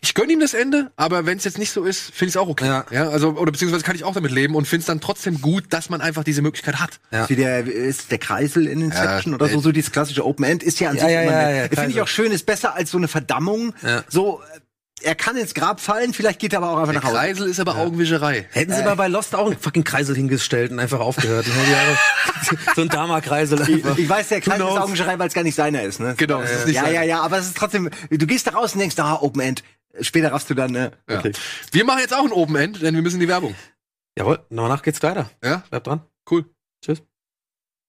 ich 0.00 0.14
gönn 0.14 0.30
ihm 0.30 0.38
das 0.38 0.54
Ende, 0.54 0.92
aber 0.96 1.26
wenn 1.26 1.38
es 1.38 1.44
jetzt 1.44 1.58
nicht 1.58 1.72
so 1.72 1.84
ist, 1.84 2.02
finde 2.12 2.26
ich 2.26 2.34
es 2.34 2.36
auch 2.36 2.48
okay. 2.48 2.66
Ja. 2.66 2.86
Ja. 2.90 3.08
also, 3.08 3.30
oder 3.30 3.50
beziehungsweise 3.50 3.82
kann 3.82 3.96
ich 3.96 4.04
auch 4.04 4.14
damit 4.14 4.30
leben 4.30 4.54
und 4.54 4.66
finde 4.68 4.80
es 4.82 4.86
dann 4.86 5.00
trotzdem 5.00 5.40
gut, 5.40 5.64
dass 5.70 5.90
man 5.90 6.00
einfach 6.00 6.22
diese 6.22 6.40
Möglichkeit 6.40 6.76
hat. 6.78 7.00
Ja. 7.10 7.28
Wie 7.28 7.34
der 7.36 7.66
ist 7.66 8.10
der 8.12 8.18
Kreisel 8.18 8.68
in 8.68 8.80
Inception 8.80 9.32
Ja, 9.32 9.36
oder 9.36 9.48
so 9.48 9.58
so 9.60 9.72
dieses 9.72 9.90
klassische 9.90 10.24
Open 10.24 10.44
End 10.44 10.62
ist 10.62 10.78
ja 10.78 10.90
an 10.90 10.96
Ja, 10.96 11.02
sich 11.02 11.10
ja, 11.12 11.22
immer 11.22 11.32
ja, 11.32 11.50
ja, 11.50 11.68
finde 11.68 11.90
ich 11.90 12.00
auch 12.00 12.06
schön 12.08 12.30
ist 12.30 12.46
besser 12.46 12.74
als 12.76 12.90
so 12.92 12.98
eine 12.98 13.08
Verdammung 13.08 13.74
Ja. 13.82 14.04
so 14.08 14.40
er 15.02 15.14
kann 15.14 15.36
ins 15.36 15.54
Grab 15.54 15.80
fallen 15.80 16.12
vielleicht 16.12 16.38
geht 16.38 16.52
er 16.52 16.58
aber 16.58 16.70
auch 16.70 16.78
einfach 16.78 16.92
Der 16.92 17.00
nach 17.02 17.08
Hause 17.08 17.16
Kreisel 17.16 17.48
ist 17.48 17.60
aber 17.60 17.76
Augenwischerei. 17.76 18.46
Hätten 18.52 18.72
sie 18.72 18.82
mal 18.82 18.96
bei 18.96 19.08
Lost 19.08 19.34
auch 19.34 19.46
einen 19.46 19.58
fucking 19.58 19.84
Kreisel 19.84 20.16
hingestellt 20.16 20.70
und 20.70 20.78
einfach 20.78 21.00
aufgehört. 21.00 21.46
Einfach 21.58 22.74
so 22.76 22.82
ein 22.82 22.88
Dama-Kreisel 22.88 23.60
einfach. 23.60 23.98
ich 23.98 24.08
weiß, 24.08 24.28
der 24.28 24.40
Kreis 24.40 24.60
Who 24.60 24.68
ist? 24.68 24.78
Augenwischerei, 24.78 25.18
weil 25.18 25.28
es 25.28 25.34
gar 25.34 25.42
nicht 25.42 25.54
seiner 25.54 25.82
ist, 25.82 26.00
ne? 26.00 26.14
Genau, 26.16 26.40
es 26.40 26.50
ist 26.50 26.66
nicht 26.66 26.76
ja, 26.76 26.82
seiner. 26.82 26.94
ja, 26.94 27.02
ja, 27.02 27.20
aber 27.20 27.38
es 27.38 27.46
ist 27.46 27.56
trotzdem, 27.56 27.90
du 28.10 28.26
gehst 28.26 28.46
da 28.46 28.52
raus 28.52 28.74
und 28.74 28.80
denkst, 28.80 28.98
ah, 28.98 29.18
Open 29.20 29.40
End. 29.40 29.62
Später 30.00 30.32
raffst 30.32 30.48
du 30.50 30.54
dann, 30.54 30.70
ne? 30.70 30.92
Ja. 31.08 31.18
Okay. 31.18 31.32
Wir 31.72 31.84
machen 31.84 32.00
jetzt 32.00 32.14
auch 32.14 32.24
ein 32.24 32.32
Open 32.32 32.56
End, 32.56 32.80
denn 32.82 32.94
wir 32.94 33.02
müssen 33.02 33.16
in 33.16 33.20
die 33.20 33.28
Werbung. 33.28 33.54
Jawohl, 34.16 34.40
danach 34.50 34.82
geht's 34.82 35.02
weiter. 35.02 35.30
Ja, 35.44 35.62
Bleibt 35.70 35.86
dran. 35.86 36.02
cool. 36.30 36.44
Tschüss. 36.84 37.00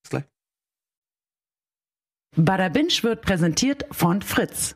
Bis 0.04 0.10
gleich. 0.10 0.24
Bada 2.36 2.70
Binge 2.70 2.94
wird 3.02 3.22
präsentiert 3.22 3.86
von 3.92 4.22
Fritz. 4.22 4.76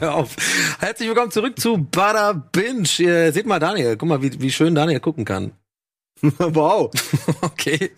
Hör 0.00 0.14
auf. 0.16 0.36
Herzlich 0.78 1.08
willkommen 1.08 1.30
zurück 1.30 1.58
zu 1.58 1.78
Bada 1.78 2.32
Binge. 2.32 2.88
Ihr 2.98 3.32
seht 3.32 3.46
mal 3.46 3.58
Daniel. 3.58 3.96
Guck 3.96 4.08
mal, 4.08 4.22
wie, 4.22 4.40
wie 4.40 4.50
schön 4.52 4.74
Daniel 4.74 5.00
gucken 5.00 5.24
kann. 5.24 5.52
wow. 6.38 6.90
Okay. 7.40 7.90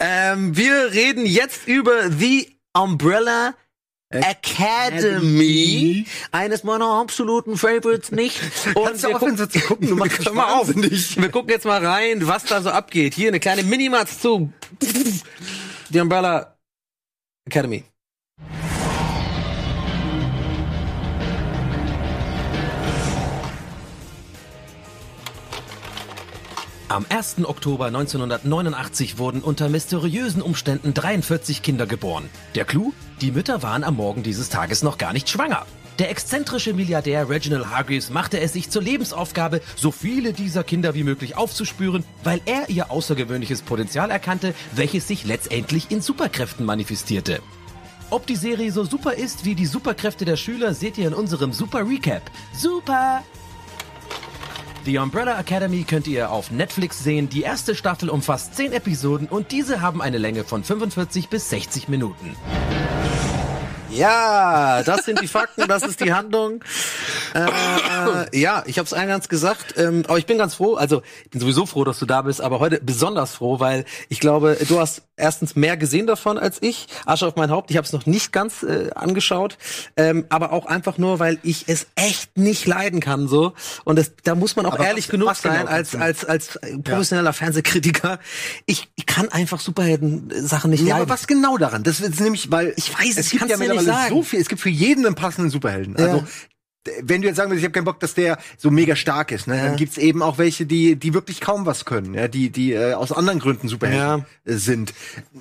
Ähm, 0.00 0.56
wir 0.56 0.92
reden 0.92 1.26
jetzt 1.26 1.66
über 1.66 2.10
The 2.10 2.56
Umbrella 2.72 3.54
Academy. 4.10 6.06
Eines 6.30 6.62
meiner 6.64 6.86
absoluten 7.00 7.56
Favorites 7.56 8.10
nicht. 8.12 8.38
Und 8.74 8.84
Kannst 8.84 9.04
du 9.04 9.08
wir 9.08 9.16
aufhören, 9.16 9.34
gucken- 9.34 9.38
so 9.38 9.46
zu 9.46 9.60
gucken? 9.60 9.88
Du 9.88 9.96
machst 9.96 10.24
Hör 10.24 10.32
mal 10.34 10.54
auf. 10.60 10.68
Wir 10.68 11.28
gucken 11.30 11.50
jetzt 11.50 11.64
mal 11.64 11.84
rein, 11.84 12.26
was 12.26 12.44
da 12.44 12.60
so 12.62 12.70
abgeht. 12.70 13.14
Hier 13.14 13.28
eine 13.28 13.40
kleine 13.40 13.62
Minimatz 13.64 14.20
zu 14.20 14.52
The 15.90 16.00
Umbrella 16.00 16.56
Academy. 17.46 17.84
Am 26.92 27.06
1. 27.08 27.46
Oktober 27.46 27.86
1989 27.86 29.16
wurden 29.16 29.40
unter 29.40 29.70
mysteriösen 29.70 30.42
Umständen 30.42 30.92
43 30.92 31.62
Kinder 31.62 31.86
geboren. 31.86 32.28
Der 32.54 32.66
Clou? 32.66 32.92
Die 33.22 33.30
Mütter 33.30 33.62
waren 33.62 33.82
am 33.82 33.96
Morgen 33.96 34.22
dieses 34.22 34.50
Tages 34.50 34.82
noch 34.82 34.98
gar 34.98 35.14
nicht 35.14 35.30
schwanger. 35.30 35.64
Der 35.98 36.10
exzentrische 36.10 36.74
Milliardär 36.74 37.30
Reginald 37.30 37.70
Hargreaves 37.70 38.10
machte 38.10 38.40
es 38.40 38.52
sich 38.52 38.68
zur 38.68 38.82
Lebensaufgabe, 38.82 39.62
so 39.74 39.90
viele 39.90 40.34
dieser 40.34 40.64
Kinder 40.64 40.94
wie 40.94 41.02
möglich 41.02 41.34
aufzuspüren, 41.34 42.04
weil 42.24 42.42
er 42.44 42.68
ihr 42.68 42.90
außergewöhnliches 42.90 43.62
Potenzial 43.62 44.10
erkannte, 44.10 44.52
welches 44.74 45.08
sich 45.08 45.24
letztendlich 45.24 45.90
in 45.90 46.02
Superkräften 46.02 46.66
manifestierte. 46.66 47.40
Ob 48.10 48.26
die 48.26 48.36
Serie 48.36 48.70
so 48.70 48.84
super 48.84 49.14
ist 49.14 49.46
wie 49.46 49.54
die 49.54 49.64
Superkräfte 49.64 50.26
der 50.26 50.36
Schüler, 50.36 50.74
seht 50.74 50.98
ihr 50.98 51.08
in 51.08 51.14
unserem 51.14 51.54
Super 51.54 51.88
Recap. 51.88 52.30
Super! 52.54 53.22
The 54.84 54.98
Umbrella 54.98 55.38
Academy 55.38 55.84
könnt 55.84 56.08
ihr 56.08 56.32
auf 56.32 56.50
Netflix 56.50 57.04
sehen. 57.04 57.28
Die 57.28 57.42
erste 57.42 57.76
Staffel 57.76 58.08
umfasst 58.08 58.56
10 58.56 58.72
Episoden 58.72 59.28
und 59.28 59.52
diese 59.52 59.80
haben 59.80 60.02
eine 60.02 60.18
Länge 60.18 60.42
von 60.42 60.64
45 60.64 61.28
bis 61.28 61.50
60 61.50 61.88
Minuten. 61.88 62.34
Ja, 63.94 64.82
das 64.82 65.04
sind 65.04 65.20
die 65.20 65.28
Fakten, 65.28 65.66
das 65.68 65.82
ist 65.82 66.00
die 66.00 66.12
Handlung. 66.12 66.62
Äh, 67.34 68.38
ja, 68.38 68.62
ich 68.66 68.78
habe 68.78 68.86
es 68.86 68.92
eingangs 68.92 69.28
gesagt, 69.28 69.74
ähm, 69.76 70.04
aber 70.08 70.18
ich 70.18 70.26
bin 70.26 70.38
ganz 70.38 70.54
froh, 70.54 70.74
also 70.74 71.02
ich 71.24 71.30
bin 71.30 71.40
sowieso 71.40 71.66
froh, 71.66 71.84
dass 71.84 71.98
du 71.98 72.06
da 72.06 72.22
bist, 72.22 72.40
aber 72.40 72.58
heute 72.60 72.80
besonders 72.82 73.34
froh, 73.34 73.60
weil 73.60 73.84
ich 74.08 74.20
glaube, 74.20 74.56
du 74.68 74.80
hast 74.80 75.02
erstens 75.16 75.56
mehr 75.56 75.76
gesehen 75.76 76.06
davon 76.06 76.38
als 76.38 76.58
ich. 76.60 76.86
Asche 77.06 77.26
auf 77.26 77.36
mein 77.36 77.50
Haupt, 77.50 77.70
ich 77.70 77.76
habe 77.76 77.86
es 77.86 77.92
noch 77.92 78.06
nicht 78.06 78.32
ganz 78.32 78.62
äh, 78.62 78.90
angeschaut, 78.94 79.58
ähm, 79.96 80.24
aber 80.30 80.52
auch 80.52 80.66
einfach 80.66 80.98
nur, 80.98 81.18
weil 81.18 81.38
ich 81.42 81.64
es 81.68 81.86
echt 81.94 82.36
nicht 82.36 82.66
leiden 82.66 83.00
kann 83.00 83.28
so 83.28 83.52
und 83.84 83.98
das, 83.98 84.12
da 84.24 84.34
muss 84.34 84.56
man 84.56 84.66
auch 84.66 84.74
Aber 84.74 84.86
ehrlich 84.86 85.06
was- 85.06 85.10
genug 85.10 85.28
was 85.28 85.42
genau 85.42 85.54
sein 85.56 85.68
als 85.68 85.94
als 85.94 86.24
als 86.24 86.58
professioneller 86.84 87.32
Fernsehkritiker. 87.32 88.18
Ich, 88.66 88.88
ich 88.96 89.06
kann 89.06 89.28
einfach 89.30 89.60
Superhelden-Sachen 89.60 90.70
nicht 90.70 90.80
Ja, 90.80 90.94
leiden. 90.96 91.02
aber 91.02 91.10
was 91.14 91.26
genau 91.26 91.56
daran? 91.58 91.82
Das 91.82 92.00
ist 92.00 92.20
nämlich, 92.20 92.50
weil 92.50 92.72
Ich 92.76 92.92
weiß, 92.98 93.16
es 93.18 93.30
gibt 93.30 93.48
ja 93.48 93.56
nicht 93.56 93.81
mittlerweile 93.82 94.10
so 94.10 94.22
viel. 94.22 94.40
Es 94.40 94.48
gibt 94.48 94.60
für 94.60 94.70
jeden 94.70 95.06
einen 95.06 95.14
passenden 95.14 95.50
Superhelden. 95.50 95.96
Also 95.96 96.24
wenn 97.02 97.22
du 97.22 97.28
jetzt 97.28 97.36
sagen 97.36 97.50
würdest, 97.50 97.60
ich 97.60 97.64
habe 97.64 97.72
keinen 97.72 97.84
Bock, 97.84 98.00
dass 98.00 98.14
der 98.14 98.38
so 98.58 98.70
mega 98.70 98.96
stark 98.96 99.30
ist, 99.30 99.46
ne? 99.46 99.56
dann 99.56 99.76
gibt's 99.76 99.98
eben 99.98 100.22
auch 100.22 100.38
welche, 100.38 100.66
die 100.66 100.96
die 100.96 101.14
wirklich 101.14 101.40
kaum 101.40 101.64
was 101.64 101.84
können, 101.84 102.14
ja, 102.14 102.26
die 102.28 102.50
die 102.50 102.72
äh, 102.72 102.94
aus 102.94 103.12
anderen 103.12 103.38
Gründen 103.38 103.68
Superhelden 103.68 104.24
äh, 104.44 104.54
sind. 104.54 104.92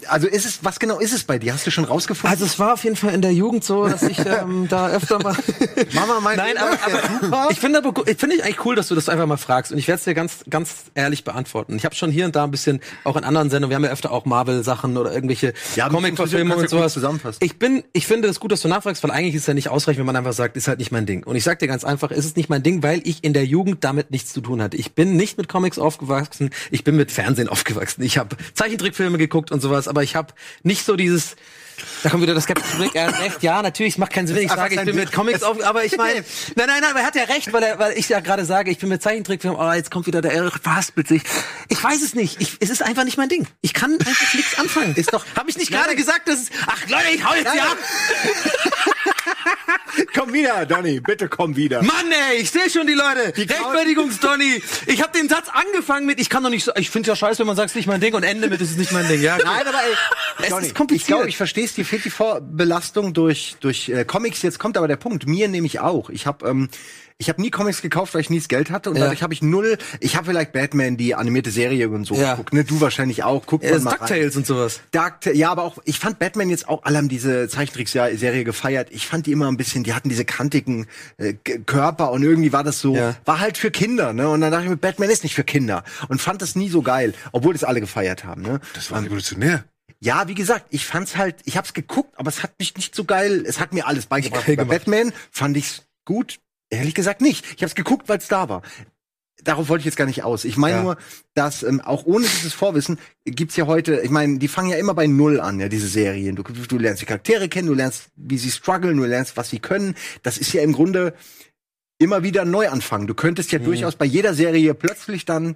Also 0.07 0.27
ist 0.27 0.45
es 0.45 0.63
was 0.63 0.79
genau 0.79 0.99
ist 0.99 1.13
es 1.13 1.23
bei 1.23 1.39
dir? 1.39 1.53
Hast 1.53 1.65
du 1.65 1.71
schon 1.71 1.85
rausgefunden? 1.85 2.31
Also 2.31 2.45
es 2.45 2.59
war 2.59 2.73
auf 2.73 2.83
jeden 2.83 2.95
Fall 2.95 3.13
in 3.13 3.21
der 3.21 3.33
Jugend 3.33 3.63
so, 3.63 3.87
dass 3.87 4.03
ich 4.03 4.19
ähm, 4.25 4.67
da 4.69 4.89
öfter 4.89 5.17
mal. 5.19 5.35
Mama 5.93 6.19
meint 6.19 6.37
Nein, 6.37 6.57
aber, 6.57 7.35
aber 7.37 7.47
ich 7.51 7.59
finde 7.59 7.79
aber 7.79 8.07
ich 8.07 8.17
finde 8.17 8.35
ich 8.35 8.43
eigentlich 8.43 8.63
cool, 8.65 8.75
dass 8.75 8.87
du 8.87 8.95
das 8.95 9.09
einfach 9.09 9.25
mal 9.25 9.37
fragst 9.37 9.71
und 9.71 9.77
ich 9.79 9.87
werde 9.87 9.97
es 9.97 10.03
dir 10.03 10.13
ganz 10.13 10.43
ganz 10.49 10.85
ehrlich 10.93 11.23
beantworten. 11.23 11.75
Ich 11.75 11.85
habe 11.85 11.95
schon 11.95 12.11
hier 12.11 12.25
und 12.25 12.35
da 12.35 12.43
ein 12.43 12.51
bisschen 12.51 12.81
auch 13.03 13.15
in 13.15 13.23
anderen 13.23 13.49
Sendungen, 13.49 13.71
wir 13.71 13.75
haben 13.77 13.85
ja 13.85 13.91
öfter 13.91 14.11
auch 14.11 14.25
Marvel 14.25 14.63
Sachen 14.63 14.95
oder 14.97 15.11
irgendwelche 15.11 15.53
Ja, 15.75 15.89
Comic 15.89 16.15
Verfilmungen 16.15 16.59
und 16.59 16.69
sowas. 16.69 16.93
zusammenfassen. 16.93 17.39
Ich 17.41 17.57
bin 17.57 17.83
ich 17.93 18.05
finde 18.05 18.27
es 18.27 18.39
gut, 18.39 18.51
dass 18.51 18.61
du 18.61 18.67
nachfragst, 18.67 19.03
weil 19.03 19.11
eigentlich 19.11 19.35
ist 19.35 19.41
es 19.41 19.47
ja 19.47 19.53
nicht 19.55 19.69
ausreichend, 19.69 19.99
wenn 19.99 20.05
man 20.05 20.15
einfach 20.15 20.33
sagt, 20.33 20.55
ist 20.55 20.67
halt 20.67 20.77
nicht 20.79 20.91
mein 20.91 21.05
Ding. 21.05 21.23
Und 21.31 21.37
ich 21.37 21.45
sag 21.45 21.59
dir 21.59 21.67
ganz 21.67 21.85
einfach, 21.85 22.11
ist 22.11 22.25
es 22.25 22.35
nicht 22.35 22.49
mein 22.49 22.61
Ding, 22.61 22.83
weil 22.83 22.99
ich 23.05 23.23
in 23.23 23.31
der 23.31 23.45
Jugend 23.45 23.85
damit 23.85 24.11
nichts 24.11 24.33
zu 24.33 24.41
tun 24.41 24.61
hatte. 24.61 24.75
Ich 24.75 24.95
bin 24.95 25.15
nicht 25.15 25.37
mit 25.37 25.47
Comics 25.47 25.79
aufgewachsen, 25.79 26.49
ich 26.71 26.83
bin 26.83 26.97
mit 26.97 27.09
Fernsehen 27.09 27.47
aufgewachsen. 27.47 28.03
Ich 28.03 28.17
habe 28.17 28.35
Zeichentrickfilme 28.53 29.17
geguckt 29.17 29.49
und 29.49 29.61
sowas, 29.61 29.87
aber 29.87 30.03
ich 30.03 30.17
habe 30.17 30.33
nicht 30.63 30.83
so 30.83 30.97
dieses 30.97 31.37
da 32.03 32.09
kommt 32.09 32.21
wieder 32.21 32.33
das 32.33 32.43
skeptische 32.43 32.75
Blick. 32.75 32.95
Er 32.95 33.07
hat 33.07 33.19
recht. 33.21 33.41
Ja, 33.41 33.61
natürlich, 33.61 33.93
es 33.93 33.97
macht 33.97 34.13
keinen 34.13 34.27
Sinn, 34.27 34.35
wenn 34.35 34.43
ich 34.43 34.51
sage, 34.51 34.75
ich 34.75 34.81
bin 34.81 34.95
mit. 34.95 35.11
Comics 35.11 35.41
auf, 35.41 35.63
aber 35.63 35.83
ich 35.83 35.97
meine, 35.97 36.23
nein, 36.55 36.67
nein, 36.67 36.81
nein, 36.81 36.91
aber 36.91 36.99
er 36.99 37.05
hat 37.05 37.15
ja 37.15 37.23
recht, 37.23 37.51
weil 37.53 37.63
er, 37.63 37.79
weil 37.79 37.97
ich 37.97 38.09
ja 38.09 38.19
gerade 38.19 38.45
sage, 38.45 38.69
ich 38.69 38.77
bin 38.77 38.89
mit 38.89 39.01
Zeichentrickfilm, 39.01 39.55
oh, 39.55 39.71
jetzt 39.71 39.89
kommt 39.89 40.05
wieder 40.05 40.21
der 40.21 40.33
er 40.33 40.51
verhaspelt 40.51 41.07
sich. 41.07 41.23
Ich 41.69 41.83
weiß 41.83 42.01
es 42.01 42.13
nicht. 42.13 42.41
Ich, 42.41 42.57
es 42.59 42.69
ist 42.69 42.83
einfach 42.83 43.03
nicht 43.03 43.17
mein 43.17 43.29
Ding. 43.29 43.47
Ich 43.61 43.73
kann 43.73 43.93
einfach 43.93 44.33
nichts 44.33 44.59
anfangen. 44.59 44.95
Ist 44.95 45.13
doch, 45.13 45.25
habe 45.35 45.49
ich 45.49 45.57
nicht 45.57 45.71
gerade 45.71 45.95
gesagt, 45.95 46.27
dass 46.27 46.41
es, 46.43 46.49
ach 46.67 46.87
Leute, 46.87 47.07
ich 47.15 47.25
hau 47.25 47.33
jetzt 47.33 47.45
Nein, 47.45 47.57
ja. 47.57 47.65
komm 50.15 50.33
wieder, 50.33 50.65
Donny, 50.65 50.99
bitte 50.99 51.27
komm 51.29 51.55
wieder. 51.55 51.81
Mann, 51.83 52.11
ey, 52.31 52.41
ich 52.41 52.51
sehe 52.51 52.69
schon 52.69 52.87
die 52.87 52.93
Leute. 52.93 53.31
Die 53.35 53.41
Rechtfertigungs-Donny. 53.43 54.61
Ich 54.87 55.01
habe 55.01 55.17
den 55.17 55.29
Satz 55.29 55.47
angefangen 55.51 56.05
mit, 56.05 56.19
ich 56.19 56.29
kann 56.29 56.43
doch 56.43 56.49
nicht 56.49 56.63
so, 56.63 56.71
ich 56.75 56.89
finde 56.89 57.09
ja 57.09 57.15
scheiße, 57.15 57.39
wenn 57.39 57.47
man 57.47 57.55
sagt, 57.55 57.67
es 57.67 57.71
ist 57.73 57.77
nicht 57.77 57.87
mein 57.87 58.01
Ding 58.01 58.13
und 58.13 58.23
Ende 58.23 58.49
mit, 58.49 58.61
es 58.61 58.71
ist 58.71 58.77
nicht 58.77 58.91
mein 58.91 59.07
Ding. 59.07 59.21
Ja, 59.21 59.37
Nein, 59.37 59.67
aber 59.67 59.77
ey, 59.77 60.43
Es 60.45 60.49
Donny, 60.49 60.67
ist 60.67 60.75
kompliziert. 60.75 61.01
Ich 61.01 61.07
glaube, 61.07 61.29
ich 61.29 61.37
verstehe 61.37 61.65
es. 61.65 61.73
Dir 61.73 61.85
fehlt 61.85 62.05
die 62.05 62.09
Vorbelastung 62.09 63.13
durch 63.13 63.55
durch 63.59 63.89
äh, 63.89 64.05
Comics. 64.05 64.41
Jetzt 64.41 64.59
kommt 64.59 64.77
aber 64.77 64.87
der 64.87 64.95
Punkt. 64.97 65.27
Mir 65.27 65.47
nämlich 65.47 65.79
auch. 65.79 66.09
Ich 66.09 66.25
habe 66.25 66.47
ähm, 66.47 66.69
ich 67.17 67.29
habe 67.29 67.39
nie 67.39 67.51
Comics 67.51 67.83
gekauft, 67.83 68.15
weil 68.15 68.21
ich 68.21 68.31
nie 68.31 68.39
das 68.39 68.47
Geld 68.47 68.71
hatte 68.71 68.89
und 68.89 68.95
Ja. 68.95 69.03
dadurch 69.03 69.21
habe 69.21 69.31
ich 69.31 69.43
null. 69.43 69.77
Ich 69.99 70.15
habe 70.15 70.25
vielleicht 70.31 70.53
Batman 70.53 70.97
die 70.97 71.13
animierte 71.13 71.51
Serie 71.51 71.87
und 71.89 72.05
so 72.05 72.15
Ja. 72.15 72.31
geguckt. 72.31 72.51
Ne, 72.53 72.63
du 72.63 72.81
wahrscheinlich 72.81 73.23
auch. 73.23 73.43
Guck 73.45 73.61
äh, 73.63 73.77
mal 73.77 73.91
rein. 73.91 73.99
DuckTales 73.99 74.35
und 74.37 74.47
sowas. 74.47 74.79
Dark, 74.89 75.23
ja, 75.31 75.51
aber 75.51 75.61
auch, 75.63 75.77
ich 75.85 75.99
fand 75.99 76.17
Batman 76.17 76.49
jetzt 76.49 76.67
auch, 76.67 76.81
alle 76.83 76.97
haben 76.97 77.09
diese 77.09 77.47
Zeichentrickserie 77.47 78.43
gefeiert. 78.43 78.87
Ich 78.89 79.05
fand 79.11 79.25
die 79.27 79.33
immer 79.33 79.49
ein 79.51 79.57
bisschen, 79.57 79.83
die 79.83 79.93
hatten 79.93 80.07
diese 80.09 80.23
kantigen 80.23 80.87
äh, 81.17 81.33
Körper 81.65 82.11
und 82.11 82.23
irgendwie 82.23 82.53
war 82.53 82.63
das 82.63 82.79
so, 82.79 82.95
Ja. 82.95 83.15
war 83.25 83.39
halt 83.41 83.57
für 83.57 83.69
Kinder, 83.71 84.13
ne? 84.13 84.29
Und 84.29 84.39
dann 84.41 84.51
dachte 84.51 84.63
ich 84.63 84.69
mir, 84.69 84.77
Batman 84.77 85.09
ist 85.09 85.23
nicht 85.23 85.35
für 85.35 85.43
Kinder. 85.43 85.83
Und 86.07 86.21
fand 86.21 86.41
das 86.41 86.55
nie 86.55 86.69
so 86.69 86.81
geil, 86.81 87.13
obwohl 87.33 87.51
das 87.53 87.65
alle 87.65 87.81
gefeiert 87.81 88.23
haben, 88.23 88.41
ne? 88.41 88.61
Das 88.73 88.89
war 88.89 89.03
revolutionär. 89.03 89.65
Ja, 89.99 90.27
wie 90.29 90.33
gesagt, 90.33 90.65
ich 90.69 90.85
fand's 90.85 91.17
halt, 91.17 91.35
ich 91.43 91.57
hab's 91.57 91.73
geguckt, 91.73 92.17
aber 92.17 92.29
es 92.29 92.41
hat 92.41 92.53
mich 92.57 92.75
nicht 92.75 92.95
so 92.95 93.03
geil, 93.03 93.43
es 93.45 93.59
hat 93.59 93.73
mir 93.73 93.85
alles 93.85 94.05
beigebracht. 94.05 94.45
Bei. 94.47 94.55
Batman 94.63 95.11
fand 95.29 95.57
ich's 95.57 95.83
gut, 96.05 96.39
ehrlich 96.69 96.95
gesagt 96.95 97.19
nicht. 97.21 97.45
Ich 97.57 97.63
hab's 97.63 97.75
geguckt, 97.75 98.07
weil's 98.07 98.27
da 98.29 98.47
war. 98.49 98.61
Darauf 99.43 99.69
wollte 99.69 99.81
ich 99.81 99.85
jetzt 99.85 99.95
gar 99.97 100.05
nicht 100.05 100.23
aus. 100.23 100.45
Ich 100.45 100.57
meine 100.57 100.77
Ja. 100.77 100.83
nur, 100.83 100.97
dass 101.33 101.63
ähm, 101.63 101.81
auch 101.81 102.05
ohne 102.05 102.25
dieses 102.25 102.53
Vorwissen 102.53 102.99
gibt's 103.25 103.55
ja 103.55 103.65
heute, 103.67 104.01
ich 104.01 104.09
meine, 104.09 104.37
die 104.39 104.47
fangen 104.47 104.69
ja 104.69 104.77
immer 104.77 104.93
bei 104.93 105.07
Null 105.07 105.39
an, 105.39 105.59
ja, 105.59 105.67
diese 105.69 105.87
Serien. 105.87 106.35
Du, 106.35 106.43
du 106.43 106.77
lernst 106.77 107.01
die 107.01 107.05
Charaktere 107.05 107.49
kennen, 107.49 107.67
du 107.67 107.73
lernst, 107.73 108.09
wie 108.15 108.37
sie 108.37 108.51
strugglen, 108.51 108.97
du 108.97 109.05
lernst, 109.05 109.37
was 109.37 109.49
sie 109.49 109.59
können. 109.59 109.95
Das 110.23 110.37
ist 110.37 110.53
ja 110.53 110.61
im 110.61 110.73
Grunde 110.73 111.13
immer 111.97 112.23
wieder 112.23 112.41
ein 112.43 112.51
Neuanfang. 112.51 113.07
Du 113.07 113.13
könntest 113.13 113.51
ja 113.51 113.59
Mhm. 113.59 113.65
durchaus 113.65 113.95
bei 113.95 114.05
jeder 114.05 114.33
Serie 114.33 114.73
plötzlich 114.73 115.25
dann 115.25 115.55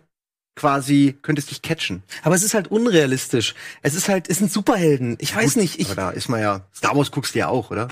quasi, 0.56 1.18
könntest 1.22 1.52
dich 1.52 1.62
catchen. 1.62 2.04
Aber 2.24 2.34
es 2.36 2.44
ist 2.44 2.54
halt 2.54 2.70
unrealistisch. 2.70 3.56
Es 3.82 3.94
ist 3.94 4.08
halt, 4.08 4.30
es 4.30 4.38
sind 4.38 4.52
Superhelden. 4.52 5.18
Ich 5.20 5.36
weiß 5.36 5.56
Gut, 5.56 5.64
nicht, 5.64 5.80
ich, 5.80 5.88
aber 5.88 5.96
da 5.96 6.10
ist 6.12 6.30
man 6.30 6.40
ja, 6.42 6.66
Star 6.74 6.96
Wars 6.96 7.12
guckst 7.12 7.36
du 7.36 7.40
ja 7.40 7.48
auch, 7.50 7.72
oder? 7.72 7.90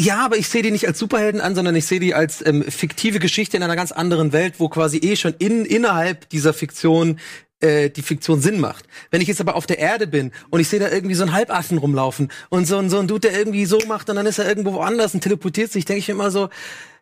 Ja, 0.00 0.24
aber 0.24 0.38
ich 0.38 0.48
sehe 0.48 0.62
die 0.62 0.70
nicht 0.70 0.86
als 0.86 0.98
Superhelden 0.98 1.42
an, 1.42 1.54
sondern 1.54 1.76
ich 1.76 1.84
sehe 1.84 2.00
die 2.00 2.14
als 2.14 2.44
ähm, 2.46 2.62
fiktive 2.62 3.18
Geschichte 3.18 3.58
in 3.58 3.62
einer 3.62 3.76
ganz 3.76 3.92
anderen 3.92 4.32
Welt, 4.32 4.54
wo 4.56 4.70
quasi 4.70 4.96
eh 4.96 5.14
schon 5.14 5.34
in, 5.38 5.66
innerhalb 5.66 6.26
dieser 6.30 6.54
Fiktion 6.54 7.20
äh, 7.60 7.90
die 7.90 8.00
Fiktion 8.00 8.40
Sinn 8.40 8.60
macht. 8.60 8.86
Wenn 9.10 9.20
ich 9.20 9.28
jetzt 9.28 9.42
aber 9.42 9.56
auf 9.56 9.66
der 9.66 9.78
Erde 9.78 10.06
bin 10.06 10.32
und 10.48 10.58
ich 10.58 10.68
sehe 10.68 10.80
da 10.80 10.88
irgendwie 10.88 11.14
so 11.14 11.24
einen 11.24 11.34
Halbaffen 11.34 11.76
rumlaufen 11.76 12.32
und 12.48 12.66
so, 12.66 12.88
so 12.88 12.98
ein 12.98 13.08
Dude, 13.08 13.28
der 13.28 13.38
irgendwie 13.38 13.66
so 13.66 13.78
macht 13.88 14.08
und 14.08 14.16
dann 14.16 14.24
ist 14.24 14.38
er 14.38 14.48
irgendwo 14.48 14.72
woanders 14.72 15.12
und 15.12 15.20
teleportiert 15.20 15.70
sich, 15.70 15.84
denke 15.84 15.98
ich 15.98 16.08
mir 16.08 16.14
immer 16.14 16.30
so, 16.30 16.48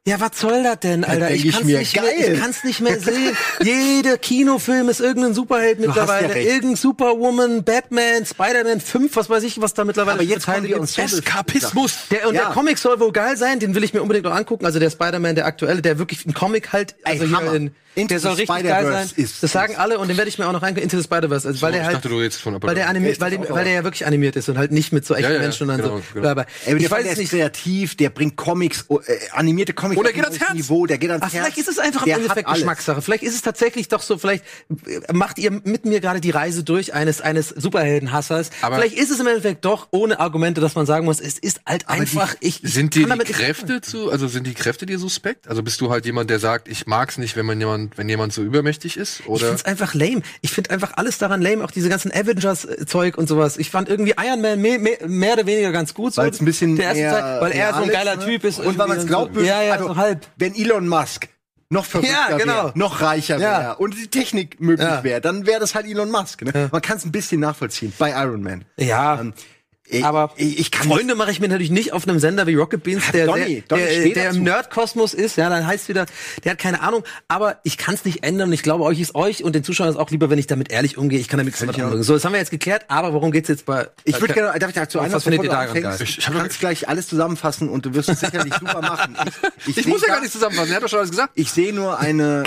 ja, 0.08 0.20
was 0.20 0.30
soll 0.40 0.62
das 0.62 0.80
denn, 0.80 1.04
Alter? 1.04 1.30
Ich 1.30 1.44
ich 1.44 1.52
kann's 1.52 1.64
mir, 1.66 1.78
nicht 1.78 1.94
mehr, 2.00 2.18
ich 2.32 2.40
kann's 2.40 2.64
nicht 2.64 2.80
mehr 2.80 2.98
sehen. 3.00 3.36
Jeder 3.62 4.16
Kinofilm 4.18 4.88
ist 4.88 5.00
irgendein 5.00 5.34
Superheld 5.34 5.78
ja 5.80 5.86
mittlerweile. 5.86 6.34
recht. 6.34 6.48
Irgendein 6.48 6.76
Superwoman, 6.76 7.64
Batman, 7.64 8.24
Spider-Man 8.24 8.80
5, 8.80 9.14
was 9.16 9.28
weiß 9.30 9.42
ich, 9.44 9.60
was 9.60 9.74
da 9.74 9.84
mittlerweile 9.84 10.14
Aber 10.20 10.22
jetzt 10.22 10.46
kommen 10.46 10.64
gibt. 10.66 10.78
Ensemble- 10.78 11.18
Eskapismus. 11.18 11.94
Der, 12.10 12.28
und 12.28 12.34
Ja. 12.34 12.44
der 12.46 12.50
Comic 12.52 12.78
soll 12.78 12.98
wohl 13.00 13.12
geil 13.12 13.36
sein, 13.36 13.60
den 13.60 13.74
will 13.74 13.84
ich 13.84 13.92
mir 13.94 14.02
unbedingt 14.02 14.24
noch 14.24 14.34
angucken. 14.34 14.64
Also 14.66 14.78
der 14.78 14.90
Spider-Man, 14.90 15.34
der 15.34 15.46
aktuelle, 15.46 15.82
der 15.82 15.98
wirklich 15.98 16.24
ein 16.26 16.34
Comic 16.34 16.72
halt, 16.72 16.94
also 17.04 17.22
Ey, 17.24 17.28
hier 17.28 17.36
Hammer. 17.36 17.54
in, 17.54 18.06
der 18.08 18.20
soll 18.20 18.34
richtig 18.34 18.62
geil 18.62 18.86
sein. 18.86 19.10
ist- 19.16 19.42
das 19.42 19.50
sagen 19.50 19.74
alle 19.76 19.98
und 19.98 20.06
den 20.08 20.16
werde 20.16 20.28
ich 20.28 20.38
mir 20.38 20.46
auch 20.46 20.52
noch 20.52 20.62
reingucken, 20.62 20.84
Into 20.84 20.96
the 20.98 21.02
Spider-Verse. 21.02 21.48
Also, 21.48 21.62
weil 21.62 21.72
der 21.72 21.80
ich 21.80 21.86
halt, 21.86 21.96
dachte, 21.96 22.08
du 22.08 22.18
redest 22.18 22.40
von 22.40 22.62
weil 22.62 22.74
der 22.76 22.88
animiert, 22.88 23.20
weil, 23.20 23.30
der, 23.30 23.50
weil 23.50 23.64
der 23.64 23.72
ja 23.74 23.84
wirklich 23.84 24.06
animiert 24.06 24.36
ist 24.36 24.48
und 24.48 24.56
halt 24.56 24.70
nicht 24.70 24.92
mit 24.92 25.04
so 25.04 25.14
echten 25.14 25.24
Ja, 25.24 25.30
ja, 25.30 25.36
ja, 25.36 25.42
Menschen 25.42 25.64
und 25.64 25.68
dann 25.68 25.82
genau, 25.82 25.96
so. 25.96 26.02
genau. 26.14 26.28
Aber 26.28 26.46
ich 26.66 26.74
der, 26.82 26.90
weiß 26.90 27.02
der 27.02 27.12
ist 27.12 27.18
nicht. 27.18 27.30
kreativ, 27.30 27.96
der 27.96 28.10
bringt 28.10 28.36
Comics, 28.36 28.84
äh, 28.88 28.94
animierte 29.32 29.72
Comics. 29.72 29.97
Und 29.98 30.04
er 30.06 30.10
auf 30.10 30.14
geht 30.14 30.24
ans 30.24 30.40
Herz. 30.40 30.54
Niveau, 30.54 30.86
der 30.86 30.98
geht 30.98 31.10
ans 31.10 31.24
Ach, 31.26 31.32
Herz. 31.32 31.44
vielleicht 31.44 31.58
ist 31.58 31.68
es 31.68 31.78
einfach 31.78 32.02
im 32.02 32.06
Der 32.06 32.16
Endeffekt. 32.16 32.48
Geschmackssache. 32.48 33.02
Vielleicht 33.02 33.22
ist 33.22 33.34
es 33.34 33.42
tatsächlich 33.42 33.88
doch 33.88 34.02
so, 34.02 34.18
vielleicht 34.18 34.44
äh, 34.86 35.12
macht 35.12 35.38
ihr 35.38 35.50
mit 35.50 35.84
mir 35.84 36.00
gerade 36.00 36.20
die 36.20 36.30
Reise 36.30 36.62
durch 36.64 36.94
eines, 36.94 37.20
eines 37.20 37.48
Superheldenhassers. 37.48 38.50
Aber- 38.62 38.76
vielleicht 38.76 38.96
ist 38.96 39.10
es 39.10 39.20
im 39.20 39.26
Endeffekt 39.26 39.64
doch 39.64 39.88
ohne 39.90 40.20
Argumente, 40.20 40.60
dass 40.60 40.74
man 40.74 40.86
sagen 40.86 41.04
muss, 41.04 41.20
es 41.20 41.38
ist 41.38 41.60
halt 41.66 41.88
einfach, 41.88 42.34
ich, 42.40 42.62
ich 42.64 42.72
Sind 42.72 42.94
dir 42.94 43.06
die 43.06 43.32
Kräfte 43.32 43.80
zu, 43.80 44.10
also 44.10 44.28
sind 44.28 44.46
die 44.46 44.54
Kräfte 44.54 44.86
dir 44.86 44.98
suspekt? 44.98 45.48
Also 45.48 45.62
bist 45.62 45.80
du 45.80 45.90
halt 45.90 46.06
jemand, 46.06 46.30
der 46.30 46.38
sagt, 46.38 46.68
ich 46.68 46.86
mag's 46.86 47.18
nicht, 47.18 47.36
wenn 47.36 47.46
man 47.46 47.58
jemand, 47.58 47.96
wenn 47.98 48.08
jemand 48.08 48.32
so 48.32 48.42
übermächtig 48.42 48.96
ist? 48.96 49.20
Ich 49.20 49.26
Oder? 49.28 49.46
find's 49.48 49.64
einfach 49.64 49.94
lame. 49.94 50.22
Ich 50.40 50.50
find 50.50 50.70
einfach 50.70 50.92
alles 50.96 51.18
daran 51.18 51.40
lame, 51.42 51.64
auch 51.64 51.70
diese 51.70 51.88
ganzen 51.88 52.12
Avengers-Zeug 52.12 53.16
und 53.18 53.28
sowas. 53.28 53.56
Ich 53.56 53.70
fand 53.70 53.88
irgendwie 53.88 54.14
Iron 54.22 54.40
Man 54.40 54.60
mehr, 54.60 54.78
mehr, 54.78 55.32
oder 55.32 55.46
weniger 55.46 55.72
ganz 55.72 55.94
gut. 55.94 56.14
So. 56.14 56.22
Weil 56.22 56.30
es 56.30 56.40
ein 56.40 56.44
bisschen 56.44 56.76
Der 56.76 56.86
erste 56.86 57.00
mehr 57.02 57.12
Teil, 57.12 57.40
weil 57.40 57.52
er 57.52 57.74
so 57.74 57.82
ein 57.82 57.88
geiler 57.90 58.16
ne? 58.16 58.24
Typ 58.24 58.44
ist. 58.44 58.58
Und 58.60 58.78
weil 58.78 58.88
man 58.88 58.98
es 58.98 59.04
irgendwie 59.04 59.08
glaubt. 59.08 59.36
Ja, 59.46 59.62
ja, 59.62 59.76
also, 59.78 59.94
so 59.94 59.96
halb. 59.96 60.26
wenn 60.36 60.54
Elon 60.54 60.88
Musk 60.88 61.28
noch 61.70 61.84
verrückter 61.84 62.30
Ja, 62.30 62.36
genau. 62.38 62.54
wäre, 62.54 62.72
noch 62.76 63.00
reicher 63.02 63.38
Ja. 63.38 63.60
wäre 63.60 63.76
und 63.76 63.94
die 63.94 64.08
Technik 64.08 64.58
möglich 64.60 64.88
Ja. 64.88 65.04
wäre, 65.04 65.20
dann 65.20 65.46
wäre 65.46 65.60
das 65.60 65.74
halt 65.74 65.86
Elon 65.86 66.10
Musk. 66.10 66.42
Ne? 66.42 66.68
Man 66.72 66.80
kann 66.82 66.96
es 66.96 67.04
ein 67.04 67.12
bisschen 67.12 67.40
nachvollziehen 67.40 67.92
bei 67.98 68.10
Iron 68.10 68.42
Man. 68.42 68.64
Ja. 68.78 69.20
Ähm, 69.20 69.34
ich, 69.90 70.04
aber 70.04 70.32
ich, 70.36 70.58
ich 70.58 70.70
kann 70.70 70.86
Freunde 70.88 71.14
mache 71.14 71.30
ich 71.30 71.40
mir 71.40 71.48
natürlich 71.48 71.70
nicht 71.70 71.92
auf 71.92 72.06
einem 72.06 72.18
Sender 72.18 72.46
wie 72.46 72.54
Rocket 72.54 72.82
Beans, 72.82 73.02
der, 73.12 73.26
Donny, 73.26 73.62
der, 73.68 73.78
Donny, 73.78 74.12
der, 74.12 74.24
der 74.24 74.30
im 74.30 74.42
Nerdkosmos 74.42 75.14
ist. 75.14 75.36
Ja, 75.36 75.48
dann 75.48 75.66
heißt 75.66 75.88
wieder, 75.88 76.06
der 76.44 76.52
hat 76.52 76.58
keine 76.58 76.80
Ahnung. 76.82 77.04
Aber 77.28 77.58
ich 77.64 77.78
kann 77.78 77.94
es 77.94 78.04
nicht 78.04 78.22
ändern. 78.24 78.48
Und 78.48 78.52
ich 78.54 78.62
glaube, 78.62 78.84
euch 78.84 79.00
ist 79.00 79.14
euch 79.14 79.42
und 79.44 79.54
den 79.54 79.64
Zuschauern 79.64 79.90
ist 79.90 79.96
auch 79.96 80.10
lieber, 80.10 80.30
wenn 80.30 80.38
ich 80.38 80.46
damit 80.46 80.70
ehrlich 80.70 80.98
umgehe. 80.98 81.18
Ich 81.18 81.28
kann 81.28 81.38
damit 81.38 81.54
nichts 81.60 81.62
anfangen. 81.76 82.02
So, 82.02 82.14
das 82.14 82.24
haben 82.24 82.32
wir 82.32 82.38
jetzt 82.40 82.50
geklärt. 82.50 82.84
Aber 82.88 83.12
worum 83.12 83.30
geht's 83.30 83.48
jetzt 83.48 83.64
bei? 83.66 83.88
Ich 84.04 84.20
würde 84.20 84.34
gerne, 84.34 84.58
darf 84.58 84.68
ich 84.70 84.74
dazu 84.76 84.98
Was 84.98 85.04
einmal, 85.06 85.20
findet 85.20 85.40
ihr 85.40 85.44
du 85.44 85.48
daran 85.50 85.82
geil? 85.82 85.96
Ich- 86.02 86.18
ich 86.18 86.24
kannst 86.24 86.60
gleich 86.60 86.88
alles 86.88 87.08
zusammenfassen 87.08 87.68
und 87.68 87.84
du 87.86 87.94
wirst 87.94 88.08
es 88.08 88.20
sicherlich 88.20 88.54
super 88.54 88.80
machen. 88.82 89.16
Ich, 89.66 89.76
Ich 89.76 89.86
muss 89.86 90.02
ja 90.02 90.08
gar 90.14 90.20
nicht 90.20 90.32
zusammenfassen, 90.32 90.70
er 90.70 90.76
hat 90.76 90.82
doch 90.84 90.88
schon 90.88 91.00
alles 91.00 91.10
gesagt. 91.10 91.32
Ich 91.34 91.50
sehe 91.50 91.72
nur 91.74 91.98
eine, 91.98 92.44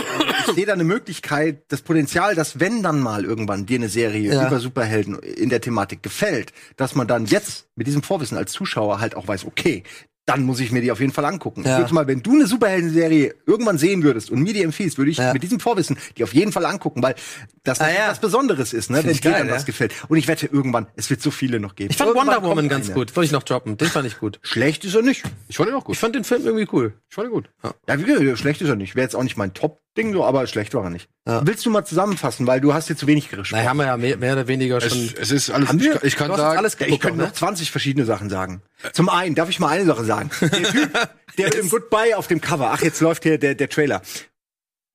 ich 0.48 0.56
sehe 0.56 0.66
da 0.66 0.74
eine 0.74 0.84
Möglichkeit, 0.84 1.62
das 1.68 1.82
Potenzial, 1.82 2.36
dass 2.36 2.60
wenn 2.60 2.82
dann 2.84 3.00
mal 3.00 3.26
irgendwann 3.26 3.66
dir 3.66 3.78
eine 3.78 3.90
Serie 3.90 4.34
Ja. 4.34 4.48
über 4.48 4.60
Superhelden 4.60 5.20
in 5.20 5.50
der 5.50 5.62
Thematik 5.62 6.02
gefällt, 6.04 6.52
dass 6.78 6.96
man 6.96 7.08
dann 7.08 7.26
jetzt 7.32 7.68
mit 7.76 7.88
diesem 7.88 8.04
Vorwissen 8.04 8.38
als 8.38 8.52
Zuschauer 8.52 9.00
halt 9.00 9.16
auch 9.16 9.28
weiß, 9.28 9.46
okay, 9.46 9.84
dann 10.28 10.44
muss 10.44 10.60
ich 10.60 10.72
mir 10.72 10.82
die 10.82 10.92
auf 10.92 11.00
jeden 11.00 11.12
Fall 11.12 11.26
angucken. 11.26 11.64
Ja. 11.66 11.84
Ich 11.84 11.92
mal, 11.92 12.06
wenn 12.06 12.22
du 12.22 12.34
eine 12.34 12.46
Superhelden-Serie 12.46 13.34
irgendwann 13.48 13.80
sehen 13.80 14.04
würdest 14.04 14.30
und 14.30 14.40
mir 14.44 14.54
die 14.54 14.62
empfiehlst, 14.62 15.00
würde 15.00 15.10
ich 15.10 15.18
Ja. 15.18 15.34
mit 15.34 15.42
diesem 15.42 15.60
Vorwissen 15.60 15.98
die 16.16 16.24
auf 16.24 16.34
jeden 16.34 16.52
Fall 16.52 16.64
angucken, 16.68 17.02
weil 17.02 17.16
das 17.64 17.82
Ah, 17.82 17.90
ja. 17.92 18.08
was 18.10 18.20
Besonderes 18.20 18.72
ist, 18.72 18.92
ne, 18.92 19.04
wenn 19.04 19.10
ich 19.10 19.22
dir 19.22 19.32
dann 19.32 19.48
ja. 19.48 19.54
was 19.56 19.66
gefällt. 19.66 19.94
Und 20.10 20.18
ich 20.18 20.28
wette 20.28 20.46
irgendwann, 20.46 20.86
es 20.96 21.10
wird 21.10 21.24
so 21.24 21.32
viele 21.32 21.60
noch 21.60 21.76
geben. 21.76 21.90
Ich 21.90 21.98
fand 21.98 22.10
Irgendwann 22.10 22.36
Wonder 22.36 22.48
Woman 22.50 22.70
ganz 22.70 22.86
eine. 22.86 22.94
gut. 22.94 23.16
Wollte 23.16 23.26
ich 23.26 23.32
noch 23.32 23.44
droppen. 23.44 23.78
Den 23.78 23.88
fand 23.88 24.06
ich 24.08 24.20
gut. 24.20 24.40
Schlecht 24.44 24.86
ist 24.86 24.94
er 24.96 25.02
nicht. 25.02 25.24
Ich 25.48 25.58
fand 25.58 25.70
ihn 25.70 25.76
auch 25.76 25.84
gut. 25.86 25.96
Ich 25.96 26.00
fand 26.00 26.14
den 26.14 26.24
Film 26.24 26.46
irgendwie 26.46 26.68
cool. 26.72 26.94
Ich 27.10 27.16
fand 27.16 27.28
ihn 27.28 27.32
gut. 27.34 27.50
Ja, 27.90 28.00
wie 28.00 28.04
gesagt, 28.04 28.38
schlecht 28.40 28.62
ist 28.62 28.70
er 28.70 28.76
nicht. 28.76 28.96
Wäre 28.96 29.04
jetzt 29.04 29.16
auch 29.16 29.24
nicht 29.24 29.38
mein 29.38 29.56
Top-Ding, 29.94 30.14
so, 30.14 30.24
aber 30.26 30.48
schlecht 30.48 30.74
war 30.74 30.84
er 30.86 30.90
nicht. 30.90 31.10
Ja. 31.28 31.46
Willst 31.46 31.66
du 31.66 31.70
mal 31.70 31.84
zusammenfassen, 31.86 32.48
weil 32.48 32.62
du 32.62 32.74
hast 32.74 32.90
jetzt 32.90 33.00
zu 33.00 33.08
wenig 33.08 33.28
Na, 33.32 33.38
gesprochen. 33.40 33.68
haben 33.68 33.78
wir 33.78 33.86
ja 33.88 33.98
mehr, 33.98 34.18
mehr 34.18 34.34
oder 34.34 34.48
weniger 34.48 34.78
Es, 34.78 34.90
schon. 34.90 35.14
es 35.20 35.32
ist 35.32 35.50
alles, 35.52 35.70
Haben 35.70 35.80
ich, 35.80 35.86
wir? 35.86 35.92
kann- 35.96 36.08
ich 36.08 36.16
sagen, 36.18 36.58
alles 36.58 36.74
Ja, 36.74 36.80
ich 36.82 36.86
geguckt, 36.88 37.02
könnte 37.04 37.18
ne? 37.20 37.24
noch 37.26 37.34
20 37.34 37.72
verschiedene 37.72 38.06
Sachen 38.06 38.30
sagen. 38.30 38.62
Zum 38.94 39.10
einen, 39.10 39.36
darf 39.36 39.50
ich 39.50 39.60
mal 39.60 39.68
eine 39.68 39.86
Sache 39.86 40.04
sagen? 40.06 40.30
Der 40.42 40.64
Typ, 40.64 41.10
der 41.38 41.56
im 41.60 41.70
Goodbye 41.70 42.16
auf 42.18 42.28
dem 42.28 42.40
Cover, 42.42 42.72
ach, 42.74 42.82
jetzt 42.82 43.02
läuft 43.02 43.24
hier 43.24 43.38
der, 43.38 43.56
der 43.56 43.70
Trailer. 43.70 44.02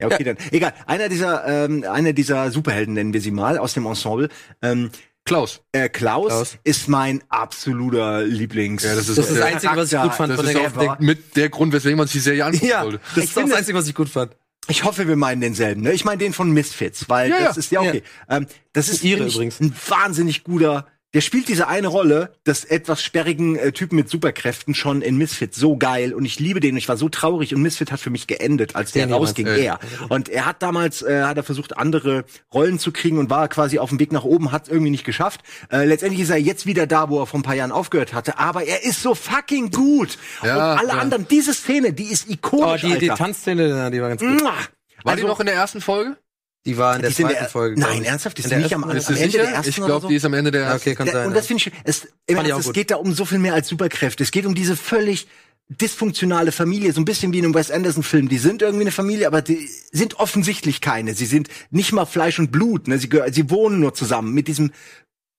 Ja, 0.01 0.07
okay, 0.09 0.25
dann. 0.25 0.37
Egal. 0.51 0.73
Einer 0.87 1.09
dieser, 1.09 1.47
ähm, 1.47 1.85
einer 1.91 2.13
dieser 2.13 2.51
Superhelden 2.51 2.95
nennen 2.95 3.13
wir 3.13 3.21
sie 3.21 3.31
mal 3.31 3.59
aus 3.59 3.73
dem 3.75 3.87
Ensemble. 3.87 4.29
Ähm, 4.63 4.91
Klaus. 5.25 5.61
äh, 5.73 5.89
Klaus, 5.89 6.29
Klaus. 6.29 6.59
ist 6.65 6.89
mein 6.89 7.23
absoluter 7.31 8.23
Lieblings. 8.23 8.83
Ja, 8.85 8.95
das 8.95 9.09
ist- 9.09 9.19
Das 9.19 9.31
ist 9.31 9.39
das 9.39 9.45
Einzige, 9.45 9.77
was 9.77 9.93
ich 9.93 10.01
gut 10.01 10.15
fand 10.15 10.31
Das 10.33 10.37
von 10.37 10.47
ist 10.47 10.55
der 10.55 10.69
auch 10.69 10.97
der, 10.97 10.97
mit 11.01 11.37
der 11.37 11.49
Grund, 11.49 11.73
weswegen 11.73 11.97
man 11.99 12.07
sich 12.07 12.15
die 12.15 12.19
Serie 12.21 12.45
angucken 12.45 12.67
Ja, 12.67 12.83
sollte. 12.83 13.01
das 13.15 13.25
Ich 13.25 13.31
ist 13.31 13.37
das 13.37 13.53
Einzige, 13.53 13.77
was 13.79 13.89
ich 13.89 13.95
gut 13.95 14.09
fand. 14.09 14.37
Ich 14.69 14.85
hoffe, 14.85 15.07
wir 15.07 15.17
meinen 15.17 15.41
denselben. 15.41 15.83
Ne? 15.83 15.93
Ich 15.93 16.05
meine 16.05 16.19
den 16.19 16.33
von 16.33 16.51
Misfits, 16.51 17.09
weil 17.09 17.31
Ja, 17.31 17.45
das 17.45 17.57
ja. 17.57 17.61
ist 17.61 17.71
ja 17.73 17.81
okay. 17.81 18.03
Ähm, 18.29 18.47
das 18.73 18.89
ist 18.89 19.05
Ihre 19.05 19.27
übrigens. 19.27 19.61
ein 19.61 19.75
wahnsinnig 19.89 20.45
guter. 20.45 20.87
Der 21.17 21.23
spielt 21.23 21.49
diese 21.49 21.67
eine 21.67 21.89
Rolle 21.89 22.35
des 22.47 22.67
etwas 22.67 23.03
sperrigen 23.03 23.57
äh, 23.57 23.73
Typen 23.73 23.97
mit 23.97 24.11
Superkräften 24.11 24.75
schon 24.75 25.01
in 25.01 25.17
Misfits 25.17 25.57
so 25.57 25.79
geil 25.79 26.13
und 26.13 26.27
ich 26.27 26.39
liebe 26.39 26.61
den. 26.61 26.77
Ich 26.77 26.91
war 26.91 26.99
so 26.99 27.09
traurig 27.09 27.55
und 27.55 27.63
Misfit 27.63 27.91
hat 27.91 28.01
für 28.01 28.11
mich 28.11 28.27
geendet, 28.27 28.77
als 28.77 28.93
der 28.93 29.11
rausging. 29.11 29.47
du? 29.47 29.59
Er 29.59 29.79
und 30.11 30.29
er 30.29 30.45
hat 30.45 30.63
damals 30.63 31.01
äh, 31.01 31.23
hat 31.23 31.39
er 31.39 31.43
versucht 31.43 31.79
andere 31.79 32.27
Rollen 32.53 32.79
zu 32.79 32.93
kriegen 32.93 33.17
und 33.17 33.31
war 33.31 33.49
quasi 33.49 33.79
auf 33.79 33.89
dem 33.89 33.99
Weg 33.99 34.13
nach 34.13 34.25
oben, 34.25 34.53
hat 34.53 34.69
irgendwie 34.69 34.91
nicht 34.91 35.05
geschafft. 35.05 35.41
Äh, 35.73 35.87
letztendlich 35.87 36.21
ist 36.21 36.29
er 36.29 36.37
jetzt 36.37 36.67
wieder 36.67 36.87
da, 36.87 37.09
wo 37.09 37.19
er 37.19 37.27
vor 37.27 37.41
ein 37.41 37.45
paar 37.45 37.55
Jahren 37.55 37.73
aufgehört 37.73 38.13
hatte. 38.13 38.39
Aber 38.39 38.65
er 38.65 38.85
ist 38.85 39.01
so 39.01 39.15
fucking 39.15 39.71
gut. 39.71 40.19
Ja, 40.45 40.75
und 40.75 40.79
alle 40.81 40.89
ja. 40.89 40.95
anderen, 40.99 41.27
diese 41.27 41.55
Szene, 41.55 41.95
die 41.95 42.05
ist 42.13 42.27
Oh, 42.29 42.33
ikonisch. 42.35 42.83
die, 42.83 42.99
die 42.99 43.11
Alter. 43.11 43.25
Tanzszene, 43.25 43.91
die 43.91 44.03
war 44.03 44.11
ganz 44.11 44.21
gut. 44.21 44.39
Mua. 44.43 44.51
War 44.51 45.13
Also- 45.13 45.23
die 45.23 45.27
noch 45.29 45.41
in 45.41 45.47
der 45.47 45.55
ersten 45.55 45.81
Folge? 45.81 46.19
Die 46.67 46.77
war 46.77 46.97
in 46.97 47.01
der 47.03 47.11
Die 47.11 47.17
zweiten 47.17 47.35
der- 47.35 47.49
Folge. 47.49 47.81
Nein, 47.81 48.05
ernsthaft, 48.05 48.37
die 48.39 48.43
der 48.43 48.59
nicht 48.59 48.75
am 48.75 48.85
Am 48.85 48.91
Ende 48.91 49.03
der 49.05 49.17
sicher? 49.17 49.43
ersten 49.45 49.71
Ich 49.71 49.77
glaube, 49.77 50.03
so? 50.03 50.09
die 50.09 50.17
ist 50.17 50.25
am 50.25 50.35
Ende 50.35 50.51
der 50.51 50.65
ersten. 50.65 50.77
Okay, 50.81 50.95
kann 50.95 51.07
Der, 51.07 51.15
sein. 51.15 51.27
und 51.29 51.33
ja. 51.33 51.37
das 51.39 51.47
finde 51.47 51.63
ich, 51.65 51.73
es, 51.85 52.09
ich 52.27 52.37
es 52.37 52.73
geht 52.73 52.91
da 52.91 52.97
um 52.97 53.13
so 53.15 53.25
viel 53.25 53.39
mehr 53.39 53.55
als 53.55 53.69
Superkräfte. 53.69 54.23
Es 54.23 54.31
geht 54.31 54.45
um 54.47 54.55
diese 54.55 54.77
völlig 54.77 55.27
dysfunktionale 55.69 56.53
Familie, 56.53 56.93
so 56.93 57.01
ein 57.01 57.05
bisschen 57.05 57.33
wie 57.33 57.39
in 57.39 57.45
einem 57.45 57.55
Wes 57.55 57.71
Anderson-Film. 57.71 58.29
Die 58.29 58.39
sind 58.39 58.63
irgendwie 58.63 58.83
eine 58.85 58.93
Familie, 58.93 59.27
aber 59.27 59.43
die 59.43 59.69
sind 59.91 60.19
offensichtlich 60.21 60.81
keine. 60.81 61.15
Sie 61.15 61.27
sind 61.27 61.49
nicht 61.71 61.93
mal 61.93 62.05
Fleisch 62.05 62.39
und 62.39 62.53
Blut. 62.53 62.87
Ne? 62.89 62.99
Sie, 62.99 63.09
sie 63.33 63.51
wohnen 63.51 63.81
nur 63.81 63.95
zusammen 63.95 64.33
mit 64.33 64.47
diesem 64.49 64.71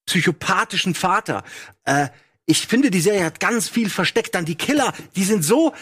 psychopathischen 0.05 0.95
Vater. 0.95 1.43
Äh, 1.85 2.07
ich 2.45 2.67
finde, 2.67 2.91
die 2.91 3.01
Serie 3.01 3.25
hat 3.25 3.39
ganz 3.39 3.67
viel 3.67 3.89
versteckt. 3.89 4.33
Dann 4.35 4.45
die 4.45 4.55
Killer, 4.55 4.93
die 5.15 5.23
sind 5.23 5.43
so, 5.43 5.73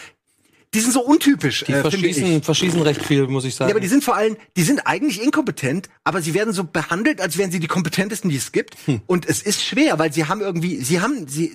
die 0.74 0.80
sind 0.80 0.92
so 0.92 1.00
untypisch. 1.00 1.64
Die 1.66 1.72
äh, 1.72 1.80
verschießen, 1.80 2.42
verschießen 2.42 2.82
recht 2.82 3.02
viel, 3.02 3.26
muss 3.28 3.44
ich 3.44 3.54
sagen. 3.54 3.68
Ja, 3.70 3.74
aber 3.74 3.80
die 3.80 3.88
sind 3.88 4.04
vor 4.04 4.16
allem, 4.16 4.36
die 4.56 4.62
sind 4.62 4.86
eigentlich 4.86 5.22
inkompetent, 5.22 5.88
aber 6.04 6.20
sie 6.20 6.34
werden 6.34 6.52
so 6.52 6.64
behandelt, 6.64 7.20
als 7.20 7.38
wären 7.38 7.50
sie 7.50 7.60
die 7.60 7.66
kompetentesten, 7.66 8.30
die 8.30 8.36
es 8.36 8.52
gibt. 8.52 8.76
Hm. 8.86 9.00
Und 9.06 9.26
es 9.26 9.42
ist 9.42 9.64
schwer, 9.64 9.98
weil 9.98 10.12
sie 10.12 10.26
haben 10.26 10.40
irgendwie, 10.40 10.76
sie 10.82 11.00
haben, 11.00 11.26
sie, 11.28 11.52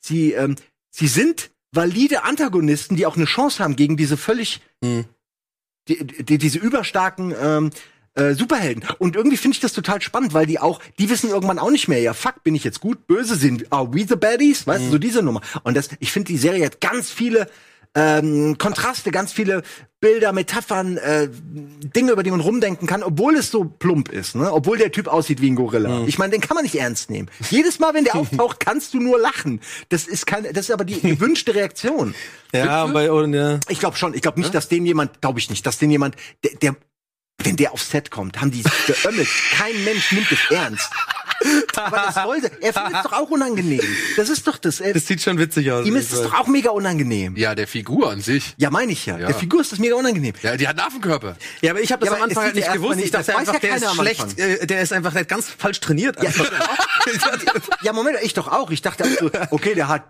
sie, 0.00 0.32
ähm, 0.32 0.56
sie 0.90 1.06
sind 1.08 1.50
valide 1.72 2.24
Antagonisten, 2.24 2.96
die 2.96 3.06
auch 3.06 3.16
eine 3.16 3.26
Chance 3.26 3.62
haben 3.62 3.76
gegen 3.76 3.96
diese 3.96 4.16
völlig, 4.16 4.60
Hm. 4.82 5.04
die, 5.88 6.04
die, 6.24 6.38
diese 6.38 6.58
überstarken 6.58 7.34
ähm, 7.40 7.70
äh, 8.14 8.34
Superhelden. 8.34 8.84
Und 8.98 9.14
irgendwie 9.16 9.36
finde 9.36 9.54
ich 9.56 9.60
das 9.60 9.72
total 9.72 10.00
spannend, 10.02 10.34
weil 10.34 10.46
die 10.46 10.58
auch, 10.58 10.80
die 10.98 11.08
wissen 11.10 11.30
irgendwann 11.30 11.58
auch 11.58 11.70
nicht 11.70 11.88
mehr, 11.88 12.00
ja, 12.00 12.14
fuck, 12.14 12.42
bin 12.42 12.54
ich 12.54 12.64
jetzt 12.64 12.80
gut, 12.80 13.06
böse 13.06 13.36
sind, 13.36 13.72
are 13.72 13.92
we 13.92 14.04
the 14.08 14.16
baddies? 14.16 14.66
Weißt 14.66 14.80
Hm. 14.80 14.86
du, 14.86 14.92
so 14.92 14.98
diese 14.98 15.22
Nummer. 15.22 15.40
Und 15.62 15.76
das, 15.76 15.90
ich 16.00 16.10
finde, 16.10 16.28
die 16.32 16.38
Serie 16.38 16.64
hat 16.64 16.80
ganz 16.80 17.10
viele 17.10 17.48
ähm, 17.94 18.56
Kontraste, 18.58 19.10
ganz 19.10 19.32
viele 19.32 19.62
Bilder, 20.00 20.32
Metaphern, 20.32 20.96
äh, 20.96 21.28
Dinge, 21.28 22.12
über 22.12 22.22
die 22.22 22.30
man 22.30 22.40
rumdenken 22.40 22.86
kann, 22.86 23.02
obwohl 23.02 23.34
es 23.36 23.50
so 23.50 23.64
plump 23.64 24.10
ist, 24.10 24.36
ne? 24.36 24.52
Obwohl 24.52 24.78
der 24.78 24.92
Typ 24.92 25.08
aussieht 25.08 25.40
wie 25.40 25.50
ein 25.50 25.56
Gorilla. 25.56 26.04
Ich 26.06 26.18
meine, 26.18 26.30
den 26.30 26.40
kann 26.40 26.54
man 26.54 26.62
nicht 26.62 26.76
ernst 26.76 27.10
nehmen. 27.10 27.28
Jedes 27.50 27.80
Mal, 27.80 27.94
wenn 27.94 28.04
der 28.04 28.14
auftaucht, 28.16 28.60
kannst 28.60 28.94
du 28.94 29.00
nur 29.00 29.18
lachen. 29.18 29.60
Das 29.88 30.06
ist 30.06 30.26
keine, 30.26 30.52
das 30.52 30.66
ist 30.66 30.70
aber 30.70 30.84
die 30.84 31.00
gewünschte 31.00 31.54
Reaktion. 31.54 32.14
ja, 32.52 32.86
bei, 32.86 33.10
und, 33.10 33.34
ja. 33.34 33.58
Ich 33.68 33.80
glaube 33.80 33.96
schon. 33.96 34.14
Ich 34.14 34.22
glaube 34.22 34.38
nicht, 34.38 34.54
dass 34.54 34.68
den 34.68 34.86
jemand, 34.86 35.20
glaube 35.20 35.40
ich 35.40 35.50
nicht, 35.50 35.66
dass 35.66 35.78
den 35.78 35.90
jemand, 35.90 36.14
der, 36.44 36.52
der, 36.62 36.76
wenn 37.42 37.56
der 37.56 37.72
aufs 37.72 37.90
Set 37.90 38.12
kommt, 38.12 38.40
haben 38.40 38.52
die 38.52 38.62
sich 38.62 38.86
geömmelt. 39.02 39.28
Kein 39.56 39.82
Mensch 39.84 40.12
nimmt 40.12 40.30
es 40.30 40.38
ernst. 40.50 40.90
Aber 41.76 41.96
das 42.06 42.16
wollte, 42.24 42.50
er 42.60 42.72
findet 42.72 42.94
es 42.96 43.02
doch 43.02 43.12
auch 43.12 43.30
unangenehm. 43.30 43.80
Das 44.16 44.28
ist 44.28 44.46
doch 44.46 44.56
das. 44.58 44.80
Er, 44.80 44.92
Das 44.94 45.06
sieht 45.06 45.22
schon 45.22 45.38
witzig 45.38 45.70
aus. 45.70 45.86
ihm 45.86 45.96
ist 45.96 46.12
es 46.12 46.22
doch 46.22 46.34
auch 46.34 46.46
mega 46.48 46.70
unangenehm. 46.70 47.36
Ja, 47.36 47.54
der 47.54 47.68
Figur 47.68 48.10
an 48.10 48.20
sich. 48.20 48.54
Ja, 48.56 48.70
meine 48.70 48.92
ich 48.92 49.06
ja. 49.06 49.18
Ja. 49.18 49.26
Der 49.28 49.36
Figur 49.36 49.60
ist 49.60 49.70
das 49.72 49.78
mega 49.78 49.94
unangenehm. 49.94 50.34
Ja, 50.42 50.56
die 50.56 50.66
hat 50.66 50.78
einen 50.78 50.86
Affenkörper. 50.88 51.36
Ja, 51.60 51.70
aber 51.72 51.80
ich 51.80 51.92
habe 51.92 52.04
das 52.04 52.10
Ja, 52.14 52.16
am 52.16 52.28
Anfang 52.28 52.44
halt 52.44 52.54
nicht 52.54 52.66
ja 52.66 52.72
gewusst. 52.74 52.98
erstmal 53.00 53.04
Ich 53.04 53.10
dachte 53.12 53.30
nicht- 53.30 53.38
einfach, 53.38 53.62
ja 53.62 53.68
der 53.70 53.76
ist 53.76 53.94
schlecht, 53.94 54.38
äh, 54.38 54.66
der 54.66 54.82
ist 54.82 54.92
einfach 54.92 55.14
halt 55.14 55.28
ganz 55.28 55.48
falsch 55.48 55.80
trainiert. 55.80 56.18
einfach. 56.18 56.50
Ja, 57.82 57.92
Moment, 57.92 58.18
ich 58.22 58.34
doch 58.34 58.48
auch. 58.48 58.70
Ich 58.70 58.82
dachte 58.82 59.04
auch 59.04 59.08
so, 59.20 59.30
okay, 59.50 59.74
der 59.74 59.88
hat, 59.88 60.02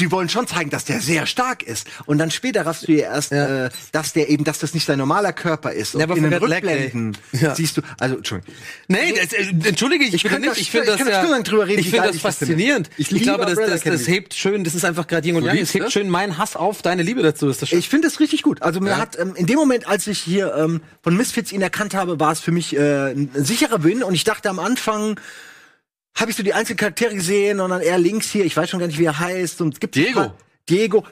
die 0.00 0.10
wollen 0.10 0.28
schon 0.28 0.46
zeigen, 0.46 0.70
dass 0.70 0.84
der 0.84 1.00
sehr 1.00 1.26
stark 1.26 1.62
ist. 1.62 1.86
Und 2.06 2.18
dann 2.18 2.30
später 2.30 2.64
raffst 2.64 2.88
du 2.88 2.92
ja 2.92 3.12
erst, 3.12 3.32
Ja. 3.32 3.66
äh, 3.66 3.70
dass 3.92 4.12
der 4.12 4.30
eben, 4.30 4.44
dass 4.44 4.58
das 4.58 4.72
nicht 4.72 4.86
sein 4.86 4.98
normaler 4.98 5.32
Körper 5.32 5.72
ist. 5.72 5.94
Und 5.94 6.00
Never 6.00 6.16
in 6.16 6.22
den. 6.30 6.32
Rückblenden 6.34 7.18
Ja. 7.32 7.54
siehst 7.54 7.76
du, 7.76 7.82
also, 7.98 8.16
Entschuldigung. 8.16 8.54
Nee, 8.86 9.12
das, 9.20 9.32
äh, 9.32 9.50
entschuldige, 9.68 10.04
ich, 10.04 10.14
Ich 10.14 10.22
könnte 10.24 10.48
nicht. 10.48 10.67
Ich 10.68 10.72
finde 10.72 10.86
das 10.86 11.00
ja, 11.00 11.62
reden, 11.62 11.80
ich 11.80 11.90
geil 11.92 12.06
das 12.08 12.16
ich 12.16 12.22
das 12.22 12.36
faszinierend. 12.38 12.90
Ich 12.98 13.10
Ich, 13.10 13.22
glaube, 13.22 13.46
das, 13.46 13.54
das, 13.54 13.82
das 13.82 14.06
hebt 14.06 14.34
schön, 14.34 14.64
das 14.64 14.74
ist 14.74 14.84
einfach 14.84 15.06
gerade 15.06 15.26
Yin 15.26 15.36
und 15.36 15.44
Yang, 15.44 15.58
es 15.58 15.72
hebt 15.72 15.86
das? 15.86 15.92
schön 15.92 16.10
meinen 16.10 16.36
Hass 16.36 16.56
auf, 16.56 16.82
deine 16.82 17.02
Liebe 17.02 17.22
dazu. 17.22 17.48
Ist 17.48 17.62
das 17.62 17.70
schön. 17.70 17.78
Ich 17.78 17.88
finde 17.88 18.06
es 18.08 18.20
richtig 18.20 18.42
gut. 18.42 18.60
Also 18.62 18.80
mir 18.80 18.90
Ja. 18.90 18.98
hat 18.98 19.18
ähm, 19.18 19.34
in 19.34 19.46
dem 19.46 19.56
Moment, 19.56 19.88
als 19.88 20.06
ich 20.06 20.18
hier 20.18 20.54
ähm, 20.54 20.82
von 21.02 21.16
Misfits 21.16 21.52
ihn 21.52 21.62
erkannt 21.62 21.94
habe, 21.94 22.20
war 22.20 22.32
es 22.32 22.40
für 22.40 22.52
mich 22.52 22.76
äh, 22.76 23.12
ein 23.12 23.30
sicherer 23.34 23.82
Win. 23.82 24.02
Und 24.02 24.14
ich 24.14 24.24
dachte 24.24 24.50
am 24.50 24.58
Anfang, 24.58 25.18
habe 26.14 26.30
ich 26.30 26.36
so 26.36 26.42
die 26.42 26.52
einzelnen 26.52 26.76
Charaktere 26.76 27.14
gesehen 27.14 27.60
und 27.60 27.70
dann 27.70 27.80
er 27.80 27.98
links 27.98 28.30
hier, 28.30 28.44
ich 28.44 28.56
weiß 28.56 28.68
schon 28.68 28.80
gar 28.80 28.86
nicht, 28.88 28.98
wie 28.98 29.04
er 29.04 29.18
heißt. 29.18 29.60
Und 29.60 29.74
es 29.74 29.80
gibt 29.80 29.94
Diego. 29.94 30.32
Diego. 30.68 31.04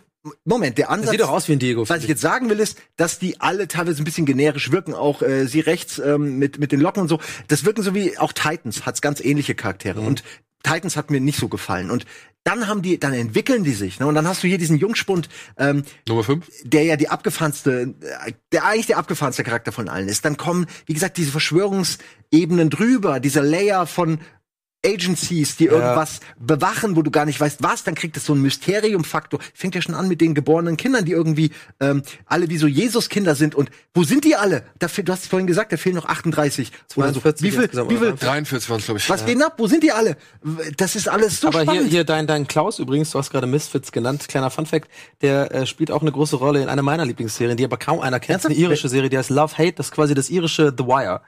Moment, 0.44 0.78
der 0.78 0.86
das 0.86 0.94
Ansatz. 0.94 1.10
sieht 1.10 1.20
doch 1.20 1.30
aus 1.30 1.48
wie 1.48 1.52
ein 1.52 1.58
Diego. 1.58 1.88
Was 1.88 2.02
ich 2.02 2.08
jetzt 2.08 2.20
sagen 2.20 2.48
will, 2.50 2.60
ist, 2.60 2.78
dass 2.96 3.18
die 3.18 3.40
alle 3.40 3.68
teilweise 3.68 4.02
ein 4.02 4.04
bisschen 4.04 4.26
generisch 4.26 4.70
wirken, 4.72 4.94
auch 4.94 5.22
äh, 5.22 5.46
sie 5.46 5.60
rechts 5.60 5.98
ähm, 5.98 6.38
mit, 6.38 6.58
mit 6.58 6.72
den 6.72 6.80
Locken 6.80 7.02
und 7.02 7.08
so. 7.08 7.20
Das 7.48 7.64
wirken 7.64 7.82
so 7.82 7.94
wie 7.94 8.18
auch 8.18 8.32
Titans, 8.32 8.86
hat's 8.86 9.00
ganz 9.00 9.20
ähnliche 9.20 9.54
Charaktere. 9.54 10.00
Und 10.00 10.22
Titans 10.62 10.96
hat 10.96 11.10
mir 11.10 11.20
nicht 11.20 11.38
so 11.38 11.48
gefallen. 11.48 11.90
Und 11.90 12.06
dann 12.46 12.68
haben 12.68 12.80
die, 12.80 12.98
dann 12.98 13.12
entwickeln 13.12 13.64
die 13.64 13.72
sich. 13.72 13.98
Ne? 13.98 14.06
Und 14.06 14.14
dann 14.14 14.26
hast 14.28 14.44
du 14.44 14.48
hier 14.48 14.58
diesen 14.58 14.78
Jungspund, 14.78 15.28
ähm, 15.58 15.82
Nummer 16.08 16.22
5. 16.22 16.46
der 16.64 16.84
ja 16.84 16.96
die 16.96 17.08
abgefahrenste, 17.08 17.94
der 18.52 18.64
eigentlich 18.64 18.86
der 18.86 18.98
abgefahrenste 18.98 19.42
Charakter 19.42 19.72
von 19.72 19.88
allen 19.88 20.08
ist. 20.08 20.24
Dann 20.24 20.36
kommen, 20.36 20.66
wie 20.86 20.94
gesagt, 20.94 21.16
diese 21.16 21.32
Verschwörungsebenen 21.32 22.70
drüber, 22.70 23.18
dieser 23.18 23.42
Layer 23.42 23.86
von 23.86 24.20
Agencies, 24.87 25.57
die 25.57 25.66
irgendwas 25.66 26.20
bewachen, 26.39 26.97
wo 26.97 27.03
du 27.03 27.11
gar 27.11 27.24
nicht 27.24 27.41
weißt, 27.41 27.62
was, 27.62 27.84
dann 27.84 27.95
kriegt 27.95 28.16
es 28.16 28.26
so 28.26 28.32
einen 28.32 28.43
Mysterium-Faktor. 28.43 29.41
Fängt 29.55 29.74
ja 29.74 29.82
schon 29.82 29.95
an 29.95 30.09
mit 30.09 30.20
den 30.20 30.34
geborenen 30.34 30.76
Kindern, 30.76 31.05
die 31.05 31.12
irgendwie 31.12 31.51
ähm, 31.80 32.03
alle 32.26 32.49
wie 32.49 32.59
so 32.59 32.66
Jesus-Kinder 32.66 33.34
sind. 33.34 33.55
Und 33.55 33.70
wo 33.95 34.05
sind 34.05 34.24
die 34.24 34.37
alle? 34.37 34.64
Da, 34.78 34.87
du 34.87 35.12
hast 35.12 35.22
es 35.24 35.28
vorhin 35.28 35.47
gesagt, 35.47 35.72
da 35.72 35.76
fehlen 35.76 35.97
noch 35.97 36.07
38 36.07 36.70
oder 36.97 37.12
so. 37.12 37.20
42 37.20 37.47
Wie 37.47 37.51
viel, 37.51 37.62
wie 37.89 37.97
viel, 37.97 38.09
oder? 38.09 38.16
43 38.16 38.70
waren 38.70 38.78
es, 38.78 38.84
glaube 38.87 38.99
ich. 38.99 39.11
was 39.11 39.24
geht 39.24 39.34
denn 39.34 39.43
ab? 39.43 39.55
Wo 39.59 39.66
sind 39.66 39.82
die 39.82 39.93
alle? 39.93 40.16
Das 40.76 40.97
ist 40.97 41.09
alles 41.09 41.41
so 41.41 41.49
Aber 41.49 41.61
hier, 41.61 41.72
spannend. 41.72 41.91
hier 41.91 42.05
dein, 42.05 42.26
dein 42.26 42.47
Klaus 42.47 42.78
übrigens, 42.78 43.11
du 43.11 43.18
hast 43.18 43.30
gerade 43.30 43.47
Misfits 43.47 43.93
genannt, 43.93 44.28
kleiner 44.28 44.51
Funfact, 44.51 44.89
der 45.22 45.53
äh, 45.55 45.66
spielt 45.66 45.91
auch 45.91 46.03
eine 46.03 46.12
große 46.12 46.37
Rolle 46.37 46.62
in 46.62 46.68
einer 46.68 46.82
meiner 46.82 47.05
Lieblingsserien, 47.05 47.57
die 47.57 47.64
aber 47.64 47.76
kaum 47.76 48.01
einer 48.01 48.20
kennt. 48.20 48.45
Eine 48.45 48.55
irische 48.55 48.89
Serie, 48.89 49.11
die 49.11 49.18
heißt 49.18 49.30
Love 49.30 49.57
Hate, 49.59 49.72
das 49.72 49.87
ist 49.87 49.93
quasi 49.93 50.14
das 50.14 50.30
irische 50.30 50.74
The 50.76 50.84
Wire. 50.84 51.22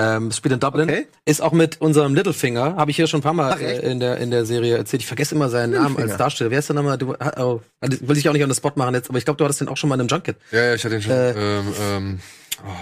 Ähm, 0.00 0.32
spielt 0.32 0.54
in 0.54 0.60
Dublin, 0.60 0.88
Okay. 0.88 1.06
ist 1.26 1.42
auch 1.42 1.52
mit 1.52 1.80
unserem 1.80 2.14
Littlefinger, 2.14 2.76
habe 2.76 2.90
ich 2.90 2.96
hier 2.96 3.06
schon 3.06 3.20
ein 3.20 3.22
paar 3.22 3.34
Mal 3.34 3.52
Ach, 3.56 3.60
äh, 3.60 3.78
in 3.90 4.00
der 4.00 4.16
in 4.18 4.30
der 4.30 4.46
Serie 4.46 4.76
erzählt. 4.78 5.02
Ich 5.02 5.06
vergesse 5.06 5.34
immer 5.34 5.48
seinen 5.48 5.72
Namen 5.74 5.96
als 5.98 6.16
Darsteller. 6.16 6.50
Wer 6.50 6.58
ist 6.60 6.68
der 6.68 6.76
nochmal? 6.76 6.96
Du, 6.96 7.14
oh, 7.36 7.60
will 7.80 8.16
ich 8.16 8.28
auch 8.28 8.32
nicht 8.32 8.42
on 8.44 8.50
the 8.50 8.56
spot 8.56 8.72
machen 8.76 8.94
jetzt, 8.94 9.08
aber 9.10 9.18
ich 9.18 9.24
glaube, 9.24 9.38
du 9.38 9.44
hattest 9.44 9.60
den 9.60 9.68
auch 9.68 9.76
schon 9.76 9.88
mal 9.88 9.96
in 9.96 10.00
einem 10.00 10.08
Junket. 10.08 10.36
Ja, 10.52 10.64
ja, 10.64 10.74
ich 10.74 10.84
hatte 10.84 10.94
den 10.94 11.02
schon. 11.02 11.12
ähm, 11.12 11.74
ähm, 11.82 12.20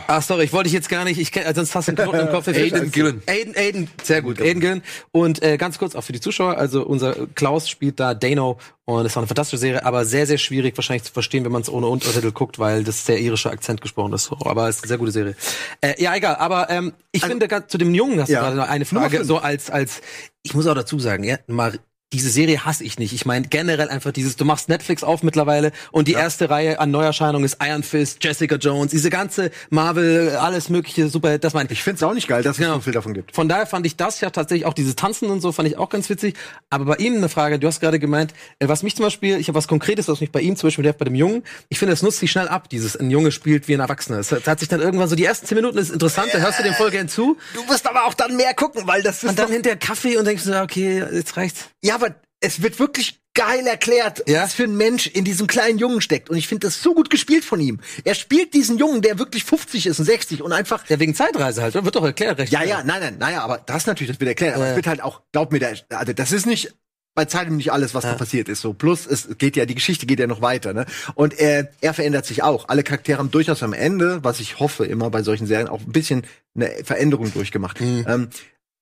Ah, 0.07 0.21
sorry, 0.21 0.45
ich 0.45 0.53
wollte 0.53 0.65
dich 0.65 0.73
jetzt 0.73 0.89
gar 0.89 1.05
nicht. 1.05 1.19
Ich 1.21 1.33
kenn, 1.33 1.47
also 1.47 1.61
sonst 1.61 1.75
hast 1.75 1.89
du 1.89 1.93
einen 1.93 1.97
Knoten 2.11 2.27
im 2.27 2.33
Kopf. 2.33 2.49
Aidan 2.49 2.91
Gillen. 2.91 3.23
Aiden, 3.27 3.55
Aiden, 3.57 3.91
sehr 4.03 4.23
gut. 4.23 4.41
Aiden 4.41 4.61
Gillen. 4.61 4.83
Und 5.13 5.43
äh, 5.43 5.57
ganz 5.57 5.79
kurz 5.79 5.95
auch 5.95 6.03
für 6.03 6.13
die 6.13 6.21
Zuschauer. 6.21 6.57
Also 6.57 6.83
unser 6.85 7.15
Klaus 7.35 7.69
spielt 7.69 8.01
da 8.01 8.15
Dano 8.15 8.59
und 8.85 9.05
ist 9.07 9.13
auch 9.17 9.19
eine 9.19 9.27
fantastische 9.27 9.59
Serie, 9.59 9.85
aber 9.85 10.05
sehr, 10.05 10.27
sehr 10.27 10.39
schwierig 10.39 10.77
wahrscheinlich 10.77 11.05
zu 11.05 11.13
verstehen, 11.13 11.45
wenn 11.45 11.53
man 11.53 11.63
es 11.63 11.69
ohne 11.71 11.87
Untertitel 11.87 12.33
guckt, 12.33 12.59
weil 12.59 12.85
das 12.85 13.05
sehr 13.05 13.19
irischer 13.19 13.51
Akzent 13.51 13.81
gesprochen 13.83 14.13
ist. 14.15 14.31
Aber 14.45 14.69
es 14.69 14.77
ist 14.77 14.83
eine 14.85 14.89
sehr 14.89 14.99
gute 14.99 15.13
Serie. 15.13 15.37
Äh, 15.81 16.03
ja, 16.03 16.15
egal. 16.17 16.37
Aber 16.37 16.71
ähm, 16.71 16.93
ich 17.13 17.25
finde 17.25 17.49
ganz, 17.49 17.69
zu 17.69 17.79
dem 17.79 17.95
Jungen 17.95 18.21
hast 18.21 18.29
Ja. 18.31 18.41
du 18.41 18.45
gerade 18.47 18.57
noch 18.57 18.69
eine 18.69 18.85
Frage. 18.85 19.25
So 19.25 19.39
als 19.39 19.71
als 19.71 20.01
ich 20.43 20.55
muss 20.55 20.67
auch 20.67 20.75
dazu 20.75 20.99
sagen, 20.99 21.25
ja, 21.25 21.37
mal 21.47 21.79
diese 22.13 22.31
Serie 22.31 22.65
hasse 22.65 22.85
ich 22.85 22.99
nicht. 22.99 23.13
Ich 23.13 23.27
meine 23.27 23.47
generell 23.49 23.91
einfach 23.91 24.13
dieses, 24.13 24.37
du 24.37 24.45
machst 24.47 24.69
Netflix 24.71 25.03
auf 25.05 25.23
mittlerweile 25.23 25.73
und 25.93 26.09
die 26.09 26.15
erste 26.15 26.49
Reihe 26.49 26.81
an 26.81 26.91
Neuerscheinungen 26.91 27.45
ist 27.45 27.59
Iron 27.63 27.83
Fist, 27.83 28.25
Jessica 28.25 28.57
Jones, 28.57 28.91
diese 28.93 29.11
ganze 29.11 29.51
Marvel, 29.69 30.37
alles 30.37 30.71
mögliche, 30.71 31.09
super, 31.09 31.39
das 31.39 31.53
meine 31.53 31.67
ich. 31.67 31.79
Ich 31.79 31.83
finde 31.85 31.97
es 31.97 32.03
auch 32.03 32.15
nicht 32.15 32.27
geil, 32.27 32.43
dass 32.43 32.53
es 32.53 32.59
Genau. 32.59 32.77
so 32.77 32.81
viel 32.81 32.95
davon 32.95 33.13
gibt. 33.13 33.35
Von 33.35 33.49
daher 33.49 33.67
fand 33.67 33.85
ich 33.85 33.97
das 33.97 34.21
ja 34.21 34.31
tatsächlich 34.31 34.65
auch 34.67 34.73
dieses 34.73 34.97
Tanzen 34.97 35.29
und 35.29 35.41
so 35.41 35.53
fand 35.53 35.69
ich 35.69 35.77
auch 35.77 35.91
ganz 35.91 36.09
witzig. 36.09 36.35
Aber 36.71 36.87
bei 36.87 36.97
ihm 36.97 37.17
eine 37.17 37.29
Frage, 37.29 37.59
du 37.59 37.67
hast 37.67 37.81
gerade 37.81 37.99
gemeint, 37.99 38.33
äh, 38.59 38.69
was 38.69 38.83
mich 38.83 38.97
zum 38.97 39.05
Beispiel, 39.05 39.39
ich 39.39 39.49
habe 39.49 39.57
was 39.59 39.69
Konkretes, 39.69 40.09
was 40.09 40.21
mich 40.21 40.33
bei 40.33 40.41
ihm 40.41 40.57
zum 40.57 40.69
Beispiel 40.69 40.91
bei 40.93 41.05
dem 41.05 41.15
Jungen, 41.15 41.43
ich 41.69 41.79
finde, 41.79 41.93
das 41.93 42.03
nutzt 42.03 42.21
sich 42.21 42.31
schnell 42.31 42.49
ab, 42.49 42.71
dieses, 42.71 42.97
ein 42.97 43.11
Junge 43.11 43.33
spielt 43.33 43.69
wie 43.69 43.75
ein 43.75 43.81
Erwachsener. 43.81 44.19
Es 44.19 44.33
hat, 44.33 44.59
sich 44.61 44.69
dann 44.69 44.81
irgendwann 44.81 45.09
so, 45.09 45.15
die 45.15 45.25
ersten 45.27 45.47
zehn 45.47 45.57
Minuten 45.57 45.77
ist 45.77 45.91
interessant, 45.91 46.31
da 46.33 46.39
hörst 46.39 46.59
du 46.59 46.63
dem 46.63 46.75
voll 46.75 46.91
gern 46.91 47.09
zu 47.09 47.37
Du 47.55 47.69
wirst 47.69 47.87
aber 47.87 48.07
auch 48.07 48.15
dann 48.15 48.35
mehr 48.37 48.55
gucken, 48.55 48.87
weil 48.87 49.03
das 49.03 49.23
ist 49.23 49.31
und 49.31 49.39
dann 49.39 49.51
hinterher 49.53 49.79
Kaffee 49.79 50.17
und 50.17 50.25
denkst 50.27 50.45
du, 50.45 50.51
ja, 50.51 50.63
okay, 50.63 51.05
jetzt 51.13 51.37
reicht's. 51.37 51.67
Ja, 51.83 51.98
aber 52.03 52.15
es 52.41 52.63
wird 52.63 52.79
wirklich 52.79 53.21
geil 53.35 53.67
erklärt, 53.67 54.23
Ja? 54.29 54.43
was 54.43 54.55
für 54.55 54.65
ein 54.65 54.77
Mensch 54.77 55.07
in 55.07 55.25
diesem 55.25 55.47
kleinen 55.47 55.79
Jungen 55.79 56.01
steckt. 56.01 56.29
Und 56.31 56.37
ich 56.37 56.49
finde 56.49 56.67
das 56.67 56.83
so 56.83 56.95
gut 56.95 57.09
gespielt 57.11 57.45
von 57.45 57.61
ihm. 57.61 57.81
Er 58.05 58.15
spielt 58.15 58.53
diesen 58.55 58.79
Jungen, 58.79 59.01
der 59.03 59.19
wirklich 59.19 59.45
50 59.45 59.87
ist 59.87 59.99
und 60.01 60.05
60 60.07 60.43
und 60.43 60.53
einfach. 60.53 60.85
Ja, 60.89 60.99
wegen 60.99 61.15
Zeitreise 61.15 61.63
halt, 61.63 61.75
wird 61.75 61.95
doch 61.95 62.05
erklärt, 62.05 62.39
recht. 62.39 62.53
Ja, 62.53 62.63
ja, 62.65 62.83
nein, 62.85 63.01
nein, 63.01 63.17
naja, 63.19 63.43
aber 63.43 63.59
das 63.59 63.87
natürlich, 63.87 64.11
das 64.11 64.19
wird 64.21 64.29
erklärt. 64.29 64.55
Aber 64.57 64.65
Ja. 64.65 64.71
es 64.71 64.77
wird 64.77 64.87
halt 64.89 65.03
auch, 65.03 65.23
glaub 65.33 65.53
mir, 65.53 65.61
also 65.91 66.13
das 66.13 66.33
ist 66.33 66.47
nicht 66.47 66.75
bei 67.15 67.25
Zeitem 67.25 67.57
nicht 67.57 67.73
alles, 67.73 67.95
was 67.95 68.05
da 68.05 68.15
passiert 68.15 68.49
ist. 68.49 68.61
So 68.61 68.73
plus 68.73 69.05
es 69.07 69.29
geht 69.39 69.57
ja, 69.57 69.67
die 69.67 69.75
Geschichte 69.75 70.07
geht 70.07 70.21
ja 70.21 70.29
noch 70.29 70.41
weiter. 70.41 70.73
Ne? 70.73 70.87
Und 71.17 71.37
er, 71.39 71.69
er 71.81 71.93
verändert 71.93 72.27
sich 72.27 72.45
auch. 72.45 72.69
Alle 72.69 72.85
Charaktere 72.85 73.19
haben 73.19 73.33
durchaus 73.33 73.65
am 73.65 73.73
Ende, 73.73 74.23
was 74.23 74.39
ich 74.39 74.61
hoffe 74.61 74.85
immer 74.87 75.11
bei 75.11 75.23
solchen 75.25 75.47
Serien, 75.49 75.67
auch 75.69 75.81
ein 75.81 75.91
bisschen 75.93 76.23
eine 76.55 76.71
Veränderung 76.85 77.33
durchgemacht. 77.33 77.81
Ähm, 77.81 78.05
äh, 78.07 78.27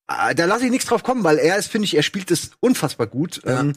da 0.07 0.45
lasse 0.45 0.65
ich 0.65 0.71
nichts 0.71 0.87
drauf 0.87 1.03
kommen, 1.03 1.25
weil 1.25 1.39
er 1.39 1.57
ist, 1.57 1.69
finde 1.71 1.85
ich, 1.87 1.97
er 1.97 2.03
spielt 2.03 2.31
es 2.31 2.51
unfassbar 2.61 3.07
gut. 3.07 3.41
Ja. 3.45 3.61
Ähm, 3.61 3.75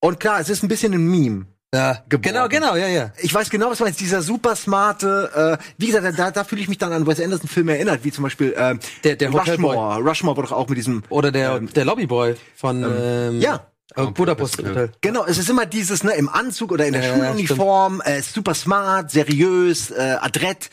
und 0.00 0.18
klar, 0.20 0.40
es 0.40 0.48
ist 0.48 0.62
ein 0.62 0.68
bisschen 0.68 0.92
ein 0.94 1.06
Meme. 1.06 1.46
Ja, 1.74 2.02
Geworden. 2.08 2.22
genau, 2.22 2.48
genau, 2.48 2.76
ja, 2.76 2.86
ja. 2.88 3.12
Ich 3.22 3.32
weiß 3.32 3.48
genau, 3.48 3.70
was 3.70 3.78
du 3.78 3.84
meinst. 3.84 3.98
Dieser 3.98 4.20
super 4.20 4.54
smarte, 4.56 5.58
äh, 5.58 5.64
wie 5.78 5.86
gesagt, 5.86 6.18
da, 6.18 6.30
da 6.30 6.44
fühle 6.44 6.60
ich 6.60 6.68
mich 6.68 6.76
dann 6.76 6.92
an 6.92 7.06
Wes 7.06 7.18
Anderson 7.18 7.48
Filme 7.48 7.72
erinnert, 7.74 8.04
wie 8.04 8.12
zum 8.12 8.24
Beispiel 8.24 8.52
ähm, 8.58 8.78
Der- 9.04 9.16
der 9.16 9.32
Hotelboy. 9.32 9.74
Rushmore. 9.76 10.02
Rushmore 10.02 10.36
war 10.36 10.44
doch 10.44 10.52
auch 10.52 10.68
mit 10.68 10.76
diesem. 10.76 11.02
Oder 11.08 11.32
der, 11.32 11.52
Ähm, 11.56 11.72
der 11.72 11.86
Lobbyboy 11.86 12.34
von 12.56 12.82
ähm, 12.82 13.40
ja. 13.40 13.66
äh, 13.96 14.04
Budapest. 14.04 14.58
Hotel. 14.58 14.92
Genau, 15.00 15.24
es 15.24 15.38
ist 15.38 15.48
immer 15.48 15.64
dieses, 15.64 16.04
ne, 16.04 16.12
im 16.12 16.28
Anzug 16.28 16.72
oder 16.72 16.84
in 16.84 16.92
der 16.92 17.04
Ja, 17.04 17.16
ja, 17.16 17.24
Schuluniform, 17.28 18.02
äh, 18.04 18.20
super 18.20 18.52
smart, 18.52 19.10
seriös, 19.10 19.90
äh, 19.92 20.18
adrett. 20.20 20.68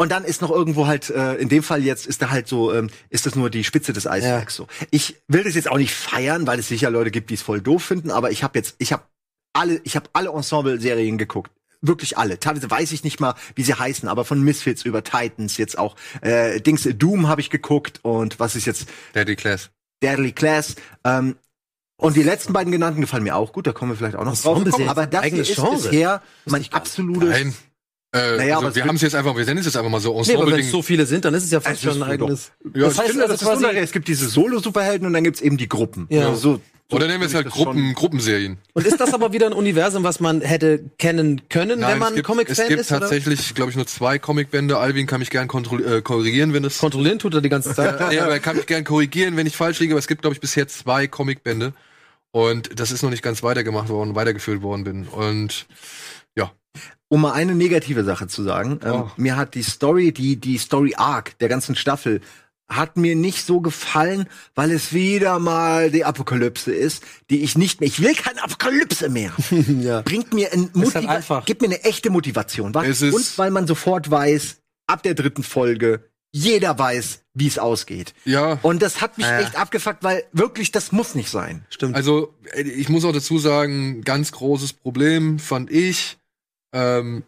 Und 0.00 0.12
dann 0.12 0.24
ist 0.24 0.40
noch 0.42 0.50
irgendwo 0.50 0.86
halt, 0.86 1.10
äh, 1.10 1.34
in 1.34 1.48
dem 1.48 1.64
Fall 1.64 1.82
jetzt 1.82 2.06
ist 2.06 2.22
da 2.22 2.30
halt 2.30 2.46
so, 2.46 2.72
ähm, 2.72 2.88
ist 3.10 3.26
das 3.26 3.34
nur 3.34 3.50
die 3.50 3.64
Spitze 3.64 3.92
des 3.92 4.06
Eisbergs 4.06 4.54
so. 4.54 4.68
Ich 4.92 5.16
will 5.26 5.42
das 5.42 5.56
jetzt 5.56 5.68
auch 5.68 5.76
nicht 5.76 5.92
feiern, 5.92 6.46
weil 6.46 6.60
es 6.60 6.68
sicher 6.68 6.88
Leute 6.88 7.10
gibt, 7.10 7.30
die 7.30 7.34
es 7.34 7.42
voll 7.42 7.60
doof 7.60 7.82
finden, 7.82 8.12
aber 8.12 8.30
ich 8.30 8.44
habe 8.44 8.56
jetzt, 8.56 8.76
ich 8.78 8.92
habe 8.92 9.02
alle, 9.52 9.80
ich 9.82 9.96
habe 9.96 10.08
alle 10.12 10.30
Ensemble-Serien 10.30 11.18
geguckt. 11.18 11.50
Wirklich 11.80 12.16
alle. 12.16 12.38
Teilweise 12.38 12.70
weiß 12.70 12.92
ich 12.92 13.02
nicht 13.02 13.18
mal, 13.18 13.34
wie 13.56 13.62
sie 13.62 13.74
heißen, 13.74 14.08
aber 14.08 14.24
von 14.24 14.40
Misfits 14.42 14.84
über 14.84 15.02
Titans 15.02 15.56
jetzt 15.56 15.78
auch. 15.78 15.96
Äh, 16.20 16.60
Dings 16.60 16.88
Doom 16.92 17.28
habe 17.28 17.40
ich 17.40 17.50
geguckt 17.50 18.00
und 18.02 18.38
was 18.38 18.54
ist 18.54 18.66
jetzt 18.66 18.88
Deadly 19.16 19.34
Class. 19.36 19.70
Deadly 20.02 20.32
Class. 20.32 20.76
Ähm, 21.04 21.36
Und 21.96 22.16
die 22.16 22.22
letzten 22.22 22.52
beiden 22.52 22.70
genannten 22.70 23.00
gefallen 23.00 23.24
mir 23.24 23.34
auch 23.34 23.52
gut, 23.52 23.66
da 23.66 23.72
kommen 23.72 23.90
wir 23.92 23.96
vielleicht 23.96 24.16
auch 24.16 24.24
noch 24.24 24.40
drauf. 24.40 24.62
Ja 24.78 24.90
Aber 24.90 25.06
das 25.06 25.24
hier 25.24 25.40
ist 25.40 25.56
bisher 25.56 26.22
mein 26.46 26.62
ich 26.62 26.70
gar 26.70 26.78
nicht. 26.78 26.86
absolutes 26.92 27.28
Nein. 27.30 27.54
Äh, 28.18 28.36
Naja, 28.36 28.56
aber 28.56 28.66
also 28.66 28.68
es 28.68 28.74
wir 28.76 28.84
haben 28.84 28.96
es 28.96 29.02
jetzt 29.02 29.14
einfach, 29.14 29.36
wir 29.36 29.44
nennen 29.44 29.58
es 29.58 29.66
jetzt 29.66 29.76
einfach 29.76 29.90
mal 29.90 30.00
so 30.00 30.20
Nee, 30.26 30.34
aber 30.36 30.50
wenn 30.50 30.60
es 30.60 30.70
so 30.70 30.82
viele 30.82 31.06
sind, 31.06 31.24
dann 31.24 31.34
ist 31.34 31.44
es 31.44 31.50
ja 31.50 31.60
fast 31.60 31.76
Es 31.76 31.82
schon 31.82 31.90
ist 31.96 32.02
ein 32.02 32.10
eigenes. 32.10 32.50
ja, 32.64 32.70
das 32.86 32.98
heißt, 32.98 33.08
also 33.10 33.20
also 33.22 33.32
das 33.34 33.40
quasi- 33.42 33.64
quasi, 33.64 33.76
es 33.78 33.92
gibt 33.92 34.08
diese 34.08 34.28
Solo-Superhelden 34.28 35.06
und 35.06 35.12
dann 35.12 35.24
gibt's 35.24 35.40
eben 35.40 35.56
die 35.56 35.68
Gruppen. 35.68 36.06
Ja. 36.10 36.28
Also 36.28 36.40
so, 36.54 36.60
so 36.90 36.96
oder 36.96 37.06
nennen 37.06 37.20
wir 37.20 37.26
es 37.26 37.34
halt 37.34 37.52
schon- 37.52 37.64
Gruppen, 37.64 37.94
Gruppenserien. 37.94 38.56
Und 38.72 38.86
ist 38.86 38.98
das 38.98 39.12
aber 39.12 39.32
wieder 39.32 39.46
ein 39.46 39.52
Universum, 39.52 40.04
was 40.04 40.20
man 40.20 40.40
hätte 40.40 40.82
kennen 40.98 41.42
können, 41.50 41.80
wenn 41.82 41.98
man 41.98 42.08
es 42.10 42.14
gibt, 42.16 42.26
Comic-Fan 42.26 42.62
es 42.64 42.68
gibt 42.68 42.80
ist? 42.80 42.88
Tatsächlich, 42.88 43.54
glaube 43.54 43.70
ich, 43.70 43.76
nur 43.76 43.86
zwei 43.86 44.18
Comicbände. 44.18 44.78
Alvin 44.78 45.06
kann 45.06 45.20
mich 45.20 45.28
gern 45.30 45.48
äh, 45.48 46.00
korrigieren, 46.00 46.54
wenn 46.54 46.64
es 46.64 46.78
Kontrollieren 46.78 47.18
tut 47.18 47.34
er 47.34 47.40
die 47.42 47.50
ganze 47.50 47.74
Zeit. 47.74 48.00
ja, 48.12 48.24
aber 48.24 48.32
er 48.32 48.40
kann 48.40 48.56
mich 48.56 48.66
gern 48.66 48.84
korrigieren, 48.84 49.36
wenn 49.36 49.46
ich 49.46 49.56
falsch 49.56 49.80
liege. 49.80 49.92
Aber 49.92 49.98
es 49.98 50.06
gibt, 50.08 50.22
glaube 50.22 50.34
ich, 50.34 50.40
bisher 50.40 50.66
zwei 50.68 51.06
Comicbände. 51.06 51.74
Und 52.30 52.78
das 52.78 52.90
ist 52.90 53.02
noch 53.02 53.10
nicht 53.10 53.22
ganz 53.22 53.42
weitergemacht 53.42 53.88
worden, 53.88 54.14
weitergeführt 54.14 54.60
worden 54.62 54.84
bin. 54.84 55.06
Und 55.08 55.50
ja, 55.50 55.66
Um 57.10 57.22
mal 57.22 57.32
eine 57.32 57.54
negative 57.54 58.04
Sache 58.04 58.26
zu 58.26 58.42
sagen, 58.42 58.80
ähm, 58.84 58.92
Oh. 58.92 59.10
mir 59.16 59.36
hat 59.36 59.54
die 59.54 59.62
Story, 59.62 60.12
die, 60.12 60.36
die 60.36 60.58
Story 60.58 60.94
Arc 60.96 61.38
der 61.38 61.48
ganzen 61.48 61.74
Staffel, 61.74 62.20
hat 62.68 62.98
mir 62.98 63.16
nicht 63.16 63.46
so 63.46 63.62
gefallen, 63.62 64.28
weil 64.54 64.70
es 64.72 64.92
wieder 64.92 65.38
mal 65.38 65.90
die 65.90 66.04
Apokalypse 66.04 66.70
ist, 66.70 67.02
die 67.30 67.42
ich 67.42 67.56
nicht 67.56 67.80
mehr, 67.80 67.86
ich 67.88 68.02
will 68.02 68.14
keine 68.14 68.42
Apokalypse 68.44 69.08
mehr. 69.08 69.32
ja. 69.80 70.02
Bringt 70.02 70.34
mir 70.34 70.52
ein 70.52 70.64
halt 70.64 70.76
Motiva 70.76 71.12
einfach. 71.14 71.44
gibt 71.46 71.62
mir 71.62 71.68
eine 71.68 71.82
echte 71.84 72.10
Motivation. 72.10 72.74
Was? 72.74 72.86
Es 72.86 73.00
ist- 73.00 73.14
Und 73.14 73.38
weil 73.38 73.50
man 73.50 73.66
sofort 73.66 74.10
weiß, 74.10 74.58
ab 74.86 75.02
der 75.02 75.14
dritten 75.14 75.42
Folge, 75.42 76.10
jeder 76.30 76.78
weiß, 76.78 77.20
wie 77.32 77.46
es 77.46 77.58
ausgeht. 77.58 78.12
ja. 78.26 78.58
Und 78.60 78.82
das 78.82 79.00
hat 79.00 79.16
mich 79.16 79.26
ja. 79.26 79.40
echt 79.40 79.56
abgefuckt, 79.56 80.02
weil 80.02 80.24
wirklich, 80.32 80.70
das 80.70 80.92
muss 80.92 81.14
nicht 81.14 81.30
sein. 81.30 81.64
Stimmt. 81.70 81.94
Also, 81.96 82.34
äh, 82.52 82.60
ich 82.64 82.90
muss 82.90 83.06
auch 83.06 83.12
dazu 83.12 83.38
sagen, 83.38 84.02
ganz 84.02 84.30
großes 84.32 84.74
Problem 84.74 85.38
fand 85.38 85.70
ich. 85.70 86.18
Ähm, 86.72 87.22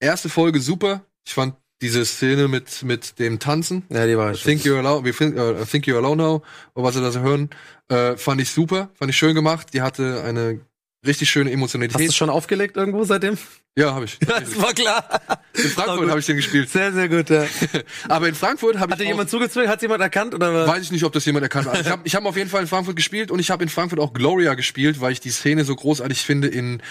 erste 0.00 0.28
Folge 0.28 0.60
super. 0.60 1.02
Ich 1.26 1.34
fand 1.34 1.54
diese 1.82 2.04
Szene 2.04 2.46
mit, 2.48 2.82
mit 2.82 3.18
dem 3.18 3.38
Tanzen. 3.38 3.84
ja, 3.88 4.06
die 4.06 4.16
war 4.16 4.32
I 4.34 4.36
think 4.36 4.62
you're 4.62 4.78
alone, 4.78 5.04
we 5.04 5.12
think, 5.12 5.36
uh, 5.36 5.62
I 5.62 5.64
think 5.64 5.86
you're 5.86 5.96
alone 5.96 6.16
now, 6.22 6.42
oder 6.74 6.84
was 6.86 6.94
sie 6.94 7.00
da 7.00 7.10
so 7.10 7.20
hören, 7.20 7.48
äh, 7.88 8.16
fand 8.18 8.40
ich 8.40 8.50
super, 8.50 8.90
fand 8.94 9.10
ich 9.10 9.16
schön 9.16 9.34
gemacht. 9.34 9.68
Die 9.72 9.80
hatte 9.80 10.22
eine 10.22 10.60
richtig 11.06 11.30
schöne 11.30 11.46
Hast 11.46 11.52
du 11.52 11.58
Emotionalität. 11.58 12.12
schon 12.14 12.28
aufgelegt 12.28 12.76
irgendwo 12.76 13.04
seitdem? 13.04 13.38
Ja, 13.78 13.94
habe 13.94 14.04
ich. 14.04 14.18
Das 14.26 14.60
war 14.60 14.74
klar. 14.74 15.08
In 15.54 15.62
Frankfurt 15.70 16.10
habe 16.10 16.20
ich 16.20 16.26
den 16.26 16.36
gespielt. 16.36 16.68
Sehr, 16.68 16.92
sehr 16.92 17.08
gut, 17.08 17.30
ja. 17.30 17.46
Aber 18.08 18.28
in 18.28 18.34
Frankfurt 18.34 18.78
habe 18.78 18.90
ich 18.90 18.92
Hatte 18.98 19.04
auch- 19.04 19.08
jemand 19.08 19.30
zugezwungen? 19.30 19.68
Hat 19.70 19.80
jemand 19.80 20.02
erkannt? 20.02 20.34
Oder 20.34 20.52
was? 20.52 20.68
Weiß 20.68 20.82
ich 20.82 20.92
nicht, 20.92 21.04
ob 21.04 21.12
das 21.14 21.24
jemand 21.24 21.44
erkannt 21.44 21.66
hat. 21.68 21.80
Ich 21.80 21.88
habe 21.88 22.02
ich 22.04 22.14
hab 22.14 22.24
auf 22.26 22.36
jeden 22.36 22.50
Fall 22.50 22.60
in 22.62 22.66
Frankfurt 22.66 22.96
gespielt 22.96 23.30
und 23.30 23.38
ich 23.38 23.50
habe 23.50 23.62
in 23.62 23.70
Frankfurt 23.70 24.00
auch 24.00 24.12
Gloria 24.12 24.52
gespielt, 24.54 25.00
weil 25.00 25.12
ich 25.12 25.20
die 25.20 25.30
Szene 25.30 25.64
so 25.64 25.74
großartig 25.74 26.20
finde 26.20 26.48
in 26.48 26.82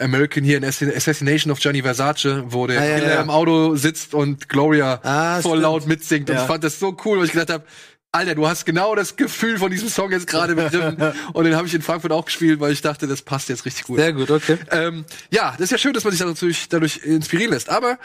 American 0.00 0.42
hier 0.44 0.56
in 0.56 0.64
Assass- 0.64 0.94
Assassination 0.94 1.50
of 1.52 1.58
Gianni 1.60 1.82
Versace, 1.82 2.44
wo 2.46 2.66
der 2.66 2.80
Ah, 2.80 2.84
ja, 2.84 2.98
ja. 2.98 3.20
im 3.22 3.30
Auto 3.30 3.76
sitzt 3.76 4.14
und 4.14 4.48
Gloria 4.48 5.00
Ah, 5.02 5.40
voll 5.40 5.52
stimmt. 5.52 5.62
laut 5.62 5.86
mitsingt. 5.86 6.28
Und 6.30 6.36
Ja. 6.36 6.42
ich 6.42 6.46
fand 6.48 6.64
das 6.64 6.78
so 6.78 6.96
cool, 7.04 7.18
weil 7.18 7.26
ich 7.26 7.32
gedacht 7.32 7.50
habe, 7.50 7.64
Alter, 8.12 8.34
du 8.34 8.48
hast 8.48 8.66
genau 8.66 8.96
das 8.96 9.14
Gefühl 9.14 9.56
von 9.58 9.70
diesem 9.70 9.88
Song 9.88 10.10
jetzt 10.10 10.26
gerade 10.26 10.56
begriffen. 10.56 10.96
und 11.32 11.44
den 11.44 11.54
habe 11.54 11.68
ich 11.68 11.74
in 11.74 11.82
Frankfurt 11.82 12.10
auch 12.10 12.24
gespielt, 12.24 12.58
weil 12.58 12.72
ich 12.72 12.82
dachte, 12.82 13.06
das 13.06 13.22
passt 13.22 13.48
jetzt 13.48 13.64
richtig 13.66 13.84
gut. 13.84 13.98
Sehr 13.98 14.12
gut, 14.12 14.30
okay. 14.32 14.58
Ähm, 14.72 15.04
ja, 15.30 15.52
das 15.52 15.60
ist 15.66 15.70
ja 15.70 15.78
schön, 15.78 15.92
dass 15.92 16.02
man 16.02 16.12
sich 16.12 16.20
dadurch, 16.20 16.68
dadurch 16.68 16.96
inspirieren 17.04 17.52
lässt. 17.52 17.68
Aber 17.68 17.98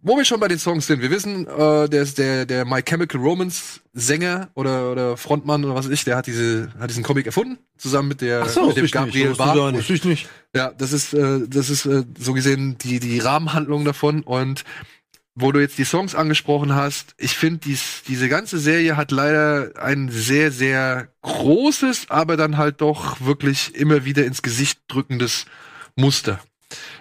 wo 0.00 0.16
wir 0.16 0.24
schon 0.24 0.40
bei 0.40 0.48
den 0.48 0.58
Songs 0.58 0.86
sind, 0.86 1.02
wir 1.02 1.10
wissen, 1.10 1.46
äh, 1.46 1.88
der 1.88 2.04
der, 2.04 2.46
der 2.46 2.64
My 2.64 2.82
Chemical 2.82 3.20
Romance 3.20 3.80
Sänger 3.92 4.48
oder, 4.54 4.92
oder 4.92 5.16
Frontmann 5.16 5.64
oder 5.64 5.74
was 5.74 5.86
weiß 5.86 5.92
ich, 5.92 6.04
der 6.04 6.16
hat 6.16 6.26
diese, 6.26 6.72
hat 6.78 6.88
diesen 6.90 7.02
Comic 7.02 7.26
erfunden, 7.26 7.58
zusammen 7.76 8.08
mit 8.08 8.20
der, 8.20 8.44
mit 8.44 8.76
dem 8.76 8.86
Gabriel 8.86 9.34
Bar. 9.34 9.74
Wusste 9.74 9.94
ich 9.94 10.04
nicht. 10.04 10.28
Ja, 10.54 10.70
das 10.70 10.92
ist, 10.92 11.14
äh, 11.14 11.40
das 11.48 11.68
ist 11.68 11.86
äh, 11.86 12.04
so 12.18 12.32
gesehen 12.32 12.78
die, 12.78 13.00
die 13.00 13.18
Rahmenhandlung 13.18 13.84
davon. 13.84 14.22
Und 14.22 14.64
wo 15.34 15.52
du 15.52 15.60
jetzt 15.60 15.78
die 15.78 15.84
Songs 15.84 16.14
angesprochen 16.14 16.74
hast, 16.74 17.14
ich 17.16 17.36
finde, 17.36 17.60
dies, 17.64 18.02
diese 18.06 18.28
ganze 18.28 18.58
Serie 18.58 18.96
hat 18.96 19.10
leider 19.10 19.72
ein 19.80 20.10
sehr, 20.10 20.52
sehr 20.52 21.08
großes, 21.22 22.06
aber 22.08 22.36
dann 22.36 22.56
halt 22.56 22.80
doch 22.80 23.20
wirklich 23.20 23.74
immer 23.74 24.04
wieder 24.04 24.24
ins 24.24 24.42
Gesicht 24.42 24.80
drückendes 24.88 25.46
Muster. 25.96 26.40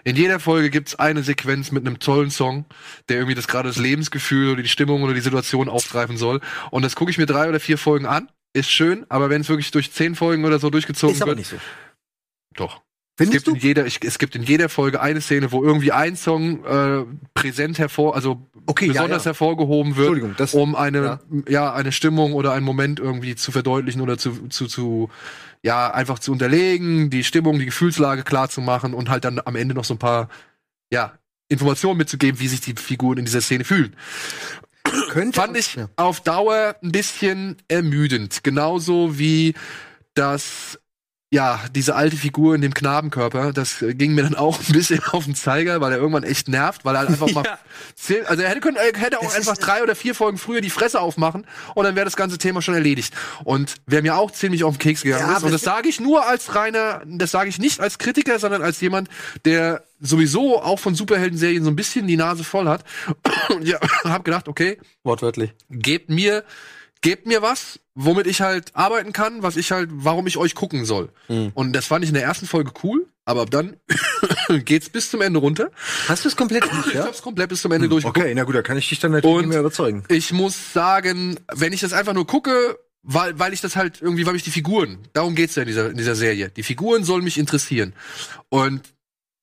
In 0.03 0.15
jeder 0.15 0.39
Folge 0.39 0.69
gibt's 0.69 0.95
eine 0.95 1.23
Sequenz 1.23 1.71
mit 1.71 1.85
einem 1.85 1.99
tollen 1.99 2.31
Song, 2.31 2.65
der 3.09 3.17
irgendwie 3.17 3.35
das 3.35 3.47
gerade 3.47 3.67
das 3.67 3.77
Lebensgefühl 3.77 4.51
oder 4.53 4.61
die 4.63 4.69
Stimmung 4.69 5.03
oder 5.03 5.13
die 5.13 5.19
Situation 5.21 5.67
aufgreifen 5.69 6.17
soll. 6.17 6.39
Und 6.71 6.83
das 6.83 6.95
gucke 6.95 7.11
ich 7.11 7.17
mir 7.17 7.25
drei 7.25 7.49
oder 7.49 7.59
vier 7.59 7.77
Folgen 7.77 8.05
an. 8.05 8.29
Ist 8.53 8.71
schön, 8.71 9.05
aber 9.09 9.29
wenn 9.29 9.41
es 9.41 9.49
wirklich 9.49 9.71
durch 9.71 9.91
zehn 9.91 10.15
Folgen 10.15 10.45
oder 10.45 10.57
so 10.59 10.69
durchgezogen 10.69 11.15
Ist 11.15 11.21
aber 11.21 11.31
wird, 11.31 11.39
nicht 11.39 11.49
so. 11.49 11.57
doch. 12.55 12.81
Es 13.19 13.25
Findest 13.25 13.45
gibt, 13.45 13.57
in 13.57 13.63
jeder, 13.63 13.85
ich, 13.87 13.99
es 14.03 14.19
gibt 14.19 14.35
in 14.35 14.43
jeder 14.43 14.69
Folge 14.69 15.01
eine 15.01 15.21
Szene, 15.21 15.51
wo 15.51 15.63
irgendwie 15.63 15.91
ein 15.91 16.15
Song 16.15 16.63
äh, 16.65 17.03
präsent 17.33 17.79
hervor, 17.79 18.13
also 18.15 18.47
Okay, 18.67 18.85
ja, 18.87 18.91
besonders 18.93 19.23
ja. 19.23 19.29
hervorgehoben 19.29 19.95
wird, 19.95 20.39
das- 20.39 20.53
um 20.53 20.75
eine, 20.75 21.01
ja. 21.01 21.19
ja. 21.49 21.73
eine 21.73 21.91
Stimmung 21.91 22.33
oder 22.33 22.51
einen 22.53 22.65
Moment 22.65 22.99
irgendwie 22.99 23.35
zu 23.35 23.51
verdeutlichen 23.51 24.01
oder 24.01 24.19
zu, 24.19 24.47
zu, 24.49 24.67
zu, 24.67 25.09
ja, 25.63 25.91
einfach 25.93 26.19
zu 26.19 26.31
unterlegen, 26.31 27.09
die 27.09 27.23
Stimmung, 27.23 27.59
die 27.59 27.65
Gefühlslage 27.65 28.23
klar 28.23 28.49
zu 28.49 28.61
machen 28.61 28.93
und 28.93 29.09
halt 29.09 29.25
dann 29.25 29.41
am 29.43 29.55
Ende 29.55 29.73
noch 29.75 29.85
so 29.85 29.95
ein 29.95 29.99
paar, 29.99 30.29
ja, 30.91 31.17
Informationen 31.49 31.97
mitzugeben, 31.97 32.39
wie 32.39 32.47
sich 32.47 32.61
die 32.61 32.75
Figuren 32.75 33.17
in 33.19 33.25
dieser 33.25 33.41
Szene 33.41 33.63
fühlen. 33.63 33.95
Könnte 35.09 35.39
Fand 35.39 35.57
ich 35.57 35.75
Ja. 35.75 35.89
auf 35.95 36.21
Dauer 36.21 36.75
ein 36.83 36.91
bisschen 36.91 37.57
ermüdend. 37.67 38.43
Genauso 38.43 39.17
wie 39.17 39.53
das, 40.13 40.79
ja, 41.29 41.59
diese 41.75 41.95
alte 41.95 42.15
Figur 42.15 42.55
in 42.55 42.61
dem 42.61 42.73
Knabenkörper, 42.73 43.51
das 43.51 43.81
äh, 43.81 43.93
ging 43.93 44.13
mir 44.15 44.23
dann 44.23 44.35
auch 44.35 44.59
ein 44.59 44.71
bisschen 44.71 45.01
auf 45.11 45.25
den 45.25 45.35
Zeiger, 45.35 45.81
weil 45.81 45.91
er 45.91 45.97
irgendwann 45.97 46.23
echt 46.23 46.47
nervt, 46.47 46.85
weil 46.85 46.95
er 46.95 46.99
halt 46.99 47.09
einfach 47.09 47.31
mal, 47.33 47.43
zehn, 47.95 48.25
also 48.25 48.43
er 48.43 48.49
hätte, 48.49 48.61
können, 48.61 48.77
er 48.77 48.97
hätte 48.97 49.19
auch 49.19 49.23
Das 49.23 49.35
einfach 49.35 49.57
drei 49.57 49.83
oder 49.83 49.95
vier 49.95 50.15
Folgen 50.15 50.37
früher 50.37 50.61
die 50.61 50.69
Fresse 50.69 51.01
aufmachen 51.01 51.45
und 51.75 51.83
dann 51.83 51.95
wäre 51.95 52.05
das 52.05 52.15
ganze 52.15 52.37
Thema 52.37 52.61
schon 52.61 52.75
erledigt. 52.75 53.13
Und 53.43 53.75
wer 53.85 54.01
mir 54.01 54.15
auch 54.15 54.31
ziemlich 54.31 54.63
auf 54.63 54.77
den 54.77 54.79
Keks 54.79 55.01
gegangen 55.01 55.27
Ja, 55.27 55.37
ist, 55.37 55.43
und 55.43 55.51
das 55.51 55.61
sage 55.61 55.89
ich 55.89 55.99
nur 55.99 56.25
als 56.25 56.55
reiner, 56.55 57.01
das 57.05 57.31
sage 57.31 57.49
ich 57.49 57.59
nicht 57.59 57.81
als 57.81 57.97
Kritiker, 57.97 58.39
sondern 58.39 58.61
als 58.61 58.79
jemand, 58.79 59.09
der 59.43 59.83
sowieso 59.99 60.61
auch 60.61 60.79
von 60.79 60.95
Superhelden-Serien 60.95 61.63
so 61.63 61.69
ein 61.69 61.75
bisschen 61.75 62.07
die 62.07 62.17
Nase 62.17 62.43
voll 62.45 62.67
hat. 62.67 62.85
Und 63.49 63.67
ja, 63.67 63.79
hab 64.03 64.23
gedacht, 64.23 64.47
okay, 64.47 64.77
Wortwörtlich. 65.03 65.53
gebt 65.69 66.09
mir, 66.09 66.43
gebt 67.01 67.25
mir 67.25 67.41
was, 67.41 67.79
womit 67.99 68.27
ich 68.27 68.41
halt 68.41 68.75
arbeiten 68.75 69.11
kann, 69.11 69.41
was 69.41 69.57
ich 69.57 69.71
halt, 69.71 69.89
warum 69.91 70.27
ich 70.27 70.37
euch 70.37 70.53
gucken 70.53 70.85
soll. 70.85 71.09
Mhm. 71.29 71.51
Und 71.55 71.73
das 71.73 71.87
fand 71.87 72.03
ich 72.03 72.09
in 72.09 72.13
der 72.13 72.23
ersten 72.23 72.45
Folge 72.45 72.71
cool, 72.83 73.07
aber 73.25 73.41
ab 73.41 73.49
dann 73.49 73.77
geht's 74.65 74.89
bis 74.89 75.09
zum 75.09 75.21
Ende 75.21 75.39
runter. 75.39 75.71
Hast 76.07 76.23
du 76.23 76.29
es 76.29 76.35
komplett 76.35 76.63
durch, 76.71 76.87
Ich 76.87 76.93
ja? 76.93 77.05
hab's 77.05 77.21
komplett 77.23 77.49
bis 77.49 77.61
zum 77.61 77.71
Ende 77.71 77.89
durchgeguckt. 77.89 78.17
Okay, 78.19 78.33
na 78.35 78.43
gut, 78.43 78.53
da 78.55 78.61
kann 78.61 78.77
ich 78.77 78.87
dich 78.87 78.99
dann 78.99 79.11
natürlich 79.11 79.33
Und- 79.35 79.41
nicht 79.41 79.49
mehr 79.49 79.59
überzeugen. 79.61 80.03
Ich 80.09 80.31
muss 80.31 80.73
sagen, 80.73 81.39
wenn 81.53 81.73
ich 81.73 81.81
das 81.81 81.93
einfach 81.93 82.13
nur 82.13 82.27
gucke, 82.27 82.77
weil, 83.01 83.39
weil 83.39 83.53
ich 83.53 83.61
das 83.61 83.75
halt 83.75 84.01
irgendwie, 84.01 84.25
weil 84.25 84.33
mich 84.33 84.43
die 84.43 84.51
Figuren, 84.51 84.99
darum 85.13 85.33
geht's 85.33 85.55
ja 85.55 85.63
in 85.63 85.67
dieser, 85.67 85.89
in 85.89 85.97
dieser 85.97 86.15
Serie. 86.15 86.49
Die 86.49 86.63
Figuren 86.63 87.03
sollen 87.03 87.23
mich 87.23 87.37
interessieren. 87.39 87.93
Und 88.49 88.81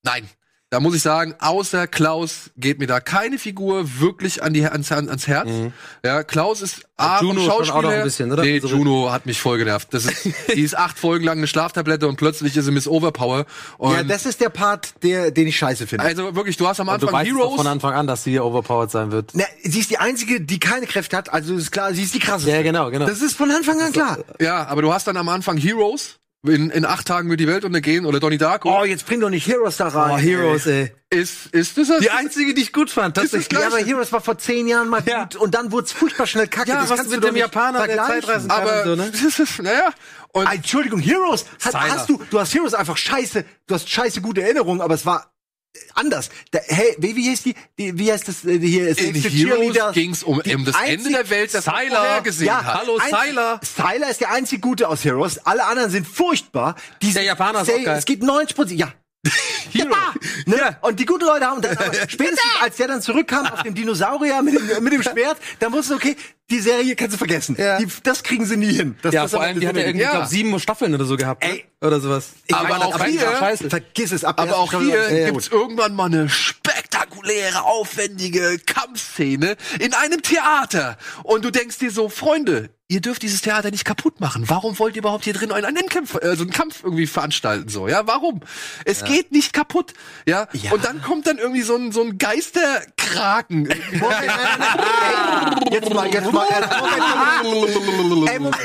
nein, 0.04 0.28
da 0.74 0.80
muss 0.80 0.96
ich 0.96 1.02
sagen, 1.02 1.36
außer 1.38 1.86
Klaus 1.86 2.50
geht 2.56 2.80
mir 2.80 2.88
da 2.88 2.98
keine 2.98 3.38
Figur 3.38 4.00
wirklich 4.00 4.42
an 4.42 4.52
die, 4.54 4.66
ans, 4.66 4.90
ans 4.90 5.28
Herz. 5.28 5.48
Ja, 6.04 6.24
Klaus 6.24 6.62
ist 6.62 6.82
A, 6.96 7.18
vom 7.18 7.28
Juno 7.28 7.42
auch 7.42 7.58
noch 7.60 7.66
Schauspieler. 7.66 7.88
ein 7.90 8.02
bisschen, 8.02 8.32
oder? 8.32 8.42
Nee, 8.42 8.58
So- 8.58 8.66
Juno 8.66 9.12
hat 9.12 9.24
mich 9.24 9.40
voll 9.40 9.58
genervt. 9.58 9.94
Das 9.94 10.04
ist, 10.06 10.24
die 10.52 10.60
ist 10.60 10.76
acht 10.76 10.98
Folgen 10.98 11.24
lang 11.24 11.38
eine 11.38 11.46
Schlaftablette 11.46 12.08
und 12.08 12.16
plötzlich 12.16 12.56
ist 12.56 12.64
sie 12.64 12.72
Miss 12.72 12.88
Overpower. 12.88 13.46
Und 13.78 13.92
Ja, 13.94 14.02
das 14.02 14.26
ist 14.26 14.40
der 14.40 14.48
Part, 14.48 15.02
der, 15.04 15.30
den 15.30 15.46
ich 15.46 15.56
scheiße 15.56 15.86
finde. 15.86 16.04
also 16.04 16.34
wirklich, 16.34 16.56
du 16.56 16.66
hast 16.66 16.80
am 16.80 16.88
Und 16.88 17.00
du 17.00 17.06
Anfang 17.06 17.20
weißt 17.20 17.30
doch 17.30 17.38
von 17.40 17.50
Heroes. 17.50 17.66
Anfang 17.66 17.92
an, 17.94 18.06
dass 18.08 18.24
sie 18.24 18.40
overpowered 18.40 18.90
sein 18.90 19.12
wird. 19.12 19.30
Na, 19.34 19.44
sie 19.62 19.78
ist 19.78 19.90
die 19.90 19.98
einzige, 19.98 20.40
die 20.40 20.58
keine 20.58 20.86
Kräfte 20.86 21.16
hat, 21.16 21.32
also 21.32 21.54
ist 21.54 21.70
klar, 21.70 21.94
sie 21.94 22.02
ist 22.02 22.14
die 22.14 22.18
krasseste. 22.18 22.50
Ja, 22.50 22.62
genau, 22.62 22.90
genau. 22.90 23.06
Das 23.06 23.22
ist 23.22 23.36
von 23.36 23.48
Anfang 23.52 23.80
an 23.80 23.92
klar. 23.92 24.18
Ja, 24.40 24.66
aber 24.66 24.82
du 24.82 24.92
hast 24.92 25.06
dann 25.06 25.16
am 25.16 25.28
Anfang 25.28 25.56
Heroes. 25.56 26.16
In, 26.46 26.68
in 26.68 26.84
acht 26.84 27.06
Tagen 27.06 27.30
wird 27.30 27.40
die 27.40 27.46
Welt 27.46 27.64
untergehen 27.64 28.04
oder 28.04 28.20
Donnie 28.20 28.36
Darko. 28.36 28.80
Oh, 28.80 28.84
jetzt 28.84 29.06
bring 29.06 29.18
doch 29.20 29.30
nicht 29.30 29.46
Heroes 29.46 29.78
da 29.78 29.88
rein. 29.88 30.10
Oh, 30.10 30.18
Heroes, 30.18 30.66
ey. 30.66 30.92
Ist, 31.08 31.46
ist 31.52 31.78
das 31.78 31.88
Die 32.00 32.10
einzige, 32.10 32.52
die 32.52 32.60
ich 32.60 32.72
gut 32.72 32.90
fand, 32.90 33.16
Ist 33.16 33.24
das 33.24 33.30
tatsächlich. 33.30 33.48
gleich? 33.48 33.62
Ja, 33.62 33.68
aber 33.68 33.78
Heroes 33.78 34.12
war 34.12 34.20
vor 34.20 34.36
zehn 34.36 34.66
Jahren 34.68 34.88
mal 34.88 35.02
Ja. 35.06 35.22
gut 35.24 35.36
und 35.36 35.54
dann 35.54 35.72
wurde 35.72 35.86
es 35.86 35.92
furchtbar 35.92 36.26
schnell 36.26 36.46
kacke. 36.48 36.68
Ja, 36.70 36.80
das 36.82 36.90
was 36.90 36.96
kannst 36.98 37.12
mit 37.12 37.22
du 37.22 37.28
dem 37.28 37.36
Japaner, 37.36 37.86
der. 37.86 37.96
Zeitreisen 38.04 38.48
kann? 38.50 38.60
Aber, 38.60 38.84
so, 38.84 38.94
ne? 38.94 39.10
das 39.22 39.38
ist, 39.38 39.62
naja. 39.62 39.90
Und 40.32 40.52
Entschuldigung, 40.52 41.00
Heroes. 41.00 41.46
Hast, 41.64 41.76
Styler. 41.76 41.94
hast 41.94 42.08
du, 42.10 42.20
du 42.28 42.38
hast 42.40 42.52
Heroes 42.52 42.74
einfach 42.74 42.96
scheiße, 42.98 43.44
du 43.66 43.74
hast 43.74 43.88
scheiße 43.88 44.20
gute 44.20 44.42
Erinnerungen, 44.42 44.80
aber 44.82 44.94
es 44.94 45.06
war 45.06 45.33
anders. 45.94 46.30
Da, 46.50 46.60
hey, 46.66 46.94
wie, 46.98 47.16
wie 47.16 47.30
heißt 47.30 47.44
die, 47.46 47.54
die, 47.78 47.98
wie 47.98 48.12
heißt 48.12 48.28
das 48.28 48.44
äh, 48.44 48.58
hier? 48.58 48.88
in 48.88 48.94
Save 48.94 49.12
the 49.18 49.28
Heroes 49.28 49.92
ging's 49.94 50.22
um, 50.22 50.42
Die 50.44 50.54
um 50.54 50.64
das 50.64 50.76
Ende 50.84 51.10
der 51.10 51.28
Welt, 51.30 51.52
das 51.54 51.64
vorher 51.64 52.20
gesehen 52.22 52.46
Ja, 52.46 52.64
hat. 52.64 52.80
Hallo, 52.82 52.98
Sylar. 52.98 53.60
Sylar 53.62 54.10
ist 54.10 54.20
der 54.20 54.30
einzig 54.32 54.60
Gute 54.60 54.88
aus 54.88 55.04
Heroes. 55.04 55.38
Alle 55.46 55.64
anderen 55.64 55.90
sind 55.90 56.06
furchtbar. 56.06 56.76
Die 57.02 57.12
Der 57.12 57.22
Japaner 57.24 57.60
ist 57.62 57.66
Say- 57.66 57.80
auch 57.80 57.84
geil. 57.84 57.98
Es 57.98 58.04
gibt 58.04 58.22
90 58.22 58.56
Prozent. 58.56 58.80
Ja, 58.80 58.92
Ja, 59.72 59.86
ne? 60.46 60.76
Und 60.82 61.00
die 61.00 61.04
guten 61.04 61.24
Leute 61.24 61.46
haben 61.46 61.60
dann, 61.60 61.76
aber 61.76 61.92
spätestens 62.08 62.40
als 62.62 62.76
der 62.76 62.86
dann 62.88 63.02
zurückkam 63.02 63.46
auf 63.46 63.62
dem 63.64 63.74
Dinosaurier 63.74 64.40
mit 64.42 64.54
dem, 64.54 64.84
mit 64.84 64.92
dem 64.92 65.02
Schwert, 65.02 65.36
da 65.58 65.72
wusste 65.72 65.94
okay, 65.94 66.16
die 66.50 66.60
Serie 66.60 66.94
kannst 66.94 67.14
du 67.14 67.18
vergessen. 67.18 67.56
Ja. 67.58 67.78
Die, 67.78 67.88
das 68.04 68.22
kriegen 68.22 68.46
sie 68.46 68.56
nie 68.56 68.72
hin. 68.72 68.96
Das, 69.02 69.12
Ja, 69.12 69.22
das 69.22 69.32
vor 69.32 69.40
allem, 69.40 69.58
die 69.58 69.66
hat 69.66 69.76
ja 69.76 69.82
irgendwie, 69.82 70.02
Ja. 70.04 70.10
glaub, 70.12 70.26
sieben 70.26 70.60
Staffeln 70.60 70.94
oder 70.94 71.04
so 71.06 71.16
gehabt. 71.16 71.42
ne? 71.42 71.50
Ey. 71.54 71.64
Oder 71.80 72.00
sowas. 72.00 72.28
Aber 72.52 72.68
meine, 72.68 72.84
auch 72.84 72.94
aber 72.94 73.04
hier- 73.06 73.20
ja, 73.22 73.36
scheiße. 73.38 73.68
Vergiss 73.70 74.12
es 74.12 74.24
ab. 74.24 74.40
Aber 74.40 74.56
auch 74.58 74.72
hier 74.80 75.24
gibt's 75.26 75.48
irgendwann 75.48 75.94
mal 75.96 76.06
eine 76.06 76.28
spektakuläre, 77.14 77.62
aufwendige 77.64 78.58
Kampfszene 78.58 79.56
in 79.78 79.94
einem 79.94 80.22
Theater. 80.22 80.96
Und 81.22 81.44
du 81.44 81.50
denkst 81.50 81.78
dir 81.78 81.90
so, 81.90 82.08
Freunde, 82.08 82.70
ihr 82.88 83.00
dürft 83.00 83.22
dieses 83.22 83.42
Theater 83.42 83.70
nicht 83.70 83.84
kaputt 83.84 84.20
machen. 84.20 84.48
Warum 84.48 84.78
wollt 84.78 84.96
ihr 84.96 85.00
überhaupt 85.00 85.24
hier 85.24 85.32
drin 85.34 85.52
einen, 85.52 85.64
einen 85.66 85.88
Kampf, 85.88 86.16
also 86.16 86.42
einen 86.42 86.52
Kampf 86.52 86.82
irgendwie 86.82 87.06
veranstalten? 87.06 87.68
So, 87.68 87.88
ja, 87.88 88.06
warum? 88.06 88.40
Es 88.84 89.04
geht 89.04 89.32
nicht 89.32 89.52
kaputt. 89.52 89.94
Ja? 90.26 90.48
Ja. 90.52 90.72
Und 90.72 90.84
dann 90.84 91.02
kommt 91.02 91.26
dann 91.26 91.38
irgendwie 91.38 91.62
so 91.62 91.76
ein, 91.76 91.92
so 91.92 92.02
ein 92.02 92.18
Geisterkraken. 92.18 93.68
Moment, 94.00 94.32
Jetzt 95.70 95.92
mal, 95.92 96.12
jetzt 96.12 96.32
mal. 96.32 96.46
äh, 96.48 97.44
Moment, 97.44 98.30
Ey, 98.30 98.38
Moment, 98.38 98.58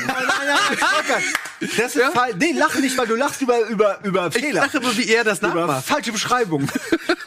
Das 1.60 1.94
ist 1.94 2.02
falsch. 2.12 2.36
Nee, 2.38 2.52
lach 2.52 2.74
nicht, 2.76 2.96
weil 2.96 3.06
du 3.06 3.14
lachst 3.16 3.40
über, 3.42 3.66
über, 3.68 4.00
über 4.02 4.30
Fehler. 4.30 4.62
lache 4.62 4.78
immer, 4.78 4.96
wie 4.96 5.12
er 5.12 5.24
das 5.24 5.38
über 5.38 5.54
nachmacht. 5.54 5.84
falsche 5.86 6.12
Beschreibung. 6.12 6.68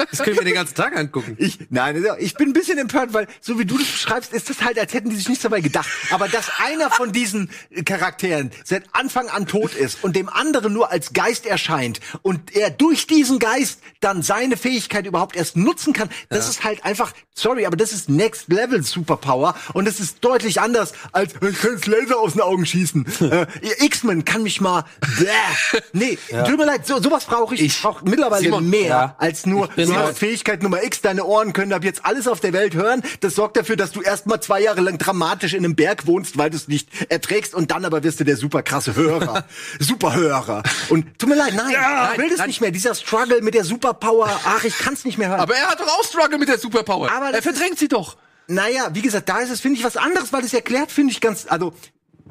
Das 0.10 0.22
können 0.22 0.38
wir 0.38 0.44
den 0.44 0.54
ganzen 0.54 0.76
Tag 0.76 0.96
angucken. 0.96 1.36
Ich, 1.40 1.58
nein, 1.72 2.06
ich 2.20 2.36
bin 2.36 2.50
ein 2.50 2.54
bisschen 2.54 2.78
empört, 2.78 3.14
weil 3.14 3.28
so 3.42 3.58
wie 3.58 3.66
du 3.66 3.80
das 3.80 3.88
beschreibst, 3.88 4.32
ist 4.32 4.48
das 4.48 4.62
halt, 4.62 4.78
als 4.78 4.94
hätten 4.94 5.10
die 5.10 5.16
sich 5.16 5.28
nichts 5.28 5.42
dabei 5.42 5.60
gedacht. 5.60 5.90
Aber 6.12 6.28
dass 6.28 6.52
einer 6.60 6.92
von 6.92 7.12
diesen 7.12 7.50
Charakteren 7.84 8.52
seit 8.64 8.84
Anfang 8.92 9.28
an 9.30 9.48
tot 9.48 9.74
ist 9.74 10.04
und 10.04 10.16
dem 10.16 10.30
anderen 10.30 10.72
nur 10.72 10.92
als 10.92 11.14
Geist 11.14 11.48
erscheint 11.48 12.00
und 12.22 12.56
er 12.56 12.70
durch 12.70 13.08
diesen 13.08 13.40
Geist 13.40 13.80
dann 14.02 14.22
seine 14.22 14.56
Fähigkeit 14.56 15.08
überhaupt 15.08 15.36
erst 15.36 15.58
nutzen 15.58 15.94
kann, 15.94 16.10
das 16.30 16.48
ist 16.48 16.64
halt 16.64 16.86
einfach, 16.86 17.14
sorry, 17.34 17.66
aber 17.66 17.78
das 17.78 17.92
ist 17.92 18.08
Next 18.08 18.50
Level 18.50 18.84
Superpower 18.84 19.56
und 19.74 19.88
es 19.88 20.00
ist 20.00 20.18
deutlich 20.24 20.62
anders 20.62 20.94
als 21.12 21.34
ich 21.42 21.60
kann 21.60 21.80
Laser 21.86 22.20
aus 22.20 22.34
den 22.34 22.42
Augen 22.42 22.66
schießen. 22.66 23.06
äh, 23.32 23.46
X-Men 23.86 24.23
kann 24.26 24.44
mich 24.44 24.62
mal. 24.62 24.86
Bäh. 25.20 25.28
Nee, 25.96 26.18
tut 26.46 26.58
mir 26.58 26.66
leid, 26.66 26.88
so, 26.88 27.02
sowas 27.02 27.26
brauche 27.26 27.54
ich. 27.54 27.62
Ich 27.62 27.82
brauche 27.82 28.04
mittlerweile 28.06 28.44
Simon, 28.44 28.68
mehr 28.70 28.88
ja. 28.88 29.16
als 29.20 29.46
nur 29.46 29.68
du 29.68 29.96
hast 29.96 30.18
Fähigkeit 30.18 30.64
Nummer 30.64 30.84
X, 30.84 31.02
deine 31.02 31.24
Ohren 31.26 31.54
können 31.54 31.72
ab 31.72 31.84
jetzt 31.84 32.04
alles 32.06 32.28
auf 32.28 32.40
der 32.40 32.52
Welt 32.52 32.74
hören. 32.74 33.04
Das 33.20 33.36
sorgt 33.36 33.58
dafür, 33.58 33.76
dass 33.76 33.92
du 33.92 34.02
erstmal 34.02 34.42
zwei 34.42 34.62
Jahre 34.62 34.82
lang 34.82 34.98
dramatisch 34.98 35.54
in 35.54 35.64
einem 35.64 35.76
Berg 35.76 36.08
wohnst, 36.08 36.38
weil 36.38 36.50
du 36.50 36.58
es 36.58 36.68
nicht 36.68 36.90
erträgst 37.10 37.54
und 37.54 37.72
dann 37.72 37.86
aber 37.86 38.04
wirst 38.04 38.20
du 38.20 38.24
der 38.24 38.38
super 38.38 38.64
krasse 38.64 38.96
Hörer. 38.96 39.46
Superhörer. 39.80 40.64
Und 40.90 41.20
tut 41.20 41.30
mir 41.30 41.36
leid, 41.36 41.54
nein, 41.56 41.76
ich 42.14 42.18
will 42.18 42.30
das 42.30 42.40
nein. 42.40 42.48
nicht 42.48 42.62
mehr. 42.62 42.72
Dieser 42.72 42.96
Struggle 42.96 43.42
mit 43.42 43.54
der 43.54 43.64
Superpower, 43.64 44.30
ach, 44.46 44.64
ich 44.64 44.78
kann's 44.78 45.06
nicht 45.06 45.18
mehr 45.18 45.30
hören. 45.30 45.40
Aber 45.40 45.56
er 45.56 45.68
hat 45.68 45.80
doch 45.80 45.88
auch 45.88 46.04
Struggle 46.04 46.38
mit 46.38 46.50
der 46.50 46.58
Superpower. 46.58 47.12
Aber 47.12 47.28
er 47.28 47.32
das 47.34 47.44
verdrängt 47.44 47.78
sie 47.78 47.88
doch. 47.88 48.18
Naja, 48.48 48.90
wie 48.94 49.02
gesagt, 49.02 49.30
da 49.30 49.40
ist 49.40 49.50
es, 49.50 49.62
finde 49.62 49.80
ich, 49.80 49.86
was 49.86 49.96
anderes, 49.98 50.34
weil 50.34 50.44
es 50.44 50.54
erklärt, 50.54 50.92
finde 50.92 51.12
ich 51.14 51.22
ganz, 51.22 51.46
also, 51.48 51.74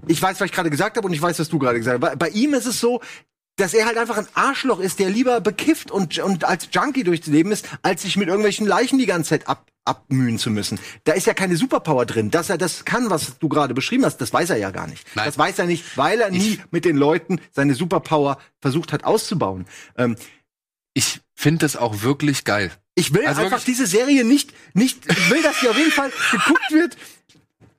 ich 0.06 0.20
weiß, 0.20 0.40
was 0.40 0.46
ich 0.46 0.52
gerade 0.52 0.70
gesagt 0.70 0.96
habe 0.96 1.06
und 1.06 1.12
ich 1.12 1.22
weiß, 1.22 1.38
was 1.38 1.48
du 1.48 1.58
gerade 1.58 1.78
gesagt 1.78 2.02
hast. 2.02 2.10
Bei, 2.10 2.16
bei 2.16 2.28
ihm 2.30 2.54
ist 2.54 2.66
es 2.66 2.80
so, 2.80 3.00
dass 3.56 3.74
er 3.74 3.84
halt 3.86 3.98
einfach 3.98 4.16
ein 4.16 4.26
Arschloch 4.34 4.80
ist, 4.80 4.98
der 4.98 5.10
lieber 5.10 5.40
bekifft 5.40 5.90
und, 5.90 6.18
und 6.20 6.44
als 6.44 6.68
Junkie 6.72 7.04
durchs 7.04 7.26
Leben 7.26 7.52
ist, 7.52 7.68
als 7.82 8.02
sich 8.02 8.16
mit 8.16 8.28
irgendwelchen 8.28 8.66
Leichen 8.66 8.98
die 8.98 9.04
ganze 9.06 9.30
Zeit 9.30 9.46
ab, 9.46 9.70
abmühen 9.84 10.38
zu 10.38 10.50
müssen. 10.50 10.78
Da 11.04 11.12
ist 11.12 11.26
ja 11.26 11.34
keine 11.34 11.56
Superpower 11.56 12.06
drin. 12.06 12.30
Dass 12.30 12.48
er 12.48 12.56
das 12.56 12.84
kann, 12.86 13.10
was 13.10 13.38
du 13.38 13.48
gerade 13.50 13.74
beschrieben 13.74 14.06
hast, 14.06 14.16
das 14.18 14.32
weiß 14.32 14.50
er 14.50 14.56
ja 14.56 14.70
gar 14.70 14.86
nicht. 14.86 15.04
Nein. 15.14 15.26
Das 15.26 15.36
weiß 15.36 15.58
er 15.58 15.66
nicht, 15.66 15.98
weil 15.98 16.20
er 16.22 16.30
nie 16.30 16.60
mit 16.70 16.84
den 16.86 16.96
Leuten 16.96 17.40
seine 17.50 17.74
Superpower 17.74 18.38
versucht 18.60 18.92
hat 18.92 19.04
auszubauen. 19.04 19.66
Ähm, 19.98 20.16
Ich 20.94 21.20
finde 21.34 21.60
das 21.66 21.76
auch 21.76 22.02
wirklich 22.02 22.44
geil. 22.44 22.70
ich 22.94 23.12
will 23.12 23.26
Also 23.26 23.40
einfach 23.42 23.58
wirklich- 23.58 23.76
diese 23.76 23.86
Serie 23.86 24.24
nicht, 24.24 24.52
nicht, 24.74 25.10
ich 25.10 25.30
will, 25.30 25.42
dass 25.42 25.60
die 25.60 25.68
auf 25.68 25.76
jeden 25.76 25.90
Fall 25.92 26.10
geguckt 26.30 26.70
wird, 26.70 26.96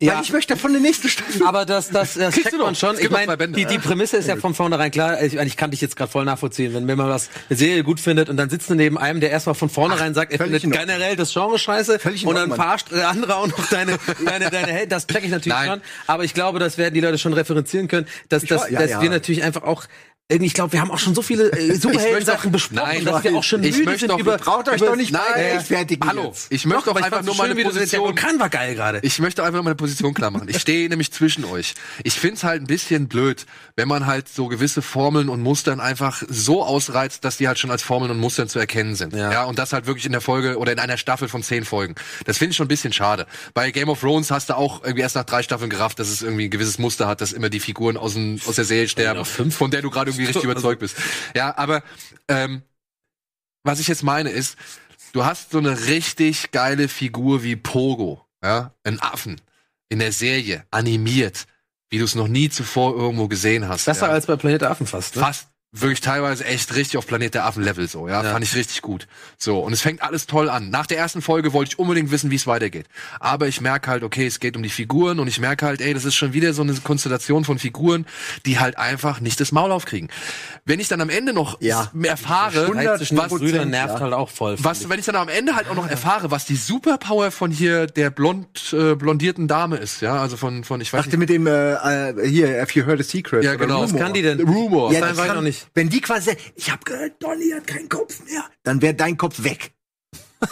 Ja. 0.04 0.16
weil 0.16 0.24
ich 0.24 0.34
möchte 0.34 0.54
davon 0.54 0.72
eine 0.72 0.80
nächste 0.80 1.08
Staffel. 1.10 1.46
Aber 1.46 1.66
das, 1.66 1.90
das, 1.90 2.16
das 2.16 2.34
Kriegst 2.34 2.44
checkt 2.44 2.54
du 2.54 2.58
doch. 2.58 2.66
man 2.66 2.76
schon. 2.76 2.98
Ich 3.00 3.10
meine, 3.10 3.38
die, 3.38 3.66
die 3.66 3.80
Prämisse 3.80 4.18
ist 4.18 4.28
ja 4.28 4.36
von 4.36 4.54
vornherein 4.54 4.92
klar. 4.92 5.22
Ich, 5.22 5.36
ich 5.36 5.58
kann 5.58 5.72
dich 5.72 5.82
jetzt 5.82 5.96
gerade 5.96 6.12
voll 6.12 6.26
nachvollziehen. 6.26 6.74
Wenn, 6.74 6.88
wenn 6.88 6.98
man 6.98 7.10
was 7.10 7.30
eine 7.50 7.58
Serie 7.58 7.84
gut 7.84 8.00
findet 8.00 8.30
und 8.30 8.38
dann 8.38 8.50
sitzt 8.50 8.70
du 8.70 8.76
neben 8.76 8.98
einem, 8.98 9.20
der 9.22 9.32
erstmal 9.32 9.56
von 9.56 9.70
vornherein 9.70 10.14
sagt, 10.14 10.32
er 10.34 10.40
findet 10.40 10.64
generell 10.64 11.16
das 11.16 11.32
Genre 11.34 11.58
scheiße 11.58 12.00
Völlig 12.00 12.26
und 12.26 12.36
dann 12.36 12.54
verarscht 12.54 12.92
der 12.92 13.10
andere 13.10 13.36
auch 13.36 13.48
noch 13.48 13.70
deine, 13.70 13.98
deine, 14.26 14.50
deine 14.50 14.72
Held. 14.72 14.92
Das 14.92 15.08
check 15.08 15.24
ich 15.24 15.32
natürlich 15.32 15.58
Nein. 15.58 15.70
schon. 15.70 15.82
Aber 16.08 16.24
ich 16.24 16.34
glaube, 16.34 16.60
das 16.60 16.78
werden 16.78 16.94
die 16.94 17.02
Leute 17.02 17.18
schon 17.18 17.34
referenzieren 17.34 17.88
können, 17.88 18.08
dass, 18.30 18.44
dass, 18.44 18.70
ja, 18.70 18.80
dass 18.80 18.92
ja. 18.92 19.02
wir 19.02 19.10
natürlich 19.10 19.44
einfach 19.44 19.64
auch 19.64 19.86
irgendwie, 20.34 20.48
ich 20.48 20.54
glaube, 20.54 20.74
wir 20.74 20.82
haben 20.82 20.92
auch 20.92 21.00
schon 21.00 21.16
so 21.16 21.22
viele 21.22 21.52
äh, 21.52 21.76
Superhelden-Sachen 21.80 22.52
besprochen, 22.52 22.76
Nein, 22.84 23.06
dass 23.06 23.24
wir 23.24 23.36
auch 23.36 23.44
schon 23.44 23.64
ich 23.64 23.72
müde 23.78 23.86
möchte 23.86 24.00
sind 24.02 24.12
doch- 24.12 24.20
über... 24.20 24.38
Braucht 24.38 24.68
euch 24.70 24.78
über, 24.78 24.88
doch 24.88 24.96
nicht 24.96 25.12
Nein, 25.12 25.22
äh, 25.36 25.54
rechtfertigen 25.56 26.08
Hallo, 26.08 26.26
jetzt. 26.26 26.48
ich 26.52 26.66
möchte 26.66 26.86
Doch, 26.86 26.94
doch 26.94 27.00
ich 27.00 27.06
einfach 27.06 27.24
nur 27.24 27.36
so 27.36 27.42
meine 27.42 27.56
Position. 27.56 28.02
Vulkan 28.08 28.40
war 28.40 28.50
geil 28.50 28.76
gerade. 28.76 29.00
Ich 29.04 29.20
möchte 29.20 29.44
einfach 29.44 29.64
meine 29.64 29.76
Position 29.76 30.14
klar 30.14 30.32
machen. 30.32 30.48
Ich 30.50 30.60
stehe 30.60 30.90
nämlich 30.90 31.12
zwischen 31.12 31.46
euch. 31.46 31.74
Ich 32.04 32.16
find's 32.20 32.44
halt 32.44 32.62
ein 32.62 32.68
bisschen 32.68 33.08
blöd, 33.08 33.46
wenn 33.76 33.88
man 33.88 34.06
halt 34.06 34.28
so 34.28 34.48
gewisse 34.48 34.82
Formeln 34.82 35.30
und 35.30 35.42
Mustern 35.42 35.80
einfach 35.80 36.24
so 36.28 36.64
ausreizt, 36.64 37.24
dass 37.24 37.38
die 37.38 37.48
halt 37.48 37.60
schon 37.60 37.72
als 37.72 37.84
Formeln 37.84 38.12
und 38.12 38.20
Mustern 38.20 38.50
zu 38.50 38.60
erkennen 38.60 38.96
sind. 38.96 39.14
Ja. 39.14 39.32
Ja. 39.32 39.44
und 39.46 39.60
das 39.60 39.74
halt 39.74 39.86
wirklich 39.86 40.06
in 40.06 40.12
der 40.12 40.22
Folge 40.22 40.58
oder 40.58 40.72
in 40.72 40.80
einer 40.80 40.98
Staffel 40.98 41.28
von 41.28 41.44
zehn 41.44 41.64
Folgen. 41.66 41.96
Das 42.26 42.38
finde 42.38 42.52
ich 42.52 42.58
schon 42.58 42.66
ein 42.66 42.70
bisschen 42.70 42.94
schade. 42.94 43.26
Bei 43.54 43.72
Game 43.72 43.90
of 43.90 44.00
Thrones 44.00 44.32
hast 44.32 44.50
du 44.50 44.58
auch 44.58 44.84
irgendwie 44.84 45.02
erst 45.02 45.16
nach 45.16 45.24
drei 45.26 45.44
Staffeln 45.44 45.70
gerafft, 45.70 46.00
dass 46.00 46.10
es 46.10 46.22
irgendwie 46.22 46.46
ein 46.46 46.50
gewisses 46.50 46.78
Muster 46.80 47.08
hat, 47.08 47.22
dass 47.22 47.32
immer 47.34 47.50
die 47.50 47.60
Figuren 47.60 47.98
aus, 47.98 48.14
dem, 48.14 48.40
aus 48.48 48.56
der 48.56 48.66
Serie 48.66 48.88
sterben, 48.88 49.24
von 49.26 49.72
der 49.72 49.82
du 49.82 49.90
gerade 49.90 50.12
irgendwie 50.12 50.23
richtig 50.26 50.44
überzeugt 50.44 50.80
bist. 50.80 50.96
Ja, 51.36 51.58
aber 51.58 51.84
ähm, 52.28 52.64
was 53.64 53.80
ich 53.80 53.88
jetzt 53.88 54.04
meine 54.04 54.30
ist, 54.30 54.58
du 55.14 55.26
hast 55.26 55.52
so 55.52 55.60
eine 55.60 55.86
richtig 55.88 56.52
geile 56.52 56.88
Figur 56.88 57.44
wie 57.44 57.56
Pogo, 57.56 58.26
ja, 58.44 58.74
ein 58.84 59.00
Affen 59.00 59.40
in 59.90 60.00
der 60.00 60.12
Serie 60.12 60.66
animiert, 60.72 61.46
wie 61.90 62.00
du 62.00 62.06
es 62.06 62.16
noch 62.16 62.28
nie 62.28 62.50
zuvor 62.50 62.96
irgendwo 62.96 63.28
gesehen 63.28 63.68
hast. 63.68 63.86
Besser 63.86 64.08
ja. 64.08 64.14
als 64.14 64.26
bei 64.26 64.36
Planet 64.36 64.64
Affen 64.64 64.88
fast, 64.88 65.16
ne? 65.16 65.22
fast 65.22 65.53
wirklich 65.76 66.02
teilweise 66.02 66.46
echt 66.46 66.76
richtig 66.76 66.98
auf 66.98 67.08
Planet 67.08 67.34
der 67.34 67.46
Affen 67.46 67.64
Level 67.64 67.88
so, 67.88 68.08
ja, 68.08 68.24
Ja. 68.24 68.32
fand 68.32 68.46
ich 68.46 68.56
richtig 68.56 68.82
gut. 68.84 69.08
So, 69.40 69.60
und 69.60 69.74
es 69.74 69.82
fängt 69.82 70.04
alles 70.04 70.28
toll 70.28 70.48
an. 70.50 70.70
Nach 70.70 70.86
der 70.86 71.00
ersten 71.00 71.22
Folge 71.24 71.52
wollte 71.52 71.72
ich 71.72 71.80
unbedingt 71.80 72.12
wissen, 72.12 72.30
wie 72.30 72.36
es 72.36 72.46
weitergeht. 72.46 72.86
Aber 73.20 73.48
ich 73.48 73.60
merke 73.60 73.90
halt, 73.90 74.04
okay, 74.04 74.28
es 74.28 74.40
geht 74.40 74.56
um 74.56 74.62
die 74.62 74.70
Figuren 74.70 75.20
und 75.20 75.28
ich 75.28 75.40
merke 75.40 75.66
halt, 75.66 75.82
ey, 75.82 75.94
das 75.96 76.06
ist 76.06 76.14
schon 76.16 76.34
wieder 76.34 76.54
so 76.54 76.62
eine 76.62 76.74
Konstellation 76.76 77.44
von 77.44 77.58
Figuren, 77.58 78.06
die 78.46 78.60
halt 78.60 78.78
einfach 78.78 79.20
nicht 79.20 79.40
das 79.40 79.52
Maul 79.52 79.72
aufkriegen. 79.72 80.10
Wenn 80.64 80.80
ich 80.80 80.88
dann 80.90 81.02
am 81.02 81.10
Ende 81.10 81.34
noch 81.34 81.60
Ja. 81.60 81.92
erfahre, 82.04 82.68
Hundert 82.68 83.00
zwischen 83.00 83.16
den 83.16 83.24
was, 83.24 83.30
Brüdern 83.32 83.70
nervt 83.72 83.96
ja. 83.96 84.00
halt 84.02 84.14
auch 84.14 84.30
voll. 84.30 84.56
was, 84.60 84.88
wenn 84.90 85.00
ich 85.00 85.06
dann 85.06 85.16
am 85.16 85.28
Ende 85.30 85.56
halt 85.56 85.68
auch 85.70 85.76
noch 85.76 85.90
erfahre, 85.90 86.30
was 86.30 86.46
die 86.46 86.56
Superpower 86.56 87.32
von 87.32 87.50
hier 87.50 87.88
der 87.88 88.12
blond 88.12 88.74
äh, 88.74 88.94
blondierten 88.96 89.48
Dame 89.48 89.78
ist, 89.78 90.02
ja, 90.02 90.22
also 90.22 90.38
von 90.38 90.64
von 90.64 90.80
ich 90.82 90.94
weiß 90.94 91.06
Dachte 91.06 91.18
mit 91.18 91.30
dem, 91.30 91.48
äh, 91.48 91.74
äh, 92.12 92.28
hier, 92.30 92.62
have 92.62 92.78
you 92.78 92.86
heard 92.86 93.00
a 93.00 93.04
secret? 93.04 93.44
Ja, 93.44 93.56
genau. 93.56 93.82
Was 93.82 93.90
Rumor. 93.92 94.04
kann 94.06 94.14
die 94.14 94.22
denn? 94.22 94.40
Rumor. 94.40 94.94
Ja, 94.94 95.00
das 95.02 95.18
das 95.18 95.26
kann, 95.26 95.36
noch 95.38 95.42
nicht. 95.44 95.63
Wenn 95.74 95.90
die 95.90 96.02
quasi 96.02 96.32
sagt, 96.32 96.42
ich 96.56 96.72
habe 96.72 96.84
gehört, 96.84 97.22
Donny 97.22 97.50
hat 97.52 97.68
keinen 97.68 97.90
Kopf 97.90 98.24
mehr, 98.26 98.44
dann 98.64 98.82
wäre 98.82 98.94
dein 98.94 99.18
Kopf 99.18 99.44
weg. 99.44 99.74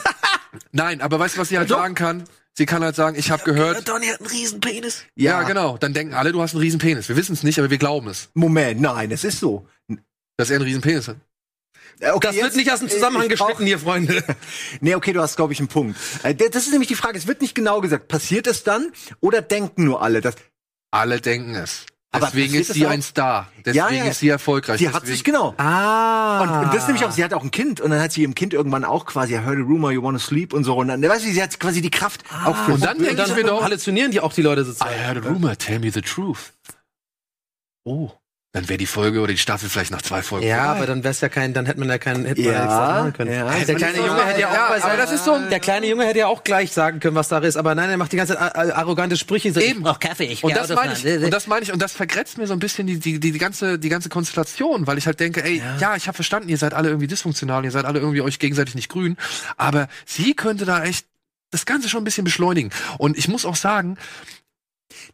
Nein, 0.71 1.01
aber 1.01 1.19
weißt 1.19 1.35
du, 1.35 1.41
was 1.41 1.49
sie 1.49 1.57
halt 1.57 1.69
Doch. 1.71 1.77
sagen 1.77 1.95
kann? 1.95 2.23
Sie 2.53 2.65
kann 2.65 2.83
halt 2.83 2.95
sagen, 2.95 3.17
ich 3.17 3.31
habe 3.31 3.43
gehört, 3.43 3.87
Donny 3.87 4.07
hat 4.07 4.19
einen 4.19 4.29
Riesenpenis. 4.29 5.05
Ja, 5.15 5.43
genau. 5.43 5.77
Dann 5.77 5.93
denken 5.93 6.13
alle, 6.13 6.31
du 6.33 6.41
hast 6.41 6.53
einen 6.53 6.61
riesen 6.61 6.79
Penis. 6.79 7.07
Wir 7.07 7.15
wissen 7.15 7.33
es 7.33 7.43
nicht, 7.43 7.57
aber 7.59 7.69
wir 7.69 7.77
glauben 7.77 8.07
es, 8.09 8.29
Moment, 8.33 8.81
nein, 8.81 9.09
es 9.11 9.23
ist 9.23 9.39
so. 9.39 9.67
dass 10.37 10.49
er 10.49 10.57
einen 10.57 10.65
riesen 10.65 10.81
Penis 10.81 11.07
hat. 11.07 11.17
Äh, 11.99 12.11
Okay, 12.11 12.27
Das 12.27 12.35
wird 12.35 12.45
jetzt- 12.45 12.55
nicht 12.57 12.71
aus 12.71 12.79
dem 12.79 12.89
Zusammenhang 12.89 13.29
ich 13.29 13.37
brauch- 13.37 13.47
geschnitten 13.47 13.65
hier, 13.67 13.79
Freunde. 13.79 14.23
Nee, 14.81 14.95
okay, 14.95 15.13
du 15.13 15.21
hast, 15.21 15.35
glaube 15.37 15.53
ich, 15.53 15.59
einen 15.59 15.67
Punkt. 15.69 15.97
Äh, 16.23 16.33
Das 16.35 16.63
ist 16.65 16.71
nämlich 16.71 16.87
die 16.89 16.95
Frage, 16.95 17.17
es 17.17 17.27
wird 17.27 17.41
nicht 17.41 17.55
genau 17.55 17.79
gesagt. 17.79 18.07
Passiert 18.09 18.47
es 18.47 18.63
dann 18.63 18.91
oder 19.21 19.41
denken 19.41 19.85
nur 19.85 20.01
alle, 20.01 20.19
dass 20.21 20.35
Alle 20.91 21.21
denken 21.21 21.55
es. 21.55 21.85
Aber 22.13 22.25
Deswegen 22.25 22.55
ist 22.55 22.73
sie 22.73 22.85
ein 22.85 23.01
Star. 23.01 23.47
Deswegen 23.65 23.77
Ja, 23.77 23.89
ja. 23.89 24.03
ist 24.05 24.19
sie 24.19 24.27
erfolgreich. 24.27 24.79
sie 24.79 24.89
hat 24.89 24.95
Deswegen- 24.95 25.11
sich 25.15 25.23
genau. 25.23 25.53
Ah. 25.57 26.41
Und, 26.41 26.65
und 26.65 26.73
das 26.73 26.85
nämlich 26.87 27.05
auch, 27.05 27.11
sie 27.11 27.23
hat 27.23 27.33
auch 27.33 27.41
ein 27.43 27.51
Kind 27.51 27.79
und 27.79 27.89
dann 27.91 28.01
hat 28.01 28.11
sie 28.11 28.21
ihrem 28.23 28.35
Kind 28.35 28.53
irgendwann 28.53 28.83
auch 28.83 29.05
quasi, 29.05 29.33
I 29.33 29.37
heard 29.37 29.59
a 29.59 29.61
rumor, 29.61 29.91
you 29.91 30.03
wanna 30.03 30.19
sleep 30.19 30.53
und 30.53 30.65
so. 30.65 30.75
Und 30.75 30.89
dann, 30.89 31.01
weißt 31.01 31.25
du, 31.25 31.31
sie 31.31 31.41
hat 31.41 31.57
quasi 31.57 31.81
die 31.81 31.89
Kraft 31.89 32.23
auch 32.45 32.55
für 32.65 32.73
Und 32.73 32.83
dann 32.83 32.97
denke 32.97 33.23
ich 33.25 33.35
mir 33.35 33.43
doch, 33.45 33.63
halluzinieren 33.63 34.11
die 34.11 34.19
auch 34.19 34.33
die 34.33 34.41
Leute 34.41 34.65
sozusagen. 34.65 34.91
I 34.93 34.97
heard 35.07 35.25
a 35.25 35.29
rumor, 35.29 35.57
tell 35.57 35.79
me 35.79 35.89
the 35.89 36.01
truth. 36.01 36.51
Oh. 37.85 38.11
Dann 38.53 38.67
wäre 38.67 38.77
die 38.77 38.85
Folge 38.85 39.21
oder 39.21 39.31
die 39.31 39.37
Staffel 39.37 39.69
vielleicht 39.69 39.91
nach 39.91 40.01
zwei 40.01 40.21
Folgen. 40.21 40.45
Ja, 40.45 40.57
vorbei. 40.65 40.77
aber 40.79 40.85
dann 40.87 41.05
wär's 41.05 41.21
ja 41.21 41.29
kein, 41.29 41.53
dann 41.53 41.65
hätte 41.67 41.79
man 41.79 41.87
ja 41.87 41.97
keinen, 41.97 42.25
hätte 42.25 42.41
man 42.41 42.51
Ja, 42.51 42.59
ja 42.59 42.65
nichts 42.65 42.75
machen 42.75 43.13
können. 43.13 43.31
ja. 43.33 43.45
der 43.63 43.75
kleine 43.75 43.97
Ja, 43.99 44.05
Junge 44.07 44.25
hätte 44.25 44.41
ja 44.41 44.49
auch 44.49 44.53
ja, 44.53 44.65
aber 44.67 44.79
seinem- 44.81 44.97
das 44.97 45.11
ist 45.13 45.23
so 45.23 45.31
ein- 45.31 45.49
der 45.49 45.59
kleine 45.61 45.87
Junge 45.87 46.05
hätte 46.05 46.19
ja 46.19 46.27
auch 46.27 46.43
gleich 46.43 46.73
sagen 46.73 46.99
können, 46.99 47.15
was 47.15 47.29
da 47.29 47.37
ist, 47.37 47.55
aber 47.55 47.75
nein, 47.75 47.89
er 47.89 47.95
macht 47.95 48.11
die 48.11 48.17
ganze 48.17 48.33
Zeit 48.35 48.41
a- 48.57 48.73
arrogante 48.75 49.15
Sprüche. 49.15 49.53
So, 49.53 49.61
Eben. 49.61 49.77
Ich 49.79 49.83
brauch 49.85 49.99
Kaffee, 50.01 50.25
ich 50.25 50.43
Und 50.43 50.53
das 50.53 50.67
meine 50.67 50.91
ich, 50.93 51.05
und 51.23 51.31
das 51.31 51.47
meine 51.47 51.63
ich, 51.63 51.71
und 51.71 51.81
das 51.81 51.93
vergrätzt 51.93 52.37
mir 52.37 52.45
so 52.45 52.51
ein 52.51 52.59
bisschen 52.59 52.87
die, 52.87 52.99
die, 52.99 53.21
die, 53.21 53.31
die 53.31 53.39
ganze, 53.39 53.79
die 53.79 53.87
ganze 53.87 54.09
Konstellation, 54.09 54.85
weil 54.85 54.97
ich 54.97 55.05
halt 55.05 55.21
denke, 55.21 55.41
ey, 55.45 55.63
ja, 55.79 55.95
ich 55.95 56.07
habe 56.07 56.15
verstanden, 56.15 56.49
ihr 56.49 56.57
seid 56.57 56.73
alle 56.73 56.89
irgendwie 56.89 57.07
dysfunktional, 57.07 57.63
ihr 57.63 57.71
seid 57.71 57.85
alle 57.85 57.99
irgendwie 57.99 58.19
euch 58.19 58.37
gegenseitig 58.37 58.75
nicht 58.75 58.89
grün, 58.89 59.15
aber 59.55 59.87
sie 60.05 60.33
könnte 60.33 60.65
da 60.65 60.83
echt 60.83 61.05
das 61.51 61.65
Ganze 61.65 61.87
schon 61.87 62.01
ein 62.01 62.05
bisschen 62.05 62.25
beschleunigen. 62.25 62.69
Und 62.97 63.17
ich 63.17 63.29
muss 63.29 63.45
auch 63.45 63.55
sagen, 63.55 63.97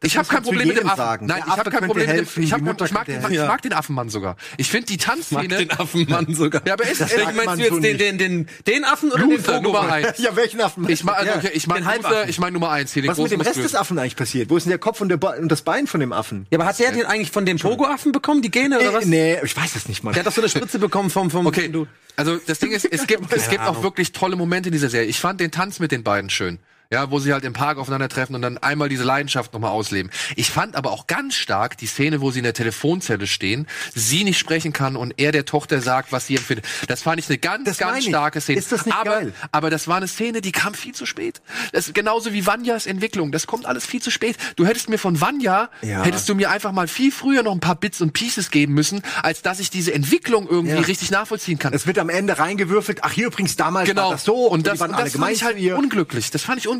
Ich 0.03 0.17
habe 0.17 0.28
kein 0.28 0.43
Problem 0.43 0.67
mit 0.67 0.78
dem 0.78 0.88
Affen. 0.88 0.97
sagen. 0.97 1.25
Nein, 1.28 1.41
Der 1.45 1.53
ich 1.53 1.59
habe 1.59 1.69
kein 1.71 1.80
Problem 1.86 2.05
mit 2.07 2.15
dem. 2.15 2.15
helfen, 2.17 2.43
Ich, 2.43 2.53
hab, 2.53 2.59
ich, 2.61 2.65
mag 2.65 3.05
den, 3.05 3.15
könnte 3.15 3.32
ich 3.32 3.38
helfen. 3.38 3.47
mag 3.47 3.61
den 3.61 3.73
Affenmann 3.73 4.09
sogar. 4.09 4.36
Ich 4.57 4.69
finde 4.69 4.88
die 4.88 4.97
Mag 4.97 5.05
Tanzszene. 5.05 5.47
den 5.47 5.71
Affenmann 5.71 6.34
sogar. 6.36 6.61
Ja, 6.65 6.73
aber 6.73 6.84
ist, 6.86 6.99
Welchen 6.99 7.18
sagt 7.18 7.35
meinst 7.35 7.56
du 7.57 7.60
jetzt 7.64 7.73
so 7.73 7.80
den, 7.80 7.97
den, 7.97 8.18
den, 8.18 8.47
den 8.68 8.84
Affen 8.84 9.11
oder 9.11 9.22
den 9.23 9.31
Luther 9.31 9.61
Nummer 9.61 9.81
Pogo? 9.81 9.91
eins. 9.91 10.18
Ja, 10.18 10.35
welchen 10.35 10.61
Affen? 10.61 10.89
Ich 10.89 11.03
mag, 11.03 11.18
also, 11.18 11.31
Ja. 11.31 11.38
okay, 11.38 11.52
ich 11.53 11.68
mag 11.68 11.77
den 11.77 11.85
Luther, 11.85 12.30
ich 12.30 12.39
mag 12.39 12.53
Nummer 12.53 12.72
eins 12.72 12.93
hier, 12.93 13.02
den 13.03 13.10
Was 13.11 13.18
mit 13.18 13.31
dem 13.31 13.41
Rest 13.41 13.57
des. 13.57 13.76
Affen 13.76 13.97
eigentlich 13.99 14.15
passiert? 14.15 14.49
Wo 14.49 14.57
ist 14.57 14.64
denn 14.64 14.69
der 14.72 14.80
Kopf 14.80 15.02
und, 15.02 15.10
der 15.10 15.22
und 15.39 15.49
das 15.52 15.61
Bein 15.61 15.88
von 15.88 15.99
dem 15.99 16.14
Affen? 16.14 16.47
Ja, 16.52 16.57
aber 16.57 16.65
hat 16.68 16.80
der 16.80 16.91
den 16.91 17.06
eigentlich 17.06 17.31
von 17.31 17.45
dem 17.45 17.57
Pogo-Affen 17.57 18.11
bekommen, 18.11 18.41
die 18.41 18.52
Gene, 18.52 18.80
oder 18.80 18.93
was? 18.93 19.06
nee, 19.06 19.38
ich 19.43 19.56
weiß 19.56 19.76
es 19.76 19.88
nicht 19.88 20.03
mal. 20.03 20.11
Der 20.14 20.22
hat 20.22 20.27
doch 20.27 20.34
so 20.34 20.41
eine 20.41 20.49
Spritze 20.49 20.80
bekommen 20.80 21.10
vom, 21.10 21.30
vom 21.31 21.45
Okay, 21.47 21.69
du. 21.69 21.88
also 22.15 22.38
das 22.38 22.60
Ding 22.60 22.72
ist, 22.72 22.85
es 22.85 23.07
gibt, 23.07 23.31
es 23.34 23.49
gibt 23.49 23.61
auch 23.61 23.84
wirklich 23.84 24.11
tolle 24.11 24.35
Momente 24.35 24.69
in 24.69 24.73
dieser 24.73 24.89
Serie. 24.89 25.07
Ich 25.07 25.19
fand 25.19 25.39
den 25.39 25.52
Tanz 25.52 25.80
mit 25.80 25.91
den 25.91 26.03
beiden 26.03 26.30
schön. 26.30 26.60
Ja, 26.91 27.11
wo 27.11 27.19
sie 27.19 27.34
halt 27.34 27.43
im 27.43 27.51
Park 27.53 27.77
aufeinandertreffen 27.80 28.34
und 28.35 28.41
dann 28.41 28.57
einmal 28.59 28.88
diese 28.88 29.03
Leidenschaft 29.03 29.51
nochmal 29.51 29.72
ausleben. 29.72 30.09
Ich 30.38 30.49
fand 30.49 30.76
aber 30.77 30.91
auch 30.91 31.05
ganz 31.05 31.35
stark 31.35 31.77
die 31.77 31.85
Szene, 31.85 32.22
wo 32.22 32.31
sie 32.31 32.39
in 32.39 32.43
der 32.43 32.53
Telefonzelle 32.53 33.27
stehen, 33.27 33.68
sie 33.93 34.23
nicht 34.23 34.38
sprechen 34.39 34.72
kann 34.72 34.95
und 34.95 35.14
er 35.18 35.34
der 35.34 35.43
Tochter 35.45 35.81
sagt, 35.81 36.14
was 36.14 36.27
sie 36.27 36.38
empfindet. 36.38 36.65
Das 36.88 37.01
fand 37.01 37.19
ich 37.19 37.27
eine 37.27 37.38
ganz, 37.39 37.65
Das 37.65 37.77
ganz 37.77 38.05
starke 38.05 38.39
Szene. 38.39 38.59
Ist 38.59 38.72
das 38.72 38.85
nicht 38.85 38.95
aber, 38.97 39.09
geil? 39.09 39.34
aber 39.51 39.69
das 39.69 39.89
war 39.89 39.97
eine 39.97 40.07
Szene, 40.07 40.39
die 40.39 40.53
kam 40.53 40.73
viel 40.73 40.95
zu 40.95 41.05
spät. 41.05 41.41
Das 41.73 41.88
ist 41.88 41.93
genauso 41.93 42.31
wie 42.31 42.45
Vanjas 42.45 42.85
Entwicklung. 42.85 43.34
Das 43.34 43.47
kommt 43.47 43.65
alles 43.65 43.85
viel 43.85 44.01
zu 44.01 44.09
spät. 44.09 44.38
Du 44.55 44.65
hättest 44.65 44.88
mir 44.88 44.97
von 44.97 45.19
Vanya, 45.19 45.69
Ja. 45.81 46.03
hättest 46.03 46.30
du 46.30 46.35
mir 46.35 46.49
einfach 46.51 46.72
mal 46.72 46.88
viel 46.88 47.11
früher 47.11 47.43
noch 47.43 47.51
ein 47.51 47.59
paar 47.59 47.76
Bits 47.76 47.99
und 47.99 48.14
Pieces 48.14 48.49
geben 48.49 48.73
müssen, 48.73 49.01
als 49.23 49.41
dass 49.41 49.59
ich 49.59 49.69
diese 49.69 49.93
Entwicklung 49.93 50.47
irgendwie 50.47 50.76
Ja. 50.77 50.81
richtig 50.84 51.11
nachvollziehen 51.11 51.59
kann. 51.59 51.73
Es 51.73 51.85
wird 51.85 51.99
am 51.99 52.07
Ende 52.09 52.39
reingewürfelt. 52.39 52.99
Ach, 53.03 53.11
hier 53.11 53.27
übrigens 53.27 53.57
damals 53.57 53.89
Genau. 53.89 54.03
war 54.05 54.11
das 54.11 54.23
so. 54.23 54.47
und 54.47 54.65
das, 54.65 54.76
die 54.76 54.80
waren 54.80 54.91
und 54.91 54.99
das 54.99 55.14
fand 55.18 55.31
ich 55.34 55.43
halt 55.43 55.57
unglücklich. 55.73 56.31
Das 56.31 56.43
fand 56.43 56.59
ich 56.59 56.64
unglücklich. 56.68 56.77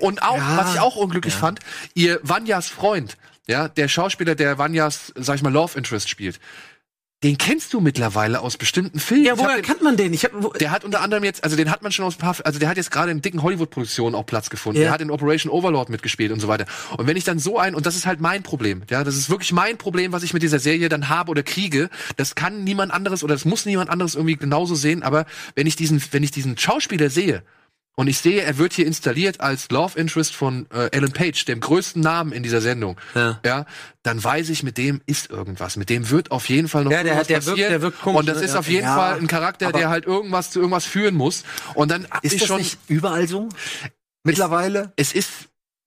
Und 0.00 0.22
auch, 0.22 0.36
Ja. 0.36 0.56
was 0.56 0.74
ich 0.74 0.80
auch 0.80 0.96
unglücklich 0.96 1.34
fand, 1.34 1.60
ihr 1.94 2.20
Vanjas 2.22 2.68
Freund, 2.68 3.16
ja, 3.46 3.68
der 3.68 3.88
Schauspieler, 3.88 4.34
der 4.34 4.58
Vanjas, 4.58 5.12
sag 5.16 5.36
ich 5.36 5.42
mal, 5.42 5.52
Love 5.52 5.76
Interest 5.76 6.08
spielt, 6.08 6.38
den 7.22 7.38
kennst 7.38 7.72
du 7.72 7.80
mittlerweile 7.80 8.40
aus 8.40 8.56
bestimmten 8.56 8.98
Filmen. 8.98 9.24
Ja, 9.24 9.38
woher 9.38 9.62
kennt 9.62 9.80
man 9.80 9.96
den? 9.96 10.12
Ich 10.12 10.24
hab, 10.24 10.32
wo, 10.34 10.48
der 10.48 10.72
hat 10.72 10.82
unter 10.84 11.02
anderem 11.02 11.22
jetzt, 11.22 11.44
also 11.44 11.54
den 11.54 11.70
hat 11.70 11.80
man 11.82 11.92
schon 11.92 12.04
aus 12.04 12.16
ein 12.16 12.18
paar, 12.18 12.34
also 12.42 12.58
der 12.58 12.68
hat 12.68 12.76
jetzt 12.76 12.90
gerade 12.90 13.12
in 13.12 13.22
dicken 13.22 13.44
Hollywood-Produktionen 13.44 14.16
auch 14.16 14.26
Platz 14.26 14.50
gefunden. 14.50 14.78
Ja. 14.80 14.86
Der 14.86 14.92
hat 14.92 15.00
in 15.00 15.10
Operation 15.10 15.52
Overlord 15.52 15.88
mitgespielt 15.88 16.32
und 16.32 16.40
so 16.40 16.48
weiter. 16.48 16.66
Und 16.96 17.06
wenn 17.06 17.16
ich 17.16 17.22
dann 17.22 17.38
so 17.38 17.60
ein, 17.60 17.76
und 17.76 17.86
das 17.86 17.94
ist 17.94 18.06
halt 18.06 18.20
mein 18.20 18.42
Problem, 18.42 18.82
ja, 18.90 19.04
das 19.04 19.16
ist 19.16 19.30
wirklich 19.30 19.52
mein 19.52 19.78
Problem, 19.78 20.10
was 20.10 20.24
ich 20.24 20.32
mit 20.34 20.42
dieser 20.42 20.58
Serie 20.58 20.88
dann 20.88 21.08
habe 21.08 21.30
oder 21.30 21.44
kriege. 21.44 21.90
Das 22.16 22.34
kann 22.34 22.64
niemand 22.64 22.92
anderes 22.92 23.22
oder 23.22 23.34
das 23.34 23.44
muss 23.44 23.66
niemand 23.66 23.88
anderes 23.88 24.16
irgendwie 24.16 24.36
genauso 24.36 24.74
sehen. 24.74 25.04
Aber 25.04 25.24
wenn 25.54 25.68
ich 25.68 25.76
diesen, 25.76 26.02
wenn 26.10 26.24
ich 26.24 26.32
diesen 26.32 26.58
Schauspieler 26.58 27.08
sehe 27.08 27.44
und 27.94 28.06
ich 28.08 28.18
sehe, 28.18 28.40
er 28.42 28.56
wird 28.58 28.72
hier 28.72 28.86
installiert 28.86 29.40
als 29.40 29.70
Love 29.70 29.98
Interest 29.98 30.34
von 30.34 30.66
äh, 30.72 30.88
Alan 30.96 31.12
Page, 31.12 31.44
dem 31.44 31.60
größten 31.60 32.00
Namen 32.02 32.32
in 32.32 32.42
dieser 32.42 32.60
Sendung, 32.60 32.96
Ja. 33.14 33.38
ja, 33.44 33.66
dann 34.02 34.22
weiß 34.22 34.48
ich, 34.48 34.62
mit 34.62 34.78
dem 34.78 35.00
ist 35.06 35.30
irgendwas. 35.30 35.76
Mit 35.76 35.90
dem 35.90 36.08
wird 36.10 36.30
auf 36.30 36.48
jeden 36.48 36.68
Fall 36.68 36.84
noch 36.84 36.90
Ja, 36.92 37.02
der 37.02 37.12
irgendwas 37.12 37.20
hat- 37.24 37.28
der 37.30 37.36
wirkt- 37.36 37.48
passieren. 37.50 37.70
der 37.70 37.82
wirkt 37.82 38.00
komisch, 38.00 38.18
und 38.20 38.26
das 38.26 38.38
ne? 38.38 38.44
ist 38.44 38.56
auf 38.56 38.68
jeden 38.68 38.84
Ja, 38.84 38.96
Fall 38.96 39.18
ein 39.18 39.26
Charakter, 39.26 39.72
der 39.72 39.90
halt 39.90 40.06
irgendwas 40.06 40.50
zu 40.50 40.58
irgendwas 40.60 40.84
führen 40.86 41.14
muss. 41.14 41.44
Und 41.74 41.90
dann 41.90 42.06
Ist 42.22 42.40
das 42.40 42.48
schon, 42.48 42.58
nicht 42.58 42.78
überall 42.88 43.28
so? 43.28 43.48
Mittlerweile? 44.24 44.92
es 44.96 45.12
ist 45.12 45.30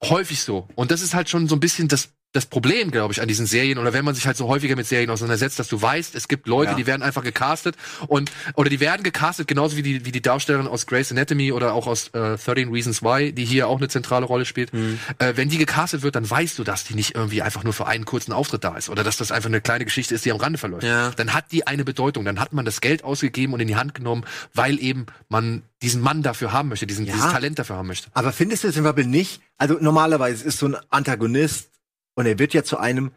häufig 0.04 0.42
so. 0.42 0.68
Und 0.76 0.92
das 0.92 1.02
ist 1.02 1.14
halt 1.16 1.30
schon 1.30 1.48
so 1.48 1.56
ein 1.56 1.60
bisschen 1.60 1.88
das 1.88 2.10
das 2.36 2.46
Problem, 2.46 2.92
glaube 2.92 3.14
ich, 3.14 3.22
an 3.22 3.28
diesen 3.28 3.46
Serien 3.46 3.78
oder 3.78 3.94
wenn 3.94 4.04
man 4.06 4.14
sich 4.16 4.28
halt 4.28 4.38
so 4.38 4.48
häufiger 4.48 4.76
mit 4.76 4.86
Serien 4.88 5.10
auseinandersetzt, 5.10 5.58
dass 5.58 5.68
du 5.68 5.82
weißt, 5.82 6.16
es 6.16 6.28
gibt 6.28 6.48
Leute, 6.48 6.72
Ja. 6.72 6.78
die 6.78 6.86
werden 6.86 7.02
einfach 7.02 7.24
gecastet 7.24 7.76
und 8.08 8.32
oder 8.56 8.70
die 8.70 8.80
werden 8.80 9.04
gecastet 9.04 9.48
genauso 9.48 9.78
wie 9.78 9.82
die 9.84 10.06
wie 10.06 10.12
die 10.12 10.22
Darstellerin 10.22 10.68
aus 10.68 10.86
Grey's 10.88 11.12
Anatomy 11.12 11.52
oder 11.52 11.74
auch 11.74 11.88
aus 11.88 12.10
äh, 12.10 12.38
13 12.38 12.72
Reasons 12.72 13.02
Why, 13.04 13.32
die 13.32 13.46
hier 13.46 13.68
auch 13.68 13.78
eine 13.78 13.88
zentrale 13.88 14.26
Rolle 14.26 14.46
spielt. 14.46 14.74
Mhm. 14.74 15.00
Äh, 15.20 15.34
wenn 15.36 15.50
die 15.50 15.58
gecastet 15.58 16.02
wird, 16.02 16.16
dann 16.16 16.30
weißt 16.30 16.60
du, 16.60 16.64
dass 16.64 16.84
die 16.84 16.94
nicht 16.96 17.16
irgendwie 17.16 17.42
einfach 17.42 17.64
nur 17.64 17.74
für 17.74 17.88
einen 17.88 18.06
kurzen 18.06 18.34
Auftritt 18.34 18.64
da 18.64 18.76
ist 18.76 18.90
oder 18.90 19.04
dass 19.04 19.18
das 19.18 19.32
einfach 19.32 19.48
eine 19.50 19.62
kleine 19.62 19.86
Geschichte 19.86 20.14
ist, 20.14 20.26
die 20.26 20.32
am 20.32 20.38
Rande 20.38 20.58
verläuft. 20.60 20.84
Ja. 20.84 21.12
Dann 21.12 21.34
hat 21.34 21.52
die 21.52 21.66
eine 21.68 21.84
Bedeutung, 21.86 22.26
dann 22.26 22.40
hat 22.40 22.54
man 22.54 22.66
das 22.66 22.82
Geld 22.82 23.04
ausgegeben 23.04 23.54
und 23.54 23.60
in 23.62 23.68
die 23.68 23.76
Hand 23.78 23.94
genommen, 23.96 24.26
weil 24.54 24.80
eben 24.80 25.06
man 25.30 25.64
diesen 25.82 26.02
Mann 26.02 26.24
dafür 26.24 26.52
haben 26.52 26.70
möchte, 26.70 26.88
diesen, 26.88 27.06
Ja. 27.06 27.14
dieses 27.14 27.32
Talent 27.32 27.60
dafür 27.60 27.76
haben 27.78 27.88
möchte. 27.88 28.08
Aber 28.14 28.32
findest 28.34 28.64
du 28.64 28.68
es 28.68 28.76
im 28.78 28.84
Bubble 28.84 29.06
nicht? 29.06 29.42
Also 29.58 29.78
normalerweise 29.80 30.44
ist 30.44 30.60
so 30.60 30.68
ein 30.68 30.76
Antagonist 30.90 31.70
und 32.16 32.26
er 32.26 32.40
wird 32.40 32.54
ja 32.54 32.64
zu 32.64 32.78
einem 32.78 33.12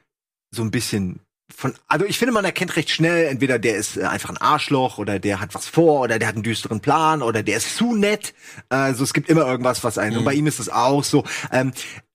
so 0.50 0.62
ein 0.62 0.70
bisschen 0.70 1.20
von, 1.54 1.74
also 1.86 2.04
ich 2.04 2.18
finde, 2.18 2.32
man 2.32 2.44
erkennt 2.44 2.76
recht 2.76 2.90
schnell, 2.90 3.26
entweder 3.26 3.58
der 3.58 3.76
ist 3.76 3.96
äh, 3.96 4.02
einfach 4.02 4.28
ein 4.28 4.36
Arschloch 4.36 4.98
oder 4.98 5.18
der 5.18 5.40
hat 5.40 5.54
was 5.54 5.66
vor 5.66 6.00
oder 6.00 6.18
der 6.18 6.28
hat 6.28 6.34
einen 6.34 6.42
düsteren 6.42 6.80
Plan 6.80 7.22
oder 7.22 7.42
der 7.42 7.56
ist 7.56 7.76
zu 7.76 7.94
nett. 7.94 8.34
Also 8.68 9.02
es 9.02 9.14
gibt 9.14 9.30
immer 9.30 9.46
irgendwas, 9.46 9.82
was 9.82 9.96
einen. 9.96 10.18
Und 10.18 10.24
bei 10.24 10.34
ihm 10.34 10.46
ist 10.46 10.58
es 10.58 10.68
auch 10.68 11.04
so. 11.04 11.24
Ähm, 11.50 11.72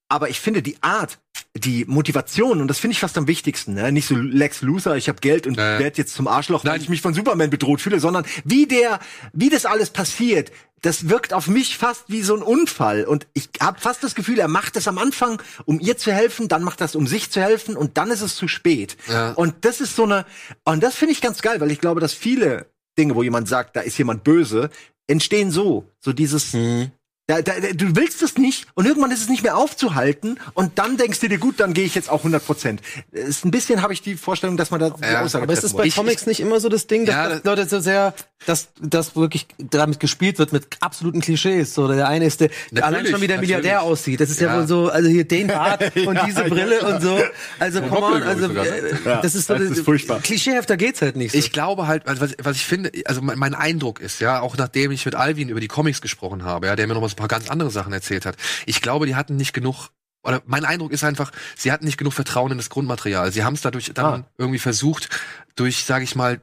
aber 0.08 0.30
ich 0.30 0.40
finde 0.40 0.62
die 0.62 0.78
Art, 0.82 1.18
die 1.56 1.86
Motivation, 1.86 2.62
und 2.62 2.68
das 2.68 2.78
finde 2.78 2.94
ich 2.94 3.00
fast 3.00 3.18
am 3.18 3.28
wichtigsten, 3.28 3.74
ne? 3.74 3.92
nicht 3.92 4.08
so 4.08 4.16
Lex 4.16 4.62
Luthor, 4.62 4.96
ich 4.96 5.10
habe 5.10 5.20
Geld 5.20 5.48
und 5.48 5.58
ja. 5.58 5.80
werde 5.80 5.98
jetzt 5.98 6.14
zum 6.14 6.28
Arschloch, 6.28 6.64
weil 6.66 6.80
ich 6.80 6.90
mich 6.90 7.02
von 7.02 7.16
Superman 7.16 7.50
bedroht 7.50 7.82
fühle, 7.82 8.00
sondern 8.00 8.24
wie 8.44 8.68
der, 8.68 9.00
wie 9.32 9.50
das 9.50 9.66
alles 9.66 9.90
passiert, 9.90 10.52
das 10.84 11.10
wirkt 11.10 11.34
auf 11.34 11.48
mich 11.48 11.78
fast 11.78 12.04
wie 12.10 12.22
so 12.22 12.36
ein 12.36 12.44
Unfall. 12.44 13.06
Und 13.06 13.26
ich 13.34 13.50
habe 13.60 13.80
fast 13.80 14.04
das 14.04 14.16
Gefühl, 14.16 14.38
er 14.38 14.50
macht 14.50 14.76
es 14.76 14.88
am 14.88 14.98
Anfang, 14.98 15.42
um 15.66 15.80
ihr 15.80 15.98
zu 15.98 16.12
helfen, 16.12 16.50
dann 16.50 16.62
macht 16.62 16.82
es, 16.82 16.96
um 16.96 17.08
sich 17.08 17.32
zu 17.32 17.42
helfen 17.42 17.76
und 17.76 17.98
dann 17.98 18.12
ist 18.12 18.22
es 18.22 18.36
zu 18.36 18.48
spät. 18.48 18.98
Ja. 19.08 19.32
Und 19.32 19.56
das 19.62 19.82
ist 19.82 19.96
so 19.96 20.04
eine, 20.04 20.26
und 20.66 20.84
das 20.84 20.96
finde 20.96 21.14
ich 21.14 21.22
ganz 21.22 21.42
geil, 21.42 21.62
weil 21.62 21.72
ich 21.72 21.80
glaube, 21.80 22.02
dass 22.02 22.14
viele 22.14 22.68
Dinge, 22.98 23.16
wo 23.16 23.24
jemand 23.24 23.48
sagt, 23.48 23.76
da 23.76 23.82
ist 23.82 23.98
jemand 23.98 24.24
böse, 24.24 24.70
entstehen 25.08 25.52
so. 25.52 25.90
So 26.00 26.12
dieses, 26.12 26.52
da, 26.52 26.92
da, 27.28 27.42
da- 27.42 27.54
du 27.74 27.96
willst 27.96 28.22
es 28.22 28.38
nicht 28.38 28.68
und 28.74 28.86
irgendwann 28.86 29.12
ist 29.12 29.22
es 29.22 29.30
nicht 29.30 29.44
mehr 29.44 29.56
aufzuhalten 29.58 30.40
und 30.56 30.78
dann 30.78 30.98
denkst 30.98 31.20
du 31.22 31.30
dir, 31.30 31.38
gut, 31.38 31.60
dann 31.60 31.74
gehe 31.74 31.86
ich 31.86 31.96
jetzt 31.96 32.10
auch 32.10 32.20
100 32.20 32.46
Prozent. 32.46 32.82
Ist 33.12 33.46
ein 33.46 33.52
bisschen 33.52 33.82
habe 33.82 33.94
ich 33.94 34.02
die 34.02 34.16
Vorstellung, 34.16 34.58
dass 34.58 34.72
man 34.72 34.80
da 34.82 34.90
die 34.90 35.02
Ja, 35.04 35.22
Aussage 35.22 35.44
aber 35.44 35.54
es 35.54 35.64
ist 35.64 35.72
bei 35.74 35.80
muss. 35.80 35.88
Ich- 35.88 35.96
Comics 35.96 36.26
nicht 36.26 36.42
immer 36.42 36.60
so 36.60 36.68
das 36.70 36.88
Ding, 36.88 37.06
dass, 37.06 37.16
Ja, 37.16 37.30
dass 37.30 37.44
Leute 37.46 37.66
so 37.68 37.80
sehr, 37.80 38.14
dass, 38.46 38.68
dass 38.82 39.16
wirklich 39.16 39.48
damit 39.58 40.02
gespielt 40.02 40.38
wird 40.38 40.52
mit 40.52 40.68
absoluten 40.82 41.22
Klischees. 41.22 41.74
So, 41.74 41.88
der 41.88 42.10
eine 42.10 42.26
ist 42.26 42.42
der, 42.42 42.50
der 42.72 42.86
allein 42.86 43.06
schon 43.08 43.22
wie 43.22 43.28
der 43.28 43.38
natürlich. 43.38 43.56
Milliardär 43.56 43.82
aussieht. 43.84 44.20
Das 44.20 44.30
ist 44.30 44.42
ja, 44.42 44.48
Ja. 44.54 44.60
wohl 44.60 44.68
so, 44.68 44.90
also 44.90 45.08
hier 45.08 45.24
den 45.24 45.48
Bart 45.48 45.96
und 46.06 46.20
diese 46.28 46.44
Brille 46.44 46.82
und 46.82 47.02
so. 47.02 47.18
Also, 47.60 47.82
come 47.84 48.02
on, 48.02 48.22
Doppelgänger 48.22 48.28
also, 48.30 48.48
ne? 48.50 48.68
äh, 48.68 48.96
Ja, 49.06 49.22
das 49.22 49.34
ist 49.36 49.48
so, 49.48 49.54
das 49.54 49.64
ist 49.70 49.86
furchtbar. 49.86 50.20
klischeehafter 50.20 50.76
geht's 50.76 51.02
halt 51.02 51.16
nicht 51.16 51.32
so. 51.32 51.38
Ich 51.38 51.54
glaube 51.54 51.88
halt, 51.88 52.06
also 52.06 52.20
was, 52.20 52.36
was 52.44 52.58
ich 52.58 52.66
finde, 52.66 52.92
also 53.06 53.22
mein, 53.22 53.40
mein 53.40 53.54
Eindruck 53.54 54.02
ist, 54.02 54.20
ja, 54.20 54.42
auch 54.42 54.58
nachdem 54.58 54.92
ich 54.92 55.06
mit 55.06 55.16
Alvin 55.16 55.48
über 55.48 55.62
die 55.62 55.70
Comics 55.70 56.02
gesprochen 56.02 56.44
habe, 56.44 56.68
ja, 56.68 56.76
der 56.76 56.86
mir 56.88 56.96
noch 56.96 57.13
ein 57.14 57.18
paar 57.18 57.28
ganz 57.28 57.50
andere 57.50 57.72
Sachen 57.72 57.94
erzählt 57.94 58.26
hat. 58.26 58.36
Ich 58.66 58.82
glaube, 58.82 59.06
die 59.06 59.16
hatten 59.16 59.36
nicht 59.36 59.54
genug 59.54 59.90
oder 60.26 60.42
mein 60.46 60.64
Eindruck 60.64 60.92
ist 60.94 61.04
einfach, 61.04 61.32
sie 61.58 61.72
hatten 61.72 61.84
nicht 61.86 61.98
genug 61.98 62.14
Vertrauen 62.14 62.52
in 62.52 62.58
das 62.58 62.70
Grundmaterial. 62.70 63.32
Sie 63.34 63.44
haben 63.44 63.56
es 63.56 63.62
dadurch 63.62 63.92
dann 63.94 64.06
Ah. 64.06 64.26
irgendwie 64.38 64.60
versucht, 64.60 65.10
durch, 65.56 65.84
sage 65.84 66.06
ich 66.06 66.16
mal, 66.16 66.40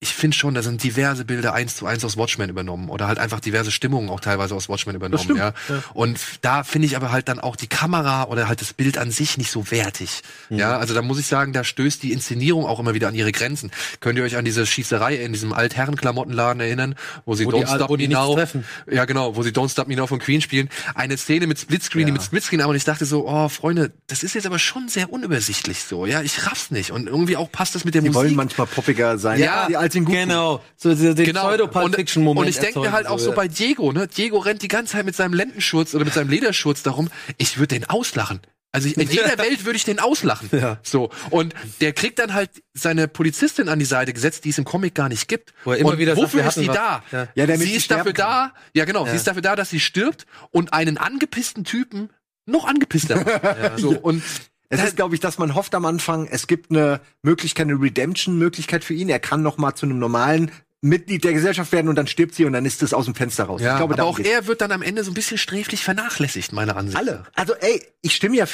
ich 0.00 0.14
finde 0.14 0.36
schon, 0.36 0.54
da 0.54 0.62
sind 0.62 0.82
diverse 0.84 1.24
Bilder 1.24 1.54
eins 1.54 1.74
zu 1.74 1.84
eins 1.84 2.04
aus 2.04 2.16
Watchmen 2.16 2.48
übernommen 2.48 2.88
oder 2.88 3.08
halt 3.08 3.18
einfach 3.18 3.40
diverse 3.40 3.72
Stimmungen 3.72 4.10
auch 4.10 4.20
teilweise 4.20 4.54
aus 4.54 4.68
Watchmen 4.68 4.94
übernommen, 4.94 5.24
stimmt, 5.24 5.38
ja. 5.40 5.52
Und 5.92 6.20
da 6.40 6.62
finde 6.62 6.86
ich 6.86 6.96
aber 6.96 7.10
halt 7.10 7.28
dann 7.28 7.40
auch 7.40 7.56
die 7.56 7.66
Kamera 7.66 8.24
oder 8.24 8.46
halt 8.46 8.60
das 8.60 8.72
Bild 8.72 8.96
an 8.96 9.10
sich 9.10 9.38
nicht 9.38 9.50
so 9.50 9.72
wertig. 9.72 10.22
Ja, 10.50 10.78
also 10.78 10.94
da 10.94 11.02
muss 11.02 11.18
ich 11.18 11.26
sagen, 11.26 11.52
da 11.52 11.64
stößt 11.64 12.00
die 12.02 12.12
Inszenierung 12.12 12.64
auch 12.64 12.78
immer 12.78 12.94
wieder 12.94 13.08
an 13.08 13.14
ihre 13.16 13.32
Grenzen. 13.32 13.72
Könnt 13.98 14.16
ihr 14.18 14.24
euch 14.24 14.36
an 14.36 14.44
diese 14.44 14.66
Schießerei 14.66 15.16
in 15.16 15.32
diesem 15.32 15.52
Altherrenklamottenladen 15.52 16.60
erinnern, 16.60 16.94
wo 17.24 17.34
sie 17.34 17.46
Wo 17.46 17.50
die 17.52 17.58
Don't 17.58 17.66
Al- 17.66 17.76
Stop 17.78 17.90
wo 17.90 17.96
die 17.96 18.06
Me 18.08 18.14
Now, 18.14 18.34
treffen. 18.34 18.64
ja 18.90 19.04
genau, 19.04 19.34
wo 19.34 19.42
sie 19.42 19.50
Don't 19.50 19.70
Stop 19.70 19.88
Me 19.88 19.96
Now 19.96 20.06
von 20.06 20.20
Queen 20.20 20.40
spielen, 20.40 20.68
eine 20.94 21.16
Szene 21.16 21.46
mit 21.48 21.58
Splitscreen, 21.58 22.06
die 22.06 22.12
mit 22.12 22.22
Splitscreen, 22.22 22.60
aber 22.60 22.74
ich 22.74 22.84
dachte 22.84 23.04
so, 23.04 23.26
oh 23.28 23.48
Freunde, 23.48 23.90
das 24.06 24.22
ist 24.22 24.34
jetzt 24.34 24.46
aber 24.46 24.58
schon 24.60 24.88
sehr 24.88 25.12
unübersichtlich 25.12 25.82
so, 25.82 26.06
ja, 26.06 26.22
ich 26.22 26.46
raff's 26.46 26.70
nicht 26.70 26.92
und 26.92 27.08
irgendwie 27.08 27.36
auch 27.36 27.50
passt 27.50 27.74
das 27.74 27.84
mit 27.84 27.94
der 27.94 28.02
Die 28.02 28.08
Musik. 28.10 28.22
wollen 28.22 28.34
manchmal 28.36 28.68
poppiger 28.68 29.18
sein, 29.18 29.40
Ja, 29.40 29.66
die 29.66 29.76
als 29.88 29.94
in 29.94 30.04
gut 30.04 30.14
genau. 30.14 30.62
So, 30.76 30.94
den 30.94 31.14
Genau. 31.14 31.48
Pseudo-Pulp-Fiction-Moment. 31.48 32.46
Und, 32.46 32.48
ich 32.48 32.58
denke 32.58 32.80
mir 32.80 32.92
halt 32.92 33.06
auch 33.06 33.18
so 33.18 33.32
bei 33.32 33.48
Diego, 33.48 33.92
ne? 33.92 34.06
Diego 34.08 34.38
rennt 34.38 34.62
die 34.62 34.68
ganze 34.68 34.92
Zeit 34.92 35.04
mit 35.04 35.16
seinem 35.16 35.32
Lendenschurz 35.34 35.94
oder 35.94 36.04
mit 36.04 36.14
seinem 36.14 36.30
Lederschurz 36.30 36.82
darum. 36.82 37.08
Ich 37.38 37.58
würde 37.58 37.74
den 37.78 37.88
auslachen. 37.88 38.40
Also 38.70 38.88
in 38.88 39.08
jeder 39.10 39.38
Welt 39.38 39.64
würde 39.64 39.76
ich 39.76 39.84
den 39.84 39.98
auslachen. 39.98 40.50
Ja. 40.52 40.78
So. 40.82 41.10
Und 41.30 41.54
der 41.80 41.92
kriegt 41.94 42.18
dann 42.18 42.34
halt 42.34 42.50
seine 42.74 43.08
Polizistin 43.08 43.68
an 43.68 43.78
die 43.78 43.86
Seite 43.86 44.12
gesetzt, 44.12 44.44
die 44.44 44.50
es 44.50 44.58
im 44.58 44.64
Comic 44.64 44.94
gar 44.94 45.08
nicht 45.08 45.26
gibt. 45.26 45.54
Wo 45.64 45.72
er 45.72 45.78
immer 45.78 45.90
und 45.90 45.98
wieder 45.98 46.14
sagt, 46.14 46.26
wofür 46.26 46.42
wir 46.42 46.48
ist 46.48 46.58
die 46.58 46.68
was. 46.68 46.76
da? 46.76 47.02
Ja. 47.10 47.28
Ja, 47.34 47.46
damit 47.46 47.66
sie 47.66 47.74
ist 47.74 47.90
dafür 47.90 48.12
sterben 48.12 48.52
da, 48.52 48.52
ja 48.74 48.84
genau, 48.84 49.06
sie 49.06 49.16
ist 49.16 49.26
dafür 49.26 49.42
da, 49.42 49.56
dass 49.56 49.70
sie 49.70 49.80
stirbt 49.80 50.26
und 50.50 50.74
einen 50.74 50.98
angepissten 50.98 51.64
Typen 51.64 52.10
noch 52.44 52.66
angepisster 52.66 53.16
macht. 53.16 53.78
So, 53.78 53.90
und 53.90 54.22
Es 54.70 54.82
ist, 54.84 54.96
glaube 54.96 55.14
ich, 55.14 55.20
dass 55.20 55.38
man 55.38 55.54
hofft 55.54 55.74
am 55.74 55.84
Anfang, 55.86 56.26
es 56.26 56.46
gibt 56.46 56.70
eine 56.70 57.00
Möglichkeit, 57.22 57.68
eine 57.68 57.80
Redemption-Möglichkeit 57.80 58.84
für 58.84 58.94
ihn. 58.94 59.08
Er 59.08 59.18
kann 59.18 59.42
noch 59.42 59.56
mal 59.56 59.74
zu 59.74 59.86
einem 59.86 59.98
normalen 59.98 60.50
Mitglied 60.80 61.24
der 61.24 61.32
Gesellschaft 61.32 61.72
werden 61.72 61.88
und 61.88 61.96
dann 61.96 62.06
stirbt 62.06 62.34
sie 62.34 62.44
und 62.44 62.52
dann 62.52 62.64
ist 62.64 62.82
es 62.82 62.94
aus 62.94 63.06
dem 63.06 63.14
Fenster 63.14 63.44
raus. 63.44 63.60
ja, 63.60 63.72
ich 63.72 63.78
glaube, 63.78 63.94
aber 63.94 64.04
auch 64.04 64.16
geht's. 64.16 64.28
er 64.28 64.46
wird 64.46 64.60
dann 64.60 64.70
am 64.70 64.82
Ende 64.82 65.02
so 65.02 65.10
ein 65.10 65.14
bisschen 65.14 65.38
sträflich 65.38 65.82
vernachlässigt, 65.82 66.52
meiner 66.52 66.76
Ansicht. 66.76 66.96
alle. 66.96 67.24
Also 67.34 67.54
ey, 67.54 67.82
ich 68.02 68.14
stimme 68.14 68.36
ja 68.36 68.46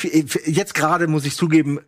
jetzt 0.47 0.75
gerade 0.75 1.07
muss 1.07 1.27
ich 1.27 1.37
zugeben, 1.37 1.81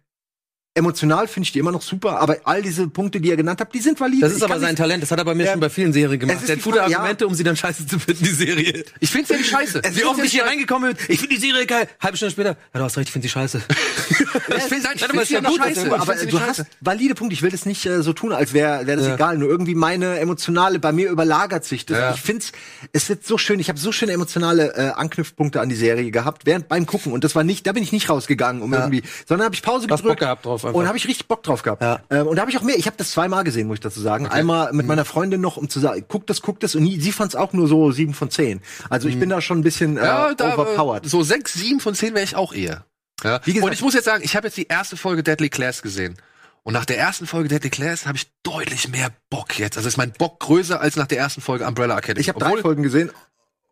emotional 0.77 1.27
finde 1.29 1.45
ich 1.47 1.53
die 1.53 1.59
immer 1.59 1.73
noch 1.73 1.83
super, 1.83 2.21
aber 2.21 2.37
all 2.45 2.63
diese 2.63 2.87
Punkte, 2.89 3.21
die 3.21 3.29
ihr 3.31 3.37
genannt 3.37 3.61
habt, 3.61 3.75
die 3.75 3.81
sind 3.81 3.99
valide. 3.99 4.21
Das 4.23 4.33
ist 4.33 4.39
Ich 4.39 4.45
aber 4.45 4.61
sein 4.61 4.77
Talent. 4.77 5.03
Das 5.03 5.11
hat 5.11 5.19
er 5.19 5.25
bei 5.25 5.35
mir 5.35 5.45
Ja. 5.45 5.53
schon 5.53 5.61
bei 5.61 5.71
vielen 5.71 5.93
Serien 5.93 6.13
Es 6.15 6.21
gemacht. 6.21 6.39
Der 6.49 6.55
die 6.57 6.61
hat 6.61 6.65
gute 6.65 6.79
Frage, 6.79 6.93
ja. 6.93 6.99
Argumente, 6.99 7.27
um 7.27 7.35
sie 7.35 7.43
dann 7.45 7.57
scheiße 7.57 7.87
zu 7.87 7.99
finden, 7.99 8.25
die 8.25 8.31
Serie. 8.31 8.85
Ich 9.01 9.11
find's 9.11 9.31
ja 9.31 9.37
nicht 9.37 9.51
scheiße. 9.51 9.83
Wie 9.93 10.05
oft 10.05 10.23
ich 10.23 10.31
hier 10.33 10.45
reingekommen 10.45 10.95
bin, 10.95 11.05
ich 11.09 11.19
finde 11.21 11.35
die 11.35 11.41
Serie 11.41 11.67
geil. 11.67 11.89
Halbe 12.01 12.17
Stunde 12.17 12.33
später, 12.33 12.51
ja, 12.51 12.79
du 12.79 12.81
hast 12.85 12.97
recht, 12.97 13.09
ich 13.09 13.13
finde 13.13 13.27
sie 13.29 13.33
scheiße. 13.33 13.63
Ich 14.09 14.17
finde 14.17 14.89
aber 14.89 15.25
find 15.25 15.31
ja 15.31 15.41
ja 15.41 15.49
gut, 15.49 15.59
scheiße. 15.59 15.87
er- 15.89 16.01
aber 16.01 16.15
du 16.15 16.25
nicht 16.25 16.35
hast 16.41 16.57
scheiße. 16.59 16.67
valide 16.81 17.15
Punkte. 17.15 17.35
Ich 17.35 17.43
will 17.43 17.51
das 17.51 17.67
nicht 17.67 17.85
äh, 17.87 18.03
so 18.03 18.13
tun, 18.13 18.33
als 18.33 18.53
wäre 18.53 18.87
wär 18.87 18.97
das 18.97 19.07
Ja. 19.07 19.15
egal. 19.15 19.39
Nur 19.39 19.49
irgendwie 19.49 19.75
meine 19.75 20.19
emotionale, 20.19 20.79
bei 20.79 20.93
mir 20.93 21.11
überlagert 21.11 21.65
sich 21.65 21.87
das. 21.87 21.99
Ja. 21.99 22.15
Ich 22.15 22.21
find's, 22.21 22.53
es 22.93 23.09
wird 23.09 23.27
so 23.27 23.39
schön. 23.39 23.59
Ich 23.61 23.69
habe 23.69 23.79
so 23.79 23.93
schöne 23.93 24.13
emotionale 24.13 24.75
äh, 24.77 24.91
Anknüpfpunkte 24.91 25.61
an 25.61 25.69
die 25.69 25.75
Serie 25.77 26.11
gehabt, 26.11 26.47
während 26.47 26.69
beim 26.69 26.87
Gucken. 26.87 27.13
Und 27.13 27.25
das 27.25 27.35
war 27.35 27.45
nicht, 27.45 27.67
da 27.67 27.73
bin 27.73 27.83
ich 27.83 27.93
nicht 27.93 28.09
rausgegangen, 28.09 28.63
um 28.63 28.73
irgendwie, 28.73 29.03
sondern 29.27 29.47
habe 29.47 29.55
ich 29.55 29.63
Pause 29.63 29.87
gedrückt 29.87 30.05
Bock 30.07 30.19
gehabt 30.19 30.45
drauf 30.47 30.65
einfach. 30.67 30.79
und 30.81 30.87
habe 30.89 30.97
ich 30.99 31.07
richtig 31.07 31.27
Bock 31.29 31.43
drauf 31.43 31.63
gehabt. 31.63 31.83
Ja. 31.83 32.01
Ähm, 32.11 32.27
und 32.27 32.37
da 32.37 32.43
habe 32.43 32.51
ich 32.51 32.59
auch 32.59 32.63
mehr. 32.63 32.77
Ich 32.79 32.87
habe 32.87 32.97
das 32.97 33.11
zweimal 33.11 33.45
gesehen, 33.45 33.67
muss 33.67 33.75
ich 33.77 33.81
dazu 33.81 34.01
sagen. 34.01 34.27
Einmal 34.27 34.73
mit 34.73 34.87
meiner 34.87 35.05
Freundin 35.05 35.41
noch, 35.41 35.57
um 35.57 35.69
zu 35.69 35.81
sagen, 35.81 36.05
guck 36.09 36.27
das, 36.27 36.43
guck 36.43 36.61
das. 36.61 36.75
Und 36.75 36.83
nie, 36.85 37.01
sie 37.01 37.13
fand's 37.13 37.35
auch 37.35 37.53
nur 37.53 37.69
so 37.69 37.93
sieben 37.93 38.15
von 38.15 38.31
zehn. 38.31 38.61
Also 38.91 39.09
ich 39.09 39.19
bin 39.19 39.29
da 39.29 39.41
schon 39.41 39.59
ein 39.59 39.63
bisschen 39.63 39.97
äh, 39.97 40.05
Ja, 40.05 40.35
da, 40.35 40.55
overpowered. 40.55 41.07
so 41.09 41.23
sechs, 41.23 41.55
sieben 41.55 41.81
von 41.81 41.95
zehn 41.95 42.15
wäre 42.15 42.25
ich 42.25 42.37
auch 42.37 42.53
eher. 42.53 42.85
Ja. 43.25 43.41
Wie 43.45 43.53
gesagt- 43.53 43.67
und 43.67 43.73
ich 43.73 43.83
muss 43.83 43.95
jetzt 43.95 44.05
sagen, 44.05 44.23
ich 44.25 44.37
habe 44.37 44.47
jetzt 44.49 44.57
die 44.57 44.67
erste 44.67 44.97
Folge 44.97 45.23
Deadly 45.23 45.49
Class 45.49 45.83
gesehen. 45.83 46.17
Und 46.63 46.73
nach 46.73 46.85
der 46.85 46.99
ersten 46.99 47.27
Folge 47.29 47.49
Deadly 47.49 47.71
Class 47.71 48.07
habe 48.07 48.17
ich 48.19 48.27
deutlich 48.43 48.89
mehr 48.89 49.11
Bock 49.31 49.57
jetzt. 49.59 49.77
Also 49.77 49.87
ist 49.89 49.97
mein 49.97 50.11
Bock 50.13 50.41
größer 50.41 50.81
als 50.81 50.97
nach 50.97 51.07
der 51.07 51.19
ersten 51.19 51.41
Folge 51.41 51.65
Umbrella 51.65 51.97
Academy. 51.97 52.21
Ich 52.21 52.29
habe 52.29 52.41
drei 52.41 52.57
Folgen 52.57 52.83
gesehen. 52.83 53.11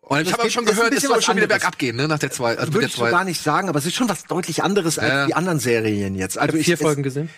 Und 0.07 0.19
ich 0.21 0.25
Das 0.25 0.33
habe 0.35 0.43
aber 0.43 0.51
schon 0.51 0.65
ist 0.65 0.71
ein 0.71 0.75
gehört, 0.77 0.89
es 0.89 0.95
bisschen 0.97 1.09
soll 1.09 1.17
was 1.19 1.25
schon 1.25 1.37
wieder 1.37 1.45
anderes. 1.45 1.61
bergab 1.63 1.79
gehen, 1.79 1.97
ne, 1.97 2.07
nach 2.09 2.19
der 2.19 2.31
zwei. 2.31 2.51
Also 2.59 2.67
mit 2.67 2.75
Würde 2.75 2.87
ich 2.89 2.93
so 2.93 2.99
zwei. 3.03 3.11
gar 3.11 3.25
nicht 3.25 3.43
sagen, 3.43 3.69
aber 3.69 3.79
es 3.79 3.87
ist 3.87 3.95
schon 3.95 4.09
was 4.09 4.25
deutlich 4.25 4.63
anderes 4.63 4.99
als 4.99 5.09
Ja. 5.11 5.27
die 5.27 5.35
anderen 5.35 5.59
Serien 5.61 6.15
jetzt. 6.15 6.37
Also 6.39 6.57
Ich 6.57 6.67
vier 6.67 6.77
Folgen 6.79 7.03
gesehen. 7.03 7.31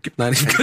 Gibt 0.00 0.18
nein, 0.18 0.32
ich 0.32 0.42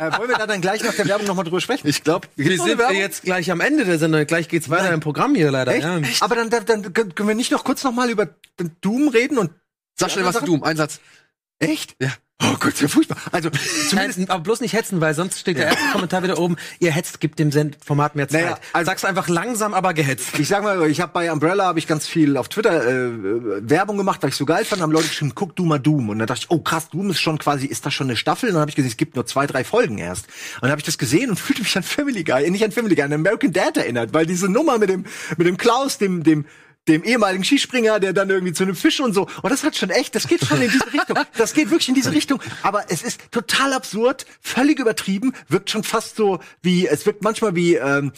Äh, 0.00 0.16
wollen 0.18 0.30
wir 0.30 0.38
da 0.38 0.46
dann 0.46 0.62
gleich 0.62 0.82
nach 0.82 0.94
der 0.94 1.06
Werbung 1.06 1.26
nochmal 1.26 1.44
drüber 1.44 1.60
sprechen? 1.60 1.86
Ich 1.86 2.02
glaube, 2.02 2.26
Wir 2.34 2.56
sind 2.58 2.80
jetzt 2.92 3.22
gleich 3.24 3.50
am 3.50 3.60
Ende 3.60 3.84
der 3.84 3.98
Sendung. 3.98 4.24
Gleich 4.26 4.48
geht's 4.48 4.70
weiter 4.70 4.90
im 4.94 5.00
Programm 5.00 5.34
hier 5.34 5.50
leider. 5.50 5.72
Echt? 5.74 5.84
Ja. 5.84 6.00
Aber 6.20 6.36
dann, 6.36 6.48
dann, 6.48 6.64
dann 6.64 6.92
können 6.94 7.28
wir 7.28 7.34
nicht 7.34 7.52
noch 7.52 7.64
kurz 7.64 7.84
nochmal 7.84 8.08
über 8.08 8.26
den 8.58 8.74
Doom 8.80 9.08
reden 9.08 9.36
und 9.36 9.50
Sag 9.98 10.10
schnell 10.10 10.24
was 10.24 10.38
zu 10.38 10.44
Doom, 10.46 10.62
Einsatz. 10.62 11.00
echt? 11.58 11.96
Ja. 12.00 12.08
Oh 12.42 12.56
Gott, 12.58 12.72
ist 12.72 12.80
ja 12.80 12.88
furchtbar. 12.88 13.18
Also 13.32 13.50
zumindest 13.88 14.30
aber 14.30 14.42
bloß 14.42 14.60
nicht 14.60 14.72
hetzen, 14.72 15.00
weil 15.00 15.14
sonst 15.14 15.38
steht 15.38 15.58
der 15.58 15.66
erste 15.66 15.82
Kommentar 15.92 16.22
wieder 16.22 16.38
oben. 16.38 16.56
Ihr 16.78 16.90
hetzt, 16.90 17.20
gibt 17.20 17.38
dem 17.38 17.52
Send 17.52 17.76
Format 17.84 18.16
mehr 18.16 18.28
Zeit. 18.28 18.42
Naja, 18.44 18.58
also- 18.72 18.90
Sag's 18.90 19.04
einfach 19.04 19.28
langsam, 19.28 19.74
aber 19.74 19.92
gehetzt. 19.94 20.38
ich 20.38 20.48
sag 20.48 20.62
mal, 20.62 20.90
ich 20.90 21.00
habe 21.00 21.12
bei 21.12 21.30
Umbrella 21.30 21.66
habe 21.66 21.78
ich 21.78 21.86
ganz 21.86 22.06
viel 22.06 22.36
auf 22.36 22.48
Twitter 22.48 22.82
äh, 22.86 23.68
Werbung 23.68 23.96
gemacht, 23.98 24.22
weil 24.22 24.30
ich 24.30 24.36
so 24.36 24.46
geil 24.46 24.64
fand, 24.64 24.80
haben 24.80 24.90
Leute 24.92 25.08
geschrieben, 25.08 25.32
guck 25.34 25.54
du 25.54 25.64
mal 25.66 25.78
Doom 25.78 26.08
und 26.08 26.18
dann 26.18 26.26
dachte 26.26 26.40
ich, 26.44 26.50
oh 26.50 26.60
krass, 26.60 26.88
Doom 26.88 27.10
ist 27.10 27.20
schon 27.20 27.38
quasi, 27.38 27.66
ist 27.66 27.84
das 27.84 27.92
schon 27.92 28.06
eine 28.06 28.16
Staffel? 28.16 28.48
Und 28.48 28.54
dann 28.54 28.62
habe 28.62 28.70
ich 28.70 28.76
gesehen, 28.76 28.90
es 28.90 28.96
gibt 28.96 29.16
nur 29.16 29.26
zwei, 29.26 29.46
drei 29.46 29.62
Folgen 29.62 29.98
erst. 29.98 30.26
Und 30.56 30.62
dann 30.62 30.70
habe 30.70 30.80
ich 30.80 30.86
das 30.86 30.96
gesehen 30.98 31.30
und 31.30 31.36
fühlte 31.38 31.62
mich 31.62 31.76
an 31.76 31.82
Family 31.82 32.24
Guy, 32.24 32.50
nicht 32.50 32.64
an 32.64 32.72
Family 32.72 32.94
Guy, 32.94 33.04
an 33.04 33.12
American 33.12 33.52
Dad 33.52 33.76
erinnert, 33.76 34.14
weil 34.14 34.24
diese 34.26 34.48
Nummer 34.48 34.78
mit 34.78 34.88
dem 34.88 35.04
mit 35.36 35.46
dem 35.46 35.56
Klaus, 35.58 35.98
dem 35.98 36.22
dem 36.22 36.46
dem 36.90 37.04
ehemaligen 37.04 37.44
Skispringer, 37.44 38.00
der 38.00 38.12
dann 38.12 38.28
irgendwie 38.30 38.52
zu 38.52 38.64
einem 38.64 38.74
Fisch 38.76 39.00
und 39.00 39.14
so. 39.14 39.26
Und 39.42 39.50
das 39.50 39.64
hat 39.64 39.76
schon 39.76 39.90
echt, 39.90 40.14
das 40.14 40.26
geht 40.28 40.44
schon 40.44 40.60
in 40.60 40.70
diese 40.70 40.92
Richtung. 40.92 41.18
Das 41.36 41.54
geht 41.54 41.70
wirklich 41.70 41.88
in 41.88 41.94
diese 41.94 42.12
Richtung. 42.12 42.40
Aber 42.62 42.84
es 42.88 43.02
ist 43.02 43.20
total 43.30 43.72
absurd, 43.72 44.26
völlig 44.40 44.78
übertrieben, 44.78 45.32
wirkt 45.48 45.70
schon 45.70 45.84
fast 45.84 46.16
so 46.16 46.40
wie, 46.62 46.86
es 46.86 47.06
wirkt 47.06 47.22
manchmal 47.22 47.54
wie 47.54 47.74
ähm, 47.76 48.12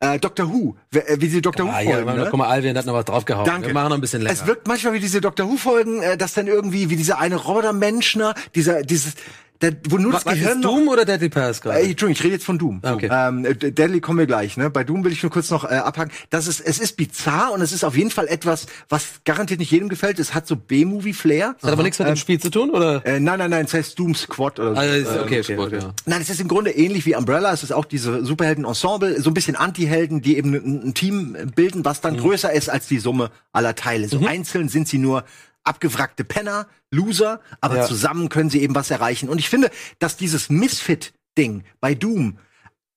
äh, 0.00 0.18
Doctor 0.18 0.48
Who, 0.52 0.76
wie, 0.90 0.98
äh, 0.98 1.20
wie 1.20 1.28
sie 1.28 1.40
Doctor 1.42 1.66
Who 1.66 1.70
Ah, 1.72 1.80
ja, 1.80 1.90
folgen. 1.96 2.14
ne? 2.14 2.28
guck 2.30 2.38
mal, 2.38 2.48
Alvin 2.48 2.76
hat 2.76 2.86
noch 2.86 2.94
was 2.94 3.04
draufgehauen. 3.06 3.44
Danke. 3.46 3.68
Wir 3.68 3.74
machen 3.74 3.88
noch 3.88 3.96
ein 3.96 4.00
bisschen 4.00 4.22
länger. 4.22 4.32
Es 4.32 4.46
wirkt 4.46 4.68
manchmal 4.68 4.92
wie 4.92 5.00
diese 5.00 5.20
Doctor 5.20 5.48
Who-Folgen, 5.48 6.02
äh, 6.02 6.16
dass 6.16 6.34
dann 6.34 6.46
irgendwie 6.46 6.88
wie 6.90 6.96
dieser 6.96 7.18
eine 7.18 7.36
Roboter-Menschner, 7.36 8.34
dieser, 8.54 8.82
dieses, 8.82 9.14
der, 9.60 9.76
wo 9.88 9.98
nur 9.98 10.12
das 10.12 10.24
was 10.24 10.34
Gehirn 10.34 10.58
ist 10.58 10.64
noch 10.64 10.76
Doom 10.76 10.88
oder 10.88 11.04
Deadly 11.04 11.28
Pass 11.28 11.60
gerade? 11.60 11.78
Ey, 11.80 11.90
Entschuldigung, 11.90 12.12
ich 12.12 12.22
rede 12.24 12.34
jetzt 12.34 12.44
von 12.44 12.58
Doom. 12.58 12.80
Ah, 12.82 12.92
okay. 12.94 13.08
Ähm, 13.12 13.44
äh, 13.44 13.54
Deadly 13.54 14.00
kommen 14.00 14.18
wir 14.20 14.26
gleich. 14.26 14.56
Ne? 14.56 14.70
Bei 14.70 14.84
Doom 14.84 15.04
will 15.04 15.12
ich 15.12 15.22
nur 15.22 15.32
kurz 15.32 15.50
noch 15.50 15.64
äh, 15.64 15.74
abhaken. 15.74 16.12
Das 16.30 16.46
ist, 16.46 16.60
es 16.60 16.78
ist 16.78 16.96
bizarr 16.96 17.52
und 17.52 17.60
es 17.60 17.72
ist 17.72 17.82
auf 17.84 17.96
jeden 17.96 18.10
Fall 18.10 18.28
etwas, 18.28 18.66
was 18.88 19.04
garantiert 19.24 19.58
nicht 19.60 19.70
jedem 19.72 19.88
gefällt. 19.88 20.18
Es 20.20 20.32
hat 20.34 20.46
so 20.46 20.54
B-Movie-Flair. 20.56 21.56
Hat 21.62 21.72
aber 21.72 21.82
nichts 21.82 21.98
mit 21.98 22.08
dem 22.08 22.16
Spiel 22.16 22.38
zu 22.40 22.50
tun, 22.50 22.70
oder? 22.70 23.04
Äh, 23.04 23.20
nein, 23.20 23.38
nein, 23.38 23.50
nein, 23.50 23.64
es 23.64 23.74
heißt 23.74 23.98
Doom 23.98 24.14
Squad 24.14 24.58
oder 24.60 24.74
so. 24.74 24.80
Also, 24.80 24.94
ist- 24.94 25.06
Äh, 25.08 25.20
okay, 25.20 25.40
okay, 25.40 25.52
Sport, 25.54 25.72
okay. 25.72 25.82
ja. 25.82 25.94
Nein, 26.06 26.20
es 26.22 26.30
ist 26.30 26.40
im 26.40 26.48
Grunde 26.48 26.70
ähnlich 26.70 27.04
wie 27.06 27.16
Umbrella. 27.16 27.52
Es 27.52 27.62
ist 27.62 27.72
auch 27.72 27.84
diese 27.84 28.24
Superhelden-Ensemble, 28.24 29.20
so 29.20 29.30
ein 29.30 29.34
bisschen 29.34 29.56
Anti-Helden, 29.56 30.22
die 30.22 30.36
eben 30.36 30.54
ein, 30.54 30.88
ein 30.88 30.94
Team 30.94 31.36
bilden, 31.54 31.84
was 31.84 31.98
Mhm. 31.98 32.02
dann 32.02 32.16
größer 32.18 32.52
ist 32.52 32.68
als 32.70 32.86
die 32.86 32.98
Summe 33.00 33.30
aller 33.52 33.74
Teile. 33.74 34.08
So 34.08 34.24
einzeln 34.26 34.68
sind 34.68 34.86
sie 34.88 34.98
nur 34.98 35.24
abgewrackte 35.68 36.24
Penner, 36.24 36.66
Loser, 36.90 37.40
aber 37.60 37.76
Ja. 37.76 37.86
zusammen 37.86 38.28
können 38.28 38.50
sie 38.50 38.62
eben 38.62 38.74
was 38.74 38.90
erreichen. 38.90 39.28
Und 39.28 39.38
ich 39.38 39.48
finde, 39.48 39.70
dass 39.98 40.16
dieses 40.16 40.48
Misfit-Ding 40.50 41.64
bei 41.80 41.94
Doom 41.94 42.38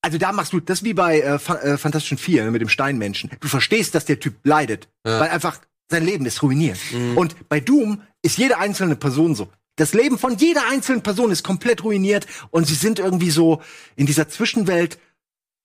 also 0.03 0.17
da 0.17 0.31
machst 0.31 0.51
du 0.51 0.59
das 0.59 0.83
wie 0.83 0.95
bei 0.95 1.21
äh, 1.21 1.37
Fa 1.37 1.57
äh, 1.57 1.77
Fantastischen 1.77 2.17
Vier 2.17 2.43
ne, 2.43 2.49
mit 2.49 2.59
dem 2.59 2.69
Steinmenschen. 2.69 3.29
Du 3.39 3.47
verstehst, 3.47 3.93
dass 3.93 4.03
der 4.05 4.19
Typ 4.19 4.33
leidet, 4.43 4.87
weil 5.03 5.29
einfach 5.29 5.59
sein 5.91 6.03
Leben 6.03 6.25
ist 6.25 6.41
ruiniert. 6.41 6.79
Und 7.15 7.47
bei 7.49 7.59
Doom 7.59 8.01
ist 8.23 8.39
jede 8.39 8.57
einzelne 8.57 8.95
Person 8.95 9.35
so. 9.35 9.49
Das 9.75 9.93
Leben 9.93 10.17
von 10.17 10.35
jeder 10.37 10.67
einzelnen 10.71 11.03
Person 11.03 11.29
ist 11.29 11.43
komplett 11.43 11.83
ruiniert 11.83 12.25
und 12.49 12.65
sie 12.65 12.73
sind 12.73 12.97
irgendwie 12.97 13.29
so 13.29 13.61
in 13.95 14.07
dieser 14.07 14.27
Zwischenwelt, 14.27 14.97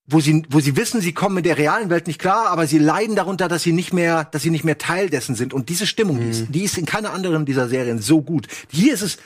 wo 0.06 0.20
sie, 0.20 0.44
wo 0.50 0.60
sie 0.60 0.76
wissen, 0.76 1.00
sie 1.00 1.12
kommen 1.12 1.34
mit 1.34 1.46
der 1.46 1.58
realen 1.58 1.90
Welt 1.90 2.06
nicht 2.06 2.20
klar, 2.20 2.48
aber 2.48 2.66
sie 2.66 2.78
leiden 2.78 3.16
darunter, 3.16 3.48
dass 3.48 3.62
sie 3.62 3.72
nicht 3.72 3.92
mehr, 3.92 4.24
dass 4.24 4.42
sie 4.42 4.50
nicht 4.50 4.64
mehr 4.64 4.78
Teil 4.78 5.10
dessen 5.10 5.34
sind. 5.34 5.52
Und 5.52 5.68
diese 5.68 5.86
Stimmung, 5.86 6.20
die, 6.20 6.30
ist, 6.30 6.46
die 6.48 6.62
ist 6.62 6.78
in 6.78 6.86
keiner 6.86 7.12
anderen 7.12 7.44
dieser 7.44 7.68
Serien 7.68 7.98
so 8.00 8.22
gut. 8.22 8.46
Hier 8.70 8.94
ist 8.94 9.02
es, 9.02 9.18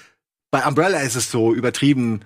bei 0.51 0.67
Umbrella 0.67 1.01
ist 1.01 1.17
es 1.17 1.31
so 1.31 1.55
übertrieben. 1.55 2.21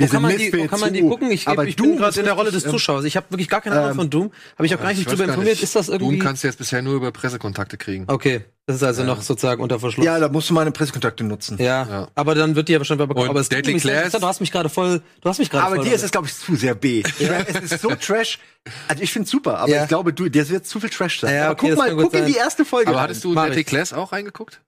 Wo 0.00 0.04
Wir 0.04 0.10
kann 0.10 0.22
man 0.22 0.30
sind 0.30 0.40
die, 0.40 0.58
wo 0.58 0.66
kann 0.68 0.78
man 0.78 0.92
die 0.92 1.00
gucken? 1.02 1.30
Ich, 1.32 1.48
aber 1.48 1.66
ich 1.66 1.74
Doom 1.74 1.88
bin 1.88 1.96
gerade 1.98 2.10
ist 2.10 2.18
in 2.18 2.24
der 2.24 2.34
Rolle 2.34 2.52
des 2.52 2.64
ähm, 2.64 2.70
Zuschauers. 2.70 3.04
Ich 3.04 3.16
habe 3.16 3.26
wirklich 3.30 3.48
gar 3.48 3.60
keine 3.60 3.76
Ahnung 3.76 3.90
ähm, 3.90 3.96
von 3.96 4.10
Doom. 4.10 4.30
Habe 4.56 4.64
ich 4.66 4.72
auch 4.76 4.80
gar 4.80 4.92
nicht 4.92 5.10
drüber 5.10 5.24
informiert. 5.24 5.54
nicht. 5.54 5.62
Ist 5.64 5.74
das 5.74 5.88
irgendwie? 5.88 6.18
Doom 6.18 6.24
kannst 6.24 6.44
du 6.44 6.46
jetzt 6.46 6.56
bisher 6.56 6.82
nur 6.82 6.94
über 6.94 7.10
Pressekontakte 7.10 7.76
kriegen. 7.78 8.04
okay, 8.06 8.44
das 8.66 8.76
ist 8.76 8.82
also 8.84 9.02
noch 9.02 9.22
sozusagen 9.22 9.60
unter 9.60 9.80
Verschluss. 9.80 10.06
Ja, 10.06 10.20
da 10.20 10.28
musst 10.28 10.50
du 10.50 10.54
meine 10.54 10.70
Pressekontakte 10.70 11.24
nutzen. 11.24 11.56
Ja, 11.58 11.84
Ja. 11.88 12.08
aber 12.14 12.36
dann 12.36 12.54
wird 12.54 12.68
die 12.68 12.74
ja 12.74 12.78
wahrscheinlich 12.78 13.08
bekommen. 13.08 13.24
Und 13.24 13.30
Aber 13.30 13.40
es 13.40 13.48
Deadly 13.48 13.76
sehr 13.80 14.02
Class-. 14.02 14.12
Du 14.20 14.24
hast 14.24 14.38
mich 14.40 14.52
gerade 14.52 14.68
voll, 14.68 15.02
du 15.20 15.28
hast 15.28 15.38
mich 15.38 15.50
gerade 15.50 15.64
Aber 15.66 15.76
voll. 15.76 15.84
dir 15.86 15.94
ist 15.96 16.04
es, 16.04 16.12
glaube 16.12 16.28
ich, 16.28 16.34
zu 16.36 16.54
sehr 16.54 16.76
B. 16.76 17.02
Meine, 17.20 17.48
es 17.48 17.72
ist 17.72 17.82
so 17.82 17.88
Trash. 17.96 18.38
Also 18.86 19.02
ich 19.02 19.12
finde 19.12 19.28
super, 19.28 19.58
aber 19.58 19.68
Ja. 19.70 19.82
ich 19.82 19.88
glaube, 19.88 20.12
du, 20.12 20.28
dir 20.28 20.48
wird 20.48 20.64
zu 20.64 20.78
viel 20.78 20.90
Trash 20.90 21.18
sein. 21.20 21.34
Ja, 21.34 21.44
aber 21.46 21.52
okay, 21.54 21.60
guck 21.60 21.70
das 21.70 21.78
mal, 21.78 21.96
guck 21.96 22.14
in 22.14 22.20
sein. 22.20 22.28
die 22.30 22.36
erste 22.38 22.64
Folge. 22.64 22.86
Aber 22.90 22.98
rein. 22.98 23.02
hattest 23.04 23.24
du 23.24 23.34
Deadly. 23.34 23.64
Class 23.64 23.92
auch 23.92 24.12
reingeguckt? 24.12 24.60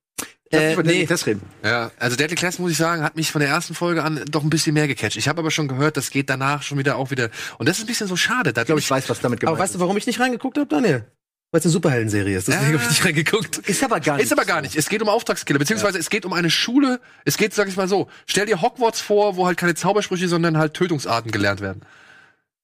Lass 0.52 0.62
äh, 0.62 0.72
über 0.72 0.82
nee. 0.82 0.88
Deadly 0.88 1.06
Class 1.06 1.26
reden. 1.26 1.42
Ja, 1.64 1.90
also 1.98 2.16
Deadly 2.16 2.34
Class, 2.34 2.58
muss 2.58 2.72
ich 2.72 2.76
sagen, 2.76 3.02
hat 3.02 3.16
mich 3.16 3.30
von 3.30 3.40
der 3.40 3.50
ersten 3.50 3.74
Folge 3.74 4.02
an 4.02 4.24
doch 4.30 4.42
ein 4.42 4.50
bisschen 4.50 4.74
mehr 4.74 4.88
gecatcht. 4.88 5.16
Ich 5.16 5.28
habe 5.28 5.40
aber 5.40 5.50
schon 5.50 5.68
gehört, 5.68 5.96
das 5.96 6.10
geht 6.10 6.28
danach 6.28 6.62
schon 6.62 6.78
wieder 6.78 6.96
auch 6.96 7.10
wieder. 7.10 7.30
Und 7.58 7.68
das 7.68 7.78
ist 7.78 7.84
ein 7.84 7.86
bisschen 7.86 8.08
so 8.08 8.16
schade. 8.16 8.52
Da 8.52 8.62
Ich 8.62 8.66
glaube, 8.66 8.80
ich 8.80 8.90
weiß, 8.90 9.08
was 9.08 9.20
damit 9.20 9.40
gemeint 9.40 9.56
Aber 9.56 9.62
weißt 9.62 9.76
du, 9.76 9.80
warum 9.80 9.96
ich 9.96 10.06
nicht 10.06 10.18
reingeguckt 10.18 10.58
habe, 10.58 10.66
Daniel? 10.66 11.04
Weil 11.52 11.58
es 11.58 11.64
eine 11.66 11.72
Superhelden-Serie 11.72 12.38
ist. 12.38 12.48
Deswegen 12.48 12.66
Ja. 12.66 12.72
habe 12.74 12.82
ich 12.82 12.88
nicht 12.90 13.04
reingeguckt. 13.04 13.58
Ist 13.58 13.82
aber 13.82 14.00
gar 14.00 14.16
nicht. 14.16 14.24
Ist 14.24 14.32
aber 14.32 14.44
gar 14.44 14.60
nicht. 14.60 14.76
Es 14.76 14.88
geht 14.88 15.02
um 15.02 15.08
Auftragskiller, 15.08 15.58
beziehungsweise 15.58 15.98
es 15.98 16.08
geht 16.10 16.24
um 16.24 16.32
eine 16.32 16.50
Schule. 16.50 17.00
Es 17.24 17.36
geht, 17.36 17.54
sag 17.54 17.68
ich 17.68 17.76
mal 17.76 17.88
so, 17.88 18.08
stell 18.26 18.46
dir 18.46 18.60
Hogwarts 18.62 19.00
vor, 19.00 19.36
wo 19.36 19.46
halt 19.46 19.56
keine 19.58 19.74
Zaubersprüche, 19.74 20.28
sondern 20.28 20.58
halt 20.58 20.74
Tötungsarten 20.74 21.32
gelernt 21.32 21.60
werden. 21.60 21.82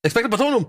Expected 0.02 0.30
Patronum. 0.30 0.68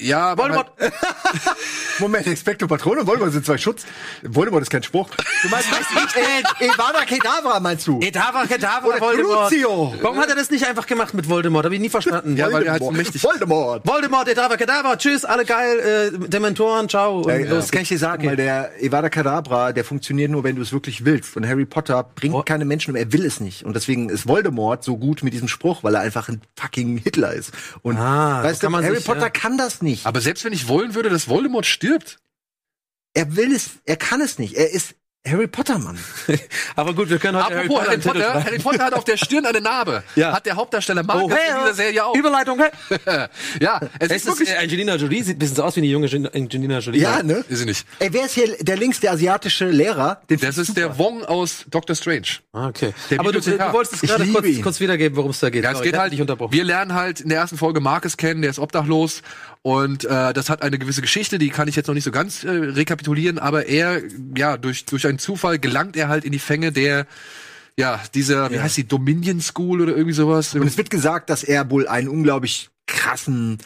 Ja, 0.00 0.30
aber 0.32 0.42
Voldemort. 0.42 0.72
Moment, 2.00 2.26
Expecto 2.26 2.66
Patronum 2.66 3.00
und 3.02 3.06
Voldemort 3.06 3.32
sind 3.32 3.46
zwei 3.46 3.58
Schutz. 3.58 3.84
Voldemort 4.24 4.62
ist 4.64 4.70
kein 4.70 4.82
Spruch. 4.82 5.08
Du 5.42 5.48
meinst, 5.48 5.68
äh, 5.70 6.64
Evada 6.66 7.04
Kedavra 7.04 7.60
meinst 7.60 7.86
du? 7.86 8.00
Edavra, 8.00 8.44
Kedavra, 8.46 8.88
Oder 8.88 9.00
Voldemort. 9.00 9.50
Crucio. 9.50 9.94
Warum 10.02 10.18
hat 10.18 10.28
er 10.28 10.34
das 10.34 10.50
nicht 10.50 10.66
einfach 10.66 10.86
gemacht 10.88 11.14
mit 11.14 11.28
Voldemort? 11.28 11.64
Habe 11.64 11.76
ich 11.76 11.80
nie 11.80 11.88
verstanden. 11.90 12.36
Ja, 12.36 12.50
weil 12.52 12.64
er 12.64 12.72
halt 12.72 12.82
so 12.82 12.90
mächtig- 12.90 13.22
Voldemort. 13.22 13.86
Voldemort, 13.86 14.26
Edavra, 14.28 14.56
Kedavra, 14.56 14.96
tschüss, 14.96 15.24
alle 15.24 15.44
geil, 15.44 16.10
äh, 16.12 16.28
Dementoren, 16.28 16.88
ciao. 16.88 17.18
Und 17.20 17.26
los 17.48 17.48
das 17.48 17.70
kann 17.70 17.82
ich 17.82 17.88
dir 17.88 17.98
sagen, 17.98 18.26
weil 18.26 18.34
der 18.36 18.82
Evada 18.82 19.08
Kedavra, 19.08 19.70
der 19.72 19.84
funktioniert 19.84 20.32
nur, 20.32 20.42
wenn 20.42 20.56
du 20.56 20.62
es 20.62 20.72
wirklich 20.72 21.04
willst. 21.04 21.36
Und 21.36 21.46
Harry 21.48 21.66
Potter 21.66 22.02
bringt 22.16 22.34
Oh. 22.34 22.42
keine 22.42 22.64
Menschen 22.64 22.90
um, 22.90 22.96
er 22.96 23.12
will 23.12 23.24
es 23.24 23.38
nicht. 23.38 23.64
Und 23.64 23.76
deswegen 23.76 24.08
ist 24.08 24.26
Voldemort 24.26 24.82
so 24.82 24.96
gut 24.96 25.22
mit 25.22 25.32
diesem 25.34 25.46
Spruch, 25.46 25.84
weil 25.84 25.94
er 25.94 26.00
einfach 26.00 26.28
ein 26.28 26.40
fucking 26.58 26.96
Hitler 26.98 27.32
ist. 27.32 27.52
Und 27.82 27.96
Ah, 27.96 28.42
weißt 28.42 28.60
du, 28.64 28.72
Harry 28.72 28.96
sich, 28.96 29.04
Potter 29.06 29.20
ja. 29.20 29.30
kann 29.30 29.56
das 29.56 29.82
nicht. 29.84 30.06
aber 30.06 30.20
selbst 30.20 30.44
wenn 30.44 30.52
ich 30.52 30.66
wollen 30.68 30.94
würde, 30.94 31.08
dass 31.10 31.28
Voldemort 31.28 31.66
stirbt. 31.66 32.18
Er 33.16 33.36
will 33.36 33.54
es, 33.54 33.70
er 33.84 33.96
kann 33.96 34.20
es 34.20 34.40
nicht. 34.40 34.54
Er 34.54 34.72
ist 34.72 34.96
Harry 35.26 35.46
Potter, 35.46 35.78
Mann. 35.78 35.98
Aber 36.76 36.92
gut, 36.92 37.08
wir 37.08 37.18
können 37.18 37.42
heute 37.42 37.56
Apropos 37.56 37.80
Harry 37.80 37.92
einen 37.94 38.02
Titel 38.02 38.18
Potter. 38.20 38.44
Harry 38.44 38.58
Potter 38.58 38.84
hat 38.84 38.92
auf 38.92 39.04
der 39.04 39.16
Stirn 39.16 39.46
eine 39.46 39.60
Narbe. 39.62 40.02
Ja. 40.16 40.32
Hat 40.34 40.44
der 40.44 40.56
Hauptdarsteller 40.56 41.02
Mark 41.02 41.22
Oh, 41.22 41.30
hey, 41.30 41.50
in 41.50 41.60
dieser 41.62 41.74
Serie 41.74 42.04
auch. 42.04 42.14
Überleitung, 42.14 42.58
hey. 42.60 42.70
ja, 43.60 43.80
Es 43.98 44.10
es, 44.10 44.16
ist 44.16 44.16
ist 44.16 44.26
wirklich. 44.26 44.50
äh, 44.50 44.56
Angelina 44.58 44.96
Jolie, 44.96 45.22
sieht 45.22 45.36
ein 45.36 45.38
bisschen 45.38 45.56
so 45.56 45.62
aus 45.62 45.76
wie 45.76 45.80
eine 45.80 45.86
junge 45.86 46.06
Angelina 46.34 46.78
Jolie. 46.80 47.00
Ja, 47.00 47.22
ne? 47.22 47.42
ist 47.48 47.58
sie 47.58 47.64
nicht. 47.64 47.86
Ey, 48.00 48.12
wer 48.12 48.26
ist 48.26 48.34
hier 48.34 48.54
der 48.60 48.76
links, 48.76 49.00
der 49.00 49.12
asiatische 49.12 49.66
Lehrer? 49.70 50.20
Den 50.28 50.40
Das 50.40 50.58
ist 50.58 50.76
der 50.76 50.98
Wong 50.98 51.24
aus 51.24 51.64
Doctor 51.70 51.96
Strange. 51.96 52.26
Ah, 52.52 52.68
okay. 52.68 52.92
Der 53.10 53.20
Aber 53.20 53.32
du, 53.32 53.40
du 53.40 53.58
wolltest 53.72 54.02
es 54.02 54.10
gerade 54.10 54.26
kurz, 54.26 54.60
kurz 54.62 54.80
wiedergeben, 54.80 55.16
worum 55.16 55.30
es 55.30 55.40
da 55.40 55.48
geht. 55.48 55.64
Ja, 55.64 55.70
es 55.70 55.78
Sorry, 55.78 55.90
geht 55.90 55.98
halt, 55.98 56.12
dich 56.12 56.20
unterbrochen. 56.20 56.52
wir 56.52 56.64
lernen 56.64 56.92
halt 56.92 57.22
in 57.22 57.30
der 57.30 57.38
ersten 57.38 57.56
Folge 57.56 57.80
Marcus 57.80 58.18
kennen, 58.18 58.42
der 58.42 58.50
ist 58.50 58.58
obdachlos 58.58 59.22
und 59.66 60.04
äh, 60.04 60.34
das 60.34 60.50
hat 60.50 60.60
eine 60.60 60.78
gewisse 60.78 61.00
Geschichte, 61.00 61.38
die 61.38 61.48
kann 61.48 61.68
ich 61.68 61.74
jetzt 61.74 61.86
noch 61.86 61.94
nicht 61.94 62.04
so 62.04 62.10
ganz 62.10 62.44
äh, 62.44 62.50
rekapitulieren, 62.50 63.38
aber 63.38 63.64
er, 63.64 64.02
ja, 64.36 64.58
durch, 64.58 64.84
durch 64.84 65.06
einen 65.06 65.18
Zufall 65.18 65.58
gelangt 65.58 65.96
er 65.96 66.08
halt 66.08 66.26
in 66.26 66.32
die 66.32 66.38
Fänge 66.38 66.70
der, 66.70 67.06
ja, 67.74 67.98
dieser, 68.14 68.50
wie 68.50 68.60
heißt 68.60 68.76
die, 68.76 68.86
Dominion 68.86 69.40
School 69.40 69.80
oder 69.80 69.96
irgendwie 69.96 70.12
sowas. 70.12 70.54
Und 70.54 70.66
es 70.66 70.76
wird 70.76 70.90
gesagt, 70.90 71.30
dass 71.30 71.44
er 71.44 71.70
wohl 71.70 71.88
einen 71.88 72.08
unglaublich 72.08 72.68
krassen, 72.86 73.56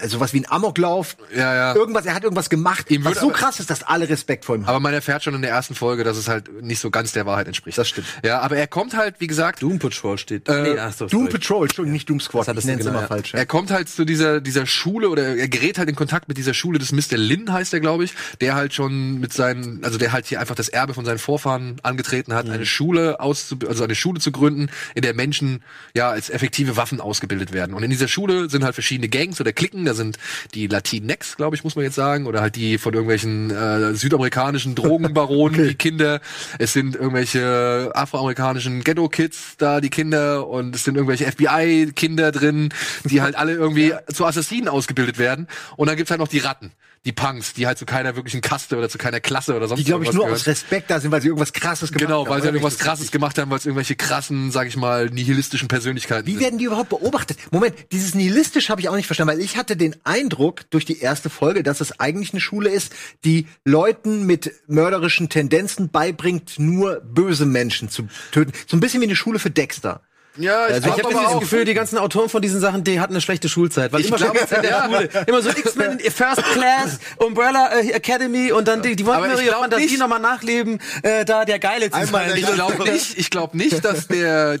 äh, 0.00 0.08
sowas 0.08 0.32
wie 0.32 0.40
ein 0.40 0.50
Amoklauf, 0.50 1.16
Ja, 1.34 1.54
ja. 1.54 1.74
irgendwas, 1.74 2.06
er 2.06 2.14
hat 2.14 2.22
irgendwas 2.24 2.50
gemacht, 2.50 2.90
Ihm 2.90 3.04
was 3.04 3.20
so 3.20 3.26
aber- 3.26 3.34
krass 3.36 3.60
ist, 3.60 3.70
dass 3.70 3.82
alle 3.82 4.08
Respekt 4.08 4.44
vor 4.44 4.54
ihm 4.56 4.62
haben. 4.62 4.70
Aber 4.70 4.80
man 4.80 4.94
erfährt 4.94 5.22
schon 5.24 5.34
in 5.34 5.42
der 5.42 5.50
ersten 5.50 5.74
Folge, 5.74 6.04
dass 6.04 6.16
es 6.16 6.28
halt 6.28 6.62
nicht 6.62 6.80
so 6.80 6.90
ganz 6.90 7.12
der 7.12 7.26
Wahrheit 7.26 7.46
entspricht. 7.46 7.78
Das 7.78 7.88
stimmt. 7.88 8.06
Ja, 8.24 8.40
aber 8.40 8.56
er 8.56 8.66
kommt 8.66 8.96
halt, 8.96 9.16
wie 9.18 9.26
gesagt, 9.26 9.62
Doom 9.62 9.78
Patrol 9.78 10.18
steht. 10.18 10.48
Äh, 10.48 10.62
nee, 10.74 10.78
ach 10.78 10.92
so, 10.92 11.06
Doom 11.06 11.22
sorry. 11.26 11.32
Patrol, 11.32 11.62
Entschuldigung, 11.66 11.92
nicht 11.92 12.08
Doom 12.10 12.20
Squad, 12.20 12.42
Was 12.42 12.48
hattest 12.48 12.64
ich 12.64 12.70
nenne 12.70 12.78
genau, 12.78 12.90
immer 12.92 13.00
ja. 13.02 13.06
falsch. 13.06 13.32
Ja. 13.32 13.38
Er 13.38 13.46
kommt 13.46 13.70
halt 13.70 13.88
zu 13.88 14.04
dieser, 14.04 14.40
dieser 14.40 14.66
Schule 14.66 15.08
oder 15.08 15.36
er 15.36 15.48
gerät 15.48 15.78
halt 15.78 15.88
in 15.88 15.94
Kontakt 15.96 16.28
mit 16.28 16.36
dieser 16.38 16.54
Schule 16.54 16.78
des 16.78 16.92
Mr. 16.92 17.16
Lin, 17.16 17.52
heißt 17.52 17.72
er, 17.74 17.80
glaube 17.80 18.04
ich, 18.04 18.14
der 18.40 18.54
halt 18.54 18.74
schon 18.74 19.18
mit 19.20 19.32
seinen, 19.32 19.84
also 19.84 19.98
der 19.98 20.12
halt 20.12 20.26
hier 20.26 20.40
einfach 20.40 20.54
das 20.54 20.68
Erbe 20.68 20.94
von 20.94 21.04
seinen 21.04 21.18
Vorfahren 21.18 21.76
angetreten 21.82 22.34
hat, 22.34 22.48
eine 22.48 22.66
Schule 22.66 23.20
auszu, 23.20 23.56
also 23.68 23.84
eine 23.84 23.94
Schule 23.94 24.20
zu 24.20 24.32
gründen, 24.32 24.68
in 24.94 25.02
der 25.02 25.14
Menschen 25.14 25.62
ja 25.94 26.10
als 26.10 26.30
effektive 26.30 26.76
Waffen 26.76 27.00
ausgebildet 27.00 27.52
werden. 27.52 27.74
Und 27.74 27.82
in 27.82 27.90
dieser 27.90 28.08
Schule 28.08 28.48
sind 28.50 28.64
halt 28.64 28.74
verschiedene 28.74 29.08
Gangs 29.08 29.40
oder 29.40 29.52
Klicken, 29.52 29.75
da 29.84 29.94
sind 29.94 30.18
die 30.54 30.66
Latinx, 30.66 31.36
glaube 31.36 31.56
ich, 31.56 31.64
muss 31.64 31.76
man 31.76 31.84
jetzt 31.84 31.94
sagen, 31.94 32.26
oder 32.26 32.40
halt 32.40 32.56
die 32.56 32.78
von 32.78 32.94
irgendwelchen 32.94 33.50
äh, 33.50 33.94
südamerikanischen 33.94 34.74
Drogenbaronen, 34.74 35.68
die 35.68 35.74
Kinder. 35.74 36.20
Es 36.58 36.72
sind 36.72 36.96
irgendwelche 36.96 37.90
afroamerikanischen 37.94 38.82
Ghetto-Kids 38.82 39.56
da, 39.58 39.80
die 39.80 39.90
Kinder, 39.90 40.46
und 40.46 40.74
es 40.74 40.84
sind 40.84 40.96
irgendwelche 40.96 41.30
FBI-Kinder 41.30 42.32
drin, 42.32 42.70
die 43.04 43.22
halt 43.22 43.36
alle 43.36 43.52
irgendwie 43.52 43.92
zu 44.12 44.24
Assassinen 44.24 44.68
ausgebildet 44.68 45.18
werden. 45.18 45.48
Und 45.76 45.88
dann 45.88 45.96
gibt's 45.96 46.10
halt 46.10 46.20
noch 46.20 46.28
die 46.28 46.38
Ratten, 46.38 46.72
die 47.06 47.12
Punks, 47.12 47.54
die 47.54 47.66
halt 47.66 47.78
zu 47.78 47.86
keiner 47.86 48.16
wirklichen 48.16 48.42
Kaste 48.42 48.76
oder 48.76 48.88
zu 48.90 48.98
keiner 48.98 49.20
Klasse 49.20 49.56
oder 49.56 49.68
sonst 49.68 49.78
Die, 49.80 49.84
glaube 49.84 50.04
ich, 50.04 50.12
nur 50.12 50.24
gehören. 50.24 50.34
aus 50.38 50.46
Respekt 50.46 50.90
da 50.90 51.00
sind, 51.00 51.12
weil 51.12 51.22
sie 51.22 51.28
irgendwas 51.28 51.52
krasses 51.54 51.90
gemacht 51.92 52.06
Genau, 52.06 52.24
haben. 52.24 52.30
weil 52.30 52.40
sie 52.42 52.46
halt 52.48 52.54
irgendwas 52.56 52.78
krasses 52.78 53.10
gemacht 53.12 53.38
haben, 53.38 53.50
weil 53.50 53.58
es 53.58 53.64
irgendwelche 53.64 53.94
krassen, 53.96 54.50
sag 54.50 54.66
ich 54.66 54.76
mal, 54.76 55.06
nihilistischen 55.08 55.68
Persönlichkeiten 55.68 56.26
Wie 56.26 56.32
sind. 56.32 56.40
werden 56.40 56.58
die 56.58 56.64
überhaupt 56.66 56.90
beobachtet? 56.90 57.38
Moment, 57.52 57.74
dieses 57.92 58.14
nihilistisch 58.14 58.68
habe 58.68 58.80
ich 58.80 58.88
auch 58.88 58.96
nicht 58.96 59.06
verstanden, 59.06 59.34
weil 59.34 59.40
ich 59.40 59.56
hatte 59.56 59.76
den 59.76 59.94
Eindruck 60.04 60.68
durch 60.70 60.84
die 60.84 60.98
erste 61.00 61.30
Folge, 61.30 61.62
dass 61.62 61.80
es 61.80 61.98
eigentlich 62.00 62.32
eine 62.32 62.40
Schule 62.40 62.68
ist, 62.70 62.92
die 63.24 63.46
Leuten 63.64 64.26
mit 64.26 64.52
mörderischen 64.66 65.28
Tendenzen 65.28 65.88
beibringt, 65.90 66.58
nur 66.58 67.00
böse 67.00 67.46
Menschen 67.46 67.88
zu 67.88 68.08
töten. 68.32 68.52
So 68.66 68.76
ein 68.76 68.80
bisschen 68.80 69.00
wie 69.00 69.06
eine 69.06 69.16
Schule 69.16 69.38
für 69.38 69.50
Dexter. 69.50 70.02
Ja, 70.38 70.64
Also 70.64 70.88
ich 70.88 71.02
habe 71.02 71.14
das 71.14 71.40
Gefühl, 71.40 71.64
die 71.64 71.74
ganzen 71.74 71.98
Autoren 71.98 72.28
von 72.28 72.42
diesen 72.42 72.60
Sachen, 72.60 72.84
die 72.84 73.00
hatten 73.00 73.12
eine 73.14 73.20
schlechte 73.20 73.48
Schulzeit, 73.48 73.92
weil 73.92 74.00
Ich 74.00 74.08
immer 74.08 74.16
glaub, 74.16 74.36
schon 74.36 74.56
in 74.56 74.62
der 74.62 74.70
ja. 74.70 74.84
Schule, 74.84 75.08
immer 75.26 75.42
so 75.42 75.50
X-Men 75.50 75.98
First 76.10 76.42
Class, 76.52 76.98
Umbrella 77.16 77.70
äh, 77.78 77.90
Academy 77.92 78.52
und 78.52 78.68
dann 78.68 78.82
die, 78.82 78.96
die 78.96 79.06
wollten 79.06 79.38
ich 79.38 79.46
ihre 79.46 79.56
Fantasie 79.56 79.96
nochmal 79.96 80.20
nachleben, 80.20 80.80
äh, 81.02 81.24
da 81.24 81.44
der 81.44 81.58
Geile 81.58 81.90
zu 81.90 82.06
sein. 82.06 82.32
Ich 82.36 82.46
glaube 82.52 82.84
nicht, 82.84 83.18
ich 83.18 83.30
glaube 83.30 83.56
nicht, 83.56 83.84
dass 83.84 84.08
der, 84.08 84.58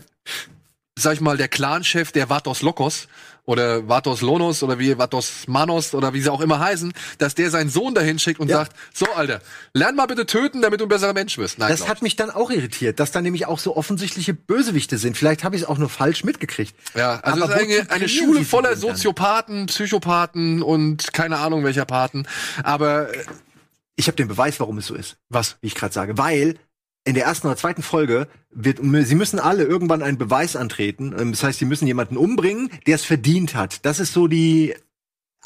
sag 0.96 1.14
ich 1.14 1.20
mal, 1.20 1.36
der 1.36 1.48
Clanchef 1.48 2.12
der 2.12 2.28
Vatos 2.30 2.62
Lokos 2.62 3.08
oder 3.46 3.88
Vatos 3.88 4.20
Lonos 4.20 4.62
oder 4.62 4.78
wie 4.78 4.98
Vatos 4.98 5.44
Manos 5.46 5.94
oder 5.94 6.12
wie 6.12 6.20
sie 6.20 6.30
auch 6.30 6.40
immer 6.40 6.58
heißen, 6.60 6.92
dass 7.18 7.34
der 7.34 7.50
seinen 7.50 7.70
Sohn 7.70 7.94
dahin 7.94 8.18
schickt 8.18 8.40
und 8.40 8.48
Ja. 8.48 8.58
sagt, 8.58 8.76
so 8.92 9.06
Alter, 9.14 9.40
lern 9.72 9.94
mal 9.96 10.06
bitte 10.06 10.26
töten, 10.26 10.60
damit 10.62 10.80
du 10.80 10.84
ein 10.84 10.88
besserer 10.88 11.12
Mensch 11.14 11.38
wirst. 11.38 11.58
Nein, 11.58 11.70
Das 11.70 11.88
hat 11.88 12.02
mich 12.02 12.16
dann 12.16 12.30
auch 12.30 12.50
irritiert, 12.50 13.00
dass 13.00 13.12
da 13.12 13.22
nämlich 13.22 13.46
auch 13.46 13.58
so 13.58 13.76
offensichtliche 13.76 14.34
Bösewichte 14.34 14.98
sind. 14.98 15.16
Vielleicht 15.16 15.44
habe 15.44 15.56
ich 15.56 15.62
es 15.62 15.68
auch 15.68 15.78
nur 15.78 15.88
falsch 15.88 16.24
mitgekriegt. 16.24 16.74
ja, 16.94 17.20
also 17.20 17.44
Aber 17.44 17.54
eine, 17.54 17.86
eine 17.90 18.08
Schule 18.08 18.44
voller? 18.44 18.76
Soziopathen, 18.76 19.66
Psychopathen 19.66 20.62
und 20.62 21.12
keine 21.12 21.38
Ahnung 21.38 21.64
welcher 21.64 21.84
Paten. 21.86 22.26
Aber 22.62 23.14
äh, 23.14 23.24
Ich 23.94 24.08
habe 24.08 24.16
den 24.16 24.28
Beweis, 24.28 24.60
warum 24.60 24.76
es 24.78 24.86
so 24.86 24.94
ist, 24.94 25.16
was? 25.30 25.56
wie 25.62 25.68
ich 25.68 25.74
gerade 25.74 25.94
sage. 25.94 26.18
Weil 26.18 26.56
in 27.06 27.14
der 27.14 27.24
ersten 27.24 27.46
oder 27.46 27.56
zweiten 27.56 27.82
Folge 27.82 28.28
wird, 28.50 28.78
sie 29.06 29.14
müssen 29.14 29.38
alle 29.38 29.64
irgendwann 29.64 30.02
einen 30.02 30.18
Beweis 30.18 30.56
antreten. 30.56 31.14
Ähm, 31.18 31.32
Das 31.32 31.42
heißt, 31.42 31.58
sie 31.58 31.64
müssen 31.64 31.86
jemanden 31.86 32.16
umbringen, 32.18 32.68
der 32.86 32.96
es 32.96 33.04
verdient 33.04 33.54
hat. 33.54 33.84
Das 33.86 34.00
ist 34.00 34.12
so 34.12 34.26
die 34.26 34.74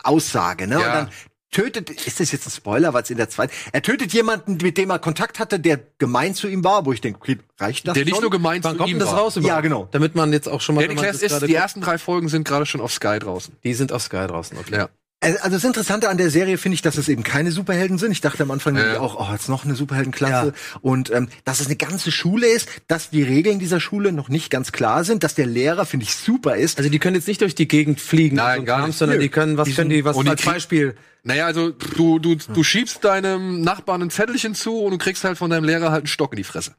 Aussage, 0.02 0.66
ne? 0.66 0.74
Ja. 0.80 0.86
Und 0.86 0.94
dann 0.94 1.10
tötet, 1.52 1.90
ist 1.90 2.20
das 2.20 2.30
jetzt 2.32 2.46
ein 2.46 2.50
Spoiler, 2.50 2.94
weil 2.94 3.02
es 3.02 3.10
in 3.10 3.16
der 3.16 3.28
zweiten, 3.28 3.52
er 3.72 3.82
tötet 3.82 4.12
jemanden, 4.12 4.58
mit 4.62 4.78
dem 4.78 4.88
er 4.90 4.98
Kontakt 5.00 5.38
hatte, 5.40 5.58
der 5.58 5.80
gemein 5.98 6.34
zu 6.34 6.46
ihm 6.48 6.62
war, 6.64 6.86
wo 6.86 6.92
ich 6.92 7.00
denke, 7.00 7.18
okay, 7.20 7.38
reicht 7.58 7.86
das 7.88 7.94
Der 7.94 8.04
nicht 8.04 8.14
schon? 8.14 8.22
nur 8.22 8.30
gemeint 8.30 8.64
Wann 8.64 8.72
zu 8.72 8.78
kommt 8.78 8.90
ihm 8.90 8.98
das 9.00 9.10
war. 9.10 9.18
raus 9.18 9.36
überhaupt? 9.36 9.56
Ja, 9.56 9.60
genau. 9.60 9.88
Damit 9.90 10.14
man 10.14 10.32
jetzt 10.32 10.48
auch 10.48 10.60
schon 10.60 10.76
mal, 10.76 10.86
man 10.86 10.96
Class 10.96 11.22
ist, 11.22 11.40
die 11.46 11.54
ersten 11.54 11.80
drei 11.80 11.98
Folgen 11.98 12.28
sind 12.28 12.46
gerade 12.46 12.66
schon 12.66 12.80
auf 12.80 12.92
Sky 12.92 13.18
draußen. 13.18 13.54
die 13.64 13.74
sind 13.74 13.92
auf 13.92 14.02
Sky 14.02 14.26
draußen, 14.28 14.56
okay. 14.58 14.76
Ja. 14.76 14.88
Also 15.22 15.38
also 15.40 15.50
das 15.56 15.64
Interessante 15.64 16.08
an 16.08 16.16
der 16.16 16.30
Serie 16.30 16.56
finde 16.56 16.74
ich, 16.76 16.82
dass 16.82 16.96
es 16.96 17.08
eben 17.10 17.22
keine 17.22 17.52
Superhelden 17.52 17.98
sind. 17.98 18.10
Ich 18.12 18.22
dachte 18.22 18.42
am 18.42 18.50
Anfang 18.50 18.76
Ja. 18.76 19.00
auch, 19.00 19.16
oh, 19.20 19.32
jetzt 19.32 19.50
noch 19.50 19.64
eine 19.66 19.74
Superheldenklasse. 19.74 20.54
Und 20.80 21.10
ähm, 21.10 21.28
dass 21.44 21.60
es 21.60 21.66
eine 21.66 21.76
ganze 21.76 22.10
Schule 22.10 22.46
ist, 22.46 22.68
dass 22.88 23.10
die 23.10 23.22
Regeln 23.22 23.58
dieser 23.58 23.80
Schule 23.80 24.12
noch 24.12 24.30
nicht 24.30 24.50
ganz 24.50 24.72
klar 24.72 25.04
sind, 25.04 25.22
dass 25.22 25.34
der 25.34 25.44
Lehrer, 25.46 25.84
finde 25.84 26.04
ich, 26.04 26.16
super 26.16 26.56
ist. 26.56 26.78
Also 26.78 26.88
die 26.88 26.98
können 26.98 27.16
jetzt 27.16 27.28
nicht 27.28 27.42
durch 27.42 27.54
die 27.54 27.68
Gegend 27.68 28.00
fliegen, 28.00 28.36
Nein, 28.36 28.64
gar 28.64 28.86
nicht. 28.86 28.96
sondern 28.96 29.18
Nö. 29.18 29.22
die 29.24 29.28
können, 29.28 29.58
was 29.58 29.68
Die 29.68 29.74
können 29.74 29.90
die, 29.90 30.04
was 30.06 30.16
die 30.18 30.28
als 30.28 30.42
Beispiel? 30.42 30.94
Naja, 31.22 31.44
also 31.44 31.68
du, 31.70 32.18
du, 32.18 32.34
du 32.36 32.62
schiebst 32.64 33.04
deinem 33.04 33.60
Nachbarn 33.60 34.00
ein 34.00 34.08
Zettelchen 34.10 34.54
zu 34.54 34.78
und 34.80 34.92
du 34.92 34.96
kriegst 34.98 35.22
halt 35.24 35.36
von 35.36 35.50
deinem 35.50 35.64
Lehrer 35.64 35.90
halt 35.90 36.00
einen 36.04 36.06
Stock 36.06 36.32
in 36.32 36.38
die 36.38 36.44
Fresse. 36.44 36.74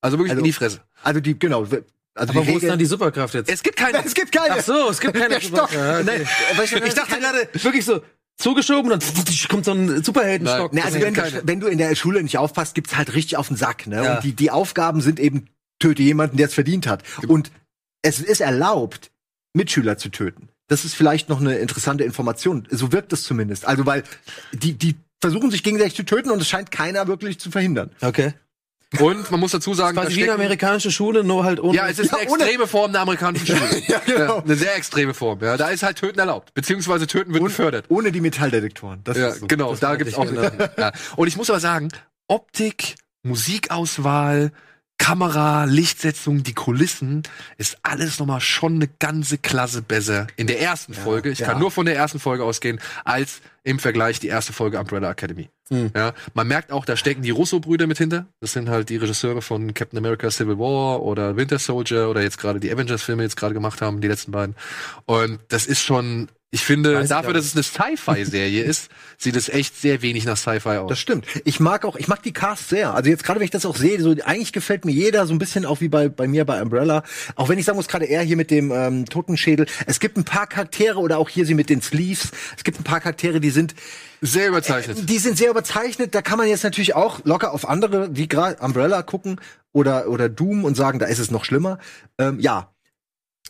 Also 0.00 0.18
wirklich 0.18 0.32
Also- 0.32 0.40
in 0.40 0.44
die 0.46 0.52
Fresse. 0.52 0.80
Also 1.04 1.20
die, 1.20 1.38
genau. 1.38 1.64
Also 2.18 2.32
Aber 2.32 2.46
wo 2.46 2.56
ist 2.56 2.66
dann 2.66 2.78
die 2.78 2.86
Superkraft 2.86 3.34
jetzt? 3.34 3.50
Es 3.50 3.62
gibt 3.62 3.76
keine. 3.76 4.04
es 4.04 4.14
gibt 4.14 4.32
keine. 4.32 4.56
Ach 4.58 4.62
so, 4.62 4.88
es 4.90 5.00
gibt 5.00 5.14
keine 5.18 5.36
okay. 5.36 6.02
Nein, 6.04 6.26
Ich 6.84 6.94
dachte 6.94 7.18
gerade 7.18 7.48
wirklich 7.62 7.84
so 7.84 8.02
zugeschoben 8.36 8.92
und 8.92 9.02
dann 9.02 9.48
kommt 9.48 9.64
so 9.64 9.72
ein 9.72 10.02
Superheldenstock. 10.02 10.72
Ne, 10.72 10.84
also 10.84 10.98
Es 10.98 11.04
wenn 11.04 11.14
keine. 11.14 11.42
wenn 11.44 11.60
du 11.60 11.66
in 11.66 11.78
der 11.78 11.94
Schule 11.94 12.22
nicht 12.22 12.38
aufpasst, 12.38 12.74
gibt's 12.74 12.96
halt 12.96 13.14
richtig 13.14 13.36
auf 13.36 13.48
den 13.48 13.56
Sack. 13.56 13.86
Ne? 13.86 14.02
Ja. 14.04 14.16
Und 14.16 14.24
die, 14.24 14.32
die 14.32 14.50
Aufgaben 14.50 15.00
sind 15.00 15.20
eben, 15.20 15.48
töte 15.80 16.02
jemanden, 16.02 16.36
der 16.36 16.46
es 16.46 16.54
verdient 16.54 16.86
hat. 16.86 17.02
Und 17.26 17.50
es 18.02 18.20
ist 18.20 18.40
erlaubt, 18.40 19.10
Mitschüler 19.54 19.98
zu 19.98 20.08
töten. 20.08 20.48
Das 20.68 20.84
ist 20.84 20.94
vielleicht 20.94 21.28
noch 21.28 21.40
eine 21.40 21.56
interessante 21.58 22.04
Information. 22.04 22.66
So 22.70 22.92
wirkt 22.92 23.12
es 23.12 23.24
zumindest. 23.24 23.66
Also 23.66 23.86
weil 23.86 24.04
die, 24.52 24.74
die 24.74 24.96
versuchen 25.20 25.50
sich 25.50 25.62
gegenseitig 25.62 25.94
zu 25.94 26.04
töten 26.04 26.30
und 26.30 26.40
es 26.40 26.48
scheint 26.48 26.70
keiner 26.70 27.08
wirklich 27.08 27.40
zu 27.40 27.50
verhindern. 27.50 27.90
Okay. 28.00 28.34
Und 29.00 29.30
man 29.30 29.38
muss 29.38 29.50
dazu 29.52 29.74
sagen, 29.74 29.96
da 29.96 30.02
Quasi 30.04 30.16
wie 30.16 30.22
eine 30.22 30.32
amerikanische 30.32 30.90
Schule, 30.90 31.22
nur 31.22 31.44
halt 31.44 31.60
ohne. 31.60 31.76
ja, 31.76 31.88
es 31.88 31.98
ist 31.98 32.10
Ja, 32.12 32.18
eine 32.18 32.26
extreme 32.26 32.66
Form 32.66 32.92
der 32.92 33.02
amerikanischen 33.02 33.46
Schule. 33.46 33.82
Ja, 33.86 34.00
genau. 34.04 34.42
eine 34.42 34.54
sehr 34.56 34.76
extreme 34.76 35.12
Form. 35.12 35.40
Ja, 35.42 35.58
da 35.58 35.68
ist 35.68 35.82
halt 35.82 35.98
Töten 35.98 36.18
erlaubt, 36.18 36.54
beziehungsweise 36.54 37.06
Töten 37.06 37.34
wird 37.34 37.44
gefördert. 37.44 37.84
Ohne 37.88 38.12
die 38.12 38.22
Metalldetektoren. 38.22 39.00
Das 39.04 39.18
Ja, 39.18 39.28
ist 39.28 39.40
so. 39.40 39.46
genau, 39.46 39.70
das 39.72 39.80
da 39.80 39.96
gibt's 39.96 40.14
auch. 40.14 40.24
genau. 40.26 40.42
Ja. 40.78 40.92
Und 41.16 41.28
ich 41.28 41.36
muss 41.36 41.50
aber 41.50 41.60
sagen, 41.60 41.88
Optik, 42.28 42.94
Musikauswahl, 43.22 44.52
Kamera, 44.96 45.64
Lichtsetzung, 45.64 46.42
die 46.42 46.54
Kulissen, 46.54 47.22
ist 47.56 47.78
alles 47.82 48.18
nochmal 48.18 48.40
schon 48.40 48.76
eine 48.76 48.88
ganze 48.98 49.38
Klasse 49.38 49.82
besser 49.82 50.26
in 50.36 50.46
der 50.46 50.60
ersten 50.60 50.92
Folge. 50.94 51.30
Ich 51.30 51.38
ja. 51.40 51.46
kann 51.46 51.58
nur 51.60 51.70
von 51.70 51.86
der 51.86 51.94
ersten 51.96 52.18
Folge 52.18 52.42
ausgehen, 52.44 52.80
als 53.04 53.40
im 53.64 53.78
Vergleich 53.78 54.18
die 54.18 54.28
erste 54.28 54.52
Folge 54.52 54.78
Umbrella 54.80 55.10
Academy. 55.10 55.50
Hm. 55.70 55.90
Ja, 55.94 56.14
man 56.34 56.48
merkt 56.48 56.72
auch, 56.72 56.84
da 56.84 56.96
stecken 56.96 57.22
die 57.22 57.30
Russo-Brüder 57.30 57.86
mit 57.86 57.98
hinter. 57.98 58.26
Das 58.40 58.52
sind 58.52 58.68
halt 58.68 58.88
die 58.88 58.96
Regisseure 58.96 59.42
von 59.42 59.74
Captain 59.74 59.98
America 59.98 60.30
Civil 60.30 60.58
War 60.58 61.02
oder 61.02 61.36
Winter 61.36 61.58
Soldier 61.58 62.08
oder 62.08 62.22
jetzt 62.22 62.38
gerade 62.38 62.58
die 62.58 62.72
Avengers-Filme 62.72 63.22
jetzt 63.22 63.36
gerade 63.36 63.54
gemacht 63.54 63.82
haben, 63.82 64.00
die 64.00 64.08
letzten 64.08 64.32
beiden. 64.32 64.56
Und 65.04 65.40
das 65.48 65.66
ist 65.66 65.82
schon, 65.82 66.28
ich 66.50 66.64
finde, 66.64 66.94
Weiß 66.94 67.10
dafür, 67.10 67.34
dass 67.34 67.44
es 67.44 67.54
eine 67.54 67.62
Sci-Fi-Serie 67.62 68.62
ist, 68.64 68.90
sieht 69.18 69.36
es 69.36 69.50
echt 69.50 69.78
sehr 69.78 70.00
wenig 70.00 70.24
nach 70.24 70.38
Sci-Fi 70.38 70.78
aus. 70.78 70.88
Das 70.88 70.98
stimmt. 70.98 71.26
Ich 71.44 71.60
mag 71.60 71.84
auch, 71.84 71.96
ich 71.96 72.08
mag 72.08 72.22
die 72.22 72.32
Cast 72.32 72.70
sehr. 72.70 72.94
Also 72.94 73.10
jetzt 73.10 73.22
gerade, 73.22 73.38
wenn 73.38 73.44
ich 73.44 73.50
das 73.50 73.66
auch 73.66 73.76
sehe, 73.76 74.00
so 74.00 74.14
eigentlich 74.24 74.54
gefällt 74.54 74.86
mir 74.86 74.92
jeder 74.92 75.26
so 75.26 75.34
ein 75.34 75.38
bisschen 75.38 75.66
auch 75.66 75.82
wie 75.82 75.88
bei, 75.88 76.08
bei 76.08 76.26
mir 76.26 76.46
bei 76.46 76.62
Umbrella. 76.62 77.02
Auch 77.34 77.50
wenn 77.50 77.58
ich 77.58 77.66
sagen 77.66 77.76
muss, 77.76 77.86
gerade 77.86 78.06
er 78.06 78.22
hier 78.22 78.36
mit 78.38 78.50
dem 78.50 78.72
ähm, 78.72 79.04
Totenschädel. 79.04 79.66
Es 79.86 80.00
gibt 80.00 80.16
ein 80.16 80.24
paar 80.24 80.46
Charaktere 80.46 80.98
oder 80.98 81.18
auch 81.18 81.28
hier 81.28 81.44
sie 81.44 81.52
mit 81.52 81.68
den 81.68 81.82
Sleeves. 81.82 82.30
Es 82.56 82.64
gibt 82.64 82.80
ein 82.80 82.84
paar 82.84 83.00
Charaktere, 83.00 83.40
die 83.40 83.50
sind, 83.50 83.74
Sehr 84.22 84.48
überzeichnet. 84.48 85.06
die 85.06 85.18
sind 85.18 85.36
sehr 85.36 85.50
überzeichnet. 85.50 86.14
Da 86.14 86.22
kann 86.22 86.38
man 86.38 86.48
jetzt 86.48 86.64
natürlich 86.64 86.94
auch 86.94 87.20
locker 87.24 87.52
auf 87.52 87.68
andere, 87.68 88.16
wie 88.16 88.26
gerade 88.26 88.56
Umbrella 88.62 89.02
gucken 89.02 89.38
oder 89.72 90.08
oder 90.08 90.30
Doom 90.30 90.64
und 90.64 90.76
sagen, 90.76 90.98
da 90.98 91.06
ist 91.06 91.18
es 91.18 91.30
noch 91.30 91.44
schlimmer. 91.44 91.78
Ähm, 92.18 92.40
ja, 92.40 92.72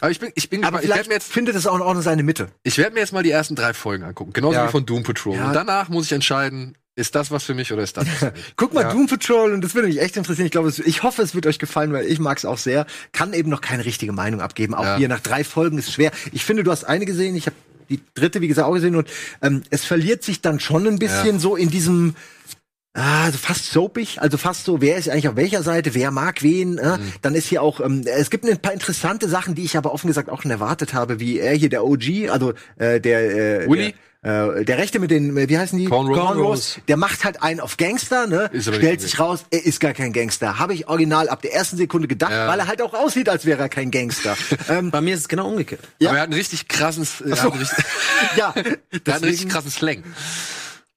Aber 0.00 0.10
ich 0.10 0.20
bin, 0.20 0.30
ich 0.34 0.48
bin 0.50 0.64
aber 0.64 0.78
gespannt. 0.78 0.84
Ich 0.84 0.92
vielleicht 0.92 1.08
mir 1.08 1.14
jetzt, 1.14 1.32
findet 1.32 1.54
es 1.56 1.66
auch 1.66 1.78
noch 1.78 2.00
seine 2.02 2.22
Mitte. 2.22 2.48
ich 2.62 2.78
werde 2.78 2.94
mir 2.94 3.00
jetzt 3.00 3.12
mal 3.12 3.22
die 3.22 3.30
ersten 3.30 3.54
drei 3.54 3.74
Folgen 3.74 4.04
angucken, 4.04 4.32
genauso 4.32 4.54
Ja. 4.56 4.66
wie 4.68 4.70
von 4.72 4.86
Doom 4.86 5.02
Patrol. 5.02 5.36
Ja. 5.36 5.48
Und 5.48 5.52
danach 5.54 5.88
muss 5.88 6.06
ich 6.06 6.12
entscheiden, 6.12 6.76
ist 6.94 7.14
das 7.14 7.30
was 7.30 7.44
für 7.44 7.54
mich 7.54 7.72
oder 7.72 7.82
ist 7.82 7.96
das 7.96 8.06
was 8.06 8.14
für 8.18 8.30
mich? 8.32 8.42
Guck 8.56 8.74
mal, 8.74 8.82
Ja. 8.82 8.92
Doom 8.92 9.06
Patrol, 9.06 9.52
und 9.52 9.62
das 9.62 9.74
würde 9.74 9.88
mich 9.88 10.00
echt 10.00 10.16
interessieren. 10.16 10.46
Ich 10.46 10.52
glaube, 10.52 10.68
es, 10.68 10.78
ich 10.78 11.02
hoffe, 11.02 11.22
es 11.22 11.34
wird 11.34 11.46
euch 11.46 11.58
gefallen, 11.58 11.92
weil 11.92 12.06
ich 12.06 12.18
mag 12.18 12.38
es 12.38 12.44
auch 12.44 12.58
sehr. 12.58 12.86
Kann 13.12 13.32
eben 13.32 13.50
noch 13.50 13.60
keine 13.60 13.84
richtige 13.84 14.12
Meinung 14.12 14.40
abgeben. 14.40 14.74
Auch 14.74 14.84
Ja. 14.84 14.96
hier 14.96 15.08
nach 15.08 15.20
drei 15.20 15.42
Folgen 15.44 15.78
ist 15.78 15.92
schwer. 15.92 16.10
Ich 16.32 16.44
finde, 16.44 16.64
du 16.64 16.70
hast 16.70 16.84
eine 16.84 17.04
gesehen, 17.06 17.34
ich 17.36 17.46
habe 17.46 17.56
die 17.88 18.00
dritte, 18.14 18.40
wie 18.40 18.48
gesagt, 18.48 18.68
auch 18.68 18.74
gesehen 18.74 18.96
und 18.96 19.08
ähm, 19.42 19.62
es 19.70 19.84
verliert 19.84 20.22
sich 20.22 20.42
dann 20.42 20.60
schon 20.60 20.86
ein 20.86 20.98
bisschen 20.98 21.38
so 21.40 21.56
in 21.56 21.70
diesem 21.70 22.14
Ah, 22.98 23.26
also 23.26 23.38
fast 23.38 23.70
soapig, 23.70 24.20
also 24.20 24.38
fast 24.38 24.64
so, 24.64 24.80
wer 24.80 24.96
ist 24.96 25.08
eigentlich 25.08 25.28
auf 25.28 25.36
welcher 25.36 25.62
Seite, 25.62 25.94
wer 25.94 26.10
mag 26.10 26.42
wen. 26.42 26.78
Äh? 26.78 26.98
Mhm. 26.98 27.12
Dann 27.22 27.34
ist 27.36 27.46
hier 27.46 27.62
auch, 27.62 27.80
ähm, 27.80 28.04
es 28.06 28.28
gibt 28.28 28.44
ein 28.44 28.58
paar 28.58 28.72
interessante 28.72 29.28
Sachen, 29.28 29.54
die 29.54 29.62
ich 29.64 29.76
aber 29.76 29.92
offen 29.92 30.08
gesagt 30.08 30.28
auch 30.28 30.42
schon 30.42 30.50
erwartet 30.50 30.94
habe, 30.94 31.20
wie 31.20 31.38
er 31.38 31.54
hier, 31.54 31.68
der 31.68 31.84
OG, 31.84 32.28
also 32.28 32.54
äh, 32.76 33.00
der 33.00 33.62
äh, 33.62 33.70
Willy? 33.70 33.94
Der, 34.24 34.56
äh, 34.56 34.64
der 34.64 34.78
Rechte 34.78 34.98
mit 34.98 35.12
den, 35.12 35.36
wie 35.36 35.56
heißen 35.56 35.78
die? 35.78 35.84
Cornrows. 35.84 36.18
Cornrows. 36.18 36.78
Der 36.88 36.96
macht 36.96 37.24
halt 37.24 37.40
einen 37.40 37.60
auf 37.60 37.76
Gangster, 37.76 38.26
ne? 38.26 38.50
Ist 38.52 38.66
aber 38.66 38.78
Stellt 38.78 39.00
sich 39.00 39.20
raus, 39.20 39.44
er 39.50 39.64
ist 39.64 39.78
gar 39.78 39.92
kein 39.92 40.12
Gangster. 40.12 40.58
Habe 40.58 40.74
ich 40.74 40.88
original 40.88 41.28
ab 41.28 41.40
der 41.42 41.54
ersten 41.54 41.76
Sekunde 41.76 42.08
gedacht, 42.08 42.32
Ja. 42.32 42.48
weil 42.48 42.58
er 42.58 42.66
halt 42.66 42.82
auch 42.82 42.94
aussieht, 42.94 43.28
als 43.28 43.46
wäre 43.46 43.62
er 43.62 43.68
kein 43.68 43.92
Gangster. 43.92 44.36
ähm, 44.68 44.90
Bei 44.90 45.00
mir 45.00 45.14
ist 45.14 45.20
es 45.20 45.28
genau 45.28 45.48
umgekehrt. 45.48 45.82
Ja. 46.00 46.08
Aber 46.08 46.18
er 46.18 46.22
hat 46.22 46.30
einen 46.30 46.38
richtig 46.38 46.66
krassen, 46.66 47.06
äh, 47.24 47.30
er 47.30 47.44
richtig, 47.52 47.84
ja, 48.36 48.52
der 49.06 49.14
hat 49.14 49.22
einen 49.22 49.30
richtig 49.30 49.48
krassen 49.50 49.70
Slang. 49.70 50.02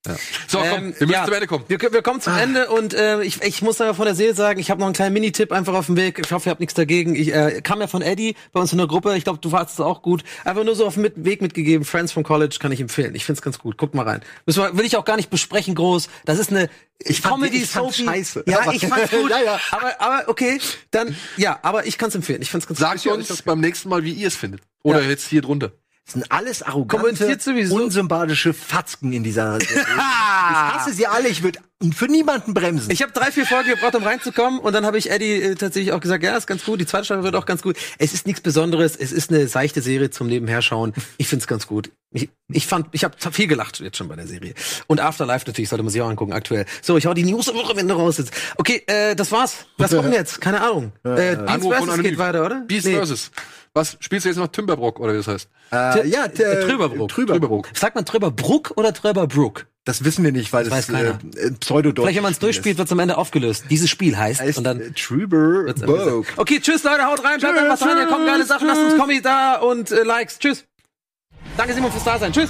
Ja. 0.07 0.15
So, 0.47 0.57
komm, 0.57 0.67
Ähm, 0.67 0.95
wir 0.97 1.07
müssen 1.07 1.11
ja, 1.11 1.25
zum 1.25 1.33
Ende 1.35 1.45
kommen. 1.45 1.65
Wir, 1.67 1.79
wir 1.79 2.01
kommen 2.01 2.21
zum 2.21 2.35
Ende 2.35 2.69
und 2.71 2.95
äh, 2.95 3.21
ich, 3.21 3.39
ich 3.43 3.61
muss 3.61 3.79
aber 3.81 3.93
von 3.93 4.05
der 4.05 4.15
Seele 4.15 4.33
sagen, 4.33 4.59
ich 4.59 4.71
habe 4.71 4.79
noch 4.79 4.87
einen 4.87 4.95
kleinen 4.95 5.13
Minitipp 5.13 5.51
einfach 5.51 5.75
auf 5.75 5.85
dem 5.85 5.95
Weg. 5.95 6.19
Ich 6.25 6.31
hoffe, 6.31 6.49
ihr 6.49 6.51
habt 6.51 6.59
nichts 6.59 6.73
dagegen. 6.73 7.13
Ich 7.13 7.31
äh, 7.31 7.61
kam 7.61 7.79
ja 7.81 7.85
von 7.85 8.01
Eddie 8.01 8.35
bei 8.51 8.59
uns 8.59 8.71
in 8.71 8.79
der 8.79 8.87
Gruppe. 8.87 9.15
Ich 9.15 9.25
glaube, 9.25 9.37
du 9.39 9.51
warst 9.51 9.79
auch 9.79 10.01
gut. 10.01 10.23
Einfach 10.43 10.63
nur 10.63 10.75
so 10.75 10.87
auf 10.87 10.95
dem 10.95 11.03
mit, 11.03 11.23
Weg 11.23 11.43
mitgegeben. 11.43 11.85
Friends 11.85 12.11
from 12.13 12.23
College 12.23 12.57
kann 12.59 12.71
ich 12.71 12.81
empfehlen. 12.81 13.13
Ich 13.13 13.25
find's 13.25 13.43
ganz 13.43 13.59
gut. 13.59 13.77
Guckt 13.77 13.93
mal 13.93 14.07
rein. 14.07 14.21
Müssen 14.47 14.63
wir, 14.63 14.75
will 14.75 14.85
ich 14.85 14.97
auch 14.97 15.05
gar 15.05 15.17
nicht 15.17 15.29
besprechen 15.29 15.75
groß. 15.75 16.09
Das 16.25 16.39
ist 16.39 16.49
eine 16.49 16.67
Ich 16.97 17.21
fand- 17.21 17.35
Comedy 17.35 17.57
ich 17.57 17.69
Soapy. 17.69 18.03
scheiße. 18.05 18.43
Ja, 18.47 18.71
ich 18.71 18.87
fand's 18.87 19.11
gut. 19.11 19.29
Ja, 19.29 19.39
ja. 19.39 19.59
Aber 19.69 20.01
aber 20.01 20.29
okay, 20.29 20.59
dann 20.89 21.15
ja, 21.37 21.59
aber 21.61 21.85
ich 21.85 21.99
kann's 21.99 22.15
empfehlen. 22.15 22.41
Ich 22.41 22.49
find's 22.49 22.65
ganz 22.65 22.79
Sagt 22.79 23.03
gut. 23.03 23.13
uns 23.13 23.41
beim 23.43 23.59
nächsten 23.59 23.87
Mal, 23.89 24.03
wie 24.03 24.13
ihr 24.13 24.29
es 24.29 24.35
findet. 24.35 24.61
Oder 24.81 25.03
jetzt 25.03 25.27
hier 25.27 25.43
drunter. 25.43 25.73
Das 26.05 26.13
sind 26.13 26.31
alles 26.31 26.63
arrogante, 26.63 27.37
unsympathische 27.69 28.53
Fatzken 28.53 29.13
in 29.13 29.23
dieser 29.23 29.53
Serie. 29.59 29.81
ich 29.81 29.87
hasse 29.87 30.93
sie 30.93 31.07
alle, 31.07 31.27
ich 31.29 31.43
würde 31.43 31.59
für 31.95 32.05
niemanden 32.05 32.53
bremsen. 32.53 32.91
Ich 32.91 33.01
habe 33.01 33.11
drei, 33.11 33.31
vier 33.31 33.45
Folgen 33.45 33.69
gebraucht, 33.69 33.95
um 33.95 34.03
reinzukommen. 34.03 34.59
Und 34.59 34.73
dann 34.73 34.85
habe 34.85 34.97
ich 34.97 35.09
Eddie 35.09 35.41
äh, 35.41 35.55
tatsächlich 35.55 35.93
auch 35.93 35.99
gesagt, 35.99 36.23
ja, 36.23 36.35
ist 36.37 36.45
ganz 36.47 36.63
gut. 36.65 36.79
Die 36.79 36.85
zweite 36.85 37.05
Staffel 37.05 37.23
wird 37.23 37.35
auch 37.35 37.45
ganz 37.45 37.61
gut. 37.61 37.75
Es 37.97 38.13
ist 38.13 38.27
nichts 38.27 38.41
Besonderes. 38.41 38.95
Es 38.95 39.11
ist 39.11 39.31
eine 39.31 39.47
seichte 39.47 39.81
Serie 39.81 40.09
zum 40.11 40.27
Nebenherschauen. 40.27 40.93
Ich 41.17 41.27
find's 41.27 41.47
ganz 41.47 41.65
gut. 41.65 41.91
Ich, 42.11 42.29
ich 42.49 42.67
fand, 42.67 42.87
ich 42.91 43.03
habe 43.03 43.15
viel 43.31 43.47
gelacht 43.47 43.79
jetzt 43.79 43.97
schon 43.97 44.07
bei 44.09 44.15
der 44.15 44.27
Serie. 44.27 44.53
Und 44.87 44.99
Afterlife 44.99 45.45
natürlich 45.47 45.69
sollte 45.69 45.81
man 45.83 45.91
sich 45.91 46.01
auch 46.01 46.09
angucken 46.09 46.33
aktuell. 46.33 46.65
So, 46.81 46.97
ich 46.97 47.05
hau 47.05 47.13
die 47.13 47.23
News 47.23 47.49
am 47.49 47.55
Wochenende 47.55 47.93
raus 47.95 48.17
jetzt. 48.17 48.31
Okay, 48.57 48.83
äh, 48.87 49.15
das 49.15 49.31
war's. 49.31 49.65
Was 49.77 49.91
kommt 49.91 50.05
denn 50.05 50.13
jetzt? 50.13 50.41
Keine 50.41 50.61
Ahnung. 50.61 50.91
Äh, 51.03 51.35
Anruf 51.47 51.75
von 51.77 51.89
vs. 51.89 52.01
Geht 52.03 52.17
weiter, 52.17 52.45
oder? 52.45 52.61
Beast 52.61 52.85
Nee. 52.85 52.93
versus. 52.95 53.31
Was 53.73 53.95
spielst 54.01 54.25
du 54.25 54.29
jetzt 54.29 54.37
noch 54.37 54.47
Timberbrook 54.49 54.99
oder 54.99 55.13
wie 55.13 55.17
das 55.17 55.27
heißt? 55.27 55.49
äh, 55.71 56.07
ja, 56.07 56.27
t- 56.27 56.43
Äh, 56.43 56.65
Trüberbrook. 56.67 57.09
Trüberbrook. 57.09 57.69
Sagt 57.73 57.95
man 57.95 58.05
Tröberbruck 58.05 58.73
oder 58.75 58.93
Tröberbrook? 58.93 59.65
Das 59.85 60.03
wissen 60.03 60.23
wir 60.23 60.31
nicht, 60.31 60.51
weil 60.53 60.69
weiß 60.69 60.87
das, 60.87 60.95
keiner. 60.95 61.19
äh, 61.35 61.39
äh, 61.47 61.51
Pseudodeutsch 61.53 62.03
Vielleicht, 62.03 62.17
wenn 62.17 62.23
man 62.23 62.33
es 62.33 62.39
durchspielt, 62.39 62.77
wird's 62.77 62.91
am 62.91 62.99
Ende 62.99 63.17
aufgelöst. 63.17 63.65
Dieses 63.69 63.89
Spiel 63.89 64.17
heißt, 64.17 64.41
heißt 64.41 64.57
und 64.57 64.63
dann 64.65 64.79
äh, 64.81 64.91
Trüberbrook. 64.91 66.25
Okay, 66.37 66.59
tschüss 66.59 66.83
Leute, 66.83 67.05
haut 67.05 67.23
rein, 67.23 67.39
bleibt 67.39 67.57
einfach 67.57 67.79
dran, 67.79 67.97
hier 67.97 68.07
kommen 68.07 68.25
geile 68.25 68.45
Sachen, 68.45 68.67
lasst 68.67 68.81
uns 68.81 68.97
Kommis 68.97 69.21
da 69.23 69.55
und 69.55 69.89
äh, 69.91 70.03
Likes. 70.03 70.37
Tschüss. 70.37 70.65
Danke 71.57 71.73
Simon 71.73 71.91
fürs 71.91 72.03
Dasein. 72.03 72.31
Tschüss. 72.31 72.49